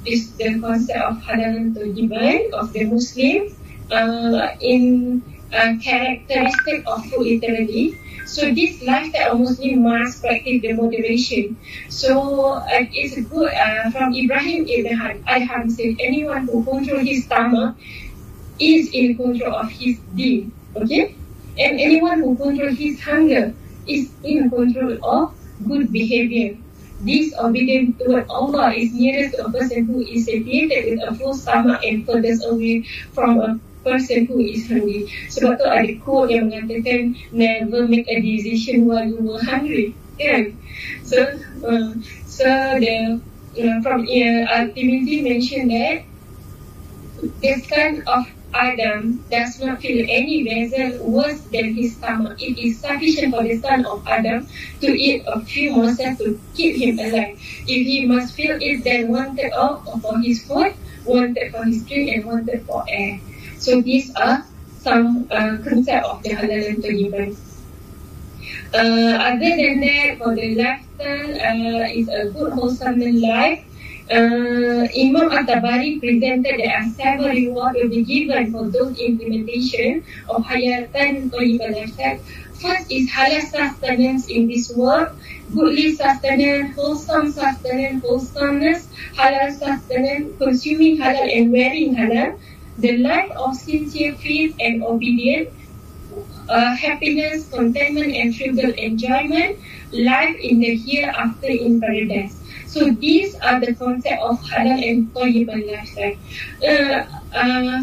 is 0.04 0.36
the 0.36 0.60
concept 0.60 1.00
of 1.00 1.16
halal 1.24 1.56
and 1.56 1.74
tajiban 1.74 2.52
of 2.52 2.72
the 2.76 2.84
Muslim 2.84 3.56
uh, 3.90 4.52
in 4.60 5.24
uh, 5.48 5.72
characteristic 5.80 6.84
of 6.86 7.00
food 7.08 7.24
literally. 7.24 7.96
So 8.26 8.52
this 8.52 8.82
lifestyle 8.82 9.32
of 9.32 9.40
Muslim 9.40 9.82
must 9.84 10.20
practice 10.20 10.60
the 10.60 10.72
moderation. 10.72 11.56
So 11.88 12.58
uh, 12.58 12.84
it's 12.92 13.14
good 13.30 13.52
uh, 13.54 13.90
from 13.90 14.14
Ibrahim 14.14 14.66
Ibn 14.66 15.22
Adham 15.24 15.70
said 15.70 15.94
anyone 16.00 16.46
who 16.46 16.64
control 16.64 16.98
his 16.98 17.24
stomach 17.24 17.76
is 18.58 18.90
in 18.92 19.16
control 19.16 19.54
of 19.54 19.70
his 19.70 19.98
deen. 20.14 20.52
Okay? 20.74 21.14
And 21.58 21.80
anyone 21.80 22.18
who 22.20 22.36
control 22.36 22.74
his 22.74 23.00
hunger 23.00 23.54
is 23.86 24.10
in 24.24 24.50
control 24.50 24.98
of 25.04 25.34
good 25.66 25.92
behavior. 25.92 26.58
This 27.00 27.32
obedience 27.38 27.96
toward 27.98 28.26
Allah 28.28 28.72
is 28.74 28.92
nearest 28.92 29.36
to 29.36 29.46
a 29.46 29.52
person 29.52 29.84
who 29.84 30.00
is 30.00 30.24
satiated 30.24 30.98
with 30.98 31.08
a 31.08 31.14
full 31.14 31.34
stomach 31.34 31.84
and 31.84 32.04
furthest 32.04 32.44
away 32.44 32.82
from 33.12 33.40
a 33.40 33.60
person 33.86 34.26
who 34.26 34.42
is 34.42 34.66
hungry. 34.66 35.06
Sebab 35.30 35.62
tu 35.62 35.66
ada 35.70 35.94
quote 36.02 36.34
yang 36.34 36.50
mengatakan 36.50 37.14
never 37.30 37.86
make 37.86 38.10
a 38.10 38.18
decision 38.18 38.90
while 38.90 39.06
you 39.06 39.22
were 39.22 39.38
hungry. 39.38 39.94
Kan? 40.18 40.58
So, 41.06 41.22
uh, 41.62 41.94
so 42.26 42.46
the 42.82 43.22
uh, 43.56 43.78
from 43.86 44.02
uh, 44.10 44.64
Timothy 44.74 45.22
mentioned 45.22 45.70
that 45.70 46.02
the 47.40 47.52
son 47.70 48.02
of 48.10 48.26
Adam 48.56 49.24
does 49.30 49.60
not 49.60 49.80
feel 49.80 50.06
any 50.08 50.44
vessel 50.44 51.04
worse 51.04 51.40
than 51.52 51.74
his 51.74 51.96
stomach. 51.96 52.40
It 52.40 52.58
is 52.58 52.80
sufficient 52.80 53.34
for 53.34 53.42
the 53.42 53.58
son 53.60 53.84
of 53.84 54.06
Adam 54.06 54.48
to 54.80 54.88
eat 54.88 55.24
a 55.26 55.40
few 55.44 55.72
morsels 55.72 56.18
to 56.18 56.40
keep 56.54 56.76
him 56.76 56.98
alive. 56.98 57.38
If 57.68 57.86
he 57.86 58.06
must 58.06 58.34
feel 58.34 58.56
it, 58.60 58.84
then 58.84 59.08
wanted 59.08 59.52
of 59.52 59.84
for 60.00 60.18
his 60.20 60.42
food, 60.44 60.74
wanted 61.04 61.52
for 61.52 61.64
his 61.64 61.84
drink, 61.84 62.10
and 62.10 62.24
wanted 62.24 62.64
for 62.64 62.84
air. 62.88 63.20
So 63.66 63.80
these 63.82 64.14
are 64.14 64.46
some 64.68 65.26
uh, 65.30 65.58
concept 65.64 66.06
of 66.06 66.22
the 66.22 66.30
halal 66.30 66.68
and 66.70 66.78
tayyiban. 66.84 67.36
Uh, 68.72 69.14
other 69.30 69.52
than 69.60 69.80
that, 69.80 70.18
for 70.18 70.34
the 70.36 70.54
lifestyle, 70.54 71.32
uh, 71.50 71.86
is 71.90 72.08
a 72.08 72.30
good 72.30 72.52
wholesome 72.52 73.00
life 73.00 73.64
uh, 74.10 74.86
Imam 74.96 75.32
At-Tabari 75.32 75.98
presented 75.98 76.60
that 76.62 76.84
several 76.94 77.30
reward 77.30 77.74
will 77.74 77.88
be 77.88 78.04
given 78.04 78.52
for 78.52 78.70
those 78.70 78.96
implementation 78.98 80.04
of 80.28 80.44
Hayatan 80.44 81.30
Toyibah 81.30 81.74
lifestyle. 81.74 82.20
First 82.54 82.86
is 82.90 83.10
halal 83.10 83.42
sustenance 83.42 84.28
in 84.28 84.46
this 84.46 84.70
world, 84.76 85.08
goodly 85.52 85.92
sustenance, 85.94 86.74
wholesome 86.76 87.32
sustenance, 87.32 88.02
wholesomeness, 88.06 88.88
halal 89.18 89.50
sustenance, 89.50 90.32
consuming 90.38 90.98
halal 90.98 91.28
and 91.36 91.50
wearing 91.50 91.94
halal, 91.96 92.38
the 92.78 92.98
life 92.98 93.30
of 93.36 93.54
sincere 93.54 94.14
faith 94.16 94.54
and 94.60 94.82
obedience, 94.84 95.48
uh, 96.48 96.74
happiness, 96.76 97.48
contentment 97.48 98.12
and 98.14 98.34
trivial 98.34 98.72
enjoyment, 98.76 99.56
life 99.92 100.34
in 100.40 100.60
the 100.60 100.76
hereafter 100.76 101.48
in 101.48 101.80
paradise. 101.80 102.40
So 102.66 102.90
these 103.00 103.34
are 103.42 103.60
the 103.60 103.74
concept 103.74 104.20
of 104.22 104.38
halal 104.52 104.80
and 104.90 105.12
tayyibah 105.14 105.60
lifestyle. 105.66 106.16
Uh, 106.66 107.04
uh, 107.36 107.80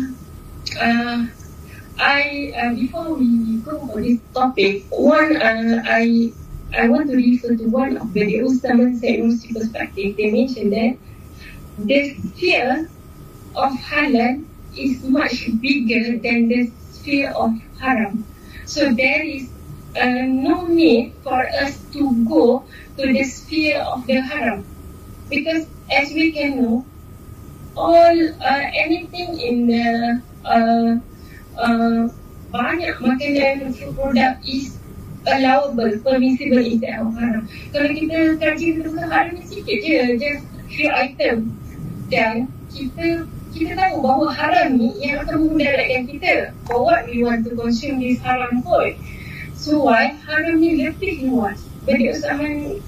uh, 0.81 1.25
I 1.99 2.51
uh, 2.61 2.73
before 2.75 3.15
we 3.17 3.57
go 3.63 3.87
for 3.87 4.01
this 4.01 4.19
topic, 4.35 4.87
one 4.91 5.35
uh, 5.37 5.81
I 5.85 6.33
I 6.77 6.87
want 6.89 7.09
to 7.09 7.15
refer 7.15 7.55
to 7.55 7.67
one 7.69 7.97
of 7.97 8.13
the 8.13 8.25
Ustaman 8.39 8.95
Sayyid's 8.95 9.45
perspective. 9.53 10.15
They 10.17 10.31
mentioned 10.31 10.73
that 10.73 10.97
the 11.77 12.15
fear 12.35 12.89
of 13.55 13.71
halal 13.91 14.45
is 14.77 15.03
much 15.03 15.49
bigger 15.61 16.17
than 16.17 16.47
the 16.47 16.71
sphere 16.91 17.31
of 17.31 17.51
haram. 17.79 18.25
So 18.65 18.93
there 18.93 19.23
is 19.23 19.49
uh, 19.95 20.25
no 20.25 20.67
need 20.67 21.13
for 21.23 21.45
us 21.61 21.77
to 21.93 22.25
go 22.25 22.65
to 22.97 23.03
the 23.13 23.23
sphere 23.23 23.79
of 23.79 24.07
the 24.07 24.21
haram 24.21 24.65
because 25.29 25.67
as 25.91 26.11
we 26.13 26.31
can 26.31 26.61
know, 26.61 26.85
all 27.75 28.17
uh, 28.41 28.65
anything 28.73 29.39
in 29.39 29.67
the 29.67 30.21
uh, 30.45 30.95
uh, 31.57 32.09
banyak 32.53 32.95
makanan 33.01 33.73
food 33.73 33.97
product 33.97 34.45
is 34.45 34.77
allowable, 35.25 35.89
permissible 36.05 36.61
in 36.61 36.77
the 36.79 36.91
haram. 36.93 37.49
Kalau 37.73 37.89
kita 37.97 38.37
kaji 38.37 38.67
tentang 38.77 39.09
haram 39.09 39.35
sikit 39.41 39.77
je, 39.81 39.99
just 40.21 40.43
few 40.69 40.89
item 40.89 41.53
dan 42.09 42.49
kita 42.69 43.25
kita 43.53 43.77
tahu 43.77 44.01
bahawa 44.01 44.33
haram 44.33 44.81
ni 44.81 44.97
yang 44.97 45.21
akan 45.21 45.45
memudaratkan 45.45 46.09
kita 46.09 46.33
for 46.65 46.81
what 46.81 47.05
we 47.05 47.21
want 47.21 47.45
to 47.45 47.53
consume 47.53 48.01
this 48.01 48.17
haram 48.25 48.65
food. 48.65 48.97
So 49.53 49.85
why 49.85 50.17
haram 50.25 50.57
ni 50.57 50.81
lebih 50.81 51.29
luas. 51.29 51.61
Bagi 51.85 52.09
Usman 52.09 52.81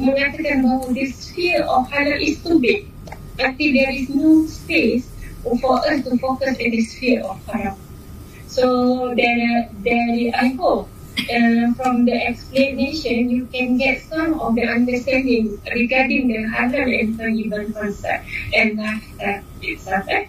mengatakan 0.00 0.64
bahawa 0.64 0.88
the 0.96 1.04
sphere 1.12 1.60
of 1.68 1.84
halal 1.92 2.16
is 2.16 2.40
too 2.40 2.56
big 2.56 2.88
until 3.36 3.70
there 3.76 3.92
is 3.92 4.08
no 4.08 4.48
space 4.48 5.04
for 5.60 5.84
us 5.84 6.00
to 6.08 6.16
focus 6.16 6.56
in 6.56 6.72
the 6.72 6.80
sphere 6.80 7.20
of 7.20 7.36
haram. 7.44 7.76
So 8.48 9.12
there, 9.12 9.68
there 9.84 10.32
I 10.32 10.56
hope 10.56 10.88
uh, 11.18 11.72
from 11.74 12.04
the 12.04 12.12
explanation 12.12 13.30
you 13.30 13.46
can 13.46 13.76
get 13.76 14.02
some 14.02 14.38
of 14.40 14.54
the 14.54 14.66
understanding 14.66 15.60
regarding 15.74 16.28
the 16.28 16.44
halal 16.54 16.88
and 17.00 17.18
tayyiban 17.18 17.72
concept 17.74 18.24
and 18.54 18.78
lifestyle 18.78 19.42
itself. 19.62 20.04
Eh? 20.08 20.26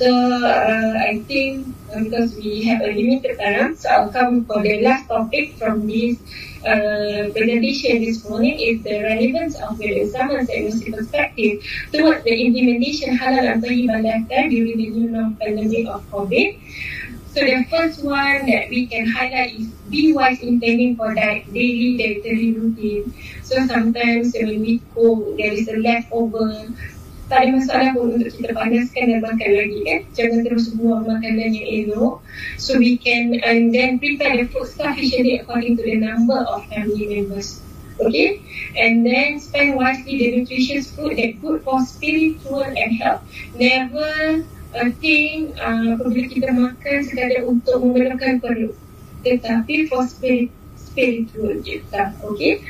So 0.00 0.08
uh, 0.08 0.94
I 0.96 1.20
think 1.28 1.76
because 1.92 2.34
we 2.36 2.64
have 2.64 2.80
a 2.80 2.88
limited 2.88 3.38
time, 3.38 3.76
so 3.76 3.90
I'll 3.90 4.08
come 4.08 4.46
for 4.46 4.62
the 4.62 4.80
last 4.80 5.08
topic 5.08 5.58
from 5.58 5.86
this 5.86 6.16
uh, 6.64 7.28
presentation 7.36 8.00
this 8.00 8.24
morning 8.24 8.58
is 8.58 8.82
the 8.82 9.02
relevance 9.02 9.60
of 9.60 9.76
the 9.76 10.00
Islamic 10.00 10.48
and 10.48 10.94
perspective 10.94 11.60
towards 11.92 12.24
the 12.24 12.32
implementation 12.32 13.12
halal 13.12 13.44
and 13.52 13.62
tayyibah 13.62 14.00
lifestyle 14.00 14.48
during 14.48 14.76
the 14.78 14.88
new 14.88 15.36
pandemic 15.36 15.86
of 15.88 16.00
COVID. 16.08 16.56
So 17.30 17.40
the 17.46 17.64
first 17.70 18.02
one 18.02 18.46
that 18.50 18.70
we 18.70 18.86
can 18.86 19.06
highlight 19.06 19.54
is 19.54 19.66
be 19.88 20.12
wise 20.12 20.40
in 20.40 20.58
planning 20.58 20.96
for 20.96 21.14
that 21.14 21.46
daily 21.54 21.96
dietary 21.96 22.52
routine. 22.52 23.14
So 23.42 23.66
sometimes 23.66 24.34
when 24.34 24.60
we 24.60 24.82
cook, 24.94 25.36
there 25.38 25.52
is 25.52 25.68
a 25.68 25.78
leftover 25.78 26.66
tak 27.30 27.46
ada 27.46 27.62
masalah 27.62 27.88
pun 27.94 28.18
untuk 28.18 28.34
kita 28.34 28.50
panaskan 28.50 29.04
dan 29.06 29.20
makan 29.22 29.50
lagi 29.54 29.78
kan? 29.86 30.00
Jangan 30.18 30.38
terus 30.42 30.74
buang 30.74 31.06
makanan 31.06 31.54
yang 31.54 31.68
elok. 31.86 32.18
So 32.58 32.74
we 32.74 32.98
can 32.98 33.38
and 33.46 33.70
then 33.70 34.02
prepare 34.02 34.34
the 34.34 34.50
food 34.50 34.66
sufficiently 34.66 35.38
according 35.38 35.78
to 35.78 35.86
the 35.86 35.94
number 35.94 36.42
of 36.42 36.66
family 36.66 37.06
members. 37.06 37.62
Okay? 38.02 38.42
And 38.74 39.06
then 39.06 39.38
spend 39.38 39.78
wisely 39.78 40.18
the 40.18 40.28
nutritious 40.42 40.90
food 40.90 41.14
that 41.22 41.38
good 41.38 41.62
for 41.62 41.78
spiritual 41.86 42.66
and 42.66 42.98
health. 42.98 43.22
Never 43.54 44.42
uh, 44.74 44.90
think 45.02 45.56
uh, 45.58 45.98
apabila 45.98 46.26
kita 46.30 46.50
makan 46.54 46.96
sekadar 47.06 47.42
untuk 47.46 47.82
memerlukan 47.82 48.38
perut 48.42 48.74
tetapi 49.20 49.90
for 49.90 50.06
spirit, 50.08 50.48
spiritual 50.76 51.60
kita 51.60 52.16
okay 52.24 52.64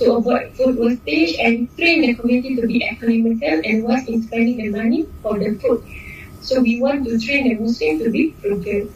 to 0.00 0.16
avoid 0.16 0.48
food 0.56 0.80
wastage 0.80 1.36
and 1.38 1.68
train 1.76 2.00
the 2.00 2.14
community 2.16 2.56
to 2.56 2.66
be 2.66 2.80
economical 2.82 3.60
and 3.64 3.84
wise 3.84 4.08
in 4.08 4.22
spending 4.24 4.56
the 4.56 4.70
money 4.72 5.04
for 5.22 5.38
the 5.38 5.54
food. 5.60 5.84
So 6.40 6.60
we 6.60 6.80
want 6.80 7.04
to 7.04 7.20
train 7.20 7.48
the 7.48 7.60
Muslim 7.60 7.98
to 8.00 8.08
be 8.08 8.32
frugal. 8.40 8.88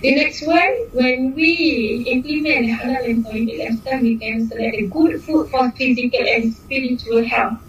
The 0.00 0.14
next 0.14 0.46
one, 0.46 0.72
when 0.92 1.34
we 1.34 2.04
implement 2.08 2.80
halal 2.80 3.04
and 3.04 3.24
toilet 3.24 3.58
lifestyle, 3.60 4.00
we 4.00 4.16
can 4.16 4.48
select 4.48 4.76
a 4.76 4.86
good 4.86 5.22
food 5.22 5.50
for 5.50 5.70
physical 5.72 6.24
and 6.24 6.54
spiritual 6.54 7.24
health. 7.24 7.60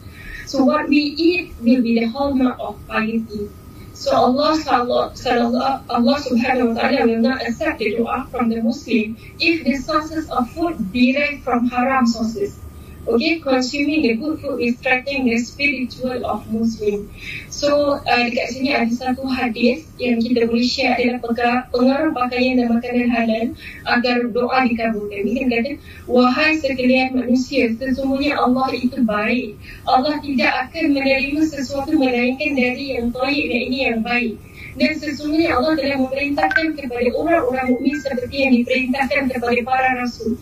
So 0.47 0.63
what 0.63 0.87
we 0.87 0.97
eat 0.97 1.53
will 1.59 1.81
be 1.83 1.99
the 1.99 2.05
hallmark 2.05 2.57
of 2.59 2.79
piety. 2.87 3.49
So 3.93 4.15
Allah, 4.15 4.55
Allah, 4.65 5.83
Allah 5.89 6.17
subhanahu 6.23 6.75
wa 6.75 6.81
ta'ala 6.81 7.05
will 7.05 7.19
not 7.19 7.41
accept 7.41 7.79
the 7.79 7.97
dua 7.97 8.27
from 8.31 8.47
the 8.47 8.61
Muslim 8.61 9.17
if 9.39 9.65
the 9.65 9.75
sources 9.75 10.29
of 10.29 10.49
food 10.51 10.91
derive 10.93 11.43
from 11.43 11.67
haram 11.67 12.07
sources. 12.07 12.59
Okay, 13.07 13.39
consuming 13.39 14.01
the 14.03 14.13
good 14.19 14.35
food 14.41 14.59
is 14.59 14.75
strengthening 14.83 15.31
the 15.31 15.37
spiritual 15.39 16.25
of 16.27 16.43
Muslim. 16.51 17.07
So, 17.47 17.95
uh, 18.03 18.23
dekat 18.27 18.51
sini 18.51 18.75
ada 18.75 18.91
satu 18.91 19.23
hadis 19.23 19.87
yang 19.95 20.19
kita 20.19 20.43
boleh 20.43 20.67
share 20.67 20.99
adalah 20.99 21.23
pengaruh 21.71 22.11
pakaian 22.11 22.59
dan 22.59 22.67
makanan 22.67 23.07
halal 23.07 23.45
agar 23.87 24.27
doa 24.27 24.59
dikabulkan. 24.67 25.23
Ini 25.23 25.39
kan 25.39 25.47
kata, 25.55 25.71
wahai 26.03 26.59
sekalian 26.59 27.15
manusia, 27.15 27.71
sesungguhnya 27.79 28.43
Allah 28.43 28.75
itu 28.75 28.99
baik. 28.99 29.55
Allah 29.87 30.19
tidak 30.19 30.51
akan 30.67 30.85
menerima 30.91 31.41
sesuatu 31.47 31.95
melainkan 31.95 32.59
dari 32.59 32.99
yang 32.99 33.15
baik 33.15 33.43
dan 33.47 33.61
ini 33.71 33.77
yang 33.87 33.99
baik. 34.03 34.35
Dan 34.75 34.99
sesungguhnya 34.99 35.55
Allah 35.55 35.79
telah 35.79 35.95
memerintahkan 35.95 36.75
kepada 36.75 37.09
orang-orang 37.15 37.71
mukmin 37.71 37.97
seperti 38.03 38.35
yang 38.45 38.53
diperintahkan 38.61 39.31
kepada 39.31 39.59
para 39.63 39.89
rasul 40.03 40.35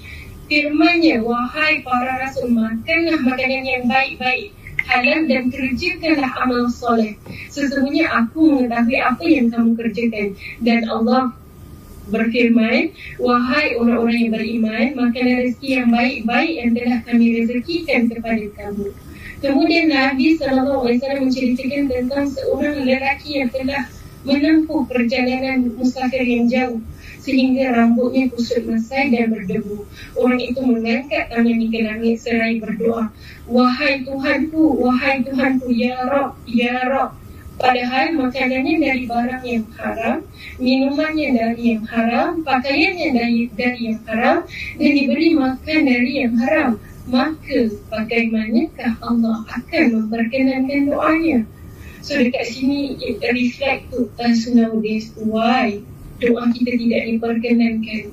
firmannya 0.46 1.26
wahai 1.26 1.82
para 1.82 2.22
rasul 2.22 2.54
makanlah 2.54 3.18
makanan 3.26 3.64
yang 3.66 3.84
baik-baik 3.90 4.54
halal 4.86 5.20
dan 5.26 5.50
kerjakanlah 5.50 6.32
amal 6.46 6.70
soleh. 6.70 7.18
Sesungguhnya 7.50 8.06
aku 8.14 8.54
mengetahui 8.54 8.98
apa 9.02 9.26
yang 9.26 9.50
kamu 9.50 9.74
kerjakan. 9.74 10.28
Dan 10.62 10.86
Allah 10.86 11.34
berfirman 12.06 12.94
wahai 13.18 13.74
orang-orang 13.82 14.30
yang 14.30 14.34
beriman 14.38 14.86
makanlah 14.94 15.42
rezeki 15.42 15.70
yang 15.82 15.90
baik-baik 15.90 16.54
yang 16.54 16.70
telah 16.78 17.00
kami 17.02 17.26
rezekikan 17.42 18.02
kepada 18.14 18.46
kamu. 18.54 18.88
Kemudian 19.42 19.86
Nabi 19.90 20.38
SAW 20.38 20.86
menceritakan 20.86 21.84
tentang 21.90 22.26
seorang 22.30 22.86
lelaki 22.86 23.42
yang 23.42 23.50
telah 23.50 23.90
menempuh 24.26 24.86
perjalanan 24.90 25.70
musafir 25.78 26.26
yang 26.26 26.50
jauh 26.50 26.82
sehingga 27.26 27.74
rambutnya 27.74 28.30
kusut 28.30 28.70
mesai 28.70 29.10
dan 29.10 29.34
berdebu. 29.34 29.82
Orang 30.14 30.38
itu 30.38 30.62
mengangkat 30.62 31.34
tangan 31.34 31.58
ke 31.74 31.80
langit 31.82 32.22
serai 32.22 32.62
berdoa. 32.62 33.10
Wahai 33.50 34.06
Tuhanku, 34.06 34.78
wahai 34.78 35.26
Tuhanku, 35.26 35.74
Ya 35.74 36.06
Rob, 36.06 36.38
Ya 36.46 36.86
Rob. 36.86 37.18
Padahal 37.56 38.14
makanannya 38.14 38.84
dari 38.84 39.04
barang 39.08 39.44
yang 39.48 39.66
haram, 39.80 40.22
minumannya 40.60 41.28
dari 41.34 41.62
yang 41.74 41.88
haram, 41.88 42.44
pakaiannya 42.44 43.10
dari, 43.16 43.40
dari 43.56 43.80
yang 43.90 44.00
haram, 44.06 44.38
dan 44.76 44.92
diberi 44.92 45.34
makan 45.34 45.80
dari 45.88 46.12
yang 46.22 46.36
haram. 46.38 46.78
Maka 47.08 47.72
bagaimanakah 47.90 49.00
Allah 49.02 49.48
akan 49.50 49.84
memperkenankan 49.98 50.94
doanya? 50.94 51.40
So 52.06 52.22
dekat 52.22 52.54
sini 52.54 53.02
it 53.02 53.24
reflect 53.24 53.90
to 53.90 54.14
us 54.22 54.46
nowadays 54.52 55.10
why 55.18 55.82
doa 56.22 56.44
kita 56.52 56.72
tidak 56.76 57.02
diperkenankan. 57.12 58.04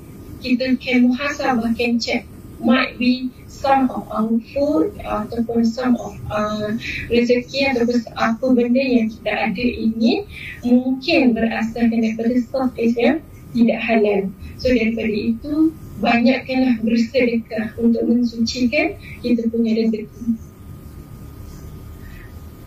Kita 0.43 0.65
can 0.79 1.07
muhasabah 1.07 1.71
can 1.75 1.99
check. 1.99 2.27
Might 2.63 2.95
be 2.95 3.31
some 3.47 3.91
of 3.91 4.07
our 4.11 4.35
food 4.51 4.95
ataupun 5.03 5.63
some 5.67 5.95
of 5.99 6.15
uh, 6.31 6.75
rezeki 7.11 7.75
ataupun 7.75 7.99
apa 8.15 8.45
benda 8.51 8.83
yang 8.83 9.07
kita 9.11 9.31
ada 9.31 9.65
ini 9.65 10.27
mungkin 10.63 11.35
berasal 11.35 11.87
daripada 11.87 12.35
source 12.43 12.95
yang 12.95 13.19
tidak 13.55 13.79
halal. 13.83 14.21
So 14.59 14.71
daripada 14.71 15.11
itu 15.11 15.71
banyakkanlah 16.03 16.83
bersedekah 16.83 17.75
untuk 17.79 18.03
mensucikan 18.07 18.99
kita 19.23 19.47
punya 19.47 19.79
rezeki 19.87 20.52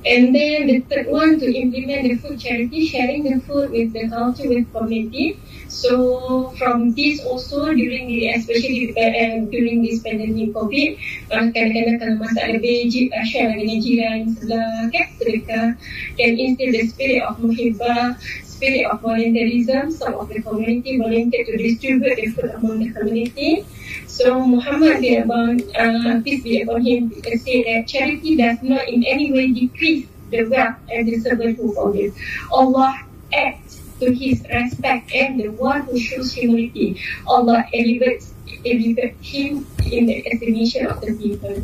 And 0.06 0.30
then 0.34 0.70
the 0.70 0.80
third 0.86 1.10
one 1.10 1.40
to 1.40 1.46
implement 1.50 2.06
the 2.06 2.14
food 2.22 2.38
charity, 2.38 2.86
sharing 2.86 3.24
the 3.26 3.40
food 3.42 3.70
with 3.74 3.92
the 3.92 4.08
culture 4.08 4.48
with 4.48 4.70
community. 4.72 5.40
So 5.66 6.54
from 6.58 6.94
this 6.94 7.20
also 7.26 7.74
during 7.74 8.06
the 8.06 8.30
especially 8.38 8.94
uh, 8.94 9.44
during 9.50 9.82
this 9.82 10.00
pandemic 10.06 10.54
COVID, 10.54 10.90
uh, 11.34 11.50
kadang-kadang 11.50 11.98
kalau 11.98 12.16
masak 12.22 12.46
lebih, 12.54 13.10
uh, 13.10 13.26
share 13.26 13.50
dengan 13.50 13.78
jiran 13.82 14.18
sebelah, 14.30 14.88
kan, 14.94 15.06
sedekah, 15.18 15.68
can 16.14 16.32
instill 16.38 16.70
the 16.70 16.86
spirit 16.86 17.26
of 17.26 17.34
muhibbah, 17.42 18.14
spirit 18.56 18.86
of 18.90 19.02
volunteerism. 19.02 19.92
Some 19.92 20.14
of 20.14 20.28
the 20.28 20.40
community 20.40 20.98
volunteer 20.98 21.44
to 21.44 21.56
distribute 21.56 22.16
the 22.16 22.26
food 22.32 22.50
among 22.56 22.80
the 22.80 22.90
community. 22.90 23.66
So 24.06 24.40
Muhammad 24.40 25.00
bin 25.00 25.22
Abang, 25.22 25.60
uh, 25.76 26.20
peace 26.24 26.42
be 26.42 26.62
upon 26.62 26.80
him, 26.80 27.12
say 27.44 27.62
that 27.68 27.86
charity 27.86 28.36
does 28.36 28.62
not 28.62 28.88
in 28.88 29.04
any 29.04 29.32
way 29.32 29.52
decrease 29.52 30.08
the 30.30 30.44
wealth 30.44 30.76
and 30.90 31.06
the 31.06 31.20
servanthood 31.20 31.76
of 31.76 31.94
it. 31.96 32.12
Allah 32.50 33.04
adds 33.32 33.80
to 34.00 34.12
his 34.12 34.42
respect 34.52 35.12
and 35.12 35.40
the 35.40 35.48
one 35.48 35.82
who 35.82 35.98
shows 35.98 36.32
humility. 36.32 37.00
Allah 37.26 37.64
elevates 37.72 38.32
elevate 38.32 38.35
him 38.66 39.66
in 39.86 40.06
the 40.06 40.26
estimation 40.26 40.86
of 40.86 41.00
the 41.00 41.14
people. 41.14 41.54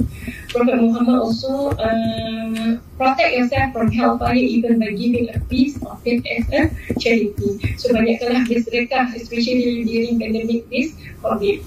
Prophet 0.48 0.76
Muhammad 0.76 1.18
also 1.18 1.70
uh, 1.70 2.78
protect 2.98 3.34
yourself 3.36 3.72
from 3.72 3.90
hellfire 3.90 4.34
even 4.34 4.78
by 4.78 4.92
giving 4.92 5.28
a 5.34 5.40
piece 5.50 5.80
of 5.82 6.00
it 6.04 6.22
as 6.28 6.44
a 6.52 6.60
charity. 7.00 7.58
So 7.78 7.90
banyaklah 7.90 8.46
bersedekah 8.46 9.16
especially 9.16 9.84
during 9.84 10.20
pandemic 10.20 10.68
this 10.70 10.94
COVID. 11.22 11.64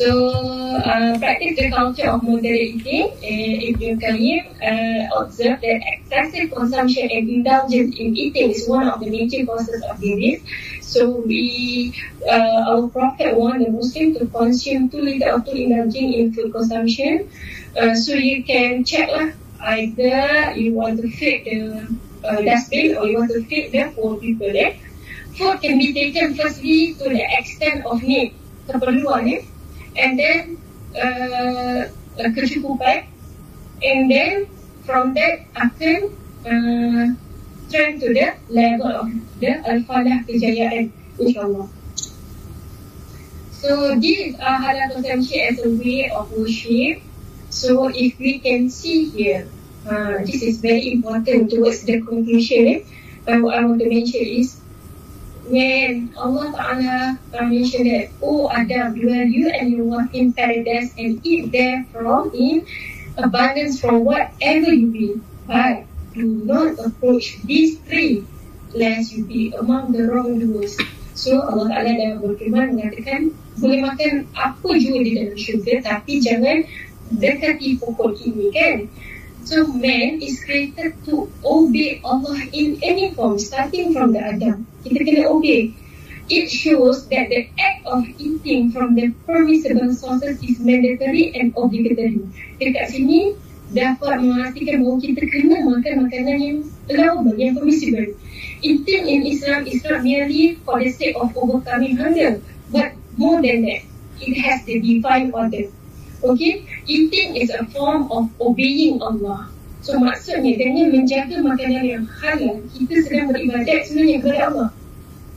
So, 0.00 0.32
uh, 0.32 1.18
practice 1.18 1.58
the 1.58 1.68
culture 1.68 2.08
of 2.08 2.22
moderation. 2.22 3.12
Uh, 3.20 3.68
Ibn 3.68 4.00
Qayyim 4.00 4.44
uh, 4.64 5.20
observed 5.20 5.60
that 5.60 5.82
excessive 5.92 6.56
consumption 6.56 7.10
and 7.12 7.28
indulgence 7.28 7.98
in 8.00 8.16
eating 8.16 8.48
is 8.48 8.66
one 8.66 8.88
of 8.88 9.00
the 9.00 9.10
major 9.10 9.44
causes 9.44 9.84
of 9.84 10.00
disease. 10.00 10.40
So, 10.80 11.20
we, 11.20 11.92
uh, 12.26 12.64
our 12.72 12.88
Prophet 12.88 13.36
warned 13.36 13.66
the 13.66 13.68
Muslim 13.68 14.14
to 14.14 14.24
consume 14.24 14.88
too 14.88 15.02
little 15.02 15.36
or 15.36 15.40
too 15.44 15.52
indulging 15.52 16.14
in 16.14 16.32
food 16.32 16.50
consumption. 16.50 17.28
Uh, 17.76 17.94
so, 17.94 18.14
you 18.14 18.42
can 18.42 18.84
check 18.84 19.12
lah, 19.12 19.28
either 19.76 20.56
you 20.56 20.72
want 20.72 20.96
to 21.02 21.12
feed 21.12 21.44
the 21.44 21.84
uh, 22.24 22.40
dustbin 22.40 22.96
or 22.96 23.04
you 23.04 23.18
want 23.18 23.30
to 23.36 23.44
feed 23.44 23.68
the 23.72 23.92
poor 23.92 24.16
people 24.16 24.48
there. 24.48 24.80
Food 25.36 25.60
can 25.60 25.76
be 25.76 25.92
taken 25.92 26.34
firstly 26.40 26.94
to 26.94 27.04
the 27.04 27.20
extent 27.36 27.84
of 27.84 28.00
need, 28.00 28.32
keperluan 28.64 29.28
eh? 29.28 29.44
And 29.96 30.18
then 30.18 30.58
uh, 30.94 31.88
kecukupan 32.18 33.06
and 33.82 34.10
then 34.10 34.46
from 34.84 35.14
that 35.14 35.46
akan 35.56 36.12
uh, 36.44 37.06
turn 37.70 38.00
to 38.00 38.08
the 38.12 38.34
level 38.50 38.90
of 38.90 39.08
the 39.38 39.54
al-falah 39.64 40.20
kejayaan 40.26 40.90
insyaAllah. 41.16 41.68
So 43.60 43.94
this 44.00 44.34
are 44.40 44.58
halal 44.58 44.96
consumption 44.96 45.40
as 45.52 45.60
a 45.60 45.68
way 45.68 46.08
of 46.08 46.32
worship. 46.32 47.04
So 47.50 47.92
if 47.92 48.16
we 48.18 48.40
can 48.40 48.70
see 48.70 49.10
here 49.10 49.46
uh, 49.86 50.24
this 50.24 50.42
is 50.42 50.60
very 50.60 50.92
important 50.92 51.50
towards 51.50 51.82
the 51.82 52.00
conclusion 52.00 52.66
eh? 52.68 52.80
uh, 53.28 53.38
what 53.40 53.58
I 53.58 53.64
want 53.64 53.80
to 53.80 53.88
mention 53.88 54.22
is 54.22 54.59
when 55.48 56.12
Allah 56.18 56.52
Ta'ala 56.52 56.98
mentioned 57.48 57.86
that, 57.86 58.10
Oh 58.22 58.50
Adam, 58.50 58.98
dwell 58.98 59.26
you 59.26 59.48
and 59.48 59.72
your 59.72 59.84
wife 59.84 60.10
in 60.12 60.32
paradise 60.32 60.92
and 60.98 61.20
eat 61.24 61.52
there 61.52 61.86
from 61.92 62.30
in 62.34 62.66
abundance 63.16 63.80
from 63.80 64.04
whatever 64.04 64.72
you 64.72 64.88
be. 64.90 65.20
But 65.46 65.84
do 66.14 66.26
not 66.44 66.78
approach 66.78 67.40
these 67.42 67.78
three 67.86 68.24
lest 68.74 69.12
you 69.12 69.24
be 69.24 69.52
among 69.58 69.92
the 69.92 70.06
wrongdoers. 70.06 70.78
So 71.14 71.42
Allah 71.42 71.68
Ta'ala 71.68 71.90
dah 71.90 72.12
berfirman 72.22 72.78
mengatakan 72.78 73.34
boleh 73.60 73.82
makan 73.82 74.24
apa 74.32 74.70
jua 74.78 74.98
di 75.04 75.12
dalam 75.18 75.36
syurga 75.36 75.74
tapi 75.84 76.22
jangan 76.22 76.64
dekati 77.10 77.76
pokok 77.76 78.14
ini 78.22 78.48
kan. 78.54 78.76
So 79.44 79.66
man 79.66 80.20
is 80.22 80.44
created 80.44 80.94
to 81.06 81.30
obey 81.44 82.00
Allah 82.04 82.38
in 82.52 82.78
any 82.82 83.14
form, 83.14 83.38
starting 83.38 83.92
from 83.92 84.12
the 84.12 84.20
Adam. 84.20 84.66
Kita 84.84 85.00
kena 85.00 85.26
obey. 85.32 85.74
It 86.30 86.46
shows 86.46 87.10
that 87.10 87.26
the 87.26 87.50
act 87.58 87.82
of 87.90 88.06
eating 88.20 88.70
from 88.70 88.94
the 88.94 89.10
permissible 89.26 89.90
sources 89.96 90.38
is 90.38 90.62
mandatory 90.62 91.34
and 91.34 91.50
obligatory. 91.58 92.22
Dekat 92.62 92.94
sini 92.94 93.34
dapat 93.74 94.22
memastikan 94.22 94.86
bahawa 94.86 94.98
kita 95.02 95.22
kena 95.26 95.56
makan 95.66 95.94
makanan 96.06 96.36
yang 96.38 96.58
allowable, 96.86 97.34
yang 97.34 97.58
permissible. 97.58 98.14
Eating 98.62 99.02
in 99.10 99.20
Islam 99.26 99.66
is 99.66 99.82
not 99.82 100.06
merely 100.06 100.54
for 100.62 100.78
the 100.78 100.92
sake 100.94 101.18
of 101.18 101.34
overcoming 101.34 101.98
hunger, 101.98 102.38
but 102.70 102.94
more 103.18 103.42
than 103.42 103.66
that, 103.66 103.82
it 104.22 104.34
has 104.38 104.62
the 104.68 104.78
divine 104.78 105.34
order. 105.34 105.66
Okay, 106.20 106.68
eating 106.84 107.36
is 107.40 107.48
a 107.48 107.64
form 107.72 108.12
of 108.12 108.28
obeying 108.36 109.00
Allah. 109.00 109.48
So 109.80 109.96
maksudnya 109.96 110.60
dengan 110.60 110.92
menjaga 110.92 111.40
makanan 111.40 111.84
yang 111.88 112.04
halal, 112.20 112.60
kita 112.76 112.94
sedang 113.08 113.32
beribadat 113.32 113.88
sebenarnya 113.88 114.16
kepada 114.20 114.38
Allah. 114.52 114.68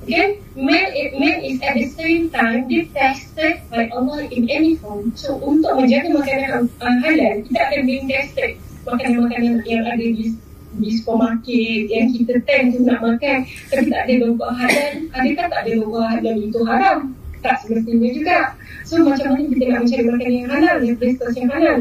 Okay, 0.03 0.43
man, 0.59 0.83
man 1.15 1.37
is 1.39 1.63
at 1.63 1.79
the 1.79 1.87
same 1.87 2.27
time 2.27 2.67
detested 2.67 3.63
by 3.71 3.87
Allah 3.95 4.27
in 4.27 4.51
any 4.51 4.75
form. 4.75 5.15
So 5.15 5.39
untuk 5.39 5.79
menjaga 5.79 6.11
makanan 6.11 6.67
uh, 6.67 6.95
halal, 6.99 7.33
kita 7.47 7.59
akan 7.63 7.81
being 7.87 8.11
tested 8.11 8.59
makanan-makanan 8.83 9.63
yang 9.63 9.87
ada 9.87 10.03
di 10.03 10.35
di 10.73 10.89
supermarket 10.97 11.85
yang 11.85 12.09
kita 12.09 12.33
tend 12.49 12.73
tu 12.73 12.81
nak 12.81 12.97
makan 12.97 13.45
tapi 13.69 13.85
tak 13.93 14.09
ada 14.09 14.13
logo 14.25 14.47
halal 14.49 14.91
adakah 15.13 15.45
tak 15.45 15.59
ada 15.69 15.71
logo 15.77 16.01
halal 16.01 16.33
itu 16.33 16.59
haram 16.65 17.13
tak 17.45 17.61
semestinya 17.61 18.09
juga 18.09 18.37
So 18.93 19.01
macam 19.01 19.33
mana 19.33 19.49
kita 19.49 19.65
nak 19.73 19.79
mencari 19.89 20.03
makanan 20.05 20.33
yang 20.37 20.49
halal 20.53 20.77
Yang 20.85 20.97
prestasi 21.01 21.37
yang 21.41 21.49
halal? 21.49 21.79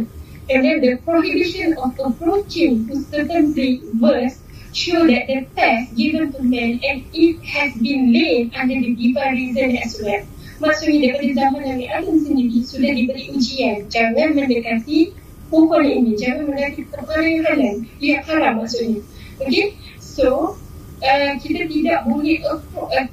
And 0.48 0.60
then 0.64 0.76
the 0.80 0.92
prohibition 1.04 1.76
of 1.76 1.92
approaching 2.00 2.88
To 2.88 3.04
certain 3.12 3.52
verse 4.00 4.40
Show 4.72 5.04
that 5.04 5.28
the 5.28 5.44
test 5.52 5.92
given 5.92 6.32
to 6.32 6.40
man 6.40 6.80
And 6.80 7.04
it 7.12 7.36
has 7.44 7.76
been 7.76 8.16
laid 8.16 8.56
Under 8.56 8.80
the 8.80 8.96
divine 8.96 9.36
reason 9.36 9.76
as 9.76 10.00
well. 10.00 10.24
Maksudnya 10.64 11.20
daripada 11.20 11.32
zaman 11.36 11.60
Nabi 11.68 11.84
Adam 11.92 12.16
sendiri 12.16 12.58
Sudah 12.64 12.92
diberi 12.96 13.28
ujian 13.28 13.76
Jangan 13.92 14.32
mendekati 14.32 15.12
pohon 15.52 15.84
ini 15.84 16.16
Jangan 16.16 16.48
mendekati 16.48 16.80
perkara 16.88 17.28
yang 17.28 17.44
halal. 17.44 17.76
Yang 18.00 18.22
haram 18.24 18.52
maksudnya. 18.56 19.00
Okay? 19.36 19.76
So 20.00 20.56
uh, 21.04 21.32
Kita 21.44 21.68
tidak 21.68 22.08
boleh 22.08 22.40
uh, 22.48 23.04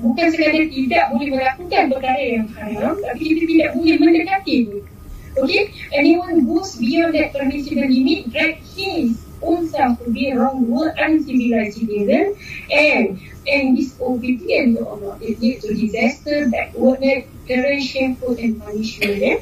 bukan 0.00 0.26
sekadar 0.32 0.64
tidak 0.68 1.04
boleh 1.12 1.28
melakukan 1.32 1.82
perkara 1.88 2.20
yang 2.20 2.46
haram 2.52 2.94
tapi 3.00 3.22
kita 3.22 3.42
tidak 3.48 3.70
boleh 3.76 3.96
mendekati. 3.96 4.58
Okay, 5.36 5.68
anyone 5.92 6.48
goes 6.48 6.80
beyond 6.80 7.12
that 7.12 7.36
permissible 7.36 7.84
limit 7.84 8.32
drag 8.32 8.56
his 8.72 9.20
own 9.44 9.68
self 9.68 10.00
to 10.00 10.08
be 10.08 10.32
wrong 10.32 10.64
word 10.64 10.96
uncivilized 10.96 11.76
citizen 11.76 12.32
and 12.72 13.20
and 13.44 13.76
disobedient 13.76 14.80
to 14.80 14.82
Allah. 14.88 15.20
It 15.20 15.36
leads 15.40 15.60
to 15.68 15.76
disaster 15.76 16.48
backwardness 16.48 17.28
terror 17.44 17.76
shameful 17.78 18.32
and 18.40 18.58
punishment 18.58 19.22
eh? 19.22 19.38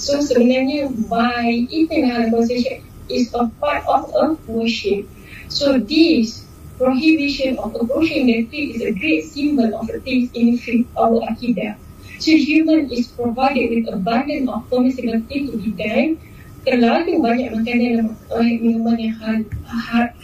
so 0.00 0.18
sebenarnya 0.18 0.90
by 1.06 1.68
eating 1.70 2.08
halal 2.08 2.32
conversation 2.32 2.82
is 3.12 3.30
a 3.36 3.46
part 3.60 3.84
of 3.86 4.10
a 4.16 4.34
worship. 4.48 5.06
So 5.52 5.76
this 5.78 6.48
prohibition 6.78 7.58
of 7.58 7.74
approaching 7.74 8.26
the 8.26 8.44
tree 8.46 8.74
is 8.74 8.82
a 8.82 8.92
great 8.92 9.24
symbol 9.24 9.70
of 9.78 9.88
a 9.90 9.98
things 10.00 10.30
in 10.34 10.86
our 10.96 11.20
akidah. 11.30 11.76
So 12.18 12.32
human 12.32 12.90
is 12.90 13.08
provided 13.08 13.70
with 13.70 13.94
abundance 13.94 14.48
of 14.50 14.68
permissible 14.70 15.20
things 15.28 15.50
to 15.50 15.56
be 15.58 15.70
done. 15.74 16.18
Terlalu 16.64 17.20
banyak 17.20 17.52
makanan 17.52 18.16
dan 18.30 18.46
minuman 18.58 18.96
yang 18.96 19.16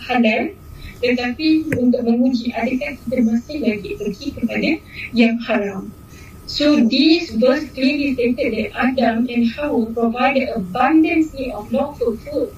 halal. 0.08 0.42
Tetapi 1.00 1.46
untuk 1.80 2.04
menguji 2.04 2.52
adakah 2.52 2.92
kita 2.96 3.16
masih 3.24 3.56
lagi 3.64 3.90
pergi 3.96 4.26
kepada 4.36 4.70
yang 5.16 5.36
haram. 5.44 5.88
So 6.50 6.82
this 6.82 7.30
verse 7.38 7.70
clearly 7.72 8.18
stated 8.18 8.50
that 8.52 8.68
Adam 8.74 9.24
and 9.30 9.46
Hawa 9.54 9.86
provided 9.94 10.50
abundance 10.50 11.30
of 11.54 11.70
lawful 11.70 12.18
food 12.20 12.50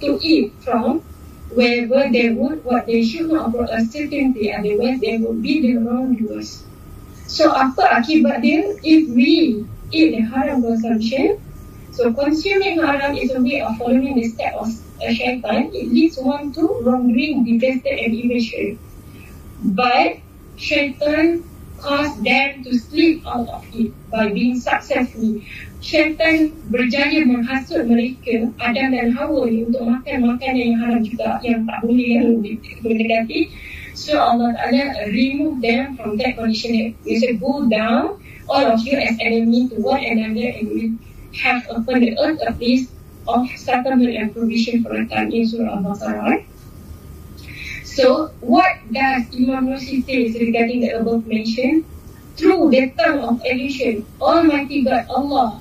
to 0.00 0.16
eat 0.24 0.56
from 0.64 1.04
wherever 1.50 2.10
they 2.12 2.30
would 2.30 2.64
what 2.64 2.86
they 2.86 3.04
should 3.04 3.30
not 3.30 3.52
for 3.52 3.64
a 3.64 3.84
certainty 3.84 4.52
otherwise 4.52 5.00
they 5.00 5.16
would 5.18 5.40
be 5.42 5.60
the 5.60 5.76
wrongdoers. 5.80 6.64
So 7.28 7.52
apa 7.52 8.00
akibat 8.00 8.40
dia 8.40 8.64
if 8.84 9.08
we 9.12 9.64
eat 9.92 10.08
the 10.16 10.22
haram 10.24 10.64
consumption? 10.64 11.40
So 11.92 12.12
consuming 12.12 12.80
haram 12.80 13.16
is 13.16 13.32
a 13.34 13.40
way 13.40 13.60
of 13.60 13.76
following 13.76 14.16
the 14.16 14.28
step 14.28 14.54
of 14.56 14.68
a 15.02 15.12
shaitan. 15.12 15.72
It 15.72 15.88
leads 15.92 16.16
one 16.16 16.52
to 16.52 16.64
wrongdoing, 16.84 17.44
detested 17.44 17.96
and 17.98 18.12
evasion. 18.14 18.78
But 19.64 20.24
shaitan 20.56 21.44
caused 21.78 22.24
them 22.24 22.64
to 22.64 22.70
slip 22.78 23.26
out 23.26 23.48
of 23.48 23.64
it 23.72 23.92
by 24.10 24.32
being 24.32 24.58
successful 24.60 25.40
syaitan 25.78 26.50
berjaya 26.74 27.22
menghasut 27.22 27.86
mereka 27.86 28.50
Adam 28.58 28.90
dan 28.90 29.14
Hawa 29.14 29.46
ni 29.46 29.62
untuk 29.62 29.86
makan 29.86 30.34
makanan 30.34 30.74
yang 30.74 30.78
haram 30.82 31.00
juga 31.06 31.38
yang 31.46 31.62
tak 31.70 31.78
boleh 31.86 32.08
yang 32.18 32.26
mendekati 32.82 33.54
so 33.94 34.18
Allah 34.18 34.54
Ta'ala 34.58 35.10
remove 35.10 35.62
them 35.62 35.98
from 35.98 36.18
that 36.18 36.38
condition. 36.38 36.94
We 37.02 37.18
say 37.18 37.34
go 37.34 37.66
down. 37.66 38.22
All 38.48 38.64
of 38.64 38.80
you 38.86 38.96
as 38.96 39.18
enemy 39.20 39.68
to 39.68 39.76
one 39.82 40.00
another 40.00 40.48
and 40.54 40.66
we 40.70 40.82
have 41.42 41.66
upon 41.68 42.00
the 42.00 42.16
earth 42.16 42.40
a 42.46 42.54
place 42.54 42.88
of 43.28 43.44
settlement 43.58 44.16
and 44.16 44.32
provision 44.32 44.82
for 44.82 44.96
a 44.96 45.04
time 45.04 45.30
in 45.30 45.44
Surah 45.44 45.78
Al-Baqarah. 45.78 46.46
So 47.84 48.32
what 48.40 48.78
does 48.88 49.28
Imam 49.36 49.68
Nursi 49.68 50.00
say 50.06 50.32
regarding 50.32 50.80
the 50.80 50.96
above 50.96 51.26
mentioned? 51.26 51.84
Through 52.38 52.70
the 52.70 52.94
term 52.94 53.18
of 53.26 53.42
illusion 53.42 54.06
Almighty 54.22 54.86
God 54.86 55.10
Allah 55.10 55.58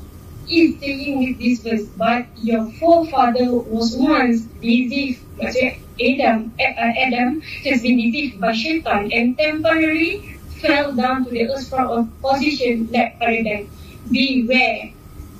is 0.49 0.79
saying 0.79 1.19
with 1.19 1.39
this 1.39 1.61
verse, 1.61 1.87
but 1.95 2.27
your 2.35 2.71
forefather 2.73 3.51
was 3.51 3.95
once 3.97 4.41
deceived, 4.61 5.23
Adam, 5.41 6.53
uh, 6.59 6.63
Adam 6.63 7.41
has 7.63 7.81
been 7.81 7.97
deceived 7.97 8.39
by 8.39 8.51
shaitan 8.53 9.11
and 9.11 9.37
temporarily 9.37 10.23
fell 10.61 10.93
down 10.95 11.25
to 11.25 11.31
the 11.31 11.49
earth 11.49 11.67
from 11.69 11.89
a 11.89 12.27
position 12.27 12.89
like 12.91 13.19
paradise. 13.19 13.67
Beware, 14.09 14.93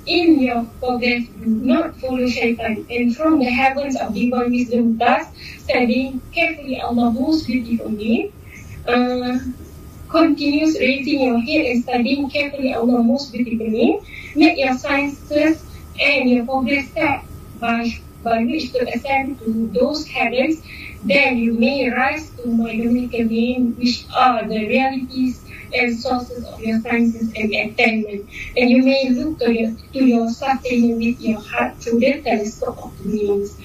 in 0.06 0.40
your 0.40 0.66
progress, 0.80 1.28
do 1.40 1.46
not 1.46 2.00
follow 2.00 2.28
shaitan. 2.28 2.86
And 2.90 3.16
from 3.16 3.40
the 3.40 3.46
heavens 3.50 3.96
of 4.00 4.14
divine 4.14 4.52
wisdom, 4.52 4.98
thus 4.98 5.28
studying 5.60 6.22
carefully 6.34 6.80
Allah 6.82 7.12
most 7.12 7.46
beautifully, 7.48 8.34
uh, 8.88 9.38
continues 10.10 10.80
raising 10.80 11.22
your 11.22 11.40
head 11.40 11.66
and 11.66 11.84
studying 11.84 12.30
carefully 12.30 12.74
Allah 12.74 13.04
most 13.04 13.32
beautiful 13.32 13.58
beautifully, 13.58 14.00
make 14.36 14.58
your 14.58 14.78
sciences 14.78 15.64
and 16.00 16.30
your 16.30 16.46
progress 16.46 16.90
step 16.90 17.26
by, 17.60 17.92
by 18.24 18.44
which 18.44 18.72
to 18.74 18.88
ascend 18.94 19.40
to 19.40 19.70
those 19.74 20.08
heavens, 20.08 20.62
then 21.04 21.38
you 21.38 21.54
may 21.54 21.90
rise 21.90 22.30
to 22.32 22.48
my 22.48 22.76
dominical 22.76 23.24
name, 23.26 23.76
which 23.78 24.06
are 24.16 24.48
the 24.48 24.68
realities 24.68 25.44
and 25.74 25.98
sources 25.98 26.46
of 26.46 26.60
your 26.60 26.80
sciences 26.82 27.32
and 27.36 27.54
attainment. 27.54 28.30
And 28.56 28.70
you 28.70 28.84
may 28.84 29.10
look 29.10 29.40
to 29.40 29.54
your, 29.54 29.76
to 29.94 30.04
your 30.04 30.30
sustaining 30.30 30.98
with 30.98 31.20
your 31.20 31.42
heart 31.42 31.82
through 31.82 32.00
the 32.00 32.22
telescope 32.22 32.78
of 32.84 32.98
the 33.00 33.06
means. 33.06 33.58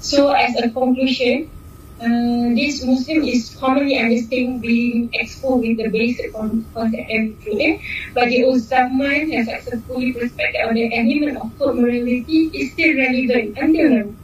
So 0.00 0.32
as 0.32 0.56
a 0.56 0.70
conclusion, 0.70 1.50
uh, 2.00 2.48
this 2.54 2.84
Muslim 2.84 3.22
is 3.24 3.54
commonly 3.58 3.98
understood 3.98 4.60
being 4.60 5.08
exposed 5.12 5.66
with 5.66 5.76
the 5.78 5.88
basic 5.88 6.32
concept 6.32 7.10
and 7.10 7.40
truth. 7.40 7.80
But 8.14 8.28
the 8.28 8.44
old 8.44 8.60
Zaman 8.60 9.30
has 9.32 9.46
successfully 9.46 10.12
perspective 10.12 10.68
on 10.68 10.74
the 10.74 10.86
element 10.96 11.38
of 11.38 11.56
code 11.58 11.76
morality 11.76 12.50
is 12.54 12.72
still 12.72 12.96
relevant 12.96 13.58
until 13.58 13.90
now. 13.90 14.14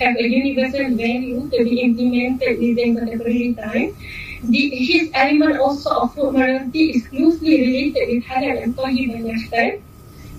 Have 0.00 0.16
a 0.16 0.28
universal 0.28 0.96
value 0.96 1.48
to 1.50 1.64
be 1.64 1.80
implemented 1.82 2.58
within 2.58 2.96
contemporary 2.96 3.54
time. 3.54 3.94
The, 4.42 4.68
his 4.70 5.10
element 5.14 5.58
also 5.60 5.90
of 5.90 6.14
code 6.14 6.34
morality 6.34 6.90
is 6.90 7.06
closely 7.08 7.60
related 7.60 8.08
with 8.14 8.24
halal 8.24 8.62
and 8.62 8.76
tawhid 8.76 9.14
and 9.14 9.24
lifestyle. 9.26 9.78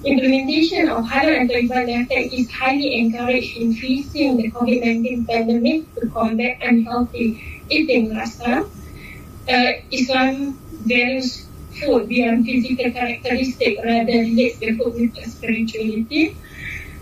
Implementation 0.04 0.90
of 0.90 1.06
higher 1.06 1.46
tribal 1.46 1.86
lifestyle 1.86 2.30
is 2.34 2.50
highly 2.50 2.98
encouraged 3.00 3.56
in 3.56 3.74
facing 3.74 4.38
the 4.38 4.50
COVID-19 4.50 5.28
pandemic 5.28 5.94
to 5.94 6.10
combat 6.10 6.58
unhealthy 6.62 7.62
eating 7.70 8.12
lifestyle. 8.12 8.66
Uh, 9.48 9.72
Islam 9.92 10.58
values 10.90 11.46
food 11.80 12.10
beyond 12.10 12.46
physical 12.46 12.90
characteristic 12.92 13.78
rather 13.86 14.06
than 14.06 14.34
relates 14.34 14.58
the 14.58 14.76
food 14.76 14.94
with 14.96 15.16
spirituality. 15.30 16.36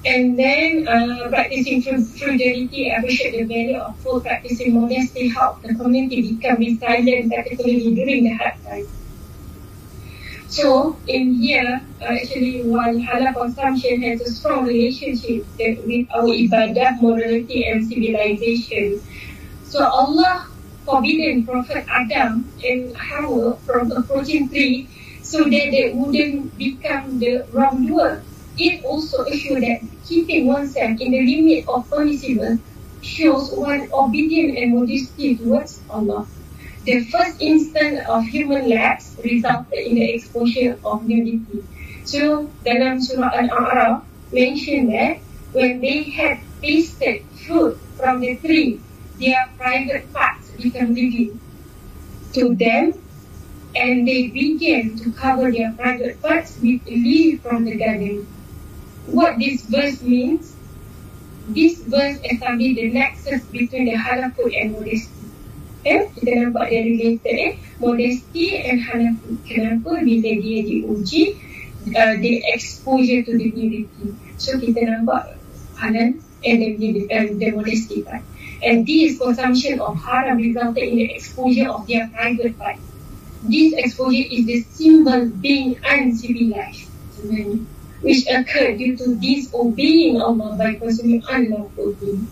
And 0.05 0.37
then 0.37 0.87
uh, 0.87 1.29
practicing 1.29 1.81
frugality, 1.81 2.91
appreciate 2.91 3.31
the 3.31 3.43
value 3.43 3.77
of 3.77 3.97
food, 3.99 4.23
practicing 4.23 4.73
modesty, 4.73 5.29
help 5.29 5.61
the 5.61 5.73
community 5.73 6.35
become 6.35 6.57
resilient, 6.57 7.31
particularly 7.31 7.95
during 7.95 8.23
the 8.25 8.33
hard 8.35 8.55
times. 8.65 8.98
So 10.49 10.97
in 11.05 11.35
here, 11.35 11.79
uh, 12.01 12.05
actually, 12.05 12.63
while 12.65 12.97
halal 12.97 13.37
consumption 13.37 14.01
has 14.01 14.21
a 14.21 14.33
strong 14.33 14.65
relationship 14.65 15.45
with 15.61 16.09
our 16.09 16.33
ibadah, 16.33 16.97
morality, 17.01 17.69
and 17.69 17.85
civilization. 17.85 18.97
So 19.69 19.85
Allah 19.85 20.49
forbidden 20.89 21.45
Prophet 21.45 21.85
Adam 21.85 22.49
and 22.65 22.97
Hawa 22.97 23.61
from 23.61 23.91
approaching 23.93 24.49
tree 24.49 24.89
so 25.21 25.45
that 25.45 25.69
they 25.69 25.93
wouldn't 25.93 26.57
become 26.57 27.19
the 27.19 27.45
wrongdoer. 27.53 28.23
It 28.57 28.83
also 28.83 29.29
assures 29.29 29.61
that 29.61 29.85
keeping 30.09 30.47
oneself 30.47 30.99
in 30.99 31.11
the 31.13 31.21
limit 31.21 31.69
of 31.69 31.85
permissible 31.93 32.57
shows 33.05 33.53
one 33.53 33.87
obedient 33.93 34.57
and 34.57 34.73
modesty 34.73 35.37
towards 35.37 35.79
Allah. 35.93 36.25
The 36.85 37.03
first 37.05 37.41
instance 37.41 37.99
of 38.07 38.25
human 38.25 38.69
lapse 38.69 39.15
resulted 39.23 39.79
in 39.79 39.95
the 39.95 40.13
exposure 40.13 40.79
of 40.83 41.07
nudity. 41.07 41.63
So, 42.03 42.47
dalam 42.63 43.03
surah 43.03 43.35
Al-A'raf 43.35 44.03
mentioned 44.31 44.89
that 44.95 45.19
when 45.51 45.81
they 45.81 46.03
had 46.03 46.39
tasted 46.61 47.27
fruit 47.45 47.77
from 47.99 48.21
the 48.21 48.37
tree, 48.39 48.79
their 49.19 49.51
private 49.57 50.07
parts 50.13 50.51
became 50.55 50.95
revealed 50.95 51.39
to 52.33 52.55
them 52.55 52.93
and 53.75 54.07
they 54.07 54.27
began 54.29 54.95
to 54.97 55.11
cover 55.11 55.51
their 55.51 55.73
private 55.73 56.21
parts 56.21 56.55
with 56.63 56.81
leaves 56.87 57.41
from 57.43 57.65
the 57.65 57.75
garden. 57.75 58.25
What 59.05 59.37
this 59.37 59.65
verse 59.67 60.01
means, 60.01 60.55
this 61.49 61.83
verse 61.83 62.17
establishes 62.23 62.75
the 62.75 62.89
nexus 62.93 63.43
between 63.51 63.85
the 63.91 63.97
halal 63.99 64.33
food 64.35 64.53
and 64.53 64.71
modesty. 64.71 65.18
Eh, 65.85 66.07
kita 66.15 66.31
nampak 66.43 66.71
dia 66.71 66.81
related 66.83 67.35
eh 67.35 67.51
modesty 67.79 68.57
and 68.59 68.83
hanafi 68.83 69.31
kenapa 69.47 70.03
bila 70.03 70.31
dia 70.39 70.59
diuji 70.65 71.39
uh, 71.95 72.15
the 72.19 72.43
exposure 72.51 73.23
to 73.23 73.35
the 73.39 73.47
nudity 73.51 74.11
so 74.35 74.59
kita 74.59 74.83
nampak 74.83 75.39
hanan 75.79 76.19
and 76.45 76.61
then 76.61 76.79
the, 76.79 77.07
uh, 77.11 77.27
the 77.35 77.51
modesty 77.51 78.01
part. 78.03 78.23
And 78.63 78.85
this 78.85 79.17
consumption 79.17 79.79
of 79.79 79.95
haram 80.03 80.37
resulted 80.37 80.83
in 80.83 80.95
the 80.95 81.15
exposure 81.15 81.69
of 81.69 81.87
their 81.87 82.07
private 82.07 82.57
part. 82.57 82.77
This 83.43 83.73
exposure 83.73 84.27
is 84.29 84.45
the 84.45 84.61
symbol 84.61 85.27
being 85.27 85.79
uncivilized 85.83 86.87
sebenarnya 87.19 87.63
which 87.99 88.23
occurred 88.31 88.79
due 88.79 88.95
to 88.95 89.15
disobeying 89.19 90.23
Allah 90.23 90.55
by 90.55 90.75
consuming 90.79 91.19
unlawful 91.27 91.91
things 91.99 92.27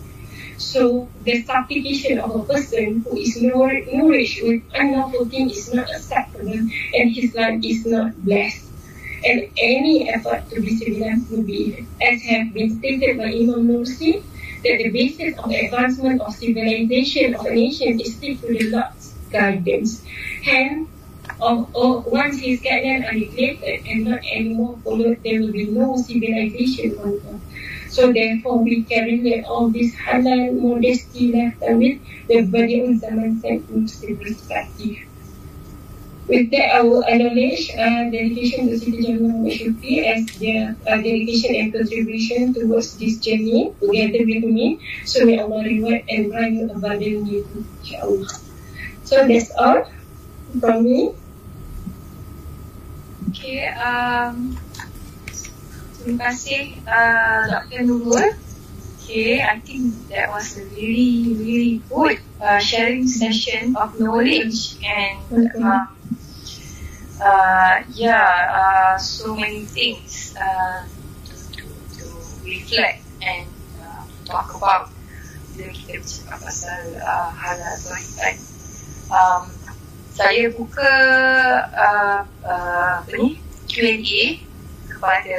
So 0.58 1.08
the 1.22 1.42
supplication 1.42 2.18
of 2.18 2.34
a 2.34 2.42
person 2.42 3.02
who 3.02 3.16
is 3.16 3.40
nourished 3.40 4.42
with 4.42 4.62
unlawful 4.74 5.26
things 5.26 5.56
is 5.56 5.72
not 5.72 5.88
acceptable 5.88 6.50
and 6.50 7.10
his 7.14 7.32
life 7.34 7.60
is 7.64 7.86
not 7.86 8.16
blessed. 8.24 8.64
And 9.24 9.48
any 9.56 10.10
effort 10.10 10.50
to 10.50 10.60
be 10.60 10.76
civilized 10.76 11.30
will 11.30 11.42
be, 11.42 11.86
as 12.02 12.22
have 12.22 12.52
been 12.52 12.78
stated 12.78 13.18
by 13.18 13.26
Imam 13.26 13.68
Nursi, 13.68 14.22
that 14.64 14.78
the 14.78 14.90
basis 14.90 15.38
of 15.38 15.48
the 15.48 15.56
advancement 15.66 16.20
of 16.22 16.34
civilization 16.34 17.34
of 17.34 17.46
a 17.46 17.54
nation 17.54 18.00
is 18.00 18.16
still 18.16 18.36
to 18.36 18.46
the 18.46 18.70
Lord's 18.70 19.14
guidance. 19.30 20.02
Hence, 20.42 20.88
of, 21.40 21.74
of, 21.76 22.06
once 22.06 22.40
his 22.40 22.60
guidance 22.60 23.06
are 23.06 23.12
neglected 23.12 23.86
and 23.86 24.04
not 24.04 24.20
anymore 24.32 24.78
followed, 24.82 25.22
there 25.22 25.40
will 25.40 25.52
be 25.52 25.66
no 25.66 25.96
civilization 25.96 26.98
on 26.98 27.14
earth. 27.14 27.40
So 27.88 28.12
therefore 28.12 28.62
we 28.62 28.82
carry 28.84 29.44
all 29.44 29.68
this 29.70 29.94
halal 29.96 30.60
modesty 30.60 31.32
left 31.32 31.60
with 31.60 31.98
the 32.28 32.44
Badi'un 32.44 33.00
Zaman 33.00 33.40
set 33.40 33.68
Muslim 33.70 34.16
perspective. 34.18 35.08
With 36.28 36.50
that, 36.50 36.76
I 36.76 36.82
will 36.82 37.02
acknowledge 37.04 37.70
uh, 37.72 38.12
dedication 38.12 38.68
to 38.68 38.76
Siti 38.76 39.00
Jamil 39.00 39.32
Muhammad 39.32 39.52
Shufi 39.56 40.04
as 40.04 40.28
their 40.36 40.76
uh, 40.84 41.00
dedication 41.00 41.56
and 41.56 41.72
contribution 41.72 42.52
towards 42.52 42.98
this 42.98 43.16
journey 43.16 43.72
together 43.80 44.28
with 44.28 44.44
me. 44.44 44.78
So 45.06 45.24
may 45.24 45.40
Allah 45.40 45.64
reward 45.64 46.04
and 46.04 46.28
grant 46.30 46.52
you 46.52 46.68
abundantly, 46.68 47.48
insyaAllah. 47.48 48.28
So 49.08 49.24
that's 49.24 49.50
all 49.56 49.88
from 50.60 50.84
me. 50.84 51.16
Okay, 53.32 53.64
um, 53.72 54.52
terima 56.08 56.32
kasih 56.32 56.72
uh, 56.88 57.44
Dr. 57.52 57.84
Nurul. 57.84 58.32
Okay, 59.04 59.44
I 59.44 59.60
think 59.60 59.92
that 60.08 60.32
was 60.32 60.56
a 60.56 60.64
really, 60.72 61.36
really 61.36 61.76
good 61.84 62.16
uh, 62.40 62.56
sharing 62.56 63.04
session 63.04 63.76
of 63.76 63.92
knowledge 64.00 64.80
and 64.80 65.52
uh, 65.60 65.84
uh, 67.20 67.84
yeah, 67.92 68.24
uh, 68.48 68.96
so 68.96 69.36
many 69.36 69.68
things 69.68 70.32
uh, 70.40 70.88
to, 71.28 71.34
to, 71.60 71.64
to 72.00 72.04
reflect 72.40 73.04
and 73.20 73.44
uh, 73.84 74.08
talk 74.24 74.48
about 74.56 74.88
bila 75.60 75.76
kita 75.76 76.00
bercakap 76.00 76.38
pasal 76.40 76.80
uh, 77.04 77.28
halal 77.36 77.74
tuan 77.84 78.36
um, 79.12 79.44
saya 80.16 80.48
buka 80.56 80.92
uh, 81.76 82.20
uh, 82.48 83.04
apa 83.04 83.12
ni 83.12 83.36
Q&A 83.68 84.47
kepada 84.98 85.38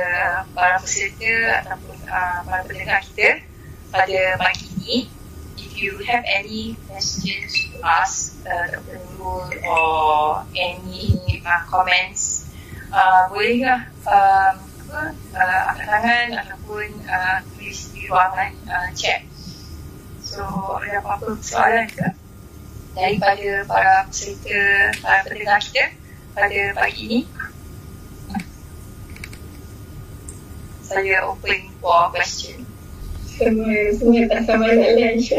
para 0.56 0.80
peserta 0.80 1.36
ataupun 1.68 1.98
uh, 2.08 2.40
para 2.48 2.64
pendengar 2.64 3.04
kita 3.04 3.44
pada 3.92 4.20
pagi 4.40 4.72
ini. 4.80 4.98
If 5.60 5.76
you 5.76 6.00
have 6.08 6.24
any 6.24 6.80
questions 6.88 7.52
to 7.52 7.84
ask 7.84 8.40
uh, 8.48 8.72
Dr. 8.72 9.04
Nurul 9.20 9.52
or 9.68 10.48
any 10.56 11.44
uh, 11.44 11.68
comments, 11.68 12.48
uh, 12.88 13.28
bolehlah 13.28 13.84
um, 14.08 14.56
apa, 14.64 15.02
uh, 15.36 15.62
angkat 15.76 15.88
tangan 15.92 16.28
ataupun 16.48 16.88
uh, 17.04 17.38
tulis 17.52 17.80
di 17.92 18.08
ruangan 18.08 18.56
uh, 18.72 18.90
chat. 18.96 19.28
So, 20.24 20.48
ada 20.80 21.04
apa-apa 21.04 21.36
soalan 21.44 21.92
ke 21.92 22.08
daripada 22.96 23.68
para 23.68 24.08
peserta, 24.08 24.96
para 25.04 25.20
pendengar 25.28 25.60
kita 25.60 25.92
pada 26.32 26.60
pagi 26.80 27.04
ini? 27.12 27.20
Saya 30.90 31.22
open 31.30 31.70
for 31.78 32.10
question. 32.10 32.66
Semua, 33.38 33.94
semua 33.94 34.26
tak 34.26 34.42
sama 34.50 34.74
lunch. 34.74 35.30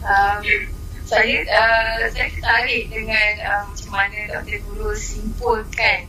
um, 0.00 0.40
saya 1.04 1.36
uh, 1.44 2.00
saya 2.08 2.26
tertarik 2.32 2.88
dengan 2.88 3.32
uh, 3.44 3.62
macam 3.68 3.90
mana 3.92 4.18
Dr. 4.40 4.58
Guru 4.64 4.96
simpulkan 4.96 6.08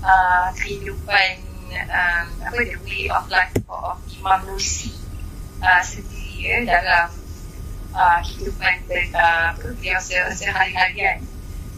uh, 0.00 0.48
kehidupan 0.56 1.44
um, 1.84 2.26
apa 2.48 2.60
the 2.64 2.80
way 2.80 3.12
of 3.12 3.28
life 3.28 3.52
of 3.68 4.00
Imam 4.16 4.48
Nusi 4.48 4.96
uh, 5.60 5.84
sendiri 5.84 6.48
ya, 6.48 6.56
dalam 6.64 7.12
uh, 7.92 8.18
kehidupan 8.24 8.88
uh, 9.12 9.52
beliau 9.60 10.00
se- 10.00 10.32
sehari-harian 10.32 11.20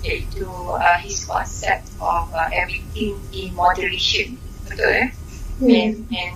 iaitu 0.06 0.46
uh, 0.78 0.98
his 1.02 1.26
concept 1.26 1.90
of 1.98 2.30
uh, 2.30 2.48
everything 2.54 3.18
in 3.34 3.50
moderation 3.58 4.38
betul 4.70 4.88
ya 4.88 5.10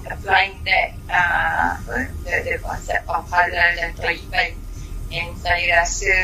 applying 0.06 0.62
that 0.64 0.94
uh, 1.10 1.76
the, 2.22 2.34
the 2.46 2.58
concept 2.62 3.08
of 3.08 3.26
halal 3.26 3.70
dan 3.74 3.90
taiban 3.98 4.54
and 5.10 5.34
saya 5.34 5.82
rasa 5.82 6.14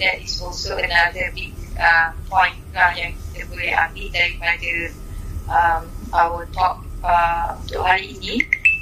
that 0.00 0.16
is 0.16 0.40
also 0.40 0.80
another 0.80 1.28
big 1.36 1.52
uh, 1.76 2.08
point 2.24 2.56
lah 2.72 2.96
yang 2.96 3.12
kita 3.12 3.44
boleh 3.52 3.68
ambil 3.76 4.06
daripada 4.16 4.72
um, 5.50 5.82
our 6.16 6.48
talk 6.56 6.80
uh, 7.04 7.52
untuk 7.60 7.84
hari 7.84 8.16
ini. 8.16 8.40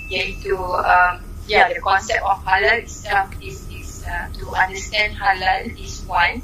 Iaitu 0.09 0.55
um, 0.79 1.19
yeah 1.51 1.67
the 1.67 1.83
concept 1.83 2.23
of 2.23 2.39
halal 2.47 2.79
itself 2.79 3.35
is, 3.43 3.67
is 3.73 4.07
uh, 4.07 4.31
to 4.39 4.47
understand 4.55 5.19
halal 5.19 5.67
is 5.75 6.07
one 6.07 6.39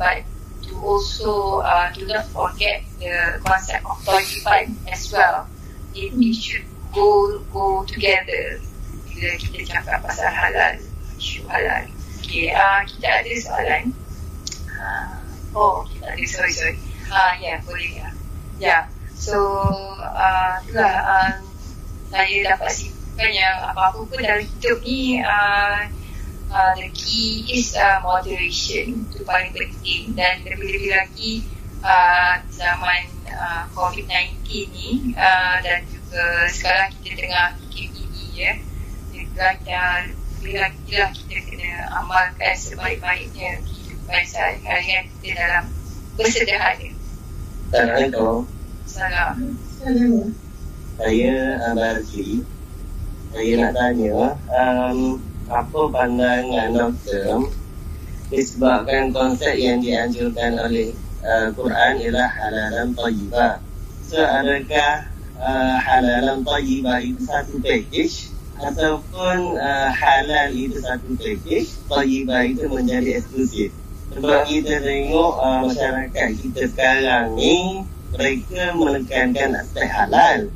but 0.00 0.24
to 0.64 0.72
also 0.80 1.60
uh, 1.60 1.92
do 1.92 2.08
not 2.08 2.24
forget 2.32 2.80
the 2.96 3.38
concept 3.44 3.84
of 3.84 4.00
taiban 4.08 4.72
as 4.88 5.12
well 5.12 5.44
it, 5.94 6.12
it 6.14 6.34
should 6.34 6.66
go 6.92 7.38
go 7.50 7.82
together 7.86 8.58
bila 9.08 9.30
kita 9.38 9.58
cakap 9.62 10.02
pasal 10.02 10.30
halal 10.30 10.74
isu 11.18 11.46
halal 11.46 11.86
okay, 12.18 12.50
uh, 12.50 12.82
kita 12.82 13.06
ada 13.22 13.32
soalan 13.38 13.84
uh, 14.74 15.14
oh 15.54 15.86
kita 15.86 16.10
ada 16.10 16.24
sorry 16.26 16.52
sorry 16.52 16.76
uh, 17.10 17.32
ya 17.38 17.54
yeah, 17.54 17.58
boleh 17.62 17.90
ya 17.90 17.98
yeah. 17.98 18.10
yeah. 18.58 18.82
so 19.14 19.38
uh, 20.02 20.58
itulah 20.66 20.94
um, 21.06 21.34
saya 22.10 22.36
dapat 22.46 22.70
simpulkan 22.74 23.30
yang 23.30 23.56
apa-apa 23.70 23.98
pun 24.06 24.18
dalam 24.18 24.42
hidup 24.42 24.78
ni 24.82 25.22
uh, 25.22 25.86
uh, 26.50 26.72
the 26.78 26.90
key 26.94 27.46
is 27.50 27.74
uh, 27.78 27.98
moderation 28.02 29.06
itu 29.06 29.22
paling 29.26 29.50
penting 29.54 30.14
dan 30.14 30.42
lebih-lebih 30.42 30.90
lagi 30.94 31.32
uh, 31.84 32.34
zaman 32.48 33.04
uh, 33.28 33.68
COVID-19 33.76 34.40
ni 34.72 35.12
uh, 35.14 35.56
dan 35.60 35.84
juga 35.92 36.48
sekarang 36.48 36.90
kita 37.04 37.28
tengah 37.28 37.48
PKPD 37.60 38.14
ya. 38.32 38.52
Belajar 39.34 40.14
bila 40.40 40.66
kita, 40.86 41.10
kita 41.10 41.38
kena 41.50 41.72
amalkan 42.00 42.54
sebaik-baiknya 42.54 43.60
kehidupan 43.66 44.22
sehari-hari 44.24 45.10
kita 45.20 45.36
dalam 45.36 45.64
bersederhana. 46.16 46.90
Assalamualaikum. 47.70 48.46
Salam. 48.86 49.34
Saya 50.94 51.34
Abang 51.66 52.00
Cili. 52.06 52.46
Saya 53.34 53.52
nak 53.58 53.72
tanya, 53.74 54.38
um, 54.46 55.18
apa 55.50 55.80
pandangan 55.90 56.70
doktor 56.70 57.50
disebabkan 58.30 59.10
konsep 59.10 59.58
yang 59.58 59.82
dianjurkan 59.82 60.54
oleh 60.62 60.94
uh, 61.24 61.48
Quran 61.56 61.92
ialah 62.04 62.28
halalan 62.28 62.88
tayyibah. 62.92 63.54
So, 64.04 64.20
adakah 64.20 65.08
uh, 65.40 65.76
halalan 65.80 66.44
tayyibah 66.44 67.00
itu 67.00 67.24
satu 67.24 67.58
package 67.64 68.30
ataupun 68.60 69.58
uh, 69.58 69.90
halal 69.90 70.52
itu 70.54 70.78
satu 70.78 71.16
package, 71.16 71.74
tayyibah 71.88 72.44
itu 72.46 72.68
menjadi 72.68 73.18
eksklusif? 73.18 73.72
Sebab 74.14 74.46
kita 74.46 74.78
tengok 74.78 75.32
uh, 75.42 75.66
masyarakat 75.66 76.28
kita 76.38 76.62
sekarang 76.70 77.34
ni 77.34 77.82
mereka 78.14 78.70
menekankan 78.78 79.58
aspek 79.58 79.90
halal 79.90 80.52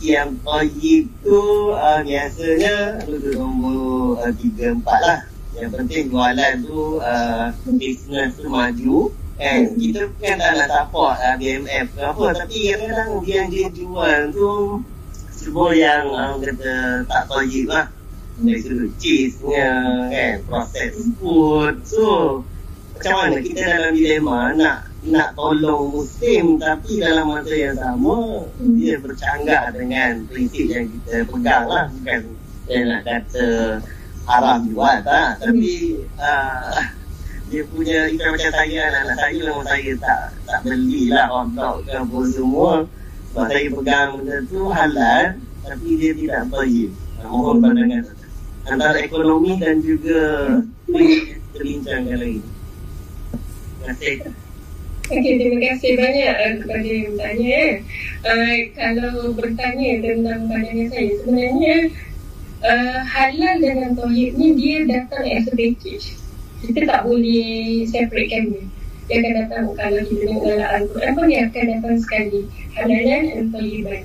yang 0.00 0.32
tayyib 0.40 1.06
tu 1.20 1.70
uh, 1.76 2.00
biasanya 2.00 3.04
duduk 3.04 3.36
nombor 3.36 4.16
uh, 4.22 4.32
3 4.32 4.80
4 4.80 5.06
lah. 5.06 5.20
Yang 5.52 5.70
penting 5.76 6.04
jualan 6.08 6.54
tu 6.64 6.96
uh, 7.04 7.52
bisnes 7.76 8.32
tu 8.40 8.48
maju 8.48 9.12
kan. 9.38 9.60
Kita 9.76 10.00
bukan 10.08 10.34
tak 10.36 10.52
nak 10.56 10.68
support 10.70 11.14
uh, 11.20 11.34
BMF 11.36 11.86
ke 11.96 12.00
apa 12.02 12.24
tapi 12.36 12.56
kadang-kadang 12.72 13.10
dia 13.24 13.40
dia 13.48 13.66
jual 13.72 14.18
tu 14.32 14.50
semua 15.32 15.68
yang 15.74 16.04
uh, 16.12 16.34
kata 16.38 17.02
tak 17.06 17.22
tayyib 17.28 17.66
lah. 17.70 17.86
Dari 18.32 18.58
sudut 18.64 18.92
cheese-nya 18.96 19.70
kan, 20.08 20.34
processed 20.48 21.04
food. 21.20 21.84
So 21.84 22.40
macam 23.02 23.14
mana 23.18 23.36
kita 23.42 23.60
dalam 23.66 23.92
dilema 23.98 24.38
nak 24.54 24.78
nak 25.02 25.34
tolong 25.34 25.90
muslim 25.90 26.62
tapi 26.62 27.02
dalam 27.02 27.34
masa 27.34 27.50
yang 27.50 27.74
sama 27.74 28.46
dia 28.78 28.94
bercanggah 29.02 29.74
dengan 29.74 30.22
prinsip 30.30 30.70
yang 30.70 30.86
kita 30.86 31.26
pegang 31.26 31.66
lah 31.66 31.90
bukan 31.90 32.20
saya 32.70 32.80
nak 32.86 33.02
kata 33.02 33.46
haram 34.30 34.58
jual 34.70 34.96
tak 35.02 35.30
tapi 35.42 35.98
uh, 36.22 36.78
dia 37.52 37.62
punya 37.68 38.08
ikan 38.16 38.32
macam 38.32 38.52
saya 38.56 38.78
anak-anak 38.88 39.16
saya 39.20 39.38
memang 39.44 39.66
saya 39.68 39.92
tak 40.00 40.20
tak 40.48 40.60
belilah 40.64 41.26
hotdog 41.28 41.76
ke 41.84 41.92
apa 41.92 42.18
semua. 42.32 42.72
Sebab 43.32 43.44
saya 43.48 43.66
pegang 43.68 44.10
benda 44.16 44.36
tu 44.48 44.60
halal 44.72 45.24
tapi 45.62 45.88
dia 46.00 46.12
tidak 46.16 46.42
baik 46.48 46.88
mohon 47.28 47.60
pandangan. 47.60 48.02
Antara 48.64 48.98
ekonomi 49.04 49.60
dan 49.60 49.84
juga 49.84 50.20
terbincangkan 51.52 52.16
lagi 52.16 52.40
terima 53.82 53.98
kasih. 53.98 54.16
Okay, 55.10 55.34
terima 55.36 55.58
kasih 55.60 55.90
banyak 55.98 56.30
uh, 56.30 56.54
kepada 56.62 56.86
yang 56.86 57.06
bertanya. 57.12 57.62
Uh, 58.22 58.54
kalau 58.78 59.14
bertanya 59.34 59.90
tentang 59.98 60.40
pandangan 60.46 60.88
saya, 60.94 61.10
sebenarnya 61.20 61.76
uh, 62.62 63.00
halal 63.02 63.54
dengan 63.58 63.90
tohid 63.98 64.38
ni 64.38 64.48
dia 64.54 64.86
datang 64.86 65.26
as 65.26 65.50
a 65.50 65.54
package. 65.58 66.21
Kita 66.62 66.80
tak 66.86 67.00
boleh 67.04 67.82
separatekan 67.90 68.42
dia. 68.54 68.64
Dia 69.10 69.18
akan 69.18 69.32
datang 69.34 69.64
kalau 69.74 70.02
kita 70.06 70.22
tengok 70.30 70.44
dalam 70.46 70.70
Al-Quran 70.78 71.12
pun 71.18 71.24
dia 71.26 71.40
akan 71.50 71.64
datang 71.74 71.96
sekali. 71.98 72.40
Halalan 72.78 73.22
dan 73.28 73.44
tohiban. 73.50 74.02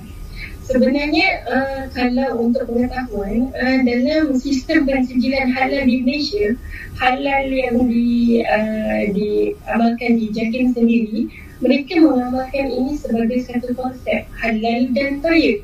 Sebenarnya 0.67 1.27
uh, 1.47 1.81
kalau 1.95 2.43
untuk 2.43 2.67
pengetahuan 2.67 3.55
uh, 3.55 3.79
dalam 3.88 4.35
sistem 4.35 4.84
pensijilan 4.84 5.55
halal 5.55 5.88
di 5.88 6.03
Malaysia 6.03 6.59
halal 6.99 7.47
yang 7.47 7.88
di 7.88 8.43
uh, 8.43 9.01
diamalkan 9.15 10.19
di 10.19 10.27
JAKIM 10.27 10.75
sendiri 10.75 11.31
mereka 11.63 12.03
mengamalkan 12.03 12.67
ini 12.67 12.99
sebagai 12.99 13.47
satu 13.47 13.71
konsep 13.79 14.27
halal 14.43 14.91
dan 14.91 15.23
toyib 15.23 15.63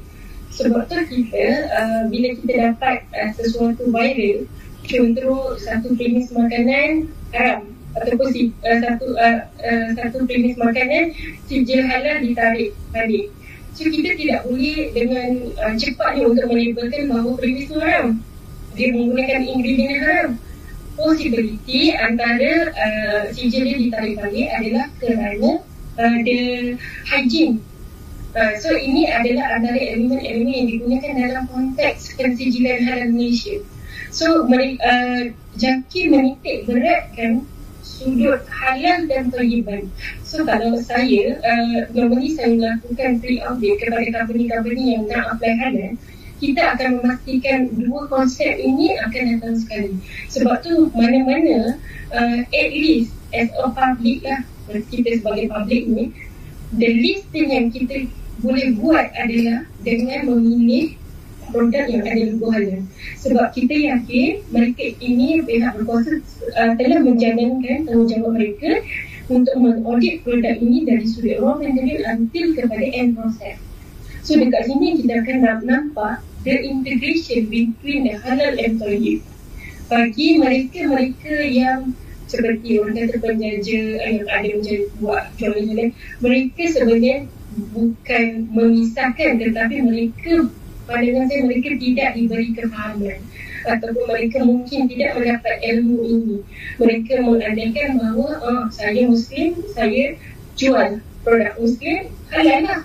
sebab 0.53 0.85
tu 0.87 0.97
kita 1.09 1.45
uh, 1.73 2.01
bila 2.07 2.39
kita 2.39 2.53
dapat 2.71 3.03
uh, 3.11 3.29
sesuatu 3.35 3.89
viral 3.89 4.47
contoh 4.83 5.55
satu 5.59 5.95
premis 5.95 6.29
makanan 6.35 7.07
haram 7.31 7.71
ataupun 7.93 8.27
si, 8.33 8.41
uh, 8.65 8.79
satu 8.81 9.15
uh, 9.15 9.39
uh, 9.47 9.87
satu 9.95 10.25
premis 10.25 10.57
makanan 10.59 11.13
sijil 11.45 11.85
halal 11.85 12.19
ditarik 12.19 12.73
balik 12.91 13.31
So 13.73 13.89
kita 13.89 14.13
tidak 14.13 14.45
boleh 14.45 14.93
dengan 14.93 15.49
uh, 15.57 15.73
cepatnya 15.73 16.29
untuk 16.29 16.45
melabelkan 16.45 17.09
bahawa 17.09 17.33
premis 17.41 17.65
itu 17.65 17.75
haram. 17.81 18.21
Dia 18.77 18.93
menggunakan 18.93 19.41
ingredient 19.49 19.91
yang 19.97 20.03
haram. 20.05 20.29
Possibility 20.93 21.89
antara 21.97 22.69
uh, 22.69 23.21
sijil 23.33 23.65
dia 23.65 23.77
ditarik 23.81 24.21
balik 24.21 24.47
adalah 24.61 24.85
kerana 25.01 25.51
uh, 25.97 26.17
the 26.21 26.41
hygiene. 27.09 27.65
Uh, 28.37 28.53
so 28.61 28.69
ini 28.77 29.09
adalah 29.09 29.57
antara 29.57 29.77
elemen-elemen 29.77 30.53
yang 30.53 30.67
digunakan 30.69 31.13
dalam 31.17 31.43
konteks 31.49 32.13
pensijilan 32.13 32.85
halal 32.85 33.09
Malaysia. 33.09 33.57
So 34.13 34.45
mereka 34.45 34.77
uh, 34.85 35.23
Jaki 35.57 36.13
menitik 36.13 36.69
beratkan 36.69 37.49
sudut 37.81 38.45
halal 38.45 39.09
dan 39.09 39.33
tayyiban. 39.33 39.89
So 40.21 40.45
kalau 40.45 40.77
saya, 40.85 41.41
uh, 41.41 41.89
normally 41.97 42.37
saya 42.37 42.53
melakukan 42.53 43.21
pre-audit 43.21 43.73
kepada 43.81 44.05
company-company 44.21 44.83
yang 44.97 45.03
nak 45.09 45.33
apply 45.33 45.53
halal, 45.57 45.91
kita 46.37 46.61
akan 46.77 47.01
memastikan 47.01 47.73
dua 47.73 48.05
konsep 48.05 48.53
ini 48.61 48.93
akan 49.01 49.23
datang 49.37 49.55
sekali. 49.57 49.93
Sebab 50.29 50.61
tu 50.61 50.93
mana-mana 50.93 51.81
uh, 52.13 52.39
at 52.45 52.69
least 52.69 53.17
as 53.33 53.49
a 53.57 53.65
public 53.73 54.21
lah, 54.25 54.45
kita 54.93 55.21
sebagai 55.21 55.49
public 55.49 55.89
ni, 55.89 56.13
the 56.77 56.89
least 57.01 57.25
thing 57.33 57.49
yang 57.49 57.73
kita 57.73 58.05
boleh 58.41 58.77
buat 58.77 59.09
adalah 59.17 59.65
dengan 59.81 60.33
memilih 60.33 60.97
produk 61.51 61.85
yang 61.89 62.03
ada 62.05 62.23
logo. 62.31 62.49
Sebab 63.19 63.47
kita 63.51 63.75
yakin 63.75 64.45
mereka 64.53 64.83
ini 65.01 65.41
pihak 65.43 65.75
berkuasa 65.79 66.21
uh, 66.55 66.71
telah 66.79 66.99
menjalankan 67.01 67.89
tanggungjawab 67.89 68.31
mereka 68.37 68.79
untuk 69.31 69.55
mengaudit 69.55 70.23
produk 70.23 70.55
ini 70.59 70.83
dari 70.83 71.05
sudut 71.07 71.39
raw 71.39 71.55
material 71.55 72.03
until 72.11 72.45
kepada 72.55 72.85
end 72.91 73.15
process. 73.15 73.57
So 74.23 74.39
dekat 74.39 74.71
sini 74.71 75.03
kita 75.03 75.23
akan 75.23 75.67
nampak 75.67 76.23
the 76.47 76.55
integration 76.55 77.51
between 77.51 78.07
the 78.07 78.15
halal 78.19 78.55
toyib. 78.55 79.19
Bagi 79.91 80.39
mereka-mereka 80.39 81.43
yang 81.43 81.91
seperti 82.27 82.81
orang 82.81 82.97
kata 82.97 83.19
penjaja 83.19 83.81
yang 83.99 84.25
ada 84.31 84.47
macam 84.57 84.79
buat 84.97 85.23
jualan-jualan, 85.37 85.89
mereka 86.23 86.63
sebenarnya 86.71 87.15
bukan 87.53 88.25
memisahkan 88.49 89.37
tetapi 89.37 89.75
mereka 89.85 90.49
pandangan 90.85 91.25
saya 91.31 91.41
mereka 91.47 91.69
tidak 91.79 92.09
diberi 92.15 92.49
kefahaman 92.55 93.19
ataupun 93.63 94.05
mereka 94.11 94.37
mungkin 94.43 94.79
tidak 94.91 95.11
mendapat 95.15 95.55
ilmu 95.63 95.97
ini. 96.03 96.37
Mereka 96.79 97.13
mengandaikan 97.23 97.89
bahawa 97.99 98.29
oh, 98.43 98.63
saya 98.69 99.07
muslim 99.07 99.55
saya 99.71 100.19
jual 100.59 100.99
produk 101.23 101.53
muslim 101.57 102.11
halal 102.31 102.59
lah. 102.67 102.81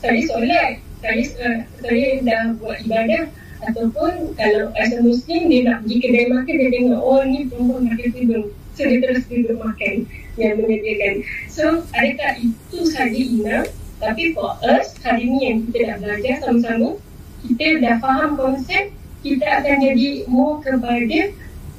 Saya 0.00 0.20
solat 0.24 0.80
saya, 1.00 1.22
uh, 1.44 1.58
saya 1.82 2.06
dah 2.24 2.42
buat 2.60 2.78
ibadah. 2.86 3.24
Ataupun 3.60 4.32
kalau 4.40 4.72
as 4.72 4.88
muslim 5.04 5.52
dia 5.52 5.68
nak 5.68 5.84
pergi 5.84 5.96
kedai 6.00 6.32
makan 6.32 6.54
dia 6.56 6.68
tengok 6.72 7.00
oh 7.04 7.20
ni 7.28 7.44
perempuan 7.44 7.92
makan 7.92 8.08
tudung 8.16 8.46
so 8.72 8.80
dia 8.88 8.98
terus 9.04 9.28
duduk 9.28 9.58
makan 9.60 10.08
yang 10.40 10.56
menyediakan. 10.56 11.14
So 11.52 11.84
adakah 11.92 12.40
itu 12.40 12.78
sahaja 12.88 13.20
inam 13.20 13.68
tapi 14.00 14.32
for 14.32 14.56
us 14.64 14.96
hari 15.04 15.28
ni 15.28 15.44
yang 15.44 15.68
kita 15.68 15.92
dah 15.92 15.96
belajar 16.00 16.34
sama-sama 16.40 16.96
kita 17.46 17.66
dah 17.80 17.96
faham 18.00 18.36
konsep 18.36 18.92
kita 19.20 19.46
akan 19.60 19.76
jadi 19.84 20.24
more 20.28 20.64
kepada 20.64 21.20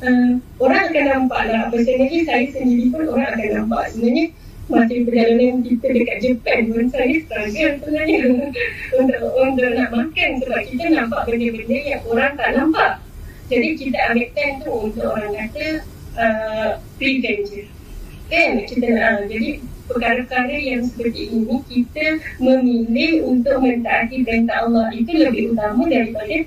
uh, 0.06 0.32
orang 0.62 0.82
akan 0.90 1.06
nampak 1.10 1.42
lah. 1.50 1.62
Personally 1.74 2.22
saya 2.26 2.46
sendiri 2.54 2.94
pun 2.94 3.10
orang 3.10 3.30
akan 3.34 3.50
nampak. 3.66 3.84
Sebenarnya 3.94 4.26
macam 4.72 5.00
perjalanan 5.04 5.56
kita 5.68 5.88
dekat 5.92 6.18
Jepun 6.22 6.60
pun 6.72 6.86
saya 6.94 7.16
struggle 7.28 7.72
sebenarnya 7.82 8.20
untuk, 9.02 9.20
untuk 9.42 9.70
nak 9.74 9.90
makan. 9.90 10.30
Sebab 10.46 10.62
kita 10.70 10.86
nampak 10.94 11.22
benda-benda 11.26 11.78
yang 11.82 12.02
orang 12.06 12.32
tak 12.38 12.50
nampak. 12.54 12.92
Jadi 13.52 13.68
kita 13.76 13.98
ambil 14.14 14.28
time 14.32 14.56
tu 14.64 14.72
untuk 14.72 15.08
orang 15.12 15.34
kata 15.36 15.66
uh, 16.16 16.70
prevent 16.96 17.42
je 17.52 17.81
kan? 18.32 18.52
Kita 18.64 18.86
nak 18.88 19.04
uh, 19.04 19.22
jadi 19.28 19.50
perkara-perkara 19.92 20.56
yang 20.56 20.82
seperti 20.88 21.36
ini 21.36 21.60
kita 21.68 22.06
memilih 22.40 23.28
untuk 23.28 23.60
mentaati 23.60 24.24
perintah 24.24 24.64
Allah. 24.64 24.88
Itu 24.96 25.12
lebih 25.12 25.52
utama 25.52 25.84
daripada 25.92 26.38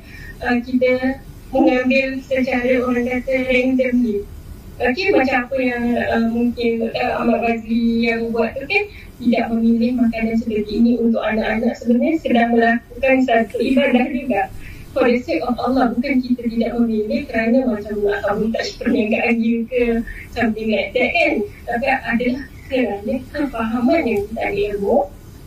uh, 0.49 0.59
kita 0.65 1.21
mengambil 1.53 2.19
secara 2.25 2.83
orang 2.83 3.07
kata 3.07 3.35
randomly 3.47 4.27
Okay, 4.75 5.15
macam 5.15 5.47
apa 5.47 5.57
yang 5.63 5.95
uh, 5.95 6.27
mungkin 6.35 6.91
uh, 6.91 7.23
Ahmad 7.23 7.47
Bazli 7.47 8.11
yang 8.11 8.35
buat 8.35 8.59
tu 8.59 8.67
kan? 8.67 8.85
Tidak 9.23 9.45
memilih 9.55 10.03
makanan 10.03 10.35
seperti 10.43 10.83
ini 10.83 10.99
untuk 10.99 11.23
anak-anak. 11.23 11.79
Sebenarnya 11.79 12.19
sedang 12.19 12.59
melakukan 12.59 13.23
satu 13.23 13.63
ibadah 13.63 14.07
juga 14.11 14.51
for 14.95 15.05
the 15.11 15.19
sake 15.21 15.43
of 15.43 15.59
Allah 15.59 15.91
bukan 15.91 16.23
kita 16.23 16.47
tidak 16.47 16.71
memilih 16.79 17.27
kerana 17.27 17.59
macam 17.67 17.95
nak 18.01 18.23
kamu 18.23 18.45
tak 18.55 18.65
perniagaan 18.79 19.37
you 19.43 19.67
ke 19.67 20.01
something 20.31 20.71
like 20.71 20.95
that 20.95 21.11
kan 21.11 21.33
tapi 21.67 21.87
adalah 21.91 22.43
kerana 22.71 23.15
kefahaman 23.29 24.03
yang 24.09 24.23
kita 24.31 24.41
ada 24.41 24.61
ilmu 24.73 24.99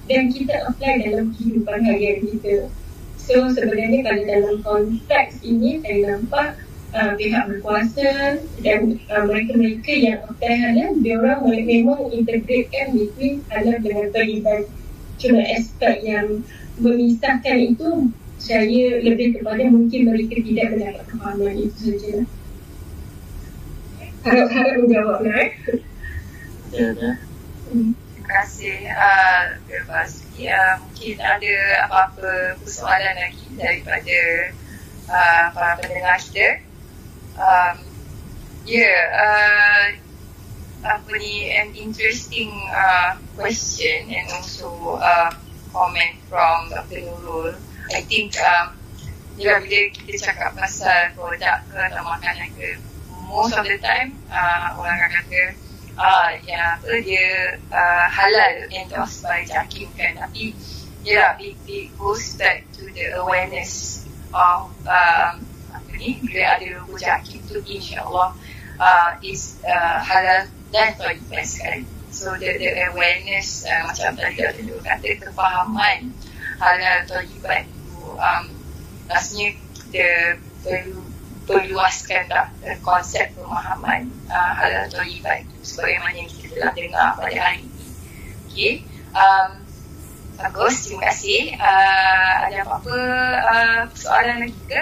dan 0.07 0.31
kita 0.31 0.55
apply 0.67 0.93
dalam 1.03 1.35
kehidupan 1.35 1.79
harian 1.83 2.17
kita. 2.23 2.55
So 3.19 3.51
sebenarnya 3.51 4.07
kalau 4.07 4.23
dalam 4.23 4.55
konteks 4.63 5.43
ini 5.43 5.83
saya 5.83 6.15
nampak 6.15 6.55
uh, 6.95 7.11
pihak 7.19 7.43
berkuasa 7.51 8.39
dan 8.63 8.95
uh, 9.11 9.23
mereka-mereka 9.27 9.91
yang 9.91 10.19
apply 10.31 10.55
halal, 10.55 10.91
dia 11.03 11.15
orang 11.19 11.43
memang 11.43 12.07
integratekan 12.15 12.95
between 12.95 13.43
halal 13.51 13.77
dengan 13.83 14.07
teribat. 14.15 14.63
Cuma 15.19 15.43
aspek 15.43 16.07
yang 16.07 16.45
memisahkan 16.79 17.57
itu 17.57 18.07
saya 18.37 19.01
lebih 19.01 19.41
kepada 19.41 19.65
mungkin 19.67 20.13
mereka 20.13 20.37
tidak 20.39 20.67
mendapat 20.77 21.03
kefahaman 21.09 21.55
itu 21.57 21.77
saja. 21.93 22.13
Harap-harap 24.21 24.75
menjawablah. 24.85 25.35
Eh? 25.41 25.51
Ya, 26.71 26.87
dah. 26.93 27.15
Terima 27.67 28.27
kasih. 28.27 28.77
Uh, 28.93 29.43
uh, 29.89 30.73
mungkin 30.85 31.15
ada 31.19 31.55
apa-apa 31.89 32.59
persoalan 32.61 33.15
lagi 33.17 33.47
daripada 33.57 34.19
uh, 35.09 35.45
para 35.51 35.73
pendengar 35.81 36.19
kita. 36.21 36.61
Um, 37.37 37.75
ya, 38.67 38.83
yeah, 38.83 39.01
uh, 39.15 39.85
apa 40.87 41.11
ni, 41.17 41.51
an 41.51 41.73
interesting 41.73 42.51
uh, 42.69 43.17
question 43.33 44.11
and 44.13 44.27
also 44.31 44.99
uh, 45.01 45.31
comment 45.73 46.15
from 46.29 46.69
Dr. 46.69 47.01
Nurul. 47.03 47.66
I 47.93 48.01
think 48.03 48.35
um, 48.41 48.75
bila, 49.37 49.61
bila 49.61 49.79
kita 49.93 50.33
cakap 50.33 50.57
pasal 50.57 51.13
produk 51.13 51.61
ke 51.69 51.77
atau 51.77 52.01
makanan 52.01 52.49
ke, 52.57 52.81
most 53.29 53.53
of 53.53 53.63
the 53.67 53.77
time 53.77 54.17
uh, 54.33 54.73
orang 54.75 54.97
akan 54.97 55.11
kata 55.21 55.41
uh, 55.99 56.31
yang 56.47 56.79
apa 56.79 56.91
dia 57.05 57.57
uh, 57.69 58.05
halal 58.09 58.53
endorsed 58.71 59.21
by 59.21 59.43
Jakim 59.45 59.91
kan. 59.93 60.17
Tapi 60.17 60.57
ya 61.05 61.37
yeah, 61.37 61.43
it, 61.43 61.55
it 61.69 61.93
goes 61.95 62.35
back 62.35 62.65
to 62.73 62.87
the 62.91 63.13
awareness 63.19 64.03
of 64.33 64.71
um, 64.87 65.33
apa 65.71 65.91
ni 65.95 66.19
bila 66.23 66.57
ada 66.57 66.65
logo 66.79 66.95
Jakim 66.97 67.39
tu 67.45 67.61
insyaAllah 67.61 68.33
uh, 68.79 69.11
is 69.21 69.59
uh, 69.63 69.99
halal 70.01 70.49
dan 70.73 70.97
toilet 70.97 71.45
sekali. 71.45 71.85
So 72.09 72.33
the, 72.39 72.57
the 72.57 72.89
awareness 72.89 73.67
uh, 73.67 73.85
macam 73.85 74.17
tadi 74.17 74.41
ada 74.41 74.57
dulu 74.57 74.81
kata 74.81 75.19
kefahaman 75.21 76.09
halal 76.57 77.05
tu 77.05 77.21
um, 78.17 78.43
rasanya 79.07 79.55
kita 79.77 80.35
perlu 80.65 80.99
perluaskan 81.47 82.27
tak 82.27 82.51
konsep 82.83 83.31
pemahaman 83.39 84.11
uh, 84.27 84.51
halal 84.51 84.83
toilet 84.91 85.47
sebagaimana 85.63 86.19
yang 86.19 86.27
kita 86.27 86.59
telah 86.59 86.71
dengar 86.75 87.07
pada 87.15 87.37
hari 87.39 87.63
ini. 87.63 87.83
Okey. 88.51 88.73
Um, 89.15 89.63
bagus, 90.35 90.75
terima 90.83 91.07
kasih. 91.07 91.55
Uh, 91.55 92.33
ada 92.51 92.57
apa-apa 92.67 92.99
uh, 93.47 93.79
soalan 93.95 94.43
lagi 94.43 94.59
ke? 94.67 94.81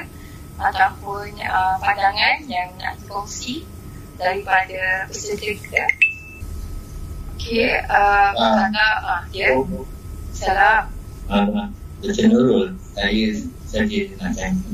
Ataupun 0.57 1.37
uh, 1.45 1.77
pandangan 1.77 2.41
yang 2.49 2.73
nak 2.81 2.97
dikongsi 2.97 3.61
daripada 4.17 5.05
peserta 5.05 5.45
kita? 5.45 5.85
Okey. 7.37 7.77
Uh, 7.85 8.31
uh, 8.33 8.65
uh, 8.73 9.21
ya. 9.29 9.53
Salam. 10.33 10.89
Uh, 11.29 11.69
Dr. 12.05 12.29
Nurul, 12.29 12.77
saya 12.93 13.25
saja 13.65 13.99
nak 14.21 14.31
tanya. 14.37 14.71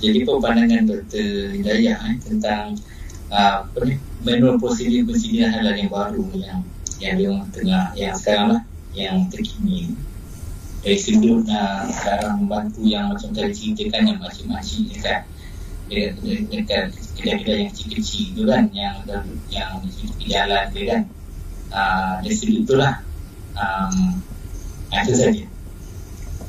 Jadi 0.00 0.24
pandangan 0.24 0.88
Dr. 0.88 1.52
Hidayah 1.60 2.00
eh, 2.00 2.16
tentang 2.24 2.80
uh, 3.28 3.68
ni, 3.84 4.00
menurut 4.24 4.56
prosedur-prosedur 4.56 5.52
halal 5.52 5.76
yang 5.76 5.92
baru 5.92 6.24
yang 6.36 6.60
yang 7.00 7.14
dia 7.16 7.32
tengah 7.52 7.84
yang 7.96 8.14
sekarang 8.16 8.46
lah 8.56 8.62
yang 8.96 9.28
terkini 9.28 9.92
dari 10.80 10.96
sudut 10.96 11.44
uh, 11.48 11.84
sekarang 11.92 12.44
membantu 12.44 12.80
yang 12.84 13.12
macam 13.12 13.28
tadi 13.36 13.52
ceritakan 13.52 14.02
yang 14.08 14.18
macam-macam 14.20 14.78
dekat 14.88 15.20
dekat 16.48 16.84
kedai-kedai 17.18 17.56
yang 17.66 17.70
kecil-kecil 17.72 18.24
tu 18.32 18.42
kan 18.48 18.64
yang 18.72 18.96
yang 19.52 19.80
di 19.84 20.26
jalan 20.28 20.64
tu 20.72 20.80
kan 20.88 21.00
uh, 21.72 22.14
dari 22.24 22.36
sudut 22.36 22.62
tu 22.64 22.74
lah 22.80 23.04
um, 23.56 24.16
itu 24.92 25.12
saja 25.12 25.44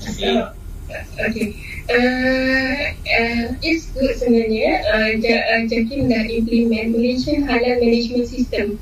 Okay. 0.02 1.56
Uh, 1.92 2.84
uh, 2.90 3.46
it's 3.62 3.94
good 3.94 4.18
sebenarnya 4.18 4.82
uh, 4.90 5.12
uh, 5.14 5.62
Jakim 5.70 6.10
dah 6.10 6.26
implement 6.26 6.98
Malaysian 6.98 7.46
Halal 7.46 7.78
Management 7.78 8.26
System 8.26 8.82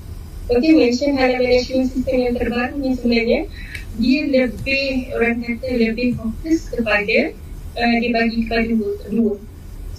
Okay, 0.49 0.71
Malaysian 0.73 1.19
Halal 1.19 1.43
Management 1.43 1.91
System 1.91 2.15
yang 2.15 2.33
terbaru 2.39 2.75
ni 2.79 2.95
sebenarnya 2.95 3.41
Dia 3.99 4.21
lebih, 4.31 5.11
orang 5.11 5.43
kata 5.43 5.67
lebih 5.75 6.15
fokus 6.15 6.71
kepada 6.71 7.35
uh, 7.75 7.95
Dia 7.99 8.11
bagi 8.15 8.47
kepada 8.47 8.71
dua, 8.71 8.93
dua. 9.11 9.35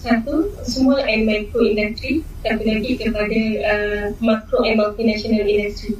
satu 0.01 0.49
small 0.65 0.97
and 1.05 1.29
micro 1.29 1.61
industry 1.61 2.25
satu 2.41 2.65
lagi 2.65 2.97
kepada 2.97 3.41
uh, 3.61 4.07
macro 4.25 4.65
and 4.65 4.81
multinational 4.81 5.45
industry 5.45 5.93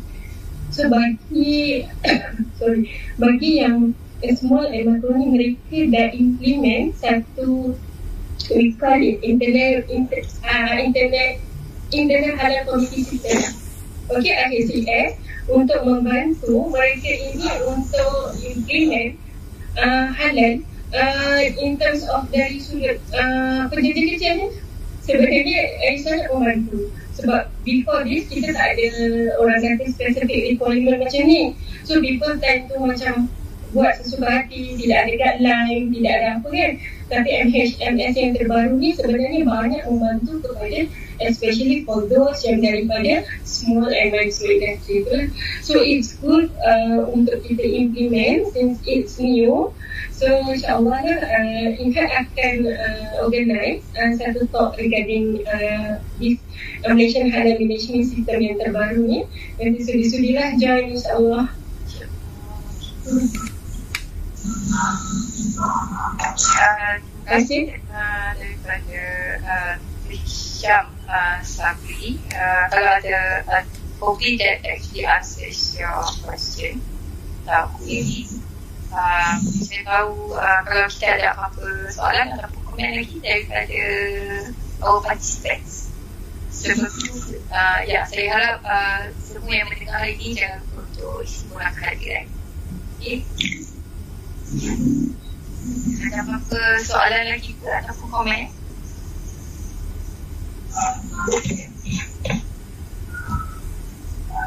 so 0.73 0.89
bagi 0.89 1.85
sorry 2.57 2.89
bagi 3.21 3.61
yang 3.61 3.93
small 4.37 4.69
macro 4.69 5.17
ni 5.17 5.27
mereka 5.33 5.77
dah 5.89 6.09
implement 6.13 6.93
satu 6.97 7.73
we 8.51 8.75
call 8.77 8.99
it. 8.99 9.23
Internet 9.23 9.87
inter, 9.89 10.21
uh, 10.45 10.77
internet 10.81 11.41
internet 11.91 12.35
halal 12.39 12.63
community 12.69 13.03
system 13.03 13.61
okay 14.11 14.35
IHCS 14.35 15.11
untuk 15.51 15.83
membantu 15.83 16.67
mereka 16.71 17.11
ini 17.11 17.49
untuk 17.67 18.35
implement 18.39 19.13
uh, 19.79 20.07
halal 20.15 20.63
uh, 20.95 21.43
in 21.59 21.79
terms 21.79 22.07
of 22.11 22.27
dari 22.31 22.59
sudut 22.59 22.99
uh, 23.15 23.67
pekerja 23.71 23.91
kecil 23.95 24.35
ni 24.39 24.49
sebenarnya 25.07 25.61
eh, 25.91 25.97
sangat 25.99 26.31
membantu. 26.31 26.91
Sebab 27.19 27.51
before 27.67 28.07
this 28.07 28.31
kita 28.31 28.55
tak 28.55 28.79
ada 28.79 28.89
orang 29.43 29.59
kata 29.59 29.85
specific 29.91 30.55
requirement 30.55 31.03
macam 31.03 31.23
ni. 31.27 31.59
So 31.83 31.99
people 31.99 32.39
tend 32.39 32.71
to 32.71 32.79
macam 32.79 33.27
buat 33.71 34.03
sesuka 34.03 34.27
hati 34.27 34.75
tidak 34.79 35.07
ada 35.07 35.13
guideline 35.15 35.85
tidak 35.95 36.13
ada 36.19 36.29
apa 36.39 36.49
kan. 36.51 36.73
Tapi 37.11 37.29
MHMS 37.51 38.15
yang 38.15 38.33
terbaru 38.39 38.79
ni 38.79 38.95
sebenarnya 38.95 39.43
banyak 39.43 39.83
membantu 39.87 40.47
kepada 40.47 40.87
especially 41.21 41.85
for 41.85 42.07
those 42.07 42.41
yang 42.47 42.63
daripada 42.65 43.27
small 43.45 43.91
and 43.91 44.15
micro 44.15 44.47
industry 44.47 45.05
tu 45.05 45.19
so 45.61 45.83
it's 45.83 46.17
good 46.23 46.49
uh, 46.65 47.05
untuk 47.13 47.43
kita 47.45 47.63
implement 47.63 48.49
since 48.55 48.79
it's 48.87 49.19
new. 49.21 49.75
So 50.21 50.29
insyaAllah 50.29 51.01
lah, 51.01 51.21
uh, 51.25 51.69
Inkat 51.81 52.13
akan 52.13 52.69
uh, 52.69 53.25
organize 53.25 53.81
uh, 53.97 54.13
satu 54.21 54.45
talk 54.53 54.77
regarding 54.77 55.41
uh, 55.49 55.97
this 56.21 56.37
uh, 56.85 56.93
Malaysian 56.93 57.33
Halal 57.33 57.57
Management 57.57 58.05
System 58.05 58.37
yang 58.37 58.61
terbaru 58.61 59.01
ni. 59.01 59.25
Nanti 59.57 59.81
sudi-sudilah 59.81 60.61
join 60.61 60.93
insyaAllah 60.93 61.49
Uh, 65.61 66.95
terima 66.97 67.25
kasih 67.29 67.63
uh, 67.93 68.31
daripada 68.35 69.03
uh, 69.45 69.75
Syam 70.27 70.91
uh, 71.07 71.39
Sabri. 71.45 72.19
Uh, 72.35 72.65
kalau 72.73 72.91
ada, 72.99 73.45
uh, 73.47 73.65
hopefully 74.03 74.35
that 74.41 74.65
actually 74.67 75.07
answers 75.07 75.79
your 75.79 76.03
question. 76.27 76.83
Tak, 77.47 77.71
uh, 77.71 78.05
uh, 78.91 79.35
saya 79.41 79.83
tahu 79.87 80.35
uh, 80.35 80.61
kalau 80.67 80.87
kita 80.91 81.07
ada 81.21 81.27
apa-apa 81.37 81.67
soalan 81.95 82.29
ataupun 82.35 82.61
komen 82.75 82.91
lagi 82.99 83.17
daripada 83.23 83.83
our 84.83 85.01
participants. 85.05 85.95
Sebab 86.51 86.91
itu, 86.91 87.39
uh, 87.55 87.81
ya, 87.87 88.03
saya 88.11 88.27
harap 88.35 88.59
uh, 88.67 89.01
semua 89.23 89.55
yang 89.55 89.69
mendengar 89.71 90.03
hari 90.03 90.19
ini 90.19 90.35
jangan 90.35 90.61
lupa 90.67 90.83
untuk 90.83 91.23
isi 91.23 91.47
kurang 91.47 91.73
kehadiran. 91.79 92.27
Okay. 92.99 93.25
Ada 94.51 96.27
apa-apa 96.27 96.61
soalan 96.83 97.25
lagi 97.31 97.55
ke 97.55 97.71
ataupun 97.71 98.09
komen? 98.11 98.51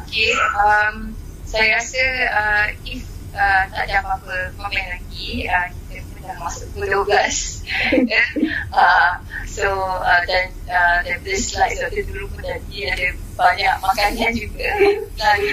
Okay, 0.03 0.31
um, 0.59 1.15
saya 1.47 1.79
rasa 1.79 2.03
uh, 2.35 2.67
if 2.83 3.07
uh, 3.31 3.63
tak 3.71 3.87
ada 3.87 4.03
apa-apa 4.03 4.51
komen 4.59 4.85
lagi 4.91 5.47
uh, 5.47 5.71
kita 5.71 6.03
dah 6.23 6.35
masuk 6.39 6.67
ke 6.71 6.87
12 6.87 7.03
uh, 8.79 9.11
so 9.43 9.67
uh, 9.99 10.21
dan 10.23 10.55
uh, 10.71 11.03
daripada 11.03 11.35
slide 11.35 11.75
so, 11.75 11.91
dulu 11.91 12.31
pun 12.31 12.41
tadi 12.47 12.87
ada 12.87 13.07
banyak 13.35 13.73
makanan 13.83 14.31
juga. 14.31 14.69
Lagi 15.21 15.51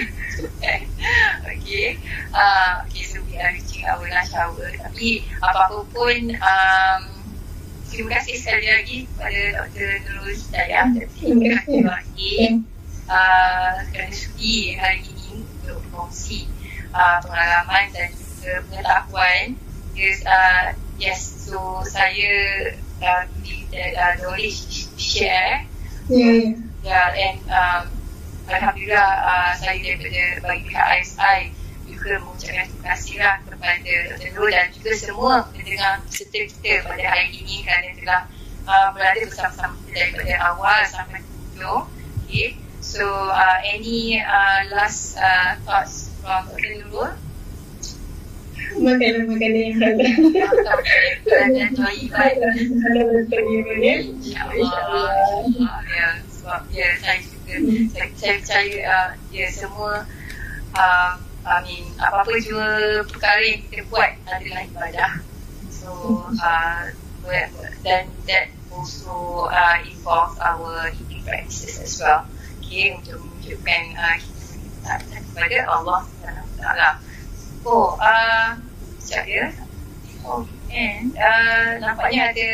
okay. 1.43 1.87
Uh, 2.31 2.83
okay 2.87 3.03
so 3.03 3.19
we 3.27 3.35
are 3.37 3.51
reaching 3.51 3.83
our 3.85 4.03
lunch 4.07 4.33
hour. 4.33 4.69
Tapi 4.79 5.25
apa-apa 5.43 5.83
pun 5.91 6.19
um, 6.39 7.01
terima 7.91 8.09
kasih 8.19 8.35
sekali 8.39 8.67
lagi 8.71 8.97
kepada 9.11 9.41
Dr. 9.59 9.89
Nurul 10.07 10.35
Hidayah. 10.35 10.85
Terima 11.19 11.45
kasih 11.59 11.79
banyak. 11.83 12.51
Uh, 13.11 13.75
kerana 13.91 14.13
sudi 14.15 14.79
hari 14.79 15.03
ini 15.03 15.43
untuk 15.43 15.83
berkongsi 15.83 16.47
uh, 16.95 17.19
pengalaman 17.19 17.91
dan 17.91 18.07
juga 18.15 18.63
pengetahuan 18.71 19.59
yes, 19.95 20.23
uh, 20.25 20.73
yes 20.99 21.19
so 21.49 21.83
saya 21.87 22.31
uh, 23.01 23.23
uh, 23.25 24.13
knowledge 24.21 24.87
share 24.95 25.65
yeah. 26.09 26.53
yeah, 26.83 27.07
and 27.15 27.39
um, 27.49 27.83
Alhamdulillah 28.51 29.09
uh, 29.23 29.51
saya 29.55 29.79
daripada 29.79 30.21
bagi 30.43 30.63
pihak 30.67 30.87
ISI 31.01 31.39
juga 31.91 32.17
mengucapkan 32.23 32.65
terima 32.65 32.85
kasih 32.95 33.15
lah 33.21 33.35
kepada 33.45 33.93
Dr. 34.09 34.29
Nur 34.33 34.49
dan 34.49 34.67
juga 34.73 34.91
semua 34.97 35.33
pendengar 35.53 36.01
peserta 36.07 36.39
kita 36.49 36.71
pada 36.87 37.03
hari 37.13 37.27
ini 37.35 37.61
kerana 37.61 37.89
telah 37.93 38.21
uh, 38.65 38.87
berada 38.95 39.21
bersama-sama 39.21 39.75
kita 39.85 40.09
daripada 40.09 40.33
awal 40.49 40.79
sampai 40.89 41.19
hujung 41.21 41.85
okay. 42.25 42.57
so 42.81 43.05
uh, 43.29 43.59
any 43.61 44.17
uh, 44.17 44.59
last 44.73 45.19
uh, 45.21 45.53
thoughts 45.61 46.09
from 46.23 46.49
Dr. 46.49 46.81
Nurul 46.81 47.13
Makanan-makanan 48.79 49.63
yang 49.67 49.75
halal 49.83 50.79
dan 51.27 51.71
baik 51.75 52.07
Halal 52.11 53.07
dan 53.11 53.23
terima 53.27 53.73
InsyaAllah 53.75 55.11
Ya, 55.91 56.07
sebab 56.31 56.61
ya, 56.71 56.89
saya 57.03 57.19
saya, 58.15 58.37
saya 58.39 58.77
uh, 58.87 59.09
ya, 59.33 59.47
semua 59.51 60.07
uh, 60.75 61.11
I 61.41 61.57
mean, 61.65 61.83
apa-apa 61.97 62.37
juga 62.37 63.01
perkara 63.09 63.41
yang 63.41 63.65
kita 63.65 63.83
buat 63.89 64.13
adalah 64.29 64.61
ibadah. 64.61 65.11
So, 65.73 65.89
uh, 66.37 66.93
dan 67.81 68.05
that 68.29 68.53
also 68.69 69.49
uh, 69.49 69.77
involves 69.81 70.37
our 70.37 70.89
eating 70.93 71.25
practices 71.25 71.81
as 71.81 71.93
well. 71.97 72.29
Okay, 72.61 72.93
untuk 72.93 73.19
menunjukkan 73.19 73.83
uh, 73.97 74.15
kita 74.21 74.93
kepada 75.09 75.57
Allah 75.65 76.01
Taala. 76.61 76.89
Oh, 77.61 77.93
uh, 78.01 78.57
sekejap 78.97 79.25
ya. 79.29 79.45
Oh, 80.25 80.41
and 80.73 81.13
uh, 81.13 81.77
nampaknya 81.77 82.33
ada 82.33 82.49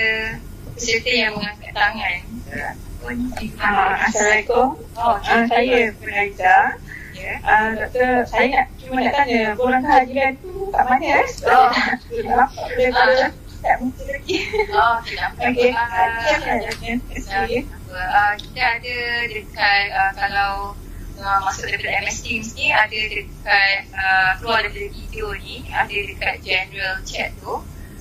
peserta 0.76 1.12
yang 1.12 1.32
mengangkat 1.40 1.72
tangan. 1.72 2.20
Uh, 2.52 2.74
Assalamualaikum. 4.04 4.68
Oh, 5.00 5.16
uh, 5.16 5.44
saya 5.48 5.96
Penaiza. 5.96 6.76
Ya. 7.16 7.34
Uh, 7.40 7.70
doktor, 7.80 8.28
saya 8.28 8.46
nak 8.52 8.68
cuma 8.84 9.00
nak 9.02 9.14
tanya, 9.16 9.56
borang 9.56 9.82
kehajian 9.82 10.38
tu 10.44 10.70
kat 10.76 10.84
mana 10.86 11.08
eh? 11.24 11.28
Oh. 11.50 11.72
Nampak 12.28 12.68
daripada 12.76 13.32
tak 13.64 13.76
mungkin 13.80 14.06
lagi. 14.12 14.38
Oh, 14.76 14.96
tidak 15.08 15.26
apa. 15.34 15.42
Okey. 15.50 15.72
Uh, 15.72 15.88
Terima 16.84 17.00
kasih. 17.16 17.64
uh, 17.96 18.34
kita 18.38 18.64
ada 18.76 18.98
dekat 19.32 19.84
uh, 19.96 20.12
kalau 20.20 20.52
uh, 21.22 21.40
masuk 21.44 21.68
daripada 21.68 22.02
MS 22.06 22.18
Teams 22.24 22.50
ni 22.54 22.70
ada 22.70 23.00
dekat 23.10 23.78
uh, 23.94 24.32
keluar 24.40 24.64
daripada 24.66 24.88
video 24.94 25.34
ni 25.42 25.66
ada 25.70 25.94
dekat 25.94 26.36
general 26.46 26.96
chat 27.04 27.34
tu 27.42 27.54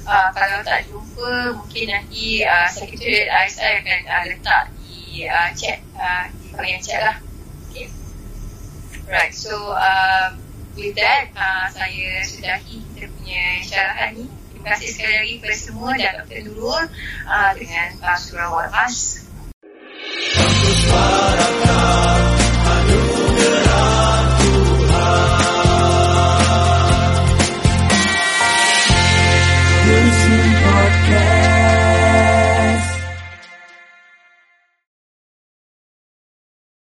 uh, 0.06 0.28
kalau 0.32 0.58
tak 0.62 0.84
jumpa 0.88 1.56
mungkin 1.56 1.84
nanti 1.90 2.44
uh, 2.44 2.68
Secretariat 2.68 3.28
ISI 3.48 3.82
akan 3.82 4.00
uh, 4.06 4.24
letak 4.28 4.62
di 4.84 5.26
uh, 5.26 5.50
chat 5.56 5.78
uh, 5.96 6.24
di 6.30 6.46
bahagian 6.52 6.80
chat 6.80 7.00
lah 7.02 7.16
okay. 7.68 7.88
right 9.08 9.32
so 9.32 9.52
uh, 9.72 10.32
with 10.76 10.94
that 10.96 11.32
uh, 11.34 11.66
saya 11.72 12.20
sudahi 12.22 12.84
kita 12.94 13.08
punya 13.16 13.44
syarahan 13.64 14.10
ni 14.12 14.26
terima 14.52 14.76
kasih 14.76 14.88
sekali 14.92 15.14
lagi 15.16 15.32
kepada 15.40 15.56
semua 15.56 15.90
dan 15.96 16.12
Dr. 16.24 16.40
Nurul 16.48 16.84
uh, 17.26 17.50
dengan 17.56 17.88
uh, 18.04 18.18
surah 18.18 18.48
Wal-As 18.52 19.24
Barakah 20.86 22.35
good. 23.48 24.25